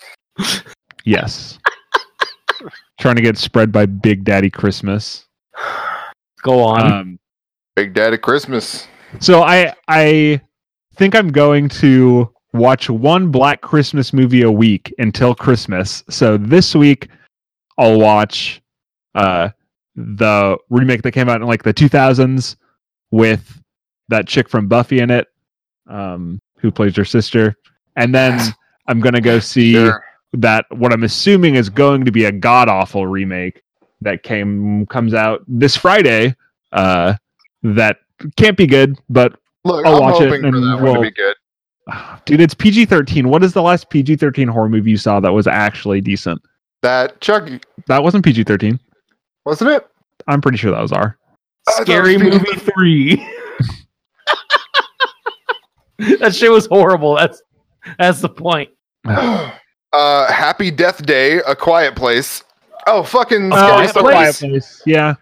yes. 1.06 1.60
Trying 3.00 3.16
to 3.16 3.22
get 3.22 3.38
spread 3.38 3.72
by 3.72 3.86
Big 3.86 4.24
Daddy 4.26 4.50
Christmas. 4.50 5.26
Go 6.42 6.62
on. 6.62 6.92
Um, 6.92 7.20
Big 7.76 7.94
Daddy 7.94 8.18
Christmas. 8.18 8.88
so 9.20 9.42
I 9.44 9.74
I 9.88 10.42
think 11.00 11.16
I'm 11.16 11.30
going 11.30 11.70
to 11.70 12.30
watch 12.52 12.90
one 12.90 13.32
Black 13.32 13.62
Christmas 13.62 14.12
movie 14.12 14.42
a 14.42 14.52
week 14.52 14.94
until 14.98 15.34
Christmas. 15.34 16.04
So 16.10 16.36
this 16.36 16.76
week 16.76 17.08
I'll 17.78 17.98
watch 18.00 18.62
uh 19.16 19.50
the 19.96 20.58
remake 20.70 21.02
that 21.04 21.14
came 21.14 21.30
out 21.30 21.42
in 21.42 21.48
like 21.48 21.64
the 21.64 21.74
2000s 21.74 22.58
with 23.12 23.62
that 24.10 24.28
chick 24.28 24.50
from 24.50 24.68
Buffy 24.68 25.00
in 25.00 25.10
it 25.10 25.28
um 25.88 26.40
who 26.58 26.70
plays 26.70 26.98
her 26.98 27.06
sister. 27.06 27.56
And 27.96 28.14
then 28.14 28.38
I'm 28.88 29.00
going 29.00 29.16
to 29.16 29.22
go 29.22 29.40
see 29.40 29.74
Sure. 29.74 30.04
that 30.34 30.66
what 30.70 30.92
I'm 30.92 31.04
assuming 31.04 31.56
is 31.56 31.70
going 31.70 32.04
to 32.04 32.12
be 32.12 32.26
a 32.26 32.32
god 32.32 32.68
awful 32.68 33.08
remake 33.08 33.62
that 34.02 34.24
came 34.24 34.86
comes 34.88 35.14
out 35.14 35.44
this 35.48 35.78
Friday. 35.78 36.36
Uh, 36.74 37.16
that 37.64 37.98
can't 38.36 38.58
be 38.58 38.68
good, 38.68 38.98
but 39.10 39.40
Look, 39.66 39.86
I'll 39.86 39.96
I'm 39.96 40.02
watch 40.02 40.22
it 40.22 40.30
hoping 40.30 40.42
for 40.42 40.48
and 40.48 40.56
that 40.68 40.76
one 40.76 40.84
we'll- 40.84 40.94
to 40.96 41.02
be 41.02 41.12
good. 41.12 41.36
dude, 42.26 42.42
it's 42.42 42.54
PG-13. 42.54 43.26
What 43.26 43.44
is 43.44 43.54
the 43.54 43.62
last 43.62 43.90
PG-13 43.90 44.50
horror 44.50 44.70
movie 44.70 44.92
you 44.92 44.98
saw 44.98 45.20
that 45.20 45.32
was 45.34 45.48
actually 45.48 46.02
decent? 46.02 46.42
That 46.82 47.20
Chucky, 47.20 47.60
That 47.88 48.04
wasn't 48.04 48.24
PG-13. 48.24 48.80
wasn't 49.46 49.72
it? 49.72 49.88
I'm 50.28 50.42
pretty 50.42 50.58
sure 50.58 50.72
that 50.72 50.82
was 50.82 50.92
R. 50.92 51.18
I 51.68 51.72
thought 51.72 51.82
Scary 51.88 52.18
was 52.18 52.24
movie 52.34 52.60
three. 52.60 53.28
that 56.20 56.34
shit 56.34 56.52
was 56.52 56.66
horrible. 56.68 57.16
That's 57.16 57.42
that's 57.98 58.22
the 58.22 58.30
point. 58.30 58.70
uh, 59.06 59.52
Happy 60.32 60.72
Death 60.72 61.06
Day, 61.06 61.38
A 61.48 61.56
Quiet 61.56 61.96
Place. 61.96 62.44
Oh, 62.88 63.04
fucking 63.04 63.52
Oh, 63.54 63.56
Scary 63.56 63.72
Quiet 63.72 63.90
Stories. 63.90 64.16
Place? 64.16 64.40
Place. 64.40 64.82
Yeah. 64.86 65.16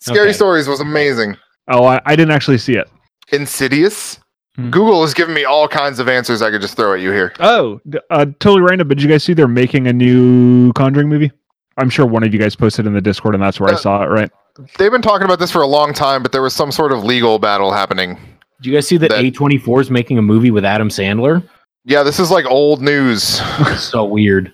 Scary 0.00 0.28
Okay. 0.28 0.32
Stories 0.32 0.68
was 0.68 0.80
amazing. 0.80 1.36
Oh, 1.68 1.84
I, 1.84 2.00
I 2.06 2.16
didn't 2.16 2.32
actually 2.32 2.58
see 2.58 2.74
it. 2.76 2.88
Insidious. 3.32 4.18
Hmm. 4.56 4.70
Google 4.70 5.02
has 5.02 5.14
given 5.14 5.34
me 5.34 5.44
all 5.44 5.68
kinds 5.68 5.98
of 5.98 6.08
answers 6.08 6.42
I 6.42 6.50
could 6.50 6.60
just 6.60 6.76
throw 6.76 6.94
at 6.94 7.00
you 7.00 7.12
here. 7.12 7.32
Oh, 7.40 7.80
uh, 8.10 8.26
totally 8.40 8.62
random. 8.62 8.88
But 8.88 8.96
did 8.98 9.04
you 9.04 9.08
guys 9.08 9.22
see 9.24 9.32
they're 9.32 9.46
making 9.48 9.86
a 9.86 9.92
new 9.92 10.72
Conjuring 10.72 11.08
movie? 11.08 11.30
I'm 11.76 11.88
sure 11.88 12.04
one 12.04 12.22
of 12.24 12.34
you 12.34 12.40
guys 12.40 12.56
posted 12.56 12.86
in 12.86 12.92
the 12.92 13.00
Discord, 13.00 13.34
and 13.34 13.42
that's 13.42 13.60
where 13.60 13.70
I 13.70 13.74
Uh, 13.74 13.78
saw 13.78 14.02
it. 14.02 14.06
Right? 14.08 14.30
They've 14.76 14.90
been 14.90 15.02
talking 15.02 15.24
about 15.24 15.38
this 15.38 15.50
for 15.50 15.62
a 15.62 15.66
long 15.66 15.94
time, 15.94 16.22
but 16.22 16.32
there 16.32 16.42
was 16.42 16.52
some 16.52 16.72
sort 16.72 16.92
of 16.92 17.04
legal 17.04 17.38
battle 17.38 17.72
happening. 17.72 18.18
Did 18.60 18.68
you 18.68 18.74
guys 18.74 18.86
see 18.86 18.96
that 18.98 19.10
That- 19.10 19.24
A24 19.24 19.80
is 19.80 19.90
making 19.90 20.18
a 20.18 20.22
movie 20.22 20.50
with 20.50 20.64
Adam 20.64 20.88
Sandler? 20.90 21.42
Yeah, 21.86 22.02
this 22.02 22.20
is 22.20 22.30
like 22.30 22.44
old 22.44 22.82
news. 22.82 23.22
so 23.78 24.04
weird. 24.04 24.52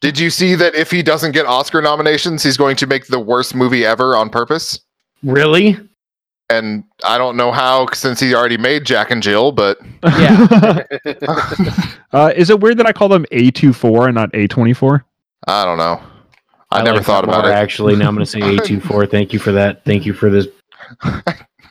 Did 0.00 0.18
you 0.18 0.30
see 0.30 0.54
that 0.56 0.74
if 0.74 0.90
he 0.90 1.02
doesn't 1.02 1.32
get 1.32 1.46
Oscar 1.46 1.80
nominations, 1.82 2.42
he's 2.42 2.56
going 2.56 2.76
to 2.76 2.86
make 2.86 3.06
the 3.06 3.18
worst 3.18 3.54
movie 3.54 3.84
ever 3.84 4.16
on 4.16 4.30
purpose? 4.30 4.78
Really? 5.24 5.78
And 6.52 6.84
I 7.04 7.16
don't 7.18 7.36
know 7.36 7.50
how 7.52 7.88
since 7.92 8.20
he 8.20 8.34
already 8.34 8.56
made 8.58 8.84
Jack 8.84 9.10
and 9.10 9.22
Jill, 9.22 9.52
but 9.52 9.78
Yeah. 10.04 10.82
uh, 12.12 12.32
is 12.36 12.50
it 12.50 12.60
weird 12.60 12.76
that 12.78 12.86
I 12.86 12.92
call 12.92 13.08
them 13.08 13.24
A24 13.32 14.06
and 14.06 14.14
not 14.14 14.32
A24? 14.32 15.02
I 15.46 15.64
don't 15.64 15.78
know. 15.78 16.00
I, 16.70 16.82
never 16.82 16.98
like 16.98 17.06
thought 17.06 17.24
about 17.24 17.42
more, 17.44 17.50
it. 17.50 17.54
Actually, 17.54 17.96
now 17.96 18.08
I'm 18.08 18.14
going 18.14 18.24
to 18.24 18.30
say 18.30 18.40
A24. 18.40 19.10
Thank 19.10 19.32
you 19.32 19.38
for 19.38 19.52
that. 19.52 19.84
Thank 19.84 20.06
you 20.06 20.12
for 20.14 20.30
this 20.30 20.46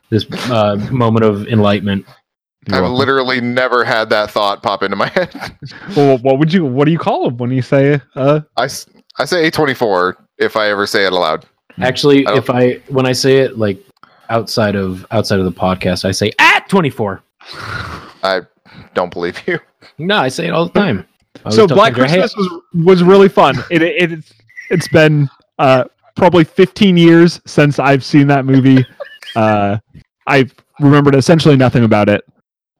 this 0.10 0.26
uh, 0.50 0.76
moment 0.92 1.26
of 1.26 1.48
enlightenment. 1.48 2.06
You're 2.68 2.76
I've 2.78 2.82
welcome. 2.84 2.98
literally 3.00 3.42
never 3.42 3.84
had 3.84 4.10
that 4.12 4.30
thought 4.30 4.62
pop 4.62 4.84
into 4.84 4.96
my 4.96 5.08
head. 5.10 5.34
Well, 5.96 6.18
what 6.20 6.38
would 6.38 6.54
you? 6.54 6.66
What 6.66 6.86
do 6.86 6.92
you 6.92 7.00
call 7.00 7.26
them 7.26 7.38
when 7.38 7.50
you 7.52 7.62
say? 7.64 8.00
Uh, 8.16 8.42
I, 8.58 8.66
s- 8.66 8.86
I 9.18 9.26
say 9.26 9.50
A24 9.50 10.16
if 10.38 10.56
I 10.56 10.70
ever 10.70 10.86
say 10.86 11.06
it 11.06 11.14
aloud. 11.14 11.46
Actually, 11.80 12.28
I 12.28 12.36
if 12.38 12.50
I 12.52 12.74
when 12.90 13.06
I 13.08 13.14
say 13.14 13.38
it 13.38 13.58
like 13.58 13.84
outside 14.32 14.76
of 14.76 15.06
outside 15.12 15.40
of 15.40 15.46
the 15.46 15.52
podcast, 15.52 16.06
I 16.06 16.12
say 16.12 16.32
at 16.40 16.68
24. 16.70 17.22
I 18.24 18.42
don't 18.94 19.12
believe 19.14 19.40
you. 19.48 19.60
No, 19.98 20.18
I 20.18 20.30
say 20.30 20.48
it 20.48 20.52
all 20.52 20.66
the 20.68 20.80
time. 20.80 21.06
So 21.50 21.68
Black 21.68 21.94
Kendra, 21.94 22.08
"Hey, 22.10 22.20
Christmas 22.20 22.50
was 22.50 22.86
was 22.86 23.04
really 23.04 23.30
fun. 23.30 23.58
It, 23.70 23.82
it 23.82 24.12
it's 24.12 24.34
it's 24.70 24.88
been 24.88 25.30
uh, 25.60 25.84
probably 26.16 26.44
15 26.44 26.98
years 26.98 27.40
since 27.46 27.78
I've 27.80 28.04
seen 28.04 28.28
that 28.28 28.46
movie. 28.46 28.86
Uh, 29.34 29.78
I 30.28 30.50
remembered 30.82 31.16
essentially 31.16 31.56
nothing 31.56 31.86
about 31.86 32.10
it, 32.10 32.26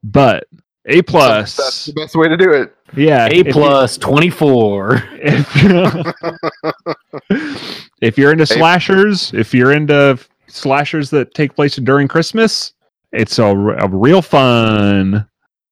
but 0.04 0.50
A 0.88 1.02
plus. 1.02 1.56
That's 1.56 1.86
the 1.86 1.94
best 1.94 2.14
way 2.14 2.28
to 2.28 2.36
do 2.36 2.52
it. 2.52 2.76
yeah, 2.94 3.28
A 3.28 3.30
if 3.30 3.48
you- 3.48 3.54
plus 3.54 3.98
24. 3.98 5.02
If, 5.14 5.48
if 8.02 8.18
you're 8.18 8.34
into 8.34 8.46
slashers, 8.58 9.34
if 9.34 9.54
you're 9.54 9.72
into 9.72 10.20
slashers 10.56 11.10
that 11.12 11.34
take 11.34 11.56
place 11.56 11.76
during 11.78 12.08
Christmas, 12.08 12.74
it's 13.12 13.40
a 13.40 13.56
real 13.56 14.22
fun. 14.22 15.28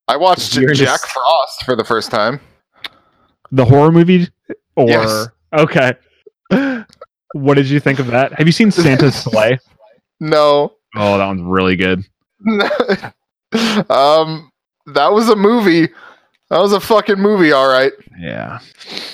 I 0.07 0.17
watched 0.17 0.55
You're 0.55 0.73
Jack 0.73 1.01
s- 1.03 1.11
Frost 1.11 1.63
for 1.65 1.75
the 1.75 1.84
first 1.84 2.09
time. 2.11 2.39
The 3.51 3.65
horror 3.65 3.91
movie, 3.91 4.27
or 4.75 4.88
Yes. 4.89 5.27
okay. 5.53 5.93
What 7.34 7.53
did 7.55 7.67
you 7.69 7.80
think 7.80 7.99
of 7.99 8.07
that? 8.07 8.34
Have 8.34 8.47
you 8.47 8.51
seen 8.51 8.71
Santa's 8.71 9.15
Slay? 9.23 9.59
No. 10.19 10.73
Oh, 10.95 11.17
that 11.17 11.25
one's 11.27 11.41
really 11.43 11.75
good. 11.75 12.03
um, 13.89 14.51
that 14.88 15.11
was 15.11 15.30
a 15.30 15.36
movie. 15.36 15.88
That 16.49 16.57
was 16.59 16.73
a 16.73 16.80
fucking 16.80 17.19
movie, 17.19 17.51
all 17.51 17.67
right. 17.67 17.91
Yeah. 18.17 18.59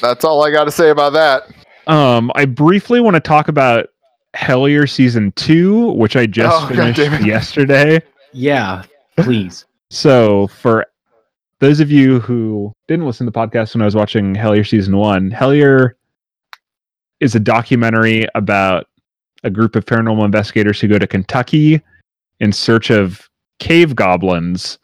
That's 0.01 0.23
all 0.23 0.43
I 0.43 0.51
got 0.51 0.63
to 0.65 0.71
say 0.71 0.89
about 0.89 1.11
that. 1.13 1.43
Um, 1.87 2.31
I 2.35 2.45
briefly 2.45 3.01
want 3.01 3.15
to 3.15 3.19
talk 3.19 3.47
about 3.49 3.87
Hellier 4.35 4.89
season 4.89 5.31
two, 5.33 5.91
which 5.93 6.15
I 6.15 6.25
just 6.25 6.63
Oh, 6.63 6.67
finished 6.75 7.25
yesterday. 7.25 8.01
Yeah, 8.33 8.83
please. 9.17 9.65
So, 9.89 10.47
for 10.47 10.85
those 11.59 11.79
of 11.79 11.89
you 11.89 12.19
who 12.19 12.73
didn't 12.87 13.05
listen 13.05 13.25
to 13.25 13.31
the 13.31 13.37
podcast 13.39 13.73
when 13.73 13.81
I 13.81 13.85
was 13.85 13.95
watching 13.95 14.35
Hellier 14.35 14.67
season 14.67 14.97
one, 14.97 15.31
Hellier 15.31 15.91
is 17.21 17.33
a 17.35 17.39
documentary 17.39 18.25
about 18.35 18.87
a 19.43 19.49
group 19.49 19.75
of 19.75 19.85
paranormal 19.85 20.25
investigators 20.25 20.79
who 20.81 20.87
go 20.87 20.99
to 20.99 21.07
Kentucky 21.07 21.81
in 22.39 22.51
search 22.51 22.89
of 22.89 23.29
cave 23.59 23.95
goblins. 23.95 24.77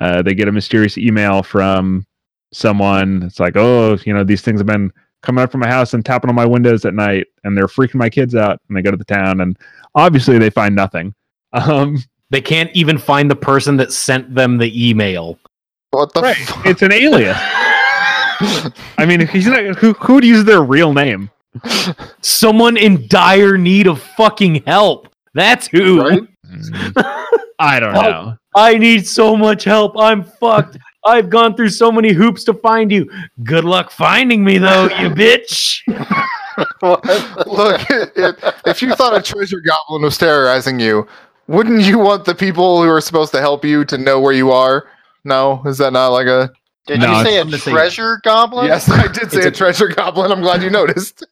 Uh, 0.00 0.20
they 0.22 0.34
get 0.34 0.48
a 0.48 0.52
mysterious 0.52 0.98
email 0.98 1.42
from 1.42 2.04
someone. 2.52 3.22
It's 3.22 3.40
like, 3.40 3.56
oh, 3.56 3.96
you 4.04 4.12
know, 4.12 4.22
these 4.24 4.42
things 4.42 4.60
have 4.60 4.66
been 4.66 4.92
coming 5.22 5.42
up 5.42 5.50
from 5.52 5.60
my 5.60 5.68
house 5.68 5.94
and 5.94 6.04
tapping 6.04 6.28
on 6.30 6.34
my 6.36 6.46
windows 6.46 6.84
at 6.84 6.94
night, 6.94 7.26
and 7.44 7.56
they're 7.56 7.66
freaking 7.66 7.96
my 7.96 8.08
kids 8.10 8.34
out. 8.34 8.60
And 8.68 8.76
they 8.76 8.82
go 8.82 8.90
to 8.90 8.96
the 8.96 9.04
town, 9.04 9.40
and 9.40 9.58
obviously 9.94 10.38
they 10.38 10.50
find 10.50 10.74
nothing. 10.74 11.14
Um, 11.54 11.96
They 12.30 12.42
can't 12.42 12.70
even 12.74 12.98
find 12.98 13.30
the 13.30 13.34
person 13.36 13.78
that 13.78 13.90
sent 13.90 14.34
them 14.34 14.58
the 14.58 14.88
email. 14.90 15.38
What 15.92 16.12
the 16.12 16.20
Right. 16.20 16.36
fuck? 16.36 16.66
it's 16.66 16.82
an 16.82 16.92
alias. 16.92 17.36
I 18.98 19.06
mean, 19.06 19.26
he's 19.26 19.46
not, 19.46 19.64
who 19.78 19.94
who 19.94 20.14
would 20.14 20.24
use 20.24 20.44
their 20.44 20.62
real 20.62 20.92
name? 20.92 21.30
Someone 22.20 22.76
in 22.76 23.08
dire 23.08 23.56
need 23.56 23.86
of 23.86 24.02
fucking 24.02 24.62
help. 24.66 25.08
That's 25.34 25.66
who. 25.68 26.00
Right? 26.02 26.20
I 27.58 27.80
don't 27.80 27.94
know. 27.94 28.36
I 28.54 28.76
need 28.76 29.06
so 29.06 29.34
much 29.36 29.64
help. 29.64 29.94
I'm 29.98 30.22
fucked. 30.22 30.76
I've 31.08 31.30
gone 31.30 31.54
through 31.56 31.70
so 31.70 31.90
many 31.90 32.12
hoops 32.12 32.44
to 32.44 32.54
find 32.54 32.92
you. 32.92 33.10
Good 33.42 33.64
luck 33.64 33.90
finding 33.90 34.44
me, 34.44 34.58
though, 34.58 34.84
you 34.84 35.10
bitch. 35.14 35.80
Look, 36.82 37.80
if, 38.16 38.54
if 38.66 38.82
you 38.82 38.94
thought 38.94 39.16
a 39.16 39.22
treasure 39.22 39.60
goblin 39.60 40.02
was 40.02 40.18
terrorizing 40.18 40.78
you, 40.80 41.06
wouldn't 41.46 41.82
you 41.82 41.98
want 41.98 42.24
the 42.24 42.34
people 42.34 42.82
who 42.82 42.88
are 42.88 43.00
supposed 43.00 43.32
to 43.32 43.40
help 43.40 43.64
you 43.64 43.84
to 43.86 43.96
know 43.98 44.20
where 44.20 44.32
you 44.32 44.50
are? 44.52 44.86
No, 45.24 45.62
is 45.66 45.78
that 45.78 45.92
not 45.92 46.08
like 46.08 46.26
a? 46.26 46.50
Did 46.86 47.00
No, 47.00 47.18
you 47.18 47.24
say 47.24 47.36
a 47.38 47.42
it's- 47.46 47.62
treasure 47.62 48.20
goblin? 48.24 48.66
Yes, 48.66 48.88
I 48.90 49.08
did 49.08 49.30
say 49.30 49.42
a 49.44 49.48
a- 49.48 49.50
treasure 49.50 49.88
goblin. 49.88 50.30
I'm 50.32 50.40
glad 50.40 50.62
you 50.62 50.70
noticed. 50.70 51.26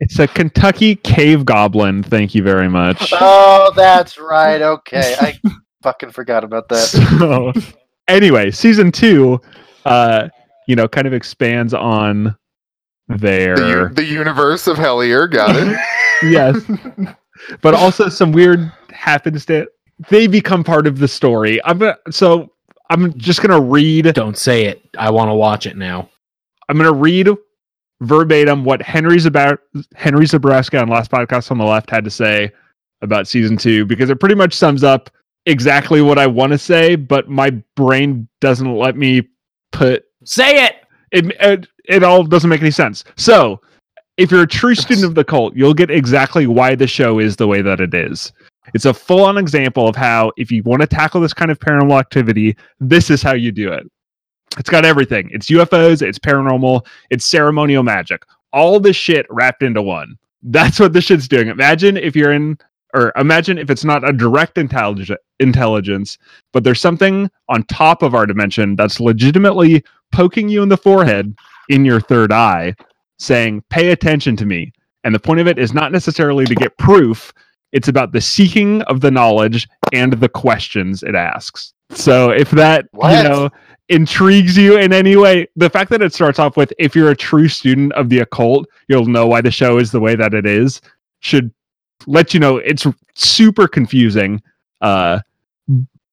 It's 0.00 0.18
a 0.18 0.26
Kentucky 0.26 0.96
cave 0.96 1.44
goblin. 1.44 2.02
Thank 2.02 2.34
you 2.34 2.42
very 2.42 2.68
much. 2.68 3.12
Oh, 3.14 3.72
that's 3.76 4.18
right. 4.18 4.60
Okay, 4.60 5.16
I 5.20 5.38
fucking 5.82 6.10
forgot 6.10 6.44
about 6.44 6.68
that. 6.68 6.88
So, 7.18 7.52
anyway, 8.08 8.50
season 8.50 8.92
two, 8.92 9.40
uh, 9.84 10.28
you 10.66 10.76
know, 10.76 10.88
kind 10.88 11.06
of 11.06 11.12
expands 11.12 11.74
on 11.74 12.36
The, 13.08 13.16
their 13.16 13.82
u- 13.82 13.88
the 13.90 14.04
universe 14.04 14.66
of 14.66 14.76
Hellier, 14.76 15.30
got 15.30 15.54
it. 15.56 15.78
yes, 16.22 16.62
but 17.60 17.74
also 17.74 18.08
some 18.08 18.32
weird 18.32 18.72
happenstance. 18.90 19.68
They 20.08 20.26
become 20.26 20.64
part 20.64 20.86
of 20.86 20.98
the 20.98 21.08
story. 21.08 21.62
I'm 21.64 21.78
gonna, 21.78 21.96
so 22.10 22.50
I'm 22.90 23.16
just 23.18 23.42
gonna 23.42 23.60
read 23.60 24.12
Don't 24.14 24.38
say 24.38 24.64
it. 24.66 24.82
I 24.98 25.10
want 25.10 25.28
to 25.30 25.34
watch 25.34 25.66
it 25.66 25.76
now. 25.76 26.08
I'm 26.68 26.78
going 26.78 26.90
to 26.90 26.98
read 26.98 27.28
verbatim 28.00 28.64
what 28.64 28.82
Henry's 28.82 29.26
about 29.26 29.60
Henry 29.94 30.26
Zebrowski 30.26 30.80
on 30.80 30.88
last 30.88 31.10
podcast 31.10 31.50
on 31.50 31.58
the 31.58 31.64
left 31.64 31.90
had 31.90 32.04
to 32.04 32.10
say 32.10 32.50
about 33.02 33.28
season 33.28 33.56
two 33.56 33.84
because 33.84 34.10
it 34.10 34.18
pretty 34.20 34.34
much 34.34 34.54
sums 34.54 34.82
up 34.82 35.10
exactly 35.46 36.00
what 36.02 36.18
I 36.18 36.26
want 36.26 36.52
to 36.52 36.58
say, 36.58 36.96
but 36.96 37.28
my 37.28 37.50
brain 37.76 38.28
doesn't 38.40 38.74
let 38.76 38.96
me 38.96 39.28
put 39.72 40.04
Say 40.24 40.64
it. 40.64 40.76
it. 41.12 41.26
It, 41.40 41.68
it 41.84 42.02
all 42.02 42.24
doesn't 42.24 42.50
make 42.50 42.60
any 42.60 42.70
sense. 42.70 43.04
So, 43.16 43.60
if 44.16 44.30
you're 44.30 44.42
a 44.42 44.46
true 44.46 44.74
student 44.74 45.06
of 45.06 45.14
the 45.14 45.24
cult, 45.24 45.56
you'll 45.56 45.74
get 45.74 45.90
exactly 45.90 46.46
why 46.46 46.74
the 46.74 46.86
show 46.86 47.18
is 47.18 47.36
the 47.36 47.48
way 47.48 47.62
that 47.62 47.80
it 47.80 47.94
is. 47.94 48.32
It's 48.72 48.86
a 48.86 48.94
full 48.94 49.24
on 49.24 49.36
example 49.36 49.88
of 49.88 49.96
how, 49.96 50.32
if 50.36 50.50
you 50.50 50.62
want 50.62 50.80
to 50.82 50.86
tackle 50.86 51.20
this 51.20 51.34
kind 51.34 51.50
of 51.50 51.58
paranormal 51.58 51.98
activity, 51.98 52.56
this 52.80 53.10
is 53.10 53.22
how 53.22 53.34
you 53.34 53.52
do 53.52 53.72
it. 53.72 53.84
It's 54.56 54.70
got 54.70 54.84
everything. 54.84 55.28
It's 55.32 55.50
UFOs, 55.50 56.00
it's 56.00 56.18
paranormal, 56.18 56.86
it's 57.10 57.26
ceremonial 57.26 57.82
magic. 57.82 58.22
All 58.52 58.78
this 58.78 58.96
shit 58.96 59.26
wrapped 59.28 59.62
into 59.62 59.82
one. 59.82 60.16
That's 60.42 60.78
what 60.78 60.92
this 60.92 61.04
shit's 61.04 61.26
doing. 61.26 61.48
Imagine 61.48 61.96
if 61.96 62.14
you're 62.14 62.32
in, 62.32 62.56
or 62.94 63.12
imagine 63.16 63.58
if 63.58 63.70
it's 63.70 63.84
not 63.84 64.08
a 64.08 64.12
direct 64.12 64.56
intellig- 64.56 65.16
intelligence, 65.40 66.16
but 66.52 66.64
there's 66.64 66.80
something 66.80 67.30
on 67.48 67.64
top 67.64 68.02
of 68.02 68.14
our 68.14 68.24
dimension 68.24 68.76
that's 68.76 69.00
legitimately 69.00 69.84
poking 70.12 70.48
you 70.48 70.62
in 70.62 70.68
the 70.68 70.76
forehead 70.76 71.36
in 71.68 71.84
your 71.84 72.00
third 72.00 72.32
eye, 72.32 72.74
saying, 73.18 73.62
pay 73.68 73.90
attention 73.90 74.36
to 74.36 74.46
me. 74.46 74.72
And 75.02 75.14
the 75.14 75.18
point 75.18 75.40
of 75.40 75.46
it 75.46 75.58
is 75.58 75.74
not 75.74 75.92
necessarily 75.92 76.46
to 76.46 76.54
get 76.54 76.78
proof, 76.78 77.32
it's 77.72 77.88
about 77.88 78.12
the 78.12 78.20
seeking 78.20 78.82
of 78.82 79.00
the 79.00 79.10
knowledge 79.10 79.68
and 79.92 80.12
the 80.12 80.28
questions 80.28 81.02
it 81.02 81.16
asks. 81.16 81.74
So 81.90 82.30
if 82.30 82.50
that, 82.52 82.86
you 82.94 83.22
know, 83.22 83.50
intrigues 83.88 84.56
you 84.56 84.78
in 84.78 84.92
any 84.92 85.16
way, 85.16 85.48
the 85.56 85.68
fact 85.68 85.90
that 85.90 86.00
it 86.00 86.14
starts 86.14 86.38
off 86.38 86.56
with 86.56 86.72
if 86.78 86.94
you're 86.94 87.10
a 87.10 87.16
true 87.16 87.48
student 87.48 87.92
of 87.94 88.08
the 88.08 88.20
occult, 88.20 88.66
you'll 88.88 89.06
know 89.06 89.26
why 89.26 89.40
the 89.40 89.50
show 89.50 89.78
is 89.78 89.90
the 89.90 90.00
way 90.00 90.14
that 90.14 90.32
it 90.32 90.46
is, 90.46 90.80
should 91.20 91.52
let 92.06 92.34
you 92.34 92.40
know 92.40 92.58
it's 92.58 92.86
super 93.14 93.68
confusing. 93.68 94.42
Uh 94.80 95.20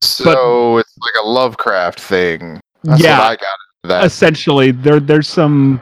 So 0.02 0.78
it's 0.78 0.98
like 0.98 1.24
a 1.24 1.28
Lovecraft 1.28 2.00
thing. 2.00 2.60
That's 2.84 3.02
yeah, 3.02 3.20
what 3.20 3.28
I 3.28 3.36
got. 3.36 3.58
That 3.84 4.06
essentially 4.06 4.72
there 4.72 5.00
there's 5.00 5.28
some 5.28 5.82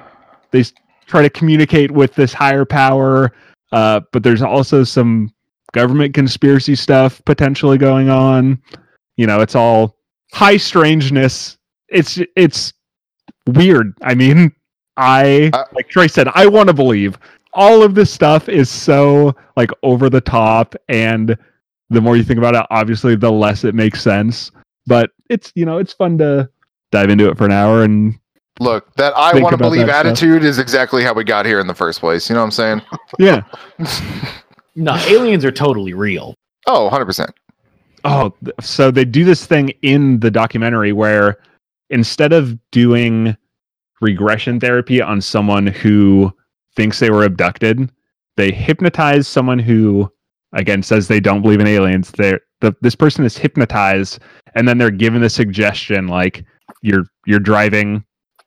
they 0.52 0.64
try 1.06 1.22
to 1.22 1.30
communicate 1.30 1.92
with 1.92 2.14
this 2.16 2.34
higher 2.34 2.66
power 2.66 3.32
uh 3.72 4.00
but 4.12 4.24
there's 4.24 4.42
also 4.42 4.84
some 4.84 5.34
government 5.74 6.14
conspiracy 6.14 6.76
stuff 6.76 7.22
potentially 7.26 7.78
going 7.78 8.10
on 8.10 8.62
you 9.18 9.28
know 9.28 9.42
it's 9.42 9.56
all 9.56 9.96
high 10.32 10.56
strangeness 10.58 11.58
it's 11.90 12.20
it's 12.36 12.74
weird 13.48 13.94
i 14.02 14.14
mean 14.14 14.52
i 14.98 15.50
Uh, 15.54 15.64
like 15.74 15.90
trey 15.90 16.08
said 16.08 16.28
i 16.36 16.48
want 16.48 16.68
to 16.68 16.74
believe 16.74 17.18
all 17.54 17.82
of 17.84 17.96
this 17.96 18.12
stuff 18.12 18.48
is 18.50 18.70
so 18.70 19.36
like 19.58 19.72
over 19.84 20.10
the 20.10 20.22
top 20.22 20.76
and 20.88 21.38
the 21.90 22.02
more 22.02 22.16
you 22.16 22.24
think 22.24 22.38
about 22.38 22.56
it 22.56 22.66
obviously 22.70 23.16
the 23.16 23.32
less 23.32 23.64
it 23.64 23.74
makes 23.74 24.02
sense 24.02 24.52
but 24.86 25.12
it's 25.30 25.52
you 25.56 25.66
know 25.66 25.78
it's 25.78 25.94
fun 25.94 26.18
to 26.18 26.50
dive 26.92 27.10
into 27.10 27.30
it 27.30 27.38
for 27.38 27.46
an 27.46 27.52
hour 27.52 27.84
and 27.84 28.20
Look, 28.62 28.94
that 28.96 29.14
I 29.16 29.40
want 29.40 29.54
to 29.54 29.58
believe 29.58 29.88
that 29.88 30.02
stuff. 30.02 30.06
attitude 30.08 30.44
is 30.44 30.60
exactly 30.60 31.02
how 31.02 31.14
we 31.14 31.24
got 31.24 31.46
here 31.46 31.62
in 31.62 31.68
the 31.68 31.74
first 31.74 32.02
place. 32.02 32.28
You 32.30 32.34
know 32.36 32.42
what 32.42 32.48
I'm 32.48 32.52
saying? 32.52 32.82
yeah 33.20 33.44
No, 34.76 34.96
aliens 35.08 35.46
are 35.46 35.52
totally 35.52 35.94
real. 35.94 36.36
Oh, 36.68 36.90
100%. 36.92 37.30
oh 38.04 38.34
so 38.62 38.92
they 38.92 39.06
do 39.06 39.24
this 39.24 39.46
thing 39.46 39.70
in 39.82 40.20
the 40.20 40.30
documentary 40.30 40.92
where 40.92 41.38
instead 41.90 42.34
of 42.34 42.58
doing 42.72 43.36
regression 44.02 44.60
therapy 44.60 45.02
on 45.02 45.22
someone 45.22 45.68
who 45.68 46.34
thinks 46.76 47.00
they 47.00 47.10
were 47.10 47.24
abducted 47.24 47.90
they 48.40 48.54
hypnotize 48.54 49.28
someone 49.28 49.60
who 49.60 50.10
again 50.54 50.82
says 50.82 51.10
they 51.10 51.20
don't 51.20 51.42
believe 51.42 51.60
in 51.60 51.68
aliens. 51.68 52.10
They're 52.12 52.40
the, 52.62 52.74
this 52.80 52.96
person 52.96 53.26
is 53.26 53.38
hypnotized 53.38 54.20
and 54.56 54.66
then 54.66 54.78
they're 54.78 54.92
given 54.92 55.22
the 55.22 55.30
suggestion 55.30 56.08
like 56.08 56.46
you're 56.82 57.04
you're 57.26 57.42
driving 57.42 58.02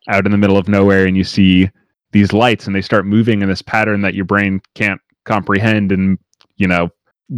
out 0.09 0.25
in 0.25 0.31
the 0.31 0.37
middle 0.39 0.57
of 0.57 0.67
nowhere 0.67 1.05
and 1.05 1.15
you 1.15 1.23
see 1.23 1.69
these 2.11 2.33
lights 2.33 2.65
and 2.65 2.75
they 2.75 2.81
start 2.81 3.05
moving 3.05 3.43
in 3.43 3.49
this 3.49 3.61
pattern 3.61 4.01
that 4.01 4.15
your 4.15 4.25
brain 4.25 4.59
can't 4.73 4.99
comprehend 5.25 5.91
and 5.91 6.17
you 6.57 6.67
know 6.67 6.89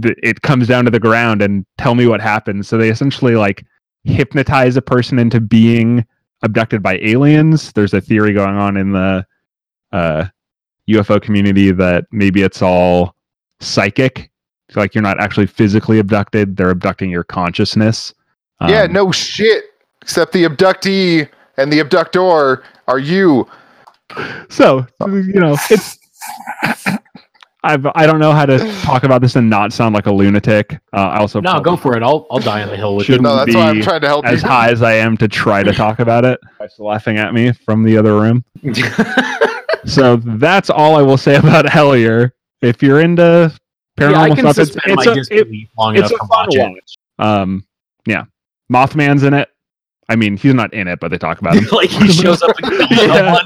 th- 0.02 0.18
it 0.24 0.42
comes 0.42 0.66
down 0.66 0.86
to 0.86 0.92
the 0.92 1.00
ground 1.00 1.42
and 1.42 1.66
tell 1.78 1.94
me 1.94 2.08
what 2.08 2.22
happens 2.22 2.70
so 2.70 2.78
they 2.78 2.90
essentially 2.90 3.36
like 3.36 3.66
hypnotize 4.06 4.78
a 4.78 4.82
person 4.82 5.20
into 5.20 5.42
being 5.42 6.06
abducted 6.42 6.82
by 6.82 7.00
aliens. 7.02 7.74
There's 7.74 7.94
a 7.94 8.00
theory 8.00 8.32
going 8.32 8.56
on 8.56 8.78
in 8.78 8.94
the 8.94 9.26
uh 9.92 10.28
ufo 10.90 11.22
community 11.22 11.72
that 11.72 12.06
maybe 12.12 12.42
it's 12.42 12.62
all 12.62 13.16
psychic 13.60 14.30
like 14.76 14.94
you're 14.94 15.02
not 15.02 15.20
actually 15.20 15.48
physically 15.48 16.00
abducted 16.00 16.58
they're 16.58 16.70
abducting 16.72 17.10
your 17.10 17.24
consciousness 17.24 18.14
yeah, 18.62 18.84
Um, 18.84 18.94
no 18.94 19.12
shit. 19.12 19.66
Except 20.02 20.32
the 20.32 20.44
abductee 20.44 21.28
and 21.58 21.72
the 21.72 21.80
abductor 21.80 22.64
are 22.88 23.00
you. 23.00 23.48
so 24.50 24.86
you 25.00 25.40
know 25.40 25.58
it's 25.70 25.98
I've, 27.66 27.86
I 27.96 28.06
don't 28.06 28.20
know 28.20 28.32
how 28.32 28.46
to 28.46 28.60
talk 28.84 29.04
about 29.04 29.22
this 29.22 29.36
and 29.36 29.50
not 29.50 29.74
sound 29.74 29.94
like 29.96 30.06
a 30.06 30.12
lunatic. 30.12 30.74
Uh, 30.94 30.98
I 30.98 31.18
also 31.18 31.42
No, 31.42 31.60
go 31.60 31.76
for 31.76 31.98
it. 31.98 32.04
I'll 32.04 32.26
I'll 32.32 32.40
die 32.40 32.62
on 32.64 32.70
the 32.70 32.78
hill 32.78 32.96
with 32.96 33.06
Shouldn't 33.08 33.24
you. 33.24 33.30
No, 33.30 33.36
that's 33.36 33.54
why 33.56 33.70
I'm 33.70 33.76
be 33.78 33.82
trying 33.82 34.02
to 34.02 34.08
help 34.08 34.26
as 34.26 34.42
you. 34.44 34.48
high 34.48 34.70
as 34.72 34.82
I 34.82 34.94
am 34.94 35.18
to 35.18 35.28
try 35.28 35.64
to 35.64 35.74
talk 35.84 36.00
about 36.00 36.24
it. 36.26 36.40
Wife's 36.60 36.80
laughing 36.80 37.18
at 37.18 37.34
me 37.34 37.52
from 37.52 37.84
the 37.84 37.98
other 37.98 38.14
room. 38.14 38.44
So 39.88 40.16
that's 40.16 40.72
all 40.72 40.96
I 40.96 41.04
will 41.04 41.16
say 41.18 41.36
about 41.36 41.66
Hellier. 41.66 42.32
If 42.64 42.82
you're 42.82 43.02
into 43.02 43.54
paranormal 44.00 44.36
yeah, 44.36 44.52
stuff, 44.52 44.58
it's, 44.58 44.76
it's 44.84 45.32
a, 45.32 45.36
it- 45.36 45.70
long 45.78 45.96
it's 45.96 46.10
enough 46.10 46.12
a 46.12 46.14
to 46.14 46.18
fun 46.28 46.28
watch 46.48 46.56
it. 46.56 46.60
watch. 46.60 46.96
Um, 47.20 47.68
yeah, 48.08 48.24
Mothman's 48.74 49.22
in 49.22 49.36
it. 49.36 49.48
I 50.10 50.16
mean, 50.16 50.38
he's 50.38 50.56
not 50.56 50.74
in 50.74 50.88
it, 50.88 51.00
but 51.00 51.12
they 51.12 51.20
talk 51.20 51.40
about 51.40 51.56
him. 51.56 51.66
like 51.72 51.92
he 51.92 52.12
shows 52.12 52.42
up 52.42 52.56
and 52.64 52.90
kills 52.90 52.92
Yeah. 52.92 53.38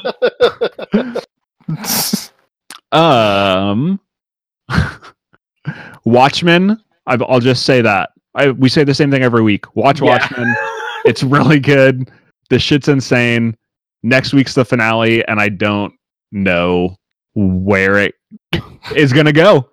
someone. 0.93 1.17
Um, 2.91 3.99
Watchmen. 6.05 6.81
I've, 7.07 7.21
I'll 7.23 7.39
just 7.39 7.65
say 7.65 7.81
that. 7.81 8.11
I, 8.35 8.51
we 8.51 8.69
say 8.69 8.83
the 8.83 8.93
same 8.93 9.11
thing 9.11 9.23
every 9.23 9.41
week. 9.41 9.75
Watch 9.75 10.01
Yeah. 10.01 10.11
Watchmen. 10.11 10.55
it's 11.05 11.23
really 11.23 11.59
good. 11.59 12.11
The 12.49 12.59
shit's 12.59 12.87
insane. 12.87 13.55
Next 14.03 14.33
week's 14.33 14.53
the 14.53 14.63
finale, 14.65 15.25
and 15.27 15.39
I 15.39 15.49
don't 15.49 15.93
know 16.31 16.95
where 17.35 17.97
it 17.97 18.15
is 18.95 19.11
gonna 19.13 19.33
go. 19.33 19.69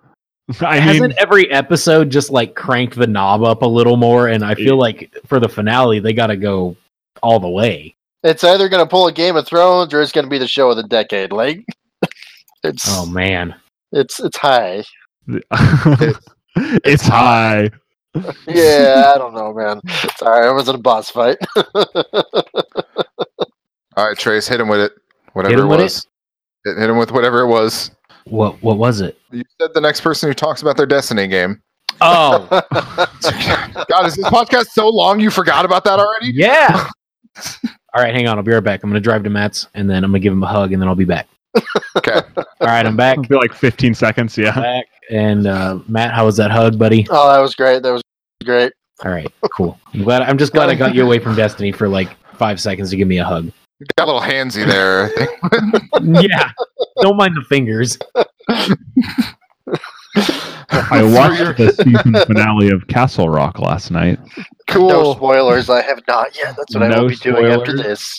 I 0.61 0.79
Hasn't 0.79 1.09
mean, 1.11 1.19
every 1.19 1.51
episode 1.51 2.11
just 2.11 2.31
like 2.31 2.55
cranked 2.55 2.97
the 2.97 3.07
knob 3.07 3.43
up 3.43 3.63
a 3.63 3.67
little 3.67 3.97
more? 3.97 4.29
And 4.29 4.45
I 4.45 4.55
feel 4.55 4.77
like 4.77 5.13
for 5.27 5.41
the 5.41 5.49
finale, 5.49 5.99
they 5.99 6.13
got 6.13 6.29
to 6.29 6.37
go 6.37 6.77
all 7.21 7.41
the 7.41 7.49
way. 7.49 7.97
It's 8.23 8.45
either 8.45 8.69
going 8.69 8.85
to 8.85 8.89
pull 8.89 9.09
a 9.09 9.13
Game 9.13 9.35
of 9.35 9.45
Thrones 9.45 9.93
or 9.93 10.01
it's 10.01 10.13
going 10.13 10.25
to 10.25 10.31
be 10.31 10.39
the 10.39 10.47
show 10.47 10.71
of 10.71 10.77
the 10.77 10.85
decade. 10.85 11.33
Like, 11.33 11.65
it's 12.63 12.85
Oh 12.89 13.07
man, 13.07 13.57
it's 13.97 14.21
it's 14.21 14.37
high. 14.37 14.85
it's 16.57 17.07
high. 17.07 17.71
Yeah, 18.49 19.13
I 19.15 19.19
don't 19.19 19.35
know, 19.35 19.53
man. 19.53 19.79
Sorry, 20.17 20.49
I 20.49 20.51
was 20.51 20.67
in 20.71 20.75
a 20.75 20.79
boss 20.79 21.11
fight. 21.11 21.37
All 23.95 24.09
right, 24.09 24.17
Trace, 24.17 24.49
hit 24.49 24.59
him 24.59 24.69
with 24.69 24.81
it. 24.81 24.93
Whatever 25.35 25.51
Hit 25.53 25.59
him 25.61 25.67
it 25.67 25.69
with 25.69 25.81
was. 25.81 26.07
Hit, 26.65 26.79
hit 26.79 26.89
him 26.89 26.97
with 26.97 27.13
whatever 27.13 27.41
it 27.43 27.49
was. 27.49 27.91
what 28.25 28.63
what 28.63 28.79
was 28.79 29.03
it? 29.03 29.19
You 29.33 29.43
said 29.61 29.71
the 29.75 29.83
next 29.83 30.01
person 30.01 30.31
who 30.31 30.35
talks 30.35 30.63
about 30.63 30.79
their 30.79 30.87
Destiny 30.87 31.27
game. 31.29 31.61
Oh 32.01 32.47
God, 33.91 34.07
is 34.07 34.17
this 34.17 34.25
podcast 34.29 34.69
so 34.69 34.89
long 34.89 35.21
you 35.21 35.31
forgot 35.31 35.67
about 35.67 35.85
that 35.85 35.99
already? 35.99 36.31
yeah. 36.33 36.89
All 37.95 38.03
right, 38.03 38.15
hang 38.15 38.27
on. 38.29 38.39
I'll 38.39 38.43
be 38.45 38.53
right 38.53 38.65
back. 38.65 38.83
I'm 38.83 38.89
gonna 38.89 39.01
drive 39.01 39.25
to 39.25 39.31
Matt's 39.31 39.69
and 39.75 39.91
then 39.91 40.05
I'm 40.05 40.11
gonna 40.11 40.21
give 40.21 40.33
him 40.33 40.43
a 40.43 40.47
hug 40.47 40.73
and 40.73 40.81
then 40.81 40.89
I'll 40.89 40.95
be 40.95 41.05
back. 41.05 41.29
Okay. 41.97 42.21
All 42.37 42.45
right, 42.69 42.85
I'm 42.87 42.97
back. 42.97 43.19
It'll 43.19 43.29
be 43.29 43.35
like 43.37 43.53
15 43.55 43.95
seconds. 43.95 44.37
Yeah. 44.37 44.55
back. 44.55 44.87
And 45.11 45.47
uh, 45.47 45.79
Matt, 45.89 46.13
how 46.15 46.27
was 46.27 46.37
that 46.37 46.51
hug, 46.51 46.79
buddy? 46.79 47.07
oh, 47.11 47.33
that 47.33 47.41
was 47.41 47.55
great. 47.55 47.83
That 47.83 47.93
was 47.93 48.03
great. 48.45 48.73
All 49.05 49.11
right, 49.11 49.31
cool. 49.55 49.79
I'm 49.95 50.03
glad. 50.05 50.23
I'm 50.23 50.39
just 50.39 50.53
glad 50.53 50.69
I 50.71 50.75
got 50.75 50.95
you 50.95 51.05
away 51.05 51.19
from 51.19 51.35
Destiny 51.37 51.71
for 51.73 51.89
like 51.89 52.17
five 52.35 52.61
seconds 52.61 52.91
to 52.91 52.97
give 52.97 53.07
me 53.09 53.19
a 53.19 53.25
hug. 53.25 53.51
Got 53.99 54.09
a 54.09 54.13
little 54.13 54.21
handsy 54.23 54.67
there. 54.67 55.05
I 55.05 55.09
think. 56.01 56.23
yeah, 56.31 56.51
don't 57.03 57.17
mind 57.17 57.37
the 57.37 57.43
fingers. 57.43 57.99
I 60.71 61.03
watched 61.03 61.59
the 61.59 61.73
season 61.73 62.15
finale 62.27 62.71
of 62.71 62.87
Castle 62.89 63.29
Rock 63.29 63.59
last 63.59 63.91
night. 63.91 64.19
Cool. 64.69 64.89
No 64.89 65.15
spoilers. 65.15 65.69
I 65.71 65.83
have 65.83 66.01
not 66.09 66.37
yet. 66.37 66.57
That's 66.57 66.75
what 66.75 66.83
I 66.91 66.99
will 67.01 67.09
be 67.09 67.17
doing 67.17 67.47
after 67.47 67.77
this. 67.77 68.19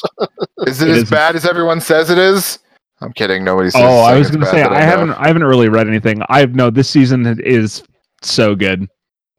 Is 0.68 0.82
it, 0.82 0.90
It 0.90 0.92
as 0.92 0.98
is- 1.04 1.10
bad 1.10 1.36
as 1.36 1.46
everyone 1.46 1.82
says 1.82 2.10
it 2.10 2.18
is? 2.20 2.60
I'm 3.02 3.14
kidding. 3.14 3.44
Nobody 3.44 3.70
says. 3.70 3.82
Oh, 3.84 4.00
I 4.00 4.18
was 4.18 4.30
going 4.32 4.42
to 4.42 4.48
say 4.48 4.62
that 4.62 4.72
I 4.72 4.82
haven't 4.82 5.12
I 5.12 5.28
haven't 5.28 5.44
really 5.44 5.70
read 5.70 5.88
anything. 5.88 6.22
I've 6.30 6.56
no 6.56 6.70
this 6.70 6.90
season 6.90 7.40
is 7.44 7.84
so 8.22 8.56
good. 8.56 8.88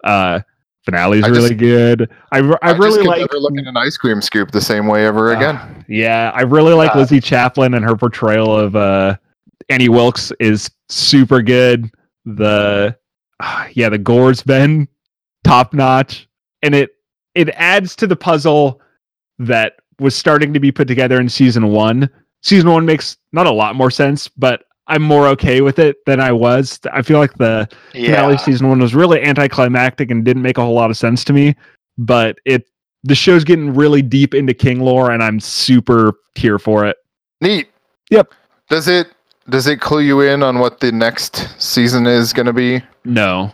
Uh 0.04 0.40
finale's 0.88 1.24
I 1.24 1.28
really 1.28 1.48
just- 1.50 1.58
good. 1.58 2.10
I 2.32 2.38
I, 2.38 2.58
I, 2.62 2.70
really 2.72 3.02
like 3.04 3.18
never 3.20 3.38
look 3.38 3.58
at 3.58 3.66
an 3.66 3.76
ice 3.76 3.96
cream 3.96 4.22
scoop 4.22 4.52
the 4.52 4.60
same 4.60 4.86
way 4.86 5.06
ever 5.06 5.32
again. 5.32 5.56
Uh, 5.56 5.82
yeah, 5.88 6.30
I 6.34 6.42
really 6.42 6.72
like 6.72 6.94
Uh, 6.94 7.00
Lizzy 7.00 7.20
Caplan 7.20 7.74
and 7.76 7.84
her 7.84 7.96
portrayal 7.96 8.56
of 8.56 8.76
uh 8.76 9.16
Annie 9.68 9.88
Wilkes 9.88 10.32
is 10.40 10.70
super 10.88 11.42
good. 11.42 11.90
The 12.24 12.96
ah, 13.40 13.68
yeah, 13.72 13.88
the 13.88 13.98
gore's 13.98 14.42
been 14.42 14.86
top 15.44 15.72
notch 15.74 16.28
and 16.62 16.74
it 16.74 16.90
it 17.34 17.48
adds 17.50 17.96
to 17.96 18.06
the 18.06 18.16
puzzle 18.16 18.80
that 19.38 19.74
was 20.00 20.14
starting 20.16 20.52
to 20.54 20.60
be 20.60 20.70
put 20.72 20.88
together 20.88 21.20
in 21.20 21.28
season 21.28 21.68
1. 21.68 22.08
Season 22.42 22.70
1 22.70 22.84
makes 22.86 23.16
not 23.32 23.46
a 23.46 23.50
lot 23.50 23.74
more 23.74 23.90
sense, 23.90 24.28
but 24.28 24.64
I'm 24.86 25.02
more 25.02 25.26
okay 25.28 25.60
with 25.60 25.78
it 25.78 25.96
than 26.06 26.20
I 26.20 26.32
was. 26.32 26.80
I 26.92 27.02
feel 27.02 27.18
like 27.18 27.34
the 27.34 27.68
finale 27.92 28.38
season 28.38 28.68
one 28.68 28.78
was 28.78 28.94
really 28.94 29.22
anticlimactic 29.22 30.10
and 30.10 30.24
didn't 30.24 30.42
make 30.42 30.56
a 30.56 30.62
whole 30.62 30.74
lot 30.74 30.90
of 30.90 30.96
sense 30.96 31.24
to 31.24 31.32
me. 31.32 31.54
But 31.98 32.38
it 32.46 32.66
the 33.04 33.14
show's 33.14 33.44
getting 33.44 33.74
really 33.74 34.02
deep 34.02 34.34
into 34.34 34.54
King 34.54 34.80
lore, 34.80 35.10
and 35.10 35.22
I'm 35.22 35.40
super 35.40 36.14
here 36.36 36.58
for 36.58 36.86
it. 36.86 36.96
Neat. 37.40 37.68
Yep. 38.10 38.32
Does 38.70 38.88
it 38.88 39.08
does 39.50 39.66
it 39.66 39.80
clue 39.80 40.00
you 40.00 40.20
in 40.22 40.42
on 40.42 40.58
what 40.58 40.80
the 40.80 40.90
next 40.92 41.48
season 41.62 42.06
is 42.06 42.32
going 42.32 42.46
to 42.46 42.52
be, 42.52 42.82
No, 43.04 43.52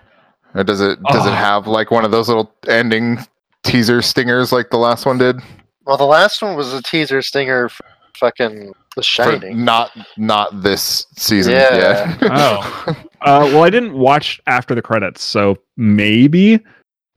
or 0.55 0.63
does 0.65 0.81
it 0.81 1.03
does 1.05 1.27
Oh. 1.27 1.29
it 1.33 1.35
have 1.35 1.67
like 1.67 1.91
one 1.91 2.05
of 2.05 2.11
those 2.13 2.29
little 2.29 2.53
ending 2.69 3.19
teaser 3.65 4.03
stingers 4.03 4.53
like 4.53 4.71
the 4.71 4.79
last 4.79 5.05
one 5.07 5.19
did? 5.19 5.41
Well, 5.85 5.97
the 5.97 6.05
last 6.07 6.43
one 6.43 6.57
was 6.57 6.73
a 6.73 6.83
teaser 6.83 7.23
stinger 7.23 7.69
for 7.69 7.85
fucking 8.19 8.67
The 8.97 9.03
For 9.03 9.03
Shining. 9.03 9.65
not 9.65 9.91
not 10.17 10.63
this 10.63 11.07
season. 11.17 11.53
Yeah. 11.55 12.17
Yeah. 12.21 12.29
Oh. 12.33 12.97
uh, 13.23 13.49
well, 13.53 13.63
I 13.63 13.71
didn't 13.71 13.95
watch 13.97 14.41
after 14.47 14.75
the 14.75 14.83
credits, 14.83 15.23
so 15.23 15.57
maybe 15.77 16.61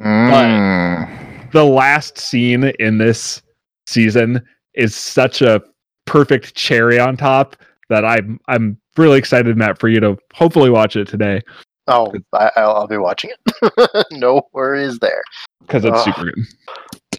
Mm. 0.01 1.51
the 1.51 1.63
last 1.63 2.19
scene 2.19 2.65
in 2.79 2.97
this 2.99 3.41
season 3.87 4.45
is 4.75 4.95
such 4.95 5.41
a 5.41 5.59
perfect 6.05 6.53
cherry 6.55 6.99
on 6.99 7.17
top 7.17 7.55
that 7.89 8.05
I'm 8.05 8.39
I'm 8.47 8.77
really 8.95 9.17
excited, 9.17 9.57
Matt, 9.57 9.79
for 9.79 9.89
you 9.89 9.99
to 10.01 10.17
hopefully 10.35 10.69
watch 10.69 10.95
it 10.95 11.07
today 11.07 11.41
Oh, 11.87 12.13
I, 12.33 12.51
I'll, 12.57 12.71
I'll 12.75 12.87
be 12.87 12.97
watching 12.97 13.31
it. 13.31 14.05
no 14.11 14.41
worries 14.53 14.99
there. 14.99 15.21
because 15.61 15.85
it's 15.85 15.95
Ugh. 15.97 16.03
super 16.13 16.25
good. 16.25 16.45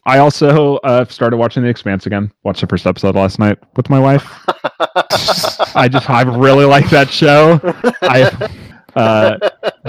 I 0.09 0.18
also 0.18 0.76
uh, 0.78 1.05
started 1.05 1.36
watching 1.36 1.62
The 1.62 1.68
Expanse 1.68 2.06
again. 2.06 2.32
Watched 2.43 2.62
the 2.62 2.66
first 2.66 2.86
episode 2.86 3.14
last 3.14 3.39
night 3.39 3.59
with 3.76 3.90
my 3.90 3.98
wife. 4.01 4.24
I 5.76 5.86
just 5.90 6.09
I 6.09 6.22
really 6.22 6.64
like 6.64 6.89
that 6.90 7.10
show. 7.10 7.60
I 8.02 8.51
uh, 8.97 9.39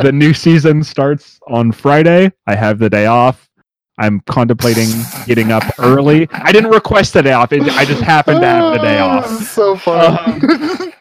the 0.03 0.11
new 0.11 0.33
season 0.33 0.83
starts 0.83 1.39
on 1.47 1.71
Friday. 1.71 2.31
I 2.47 2.55
have 2.55 2.79
the 2.79 2.89
day 2.89 3.05
off. 3.05 3.49
I'm 3.97 4.19
contemplating 4.29 4.89
getting 5.25 5.51
up 5.51 5.63
early. 5.79 6.27
I 6.31 6.51
didn't 6.51 6.71
request 6.71 7.13
the 7.13 7.21
day 7.23 7.31
off. 7.33 7.51
It, 7.53 7.63
I 7.63 7.85
just 7.85 8.01
happened 8.01 8.41
to 8.41 8.47
have 8.47 8.73
the 8.73 8.79
day 8.79 8.99
off. 8.99 9.25
so 9.43 9.75
fun. 9.77 10.91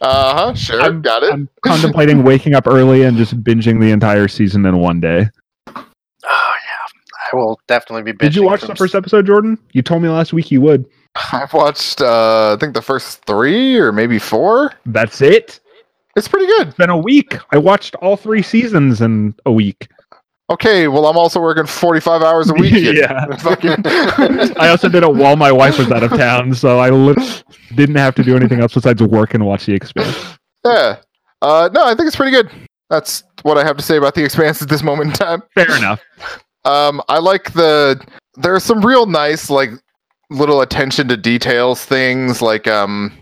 Uh 0.00 0.34
huh. 0.34 0.54
Sure. 0.54 0.80
I'm- 0.80 1.02
Got 1.02 1.24
it. 1.24 1.32
I'm 1.32 1.48
contemplating 1.62 2.22
waking 2.22 2.54
up 2.54 2.68
early 2.68 3.02
and 3.02 3.16
just 3.16 3.42
binging 3.42 3.80
the 3.80 3.90
entire 3.90 4.28
season 4.28 4.64
in 4.66 4.78
one 4.78 5.00
day. 5.00 5.28
I 7.32 7.36
will 7.36 7.60
definitely 7.66 8.10
be. 8.12 8.16
Did 8.18 8.34
you 8.34 8.42
watch 8.42 8.62
the 8.62 8.74
first 8.74 8.94
episode, 8.94 9.26
Jordan? 9.26 9.58
You 9.72 9.82
told 9.82 10.02
me 10.02 10.08
last 10.08 10.32
week 10.32 10.50
you 10.50 10.60
would. 10.62 10.86
I've 11.32 11.52
watched. 11.52 12.00
uh 12.00 12.54
I 12.54 12.56
think 12.58 12.74
the 12.74 12.82
first 12.82 13.24
three 13.26 13.76
or 13.78 13.92
maybe 13.92 14.18
four. 14.18 14.72
That's 14.86 15.20
it. 15.20 15.60
It's 16.16 16.28
pretty 16.28 16.46
good. 16.46 16.68
It's 16.68 16.76
been 16.76 16.90
a 16.90 16.96
week. 16.98 17.36
I 17.52 17.58
watched 17.58 17.94
all 17.96 18.16
three 18.16 18.42
seasons 18.42 19.00
in 19.00 19.34
a 19.46 19.52
week. 19.52 19.88
Okay. 20.50 20.88
Well, 20.88 21.06
I'm 21.06 21.16
also 21.18 21.40
working 21.40 21.66
45 21.66 22.22
hours 22.22 22.50
a 22.50 22.54
week. 22.54 22.72
yeah. 22.96 23.36
Fucking. 23.38 23.76
I 24.58 24.68
also 24.70 24.88
did 24.88 25.02
it 25.04 25.14
while 25.14 25.36
my 25.36 25.52
wife 25.52 25.78
was 25.78 25.90
out 25.92 26.02
of 26.02 26.10
town, 26.10 26.54
so 26.54 26.78
I 26.78 26.90
lit- 26.90 27.44
didn't 27.76 27.96
have 27.96 28.14
to 28.16 28.24
do 28.24 28.34
anything 28.34 28.60
else 28.60 28.74
besides 28.74 29.02
work 29.02 29.34
and 29.34 29.44
watch 29.46 29.66
The 29.66 29.74
Expanse. 29.74 30.38
yeah. 30.64 30.96
Uh, 31.42 31.68
no, 31.72 31.84
I 31.84 31.94
think 31.94 32.06
it's 32.08 32.16
pretty 32.16 32.32
good. 32.32 32.50
That's 32.90 33.22
what 33.42 33.58
I 33.58 33.64
have 33.64 33.76
to 33.76 33.82
say 33.82 33.96
about 33.98 34.14
the 34.14 34.24
Expanse 34.24 34.60
at 34.62 34.68
this 34.68 34.82
moment 34.82 35.10
in 35.10 35.14
time. 35.14 35.42
Fair 35.54 35.76
enough. 35.76 36.00
Um, 36.64 37.02
I 37.08 37.18
like 37.18 37.52
the. 37.52 38.00
There 38.36 38.54
are 38.54 38.60
some 38.60 38.84
real 38.84 39.06
nice 39.06 39.50
like 39.50 39.70
little 40.30 40.60
attention 40.60 41.08
to 41.08 41.16
details 41.16 41.84
things 41.84 42.42
like 42.42 42.66
um. 42.66 43.12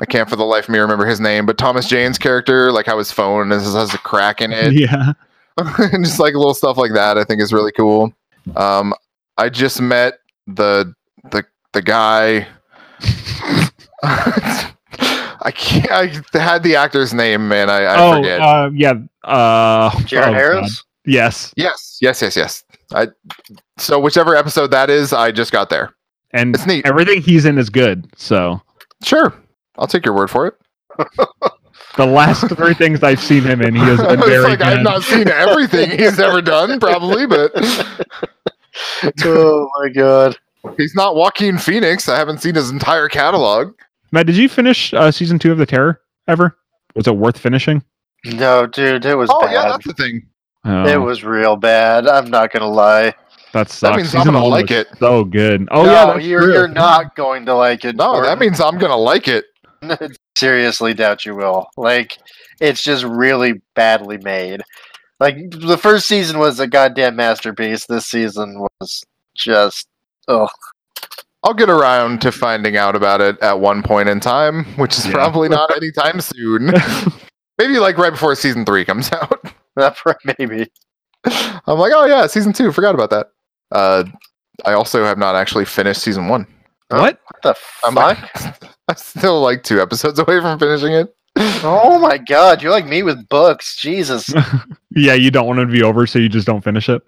I 0.00 0.06
can't 0.06 0.28
for 0.28 0.36
the 0.36 0.44
life 0.44 0.64
of 0.64 0.70
me 0.70 0.78
remember 0.78 1.04
his 1.06 1.20
name, 1.20 1.44
but 1.44 1.58
Thomas 1.58 1.86
Jane's 1.86 2.16
character, 2.16 2.72
like 2.72 2.86
how 2.86 2.96
his 2.96 3.12
phone 3.12 3.50
has, 3.50 3.74
has 3.74 3.92
a 3.92 3.98
crack 3.98 4.40
in 4.40 4.50
it, 4.52 4.72
Yeah. 4.72 5.12
and 5.58 6.04
just 6.04 6.18
like 6.18 6.34
little 6.34 6.54
stuff 6.54 6.78
like 6.78 6.92
that, 6.94 7.18
I 7.18 7.24
think 7.24 7.42
is 7.42 7.52
really 7.52 7.72
cool. 7.72 8.12
Um, 8.54 8.94
I 9.36 9.48
just 9.48 9.80
met 9.80 10.20
the 10.46 10.94
the 11.30 11.44
the 11.72 11.82
guy. 11.82 12.46
I 14.02 15.52
can't. 15.54 15.90
I 16.34 16.38
had 16.38 16.62
the 16.62 16.76
actor's 16.76 17.12
name, 17.12 17.48
man. 17.48 17.68
I, 17.70 17.82
I 17.84 17.96
oh, 17.98 18.16
forget. 18.16 18.40
uh, 18.40 18.70
yeah. 18.72 18.94
Uh, 19.24 20.00
Jared 20.04 20.34
oh, 20.34 20.60
God. 20.60 20.70
Harris. 21.06 21.52
Yes. 21.56 21.98
yes, 21.98 21.98
yes, 22.00 22.22
yes, 22.22 22.36
yes. 22.36 22.64
I. 22.94 23.08
So 23.78 23.98
whichever 24.00 24.34
episode 24.36 24.70
that 24.72 24.90
is, 24.90 25.12
I 25.12 25.30
just 25.32 25.52
got 25.52 25.70
there. 25.70 25.94
And 26.32 26.54
It's 26.54 26.66
neat. 26.66 26.86
everything 26.86 27.22
he's 27.22 27.44
in 27.44 27.58
is 27.58 27.70
good. 27.70 28.08
So 28.16 28.60
Sure, 29.02 29.32
I'll 29.76 29.86
take 29.86 30.04
your 30.04 30.14
word 30.14 30.30
for 30.30 30.46
it. 30.46 30.54
the 31.96 32.06
last 32.06 32.48
three 32.56 32.74
things 32.74 33.02
I've 33.02 33.20
seen 33.20 33.42
him 33.42 33.60
in, 33.62 33.74
he 33.74 33.80
has 33.82 33.98
been 34.00 34.20
very 34.24 34.44
like 34.44 34.58
good. 34.58 34.66
I've 34.68 34.82
not 34.82 35.02
seen 35.02 35.28
everything 35.28 35.90
he's 35.90 36.18
ever 36.18 36.40
done, 36.42 36.80
probably, 36.80 37.26
but 37.26 37.52
oh 39.24 39.68
my 39.78 39.88
god. 39.90 40.36
he's 40.76 40.94
not 40.94 41.14
Joaquin 41.16 41.58
Phoenix. 41.58 42.08
I 42.08 42.16
haven't 42.16 42.38
seen 42.38 42.54
his 42.54 42.70
entire 42.70 43.08
catalog. 43.08 43.74
Matt, 44.12 44.26
did 44.26 44.36
you 44.36 44.48
finish 44.48 44.92
uh, 44.94 45.10
season 45.10 45.38
two 45.38 45.52
of 45.52 45.58
The 45.58 45.66
Terror 45.66 46.00
ever? 46.28 46.56
Was 46.94 47.06
it 47.06 47.16
worth 47.16 47.38
finishing? 47.38 47.82
No, 48.24 48.66
dude, 48.66 49.04
it 49.04 49.14
was 49.14 49.28
Oh 49.32 49.40
bad. 49.42 49.52
yeah, 49.52 49.68
that's 49.68 49.86
the 49.86 49.92
thing. 49.94 50.26
Oh, 50.66 50.86
It 50.86 50.96
was 50.96 51.22
real 51.24 51.56
bad. 51.56 52.06
I'm 52.08 52.28
not 52.30 52.52
gonna 52.52 52.68
lie. 52.68 53.14
that 53.52 53.70
sucks. 53.70 53.96
means 53.96 54.14
I'm 54.14 54.24
gonna 54.24 54.44
like 54.44 54.70
it. 54.70 54.88
So 54.98 55.24
good. 55.24 55.68
Oh 55.70 55.84
no, 55.84 55.92
yeah, 55.92 56.16
you're 56.18 56.42
true. 56.42 56.52
you're 56.52 56.68
not 56.68 57.14
going 57.16 57.46
to 57.46 57.54
like 57.54 57.84
it. 57.84 57.96
No, 57.96 58.20
that 58.22 58.38
means 58.38 58.60
I'm 58.60 58.78
gonna 58.78 58.96
like 58.96 59.28
it. 59.28 59.44
seriously 60.36 60.92
doubt 60.94 61.24
you 61.24 61.34
will. 61.34 61.68
Like, 61.76 62.18
it's 62.60 62.82
just 62.82 63.04
really 63.04 63.62
badly 63.74 64.18
made. 64.18 64.62
Like 65.20 65.36
the 65.50 65.78
first 65.78 66.06
season 66.06 66.38
was 66.38 66.60
a 66.60 66.66
goddamn 66.66 67.16
masterpiece. 67.16 67.86
This 67.86 68.06
season 68.06 68.58
was 68.80 69.02
just 69.34 69.86
oh 70.28 70.48
I'll 71.42 71.54
get 71.54 71.70
around 71.70 72.20
to 72.22 72.32
finding 72.32 72.76
out 72.76 72.96
about 72.96 73.20
it 73.20 73.38
at 73.40 73.60
one 73.60 73.82
point 73.82 74.08
in 74.08 74.18
time, 74.20 74.64
which 74.76 74.98
is 74.98 75.06
Yeah. 75.06 75.12
probably 75.12 75.48
not 75.48 75.74
anytime 75.76 76.20
soon. 76.20 76.72
Maybe 77.58 77.78
like 77.78 77.96
right 77.98 78.10
before 78.10 78.34
season 78.34 78.64
three 78.66 78.84
comes 78.84 79.10
out. 79.12 79.40
not 79.82 79.96
for 79.96 80.16
maybe. 80.38 80.70
I'm 81.24 81.78
like, 81.78 81.92
oh 81.94 82.06
yeah, 82.06 82.26
season 82.26 82.52
two. 82.52 82.72
Forgot 82.72 82.94
about 82.94 83.10
that. 83.10 83.28
Uh, 83.72 84.04
I 84.64 84.72
also 84.72 85.04
have 85.04 85.18
not 85.18 85.34
actually 85.34 85.64
finished 85.64 86.02
season 86.02 86.28
one. 86.28 86.46
what? 86.88 87.20
What 87.24 87.42
the 87.42 87.56
I'm 87.84 87.94
fuck? 87.94 88.64
I'm 88.88 88.96
still 88.96 89.40
like 89.40 89.62
two 89.62 89.80
episodes 89.80 90.18
away 90.18 90.40
from 90.40 90.58
finishing 90.58 90.92
it. 90.92 91.14
oh 91.36 91.98
my 91.98 92.16
god, 92.16 92.62
you're 92.62 92.70
like 92.70 92.86
me 92.86 93.02
with 93.02 93.28
books. 93.28 93.76
Jesus. 93.76 94.32
Yeah, 94.98 95.12
you 95.12 95.30
don't 95.30 95.46
want 95.46 95.58
it 95.58 95.66
to 95.66 95.72
be 95.72 95.82
over, 95.82 96.06
so 96.06 96.18
you 96.18 96.30
just 96.30 96.46
don't 96.46 96.64
finish 96.64 96.88
it. 96.88 97.02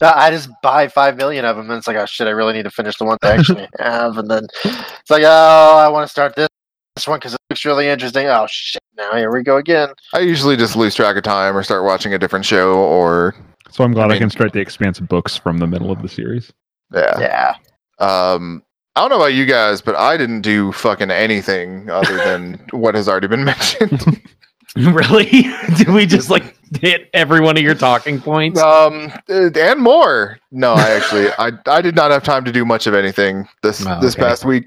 I 0.00 0.26
I 0.26 0.30
just 0.30 0.48
buy 0.62 0.86
five 0.86 1.16
million 1.16 1.44
of 1.44 1.56
them, 1.56 1.68
and 1.70 1.78
it's 1.78 1.88
like, 1.88 1.96
oh 1.96 2.06
shit, 2.06 2.28
I 2.28 2.30
really 2.30 2.52
need 2.52 2.62
to 2.62 2.70
finish 2.70 2.96
the 2.96 3.04
ones 3.04 3.18
I 3.22 3.32
actually 3.32 3.68
have, 3.80 4.18
and 4.18 4.30
then 4.30 4.46
it's 4.64 5.10
like, 5.10 5.24
oh, 5.24 5.76
I 5.78 5.88
want 5.88 6.06
to 6.06 6.10
start 6.10 6.36
this, 6.36 6.48
this 6.94 7.08
one 7.08 7.18
because 7.18 7.34
it 7.34 7.40
looks 7.50 7.64
really 7.64 7.88
interesting. 7.88 8.26
Oh 8.26 8.46
shit, 8.48 8.82
now 8.96 9.12
here 9.14 9.32
we 9.32 9.42
go 9.42 9.56
again. 9.56 9.88
I 10.14 10.20
usually 10.20 10.56
just 10.56 10.76
lose 10.76 10.94
track 10.94 11.16
of 11.16 11.22
time 11.22 11.56
or 11.56 11.62
start 11.62 11.84
watching 11.84 12.14
a 12.14 12.18
different 12.18 12.44
show 12.44 12.74
or 12.74 13.34
So 13.70 13.84
I'm 13.84 13.92
glad 13.92 14.10
I, 14.10 14.14
I 14.16 14.18
can 14.18 14.30
start 14.30 14.52
the 14.52 14.60
expansive 14.60 15.08
books 15.08 15.36
from 15.36 15.58
the 15.58 15.66
middle 15.66 15.90
of 15.90 16.02
the 16.02 16.08
series. 16.08 16.52
yeah. 16.94 17.18
Yeah, 17.18 17.54
Um, 17.98 18.62
I 18.94 19.00
don't 19.00 19.10
know 19.10 19.16
about 19.16 19.34
you 19.34 19.44
guys, 19.46 19.80
but 19.82 19.94
I 19.96 20.16
didn't 20.16 20.40
do 20.40 20.72
fucking 20.72 21.10
anything 21.10 21.90
other 21.90 22.16
than 22.16 22.64
what 22.70 22.94
has 22.94 23.08
already 23.08 23.26
been 23.26 23.44
mentioned. 23.44 24.22
really? 24.76 25.44
Did 25.76 25.88
we 25.88 26.06
just 26.06 26.30
like 26.30 26.56
hit 26.80 27.08
every 27.14 27.40
one 27.40 27.56
of 27.56 27.62
your 27.62 27.74
talking 27.74 28.20
points? 28.20 28.60
um, 28.60 29.12
uh, 29.28 29.50
and 29.54 29.80
more. 29.80 30.38
No, 30.50 30.72
I 30.74 30.90
actually, 30.90 31.28
I, 31.38 31.50
I 31.66 31.80
did 31.82 31.94
not 31.94 32.10
have 32.10 32.22
time 32.24 32.44
to 32.46 32.52
do 32.52 32.64
much 32.64 32.86
of 32.86 32.94
anything 32.94 33.46
this 33.62 33.84
Oh, 33.86 34.00
this 34.00 34.14
okay. 34.14 34.22
past 34.24 34.44
week. 34.44 34.64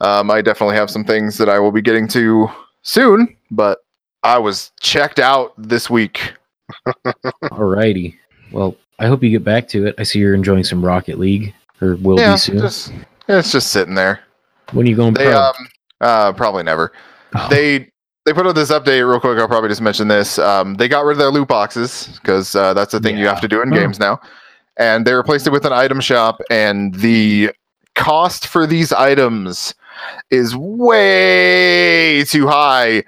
Um, 0.00 0.30
I 0.30 0.42
definitely 0.42 0.76
have 0.76 0.90
some 0.90 1.04
things 1.04 1.38
that 1.38 1.48
I 1.48 1.58
will 1.58 1.72
be 1.72 1.82
getting 1.82 2.06
to 2.08 2.48
soon, 2.82 3.36
but 3.50 3.78
I 4.22 4.38
was 4.38 4.72
checked 4.80 5.18
out 5.18 5.52
this 5.56 5.88
week. 5.90 6.32
Alrighty. 7.44 8.16
Well, 8.52 8.76
I 8.98 9.06
hope 9.06 9.22
you 9.22 9.30
get 9.30 9.44
back 9.44 9.68
to 9.68 9.86
it. 9.86 9.94
I 9.98 10.02
see 10.02 10.18
you're 10.18 10.34
enjoying 10.34 10.64
some 10.64 10.84
Rocket 10.84 11.18
League, 11.18 11.54
or 11.80 11.96
will 11.96 12.18
yeah, 12.18 12.32
be 12.34 12.38
soon. 12.38 12.58
just 12.58 12.92
it's 13.28 13.52
just 13.52 13.70
sitting 13.70 13.94
there. 13.94 14.20
when 14.72 14.86
are 14.86 14.90
you 14.90 14.96
going 14.96 15.14
They 15.14 15.24
pro? 15.26 15.36
um, 15.38 15.54
uh, 16.00 16.32
probably 16.32 16.62
never. 16.62 16.92
Oh. 17.34 17.48
They 17.50 17.90
they 18.26 18.32
put 18.34 18.46
out 18.46 18.54
this 18.54 18.70
update 18.70 19.08
real 19.08 19.20
quick. 19.20 19.38
I'll 19.38 19.48
probably 19.48 19.68
just 19.70 19.80
mention 19.80 20.08
this. 20.08 20.38
Um, 20.38 20.74
they 20.74 20.88
got 20.88 21.04
rid 21.04 21.12
of 21.12 21.18
their 21.18 21.30
loot 21.30 21.48
boxes 21.48 22.18
because 22.20 22.54
uh, 22.54 22.74
that's 22.74 22.92
the 22.92 23.00
thing 23.00 23.16
you 23.16 23.26
have 23.26 23.40
to 23.40 23.48
do 23.48 23.62
in 23.62 23.72
Oh. 23.72 23.76
games 23.76 23.98
now, 23.98 24.20
and 24.76 25.06
they 25.06 25.14
replaced 25.14 25.46
it 25.46 25.50
with 25.50 25.64
an 25.64 25.72
item 25.72 26.00
shop. 26.00 26.40
And 26.50 26.94
the 26.94 27.50
cost 27.94 28.46
for 28.48 28.66
these 28.66 28.92
items 28.92 29.74
is 30.30 30.54
way 30.56 32.24
too 32.24 32.46
high, 32.46 33.02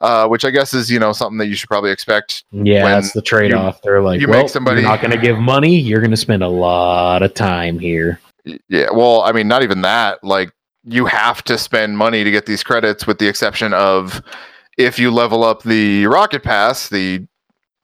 uh, 0.00 0.26
which 0.28 0.44
I 0.44 0.50
guess 0.50 0.74
is 0.74 0.90
you 0.90 0.98
know 0.98 1.12
something 1.12 1.38
that 1.38 1.46
you 1.46 1.54
should 1.54 1.68
probably 1.68 1.90
expect. 1.90 2.44
yeah, 2.50 2.84
that's 2.84 3.12
the 3.12 3.22
trade-off. 3.22 3.80
They're 3.82 4.02
like, 4.02 4.20
you 4.20 4.28
well, 4.28 4.42
make 4.42 4.50
somebody- 4.50 4.80
you're 4.82 4.90
not 4.90 5.00
going 5.00 5.12
to 5.12 5.18
give 5.18 5.38
money. 5.38 5.78
You're 5.78 6.00
going 6.00 6.10
to 6.10 6.16
spend 6.16 6.42
a 6.42 6.48
lot 6.48 7.22
of 7.22 7.34
time 7.34 7.78
here. 7.78 8.20
Yeah, 8.68 8.90
well, 8.92 9.22
I 9.22 9.32
mean, 9.32 9.48
not 9.48 9.62
even 9.62 9.82
that. 9.82 10.22
Like, 10.22 10.52
you 10.84 11.04
have 11.06 11.42
to 11.44 11.58
spend 11.58 11.98
money 11.98 12.22
to 12.22 12.30
get 12.30 12.46
these 12.46 12.62
credits, 12.62 13.06
with 13.06 13.18
the 13.18 13.26
exception 13.26 13.72
of 13.74 14.22
if 14.78 14.98
you 14.98 15.10
level 15.10 15.42
up 15.42 15.62
the 15.64 16.06
rocket 16.06 16.42
pass, 16.44 16.88
the 16.88 17.26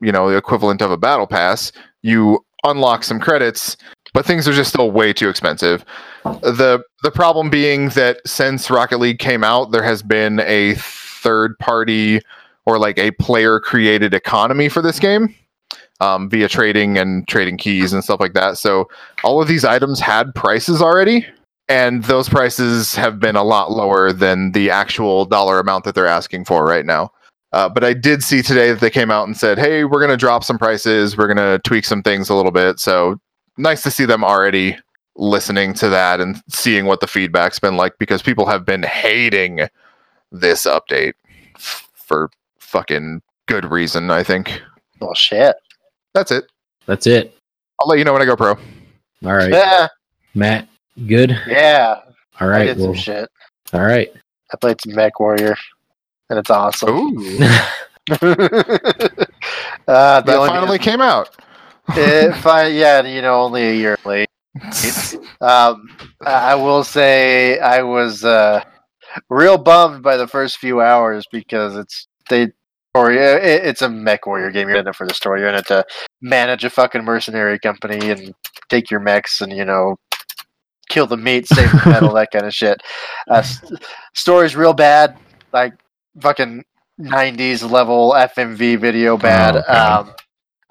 you 0.00 0.12
know 0.12 0.30
the 0.30 0.36
equivalent 0.36 0.82
of 0.82 0.90
a 0.90 0.96
battle 0.96 1.26
pass, 1.26 1.72
you 2.02 2.44
unlock 2.64 3.02
some 3.02 3.18
credits, 3.18 3.76
but 4.12 4.26
things 4.26 4.46
are 4.46 4.52
just 4.52 4.70
still 4.70 4.90
way 4.90 5.12
too 5.12 5.28
expensive. 5.28 5.84
the 6.24 6.82
The 7.02 7.10
problem 7.10 7.50
being 7.50 7.90
that 7.90 8.20
since 8.26 8.70
Rocket 8.70 8.98
League 8.98 9.18
came 9.18 9.44
out, 9.44 9.72
there 9.72 9.82
has 9.82 10.02
been 10.02 10.40
a 10.40 10.74
third 10.76 11.58
party 11.58 12.20
or 12.66 12.78
like 12.78 12.98
a 12.98 13.10
player 13.12 13.58
created 13.60 14.14
economy 14.14 14.68
for 14.68 14.82
this 14.82 14.98
game 14.98 15.34
um, 16.00 16.28
via 16.28 16.48
trading 16.48 16.98
and 16.98 17.26
trading 17.28 17.56
keys 17.56 17.92
and 17.92 18.02
stuff 18.04 18.20
like 18.20 18.34
that. 18.34 18.58
So 18.58 18.88
all 19.24 19.40
of 19.40 19.48
these 19.48 19.64
items 19.64 20.00
had 20.00 20.34
prices 20.34 20.80
already 20.80 21.26
and 21.68 22.04
those 22.04 22.28
prices 22.28 22.94
have 22.94 23.18
been 23.18 23.36
a 23.36 23.42
lot 23.42 23.70
lower 23.70 24.12
than 24.12 24.52
the 24.52 24.70
actual 24.70 25.24
dollar 25.24 25.58
amount 25.58 25.84
that 25.84 25.94
they're 25.94 26.06
asking 26.06 26.44
for 26.44 26.64
right 26.64 26.84
now 26.84 27.10
uh, 27.52 27.68
but 27.68 27.84
i 27.84 27.92
did 27.92 28.22
see 28.22 28.42
today 28.42 28.70
that 28.70 28.80
they 28.80 28.90
came 28.90 29.10
out 29.10 29.26
and 29.26 29.36
said 29.36 29.58
hey 29.58 29.84
we're 29.84 30.00
going 30.00 30.10
to 30.10 30.16
drop 30.16 30.44
some 30.44 30.58
prices 30.58 31.16
we're 31.16 31.32
going 31.32 31.36
to 31.36 31.60
tweak 31.64 31.84
some 31.84 32.02
things 32.02 32.28
a 32.28 32.34
little 32.34 32.50
bit 32.52 32.78
so 32.78 33.18
nice 33.56 33.82
to 33.82 33.90
see 33.90 34.04
them 34.04 34.24
already 34.24 34.76
listening 35.16 35.74
to 35.74 35.88
that 35.90 36.20
and 36.20 36.42
seeing 36.48 36.86
what 36.86 37.00
the 37.00 37.06
feedback's 37.06 37.58
been 37.58 37.76
like 37.76 37.92
because 37.98 38.22
people 38.22 38.46
have 38.46 38.64
been 38.64 38.82
hating 38.82 39.60
this 40.30 40.64
update 40.64 41.12
f- 41.56 41.86
for 41.94 42.30
fucking 42.58 43.20
good 43.46 43.70
reason 43.70 44.10
i 44.10 44.22
think 44.22 44.62
well 45.00 45.12
shit. 45.12 45.54
that's 46.14 46.30
it 46.30 46.44
That's 46.86 47.06
it. 47.06 47.36
i'll 47.80 47.88
let 47.88 47.98
you 47.98 48.04
know 48.04 48.14
when 48.14 48.22
i 48.22 48.24
go 48.24 48.36
pro 48.36 48.52
All 48.52 49.34
right, 49.34 49.50
Yeah, 49.52 49.88
Matt. 50.34 50.66
Good. 51.06 51.38
yeah. 51.46 52.00
All 52.40 52.48
I 52.50 52.64
did 52.64 52.78
Well, 52.78 52.86
some 52.88 52.94
shit. 52.94 53.30
all 53.74 53.82
right. 53.82 54.10
I 54.52 54.56
played 54.56 54.80
some 54.80 54.94
Mech 54.94 55.20
Warrior, 55.20 55.56
and 56.30 56.38
it's 56.38 56.50
awesome. 56.50 56.88
Ooh, 56.90 57.38
uh, 58.10 58.16
that 59.86 60.28
only 60.28 60.48
finally 60.48 60.78
came 60.90 61.00
out 61.00 61.36
it, 61.90 62.46
I, 62.46 62.66
yeah, 62.68 63.02
you 63.02 63.22
know, 63.22 63.42
only 63.42 63.62
a 63.62 63.74
year 63.74 63.98
late. 64.04 64.28
Um, 65.40 65.88
I 66.24 66.54
will 66.54 66.84
say 66.84 67.58
I 67.58 67.82
was 67.82 68.24
uh, 68.24 68.62
real 69.28 69.58
bummed 69.58 70.02
by 70.02 70.16
the 70.16 70.28
first 70.28 70.58
few 70.58 70.80
hours 70.80 71.24
because 71.32 71.76
it's 71.76 72.06
they 72.28 72.48
or 72.94 73.10
it, 73.10 73.42
it's 73.42 73.82
a 73.82 73.88
mech 73.88 74.26
warrior 74.26 74.50
game. 74.50 74.68
You're 74.68 74.78
in 74.78 74.86
it 74.86 74.94
for 74.94 75.06
the 75.06 75.14
story. 75.14 75.40
You're 75.40 75.48
in 75.48 75.54
it 75.56 75.66
to 75.68 75.84
manage 76.20 76.64
a 76.64 76.70
fucking 76.70 77.04
mercenary 77.04 77.58
company 77.58 78.10
and 78.10 78.34
take 78.68 78.90
your 78.90 79.00
mechs 79.00 79.40
and 79.40 79.52
you 79.52 79.64
know 79.64 79.96
kill 80.88 81.06
the 81.06 81.16
meat, 81.16 81.48
save 81.48 81.70
the 81.72 81.82
metal, 81.90 82.12
that 82.14 82.30
kind 82.30 82.44
of 82.46 82.54
shit. 82.54 82.80
Uh, 83.30 83.36
s- 83.36 83.60
story's 84.14 84.54
real 84.54 84.74
bad, 84.74 85.16
like 85.52 85.72
fucking 86.20 86.62
'90s 87.00 87.68
level 87.68 88.12
FMV 88.12 88.78
video 88.78 89.16
bad. 89.16 89.56
Oh, 89.56 89.60
okay. 89.60 89.72
um, 89.72 90.12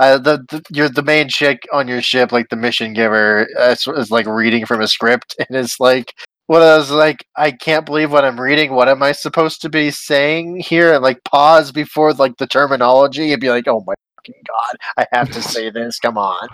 uh, 0.02 0.18
the, 0.18 0.44
the 0.49 0.64
you're 0.72 0.90
the 0.90 1.03
main 1.03 1.30
chick 1.30 1.60
on 1.72 1.88
your 1.88 2.02
ship, 2.02 2.32
like 2.32 2.49
the 2.49 2.56
mission 2.56 2.94
giver, 2.94 3.48
is, 3.60 3.86
is 3.88 4.10
like 4.10 4.26
reading 4.26 4.65
from 4.65 4.82
a 4.82 4.88
script, 4.88 5.36
and 5.40 5.56
it's 5.56 5.80
like 5.80 6.14
what 6.48 6.64
I 6.64 6.76
was 6.76 6.90
like, 6.90 7.23
I 7.38 7.52
can't 7.52 7.86
believe 7.86 8.11
what 8.11 8.26
I'm 8.26 8.41
reading. 8.41 8.73
What 8.73 8.90
am 8.90 9.03
I 9.03 9.11
supposed 9.11 9.61
to 9.61 9.69
be 9.69 9.91
saying 9.91 10.61
here? 10.61 10.94
And 10.94 11.03
like 11.03 11.23
pause 11.23 11.72
before 11.72 12.14
like 12.14 12.36
the 12.38 12.48
terminology 12.48 13.32
and 13.32 13.40
be 13.40 13.49
like, 13.49 13.68
oh 13.68 13.84
my 13.86 13.94
fucking 14.18 14.41
god, 14.48 14.78
I 14.98 15.15
have 15.15 15.30
to 15.32 15.41
say 15.41 15.69
this. 15.69 15.99
Come 15.99 16.18
on. 16.18 16.49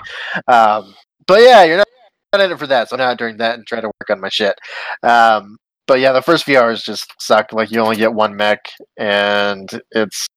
Um, 0.47 0.93
but 1.25 1.41
yeah, 1.41 1.63
you're 1.63 1.77
not, 1.77 1.87
not 2.33 2.41
in 2.41 2.51
it 2.51 2.59
for 2.59 2.67
that, 2.67 2.89
so 2.89 2.97
I'm 2.97 2.99
not 2.99 3.17
doing 3.17 3.37
that 3.37 3.55
and 3.55 3.65
try 3.65 3.79
to 3.79 3.87
work 3.87 4.09
on 4.09 4.19
my 4.19 4.29
shit. 4.29 4.55
Um, 5.03 5.57
but 5.87 6.01
yeah, 6.01 6.11
the 6.11 6.21
first 6.21 6.43
few 6.43 6.59
hours 6.59 6.83
just 6.83 7.13
suck. 7.19 7.53
Like 7.53 7.71
you 7.71 7.79
only 7.79 7.95
get 7.95 8.13
one 8.13 8.35
mech, 8.35 8.59
and 8.97 9.69
it's 9.91 10.27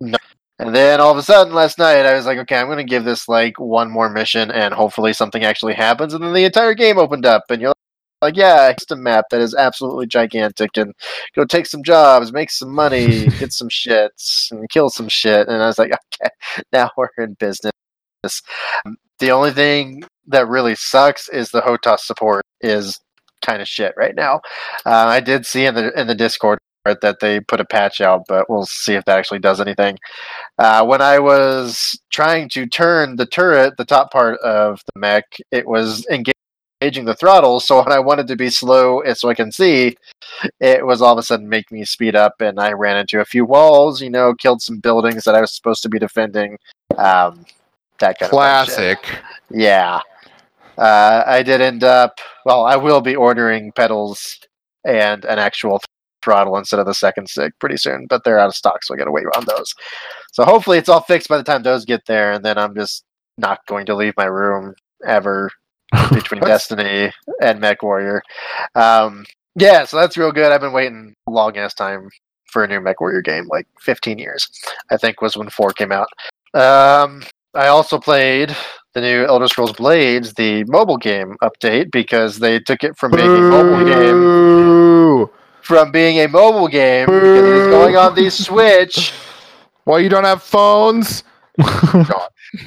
no. 0.00 0.18
And 0.58 0.74
then 0.74 1.00
all 1.00 1.12
of 1.12 1.18
a 1.18 1.22
sudden, 1.22 1.52
last 1.52 1.78
night, 1.78 2.06
I 2.06 2.14
was 2.14 2.24
like, 2.24 2.38
okay, 2.38 2.56
I'm 2.56 2.66
going 2.66 2.78
to 2.78 2.84
give 2.84 3.04
this 3.04 3.28
like 3.28 3.60
one 3.60 3.90
more 3.90 4.08
mission, 4.08 4.50
and 4.50 4.72
hopefully 4.72 5.12
something 5.12 5.44
actually 5.44 5.74
happens. 5.74 6.14
And 6.14 6.24
then 6.24 6.32
the 6.32 6.44
entire 6.44 6.74
game 6.74 6.98
opened 6.98 7.26
up, 7.26 7.44
and 7.50 7.60
you're 7.60 7.74
like, 8.22 8.36
yeah, 8.36 8.70
it's 8.70 8.90
a 8.90 8.96
map 8.96 9.26
that 9.30 9.42
is 9.42 9.54
absolutely 9.54 10.06
gigantic, 10.06 10.76
and 10.78 10.94
go 11.34 11.44
take 11.44 11.66
some 11.66 11.82
jobs, 11.82 12.32
make 12.32 12.50
some 12.50 12.74
money, 12.74 13.26
get 13.38 13.52
some 13.52 13.68
shits, 13.68 14.50
and 14.50 14.68
kill 14.70 14.88
some 14.88 15.08
shit. 15.08 15.46
And 15.48 15.62
I 15.62 15.66
was 15.66 15.78
like, 15.78 15.92
okay, 16.22 16.30
now 16.72 16.90
we're 16.96 17.08
in 17.18 17.34
business. 17.34 17.72
The 19.18 19.30
only 19.30 19.52
thing 19.52 20.04
that 20.26 20.48
really 20.48 20.74
sucks 20.74 21.28
is 21.28 21.50
the 21.50 21.60
HOTAS 21.60 22.00
support 22.00 22.44
is 22.62 22.98
kind 23.42 23.60
of 23.60 23.68
shit 23.68 23.94
right 23.96 24.14
now. 24.14 24.40
Uh, 24.84 25.06
I 25.06 25.20
did 25.20 25.46
see 25.46 25.66
in 25.66 25.74
the 25.74 25.98
in 25.98 26.06
the 26.06 26.14
Discord 26.14 26.58
that 26.94 27.20
they 27.20 27.40
put 27.40 27.60
a 27.60 27.64
patch 27.64 28.00
out, 28.00 28.22
but 28.28 28.48
we'll 28.48 28.66
see 28.66 28.94
if 28.94 29.04
that 29.04 29.18
actually 29.18 29.38
does 29.38 29.60
anything. 29.60 29.98
Uh, 30.58 30.84
when 30.84 31.00
I 31.00 31.18
was 31.18 31.98
trying 32.10 32.48
to 32.50 32.66
turn 32.66 33.16
the 33.16 33.26
turret, 33.26 33.76
the 33.76 33.84
top 33.84 34.10
part 34.12 34.38
of 34.40 34.80
the 34.86 35.00
mech, 35.00 35.24
it 35.50 35.66
was 35.66 36.06
engaging 36.08 37.04
the 37.04 37.14
throttle. 37.14 37.60
So 37.60 37.78
when 37.82 37.92
I 37.92 37.98
wanted 37.98 38.26
to 38.28 38.36
be 38.36 38.50
slow 38.50 39.02
so 39.14 39.28
I 39.28 39.34
can 39.34 39.52
see, 39.52 39.96
it 40.60 40.84
was 40.84 41.02
all 41.02 41.12
of 41.12 41.18
a 41.18 41.22
sudden 41.22 41.48
making 41.48 41.78
me 41.78 41.84
speed 41.84 42.14
up, 42.14 42.34
and 42.40 42.60
I 42.60 42.72
ran 42.72 42.96
into 42.96 43.20
a 43.20 43.24
few 43.24 43.44
walls. 43.44 44.00
You 44.00 44.10
know, 44.10 44.34
killed 44.34 44.62
some 44.62 44.78
buildings 44.78 45.24
that 45.24 45.34
I 45.34 45.40
was 45.40 45.52
supposed 45.52 45.82
to 45.82 45.88
be 45.88 45.98
defending. 45.98 46.58
Um, 46.96 47.44
that 47.98 48.18
kind 48.18 48.30
of 48.30 48.30
bullshit. 48.30 49.02
Classic. 49.02 49.18
Yeah. 49.50 50.00
Uh, 50.78 51.22
I 51.26 51.42
did 51.42 51.60
end 51.60 51.84
up, 51.84 52.18
well, 52.44 52.64
I 52.64 52.76
will 52.76 53.00
be 53.00 53.16
ordering 53.16 53.72
pedals 53.72 54.38
and 54.84 55.24
an 55.24 55.38
actual 55.38 55.80
throttle 56.26 56.58
instead 56.58 56.80
of 56.80 56.86
the 56.86 56.94
second 56.94 57.28
sig 57.28 57.52
pretty 57.60 57.76
soon, 57.76 58.06
but 58.08 58.24
they're 58.24 58.38
out 58.38 58.48
of 58.48 58.56
stock, 58.56 58.82
so 58.82 58.92
I 58.92 58.96
gotta 58.96 59.12
wait 59.12 59.26
on 59.36 59.44
those. 59.46 59.72
So 60.32 60.44
hopefully 60.44 60.76
it's 60.76 60.88
all 60.88 61.00
fixed 61.00 61.28
by 61.28 61.36
the 61.38 61.44
time 61.44 61.62
those 61.62 61.84
get 61.84 62.04
there, 62.06 62.32
and 62.32 62.44
then 62.44 62.58
I'm 62.58 62.74
just 62.74 63.04
not 63.38 63.64
going 63.66 63.86
to 63.86 63.94
leave 63.94 64.14
my 64.16 64.24
room 64.24 64.74
ever 65.06 65.50
between 66.12 66.40
Destiny 66.40 67.12
and 67.40 67.60
Mech 67.60 67.82
Warrior. 67.82 68.22
Um, 68.74 69.24
yeah, 69.54 69.84
so 69.84 69.96
that's 69.96 70.16
real 70.16 70.32
good. 70.32 70.50
I've 70.50 70.60
been 70.60 70.72
waiting 70.72 71.14
a 71.28 71.30
long 71.30 71.56
ass 71.56 71.74
time 71.74 72.08
for 72.50 72.64
a 72.64 72.68
new 72.68 72.80
Mech 72.80 73.00
Warrior 73.00 73.22
game, 73.22 73.46
like 73.48 73.66
15 73.80 74.18
years, 74.18 74.48
I 74.90 74.96
think 74.96 75.20
was 75.20 75.36
when 75.36 75.48
4 75.48 75.72
came 75.72 75.92
out. 75.92 76.08
Um, 76.54 77.22
I 77.54 77.68
also 77.68 77.98
played 77.98 78.54
the 78.94 79.00
new 79.00 79.24
Elder 79.24 79.48
Scrolls 79.48 79.72
Blades, 79.72 80.34
the 80.34 80.64
mobile 80.64 80.96
game 80.96 81.36
update, 81.42 81.90
because 81.90 82.38
they 82.38 82.58
took 82.58 82.82
it 82.82 82.96
from 82.96 83.14
a 83.14 83.26
mobile 83.26 83.84
game! 83.84 85.30
From 85.66 85.90
being 85.90 86.18
a 86.18 86.28
mobile 86.28 86.68
game 86.68 87.06
because 87.06 87.38
it 87.38 87.44
is 87.44 87.66
going 87.66 87.96
on 87.96 88.14
the 88.14 88.30
Switch. 88.30 89.12
Well, 89.84 90.00
you 90.00 90.08
don't 90.08 90.24
have 90.24 90.42
phones. 90.42 91.24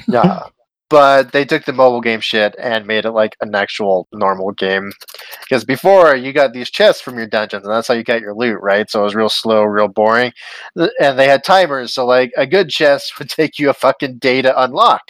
Yeah. 0.06 0.42
But 0.90 1.32
they 1.32 1.44
took 1.44 1.64
the 1.64 1.72
mobile 1.72 2.00
game 2.00 2.20
shit 2.20 2.54
and 2.58 2.86
made 2.86 3.04
it 3.04 3.12
like 3.12 3.36
an 3.40 3.54
actual 3.54 4.06
normal 4.12 4.52
game. 4.52 4.92
Because 5.40 5.64
before 5.64 6.14
you 6.14 6.32
got 6.32 6.52
these 6.52 6.68
chests 6.68 7.00
from 7.00 7.16
your 7.16 7.28
dungeons, 7.28 7.64
and 7.64 7.72
that's 7.72 7.88
how 7.88 7.94
you 7.94 8.04
got 8.04 8.20
your 8.20 8.34
loot, 8.34 8.58
right? 8.60 8.90
So 8.90 9.00
it 9.00 9.04
was 9.04 9.14
real 9.14 9.28
slow, 9.28 9.62
real 9.62 9.88
boring. 9.88 10.32
And 10.76 11.18
they 11.18 11.28
had 11.28 11.44
timers, 11.44 11.94
so 11.94 12.04
like 12.04 12.32
a 12.36 12.46
good 12.46 12.68
chest 12.68 13.12
would 13.18 13.30
take 13.30 13.58
you 13.58 13.70
a 13.70 13.74
fucking 13.74 14.18
day 14.18 14.42
to 14.42 14.62
unlock. 14.62 15.02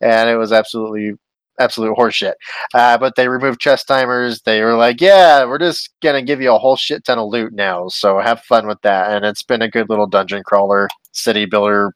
And 0.00 0.28
it 0.28 0.36
was 0.36 0.52
absolutely 0.52 1.12
absolute 1.60 1.96
horseshit. 1.96 2.32
Uh, 2.74 2.98
but 2.98 3.14
they 3.16 3.28
removed 3.28 3.60
chest 3.60 3.86
timers. 3.86 4.40
They 4.42 4.62
were 4.62 4.74
like, 4.74 5.00
yeah, 5.00 5.44
we're 5.44 5.58
just 5.58 5.90
gonna 6.02 6.22
give 6.22 6.40
you 6.40 6.52
a 6.52 6.58
whole 6.58 6.76
shit 6.76 7.04
ton 7.04 7.18
of 7.18 7.28
loot 7.28 7.52
now. 7.52 7.88
So 7.88 8.18
have 8.18 8.40
fun 8.42 8.66
with 8.66 8.80
that. 8.82 9.12
And 9.12 9.24
it's 9.24 9.42
been 9.44 9.62
a 9.62 9.70
good 9.70 9.88
little 9.88 10.06
dungeon 10.06 10.42
crawler, 10.44 10.88
city 11.12 11.44
builder 11.44 11.92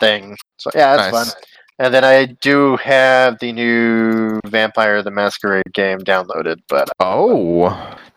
thing. 0.00 0.36
So 0.58 0.70
yeah, 0.74 0.94
it's 0.94 1.12
Nice. 1.12 1.32
fun. 1.32 1.42
And 1.78 1.92
then 1.92 2.04
I 2.04 2.26
do 2.26 2.76
have 2.76 3.38
the 3.40 3.50
new 3.52 4.38
Vampire 4.46 5.02
the 5.02 5.10
Masquerade 5.10 5.72
game 5.72 5.98
downloaded, 5.98 6.58
but 6.68 6.88
Oh, 7.00 7.70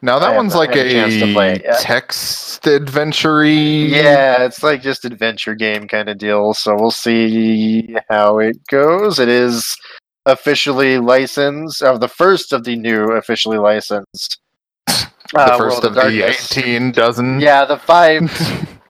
now 0.04 0.20
that 0.20 0.28
have 0.28 0.36
one's 0.36 0.54
like 0.54 0.76
a 0.76 1.34
play 1.34 1.52
a 1.52 1.56
it 1.56 1.64
yet. 1.64 1.80
text 1.80 2.68
adventure 2.68 3.44
yeah, 3.46 4.44
it's 4.44 4.62
like 4.62 4.84
just 4.84 5.06
adventure 5.06 5.56
game 5.56 5.88
kind 5.88 6.10
of 6.10 6.18
deal. 6.20 6.54
So 6.54 6.76
we'll 6.76 6.92
see 6.92 7.96
how 8.10 8.38
it 8.40 8.58
goes. 8.68 9.18
It 9.20 9.30
is 9.30 9.76
officially 10.26 10.98
licensed, 10.98 11.82
or 11.82 11.98
the 11.98 12.08
first 12.08 12.54
of 12.54 12.64
the 12.64 12.76
new 12.76 13.12
officially 13.12 13.58
licensed. 13.58 14.40
The 14.88 15.42
uh, 15.42 15.58
first 15.58 15.84
World 15.84 15.86
of 15.86 15.96
the 15.96 16.28
18 16.28 16.92
dozen. 16.92 17.40
Yeah, 17.40 17.66
the 17.66 17.78
five 17.78 18.22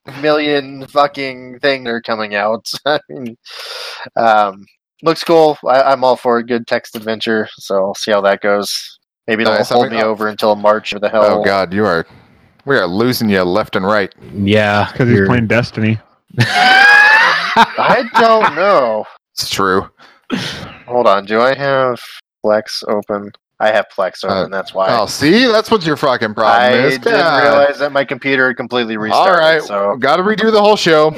million 0.22 0.86
fucking 0.88 1.60
thing 1.60 1.88
are 1.88 2.02
coming 2.02 2.36
out. 2.36 2.70
I 2.86 3.00
mean, 3.10 3.38
um, 4.16 4.66
looks 5.02 5.24
cool. 5.24 5.58
I, 5.66 5.82
I'm 5.82 6.04
all 6.04 6.18
for 6.18 6.38
a 6.38 6.44
good 6.44 6.68
text 6.68 6.96
adventure, 6.96 7.48
so 7.58 7.76
I'll 7.76 7.96
see 7.96 8.12
how 8.12 8.22
that 8.22 8.42
goes. 8.42 9.00
Maybe 9.28 9.44
they'll 9.44 9.54
Nice. 9.54 9.70
Hold 9.70 9.92
me 9.92 9.98
uh, 9.98 10.06
over 10.06 10.28
until 10.28 10.56
March 10.56 10.94
or 10.94 11.00
the 11.00 11.10
hell. 11.10 11.40
Oh 11.40 11.44
God, 11.44 11.74
you 11.74 11.86
are. 11.86 12.06
We 12.66 12.76
are 12.78 12.88
losing 12.88 13.30
you 13.30 13.44
left 13.44 13.76
and 13.76 13.86
right. 13.86 14.14
Yeah, 14.34 14.92
Because 14.92 15.10
he's 15.10 15.28
playing 15.28 15.48
Destiny. 15.48 16.00
I 16.40 18.10
don't 18.20 18.56
know. 18.56 19.06
It's 19.34 19.50
true. 19.50 19.90
Hold 20.88 21.08
on. 21.08 21.26
Do 21.26 21.42
I 21.42 21.54
have 21.56 22.00
Plex 22.46 22.84
open? 22.88 23.32
I 23.60 23.72
have 23.72 23.86
Plex 23.96 24.24
open. 24.26 24.38
Uh, 24.38 24.48
that's 24.58 24.74
why. 24.74 24.88
Oh, 24.90 25.06
see, 25.06 25.46
that's 25.46 25.72
what 25.72 25.86
your 25.86 25.96
fucking 25.96 26.34
problem 26.34 26.62
I 26.62 26.72
is. 26.74 26.94
didn't 27.00 27.12
God. 27.14 27.44
realize 27.44 27.80
that 27.80 27.92
my 27.92 28.04
computer 28.04 28.48
had 28.50 28.58
completely 28.58 28.98
restarted. 28.98 29.34
All 29.36 29.40
right, 29.40 29.62
So 29.64 29.96
got 29.98 30.18
to 30.18 30.24
redo 30.24 30.52
the 30.52 30.62
whole 30.62 30.76
show. 30.76 31.12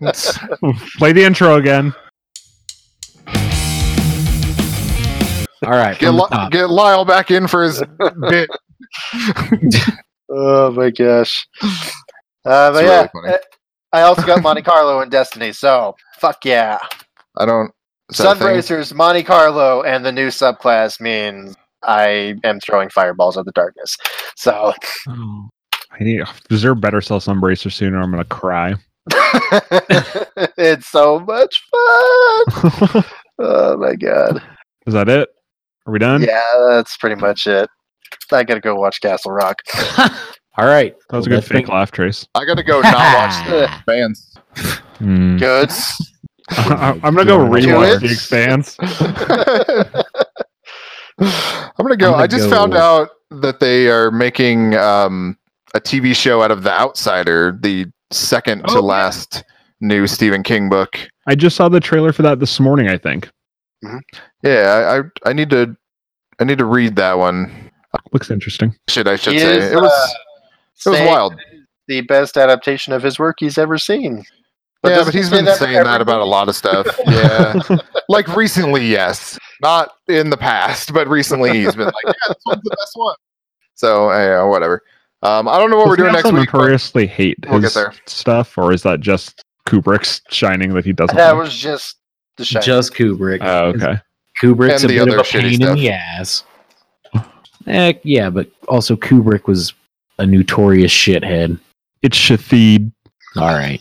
It's- 0.00 0.38
Play 0.98 1.12
the 1.12 1.22
intro 1.22 1.56
again. 1.56 1.94
All 5.64 5.70
right, 5.70 5.96
get, 5.96 6.08
from 6.08 6.16
Li- 6.16 6.48
get 6.50 6.70
Lyle 6.70 7.04
back 7.04 7.30
in 7.30 7.46
for 7.46 7.62
his 7.62 7.82
bit. 8.28 8.50
Oh 10.34 10.70
my 10.70 10.88
gosh. 10.90 11.46
Uh, 11.62 11.68
but 12.72 12.76
It's 12.76 12.82
yeah, 12.88 12.96
really 13.14 13.30
funny. 13.30 13.36
I 13.92 14.00
also 14.00 14.22
got 14.26 14.42
Monte 14.42 14.62
Carlo 14.62 15.00
and 15.02 15.10
Destiny. 15.10 15.52
So 15.52 15.94
fuck 16.18 16.42
yeah. 16.46 16.78
I 17.38 17.46
don't. 17.46 17.70
is 18.10 18.18
that 18.18 18.36
a 18.36 18.38
thing? 18.38 18.48
Sunbracers, 18.58 18.94
Monte 18.94 19.22
Carlo, 19.24 19.82
and 19.82 20.04
the 20.04 20.12
new 20.12 20.28
subclass 20.28 21.00
means 21.00 21.56
I 21.82 22.34
am 22.44 22.60
throwing 22.60 22.88
fireballs 22.90 23.36
at 23.38 23.44
the 23.44 23.52
darkness. 23.52 23.96
So 24.36 24.72
I 25.08 25.98
need. 26.04 26.22
Is 26.50 26.62
there 26.62 26.74
better 26.74 27.00
sell 27.00 27.20
Sunbracer 27.20 27.40
bracer 27.40 27.70
soon, 27.70 27.94
or 27.94 28.02
I'm 28.02 28.10
gonna 28.10 28.24
cry? 28.24 28.74
it's 30.56 30.88
so 30.88 31.20
much 31.20 31.60
fun. 31.70 33.04
Oh 33.38 33.76
my 33.78 33.96
god. 33.96 34.40
Is 34.86 34.94
that 34.94 35.08
it? 35.08 35.28
Are 35.86 35.92
we 35.92 35.98
done? 35.98 36.22
Yeah, 36.22 36.66
that's 36.68 36.96
pretty 36.98 37.16
much 37.20 37.46
it. 37.48 37.68
I 38.30 38.44
gotta 38.44 38.60
go 38.60 38.76
watch 38.76 39.00
Castle 39.00 39.32
Rock. 39.32 39.56
All 40.58 40.66
right, 40.66 40.94
That 41.08 41.16
was 41.16 41.26
a 41.26 41.30
good 41.30 41.44
fake 41.44 41.66
been- 41.66 41.74
laugh, 41.74 41.90
Trace. 41.90 42.26
I 42.34 42.44
got 42.44 42.56
to 42.56 42.62
go 42.62 42.82
not 42.82 42.92
watch 42.94 43.48
the 43.48 43.70
fans. 43.86 44.34
Hmm. 44.98 45.38
Good. 45.38 45.70
I'm 46.50 47.00
gonna 47.00 47.24
go 47.24 47.38
Do 47.46 47.54
it. 47.54 47.64
rewatch 47.64 48.00
The 48.00 48.10
Expanse. 48.12 48.76
I'm 51.18 51.84
gonna 51.84 51.96
go. 51.96 52.06
I'm 52.08 52.12
gonna 52.12 52.16
I 52.16 52.26
just 52.26 52.48
go- 52.48 52.56
found 52.56 52.74
out 52.74 53.10
that 53.30 53.60
they 53.60 53.88
are 53.88 54.10
making 54.10 54.74
um, 54.74 55.36
a 55.74 55.80
TV 55.80 56.14
show 56.14 56.42
out 56.42 56.50
of 56.50 56.62
The 56.62 56.72
Outsider, 56.72 57.58
the 57.62 57.86
second 58.10 58.62
Oh, 58.68 58.74
to 58.74 58.80
yeah. 58.80 58.80
last 58.80 59.44
new 59.80 60.06
Stephen 60.06 60.42
King 60.42 60.68
book. 60.68 60.98
I 61.26 61.34
just 61.34 61.56
saw 61.56 61.68
the 61.68 61.80
trailer 61.80 62.12
for 62.12 62.22
that 62.22 62.40
this 62.40 62.58
morning. 62.60 62.88
I 62.88 62.98
think. 62.98 63.30
Yeah, 64.42 65.00
I, 65.24 65.28
I 65.28 65.30
I 65.30 65.32
need 65.32 65.50
to 65.50 65.76
I 66.40 66.44
need 66.44 66.58
to 66.58 66.64
read 66.64 66.96
that 66.96 67.18
one. 67.18 67.70
Looks 68.12 68.30
interesting. 68.30 68.74
Shit, 68.88 69.06
I 69.06 69.16
should 69.16 69.34
He 69.34 69.38
say 69.40 69.58
is, 69.58 69.72
it 69.72 69.76
was 69.76 69.92
uh, 70.86 70.90
it 70.90 71.00
was 71.00 71.08
wild. 71.08 71.34
The 71.88 72.00
best 72.02 72.36
adaptation 72.36 72.92
of 72.92 73.02
his 73.02 73.18
work 73.18 73.36
he's 73.40 73.58
ever 73.58 73.76
seen. 73.76 74.24
Yeah, 74.84 75.04
but 75.04 75.14
he's 75.14 75.30
been 75.30 75.44
that 75.44 75.58
saying 75.58 75.84
that 75.84 76.00
about 76.00 76.20
a 76.20 76.24
lot 76.24 76.48
of 76.48 76.56
stuff. 76.56 76.86
Yeah, 77.06 77.54
like 78.08 78.28
recently, 78.36 78.86
yes, 78.86 79.38
not 79.62 79.92
in 80.08 80.30
the 80.30 80.36
past, 80.36 80.92
but 80.92 81.06
recently 81.08 81.60
he's 81.60 81.74
been 81.74 81.86
like, 81.86 81.94
yeah, 82.06 82.12
this 82.28 82.36
one's 82.46 82.62
the 82.62 82.70
best 82.70 82.92
one. 82.94 83.14
So 83.74 84.10
yeah, 84.10 84.42
whatever. 84.44 84.82
Um, 85.22 85.46
I 85.46 85.58
don't 85.58 85.70
know 85.70 85.76
what 85.76 85.86
we're 85.88 85.96
doing 85.96 86.12
next 86.12 86.24
also 86.24 86.38
week. 86.40 86.50
but- 86.50 86.58
Notoriously 86.58 87.06
hate 87.06 87.38
We'll 87.48 87.60
his 87.60 87.76
stuff, 88.06 88.58
or 88.58 88.72
is 88.72 88.82
that 88.82 89.00
just 89.00 89.44
Kubrick's 89.68 90.20
shining 90.30 90.74
that 90.74 90.84
he 90.84 90.92
doesn't? 90.92 91.16
That 91.16 91.32
like? 91.32 91.42
was 91.44 91.54
just 91.56 91.96
the 92.36 92.44
shine. 92.44 92.62
Just 92.62 92.94
Kubrick. 92.94 93.38
Oh, 93.40 93.66
okay. 93.68 94.00
Kubrick's 94.40 94.82
And 94.82 94.90
a 94.90 94.98
the 94.98 95.04
bit 95.04 95.14
of 95.14 95.20
a 95.20 95.22
shitty 95.22 95.58
pain 95.58 95.62
in 95.62 95.74
the 95.76 95.90
ass. 95.90 96.44
Eh, 97.68 97.92
yeah, 98.02 98.28
but 98.30 98.50
also 98.66 98.96
Kubrick 98.96 99.46
was 99.46 99.72
a 100.18 100.26
notorious 100.26 100.90
shithead. 100.90 101.58
It's 102.02 102.18
Shathid. 102.18 102.90
All 103.36 103.46
right. 103.54 103.80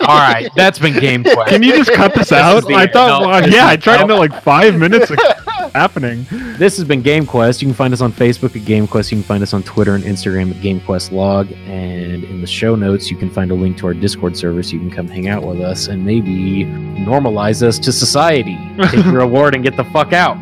All 0.00 0.18
right. 0.18 0.48
That's 0.56 0.78
been 0.80 0.98
Game 0.98 1.22
Quest. 1.22 1.48
Can 1.48 1.62
you 1.62 1.72
just 1.76 1.92
cut 1.92 2.12
this 2.14 2.30
This 2.30 2.38
out? 2.38 2.66
the- 2.66 2.74
I 2.74 2.86
thought, 2.88 3.22
no. 3.22 3.46
yeah, 3.54 3.68
I 3.68 3.76
tried 3.76 3.96
No. 3.96 4.02
to 4.02 4.06
know 4.08 4.18
like 4.18 4.42
five 4.42 4.74
minutes 4.76 5.10
ago. 5.10 5.22
happening. 5.74 6.26
This 6.58 6.76
has 6.78 6.84
been 6.84 7.00
Game 7.02 7.24
Quest. 7.24 7.62
You 7.62 7.68
can 7.68 7.74
find 7.76 7.94
us 7.94 8.00
on 8.00 8.12
Facebook 8.12 8.56
at 8.56 8.64
Game 8.64 8.88
Quest. 8.88 9.12
You 9.12 9.18
can 9.18 9.22
find 9.24 9.40
us 9.44 9.54
on 9.54 9.62
Twitter 9.62 9.94
and 9.94 10.02
Instagram 10.02 10.50
at 10.50 10.60
Game 10.60 10.80
Quest 10.80 11.12
Log. 11.12 11.52
And 11.52 12.24
in 12.24 12.40
the 12.40 12.46
show 12.48 12.74
notes, 12.74 13.08
you 13.08 13.16
can 13.16 13.30
find 13.30 13.52
a 13.52 13.54
link 13.54 13.76
to 13.78 13.86
our 13.86 13.94
Discord 13.94 14.36
server 14.36 14.64
so 14.64 14.72
you 14.72 14.80
can 14.80 14.90
come 14.90 15.06
hang 15.06 15.28
out 15.28 15.44
with 15.46 15.60
us 15.60 15.86
and 15.86 16.04
maybe 16.04 16.64
normalize 16.64 17.62
us 17.62 17.78
to 17.78 17.92
society. 17.92 18.58
Take 18.88 19.04
your 19.04 19.20
award 19.28 19.54
and 19.54 19.62
get 19.62 19.76
the 19.76 19.84
fuck 19.84 20.12
out. 20.12 20.36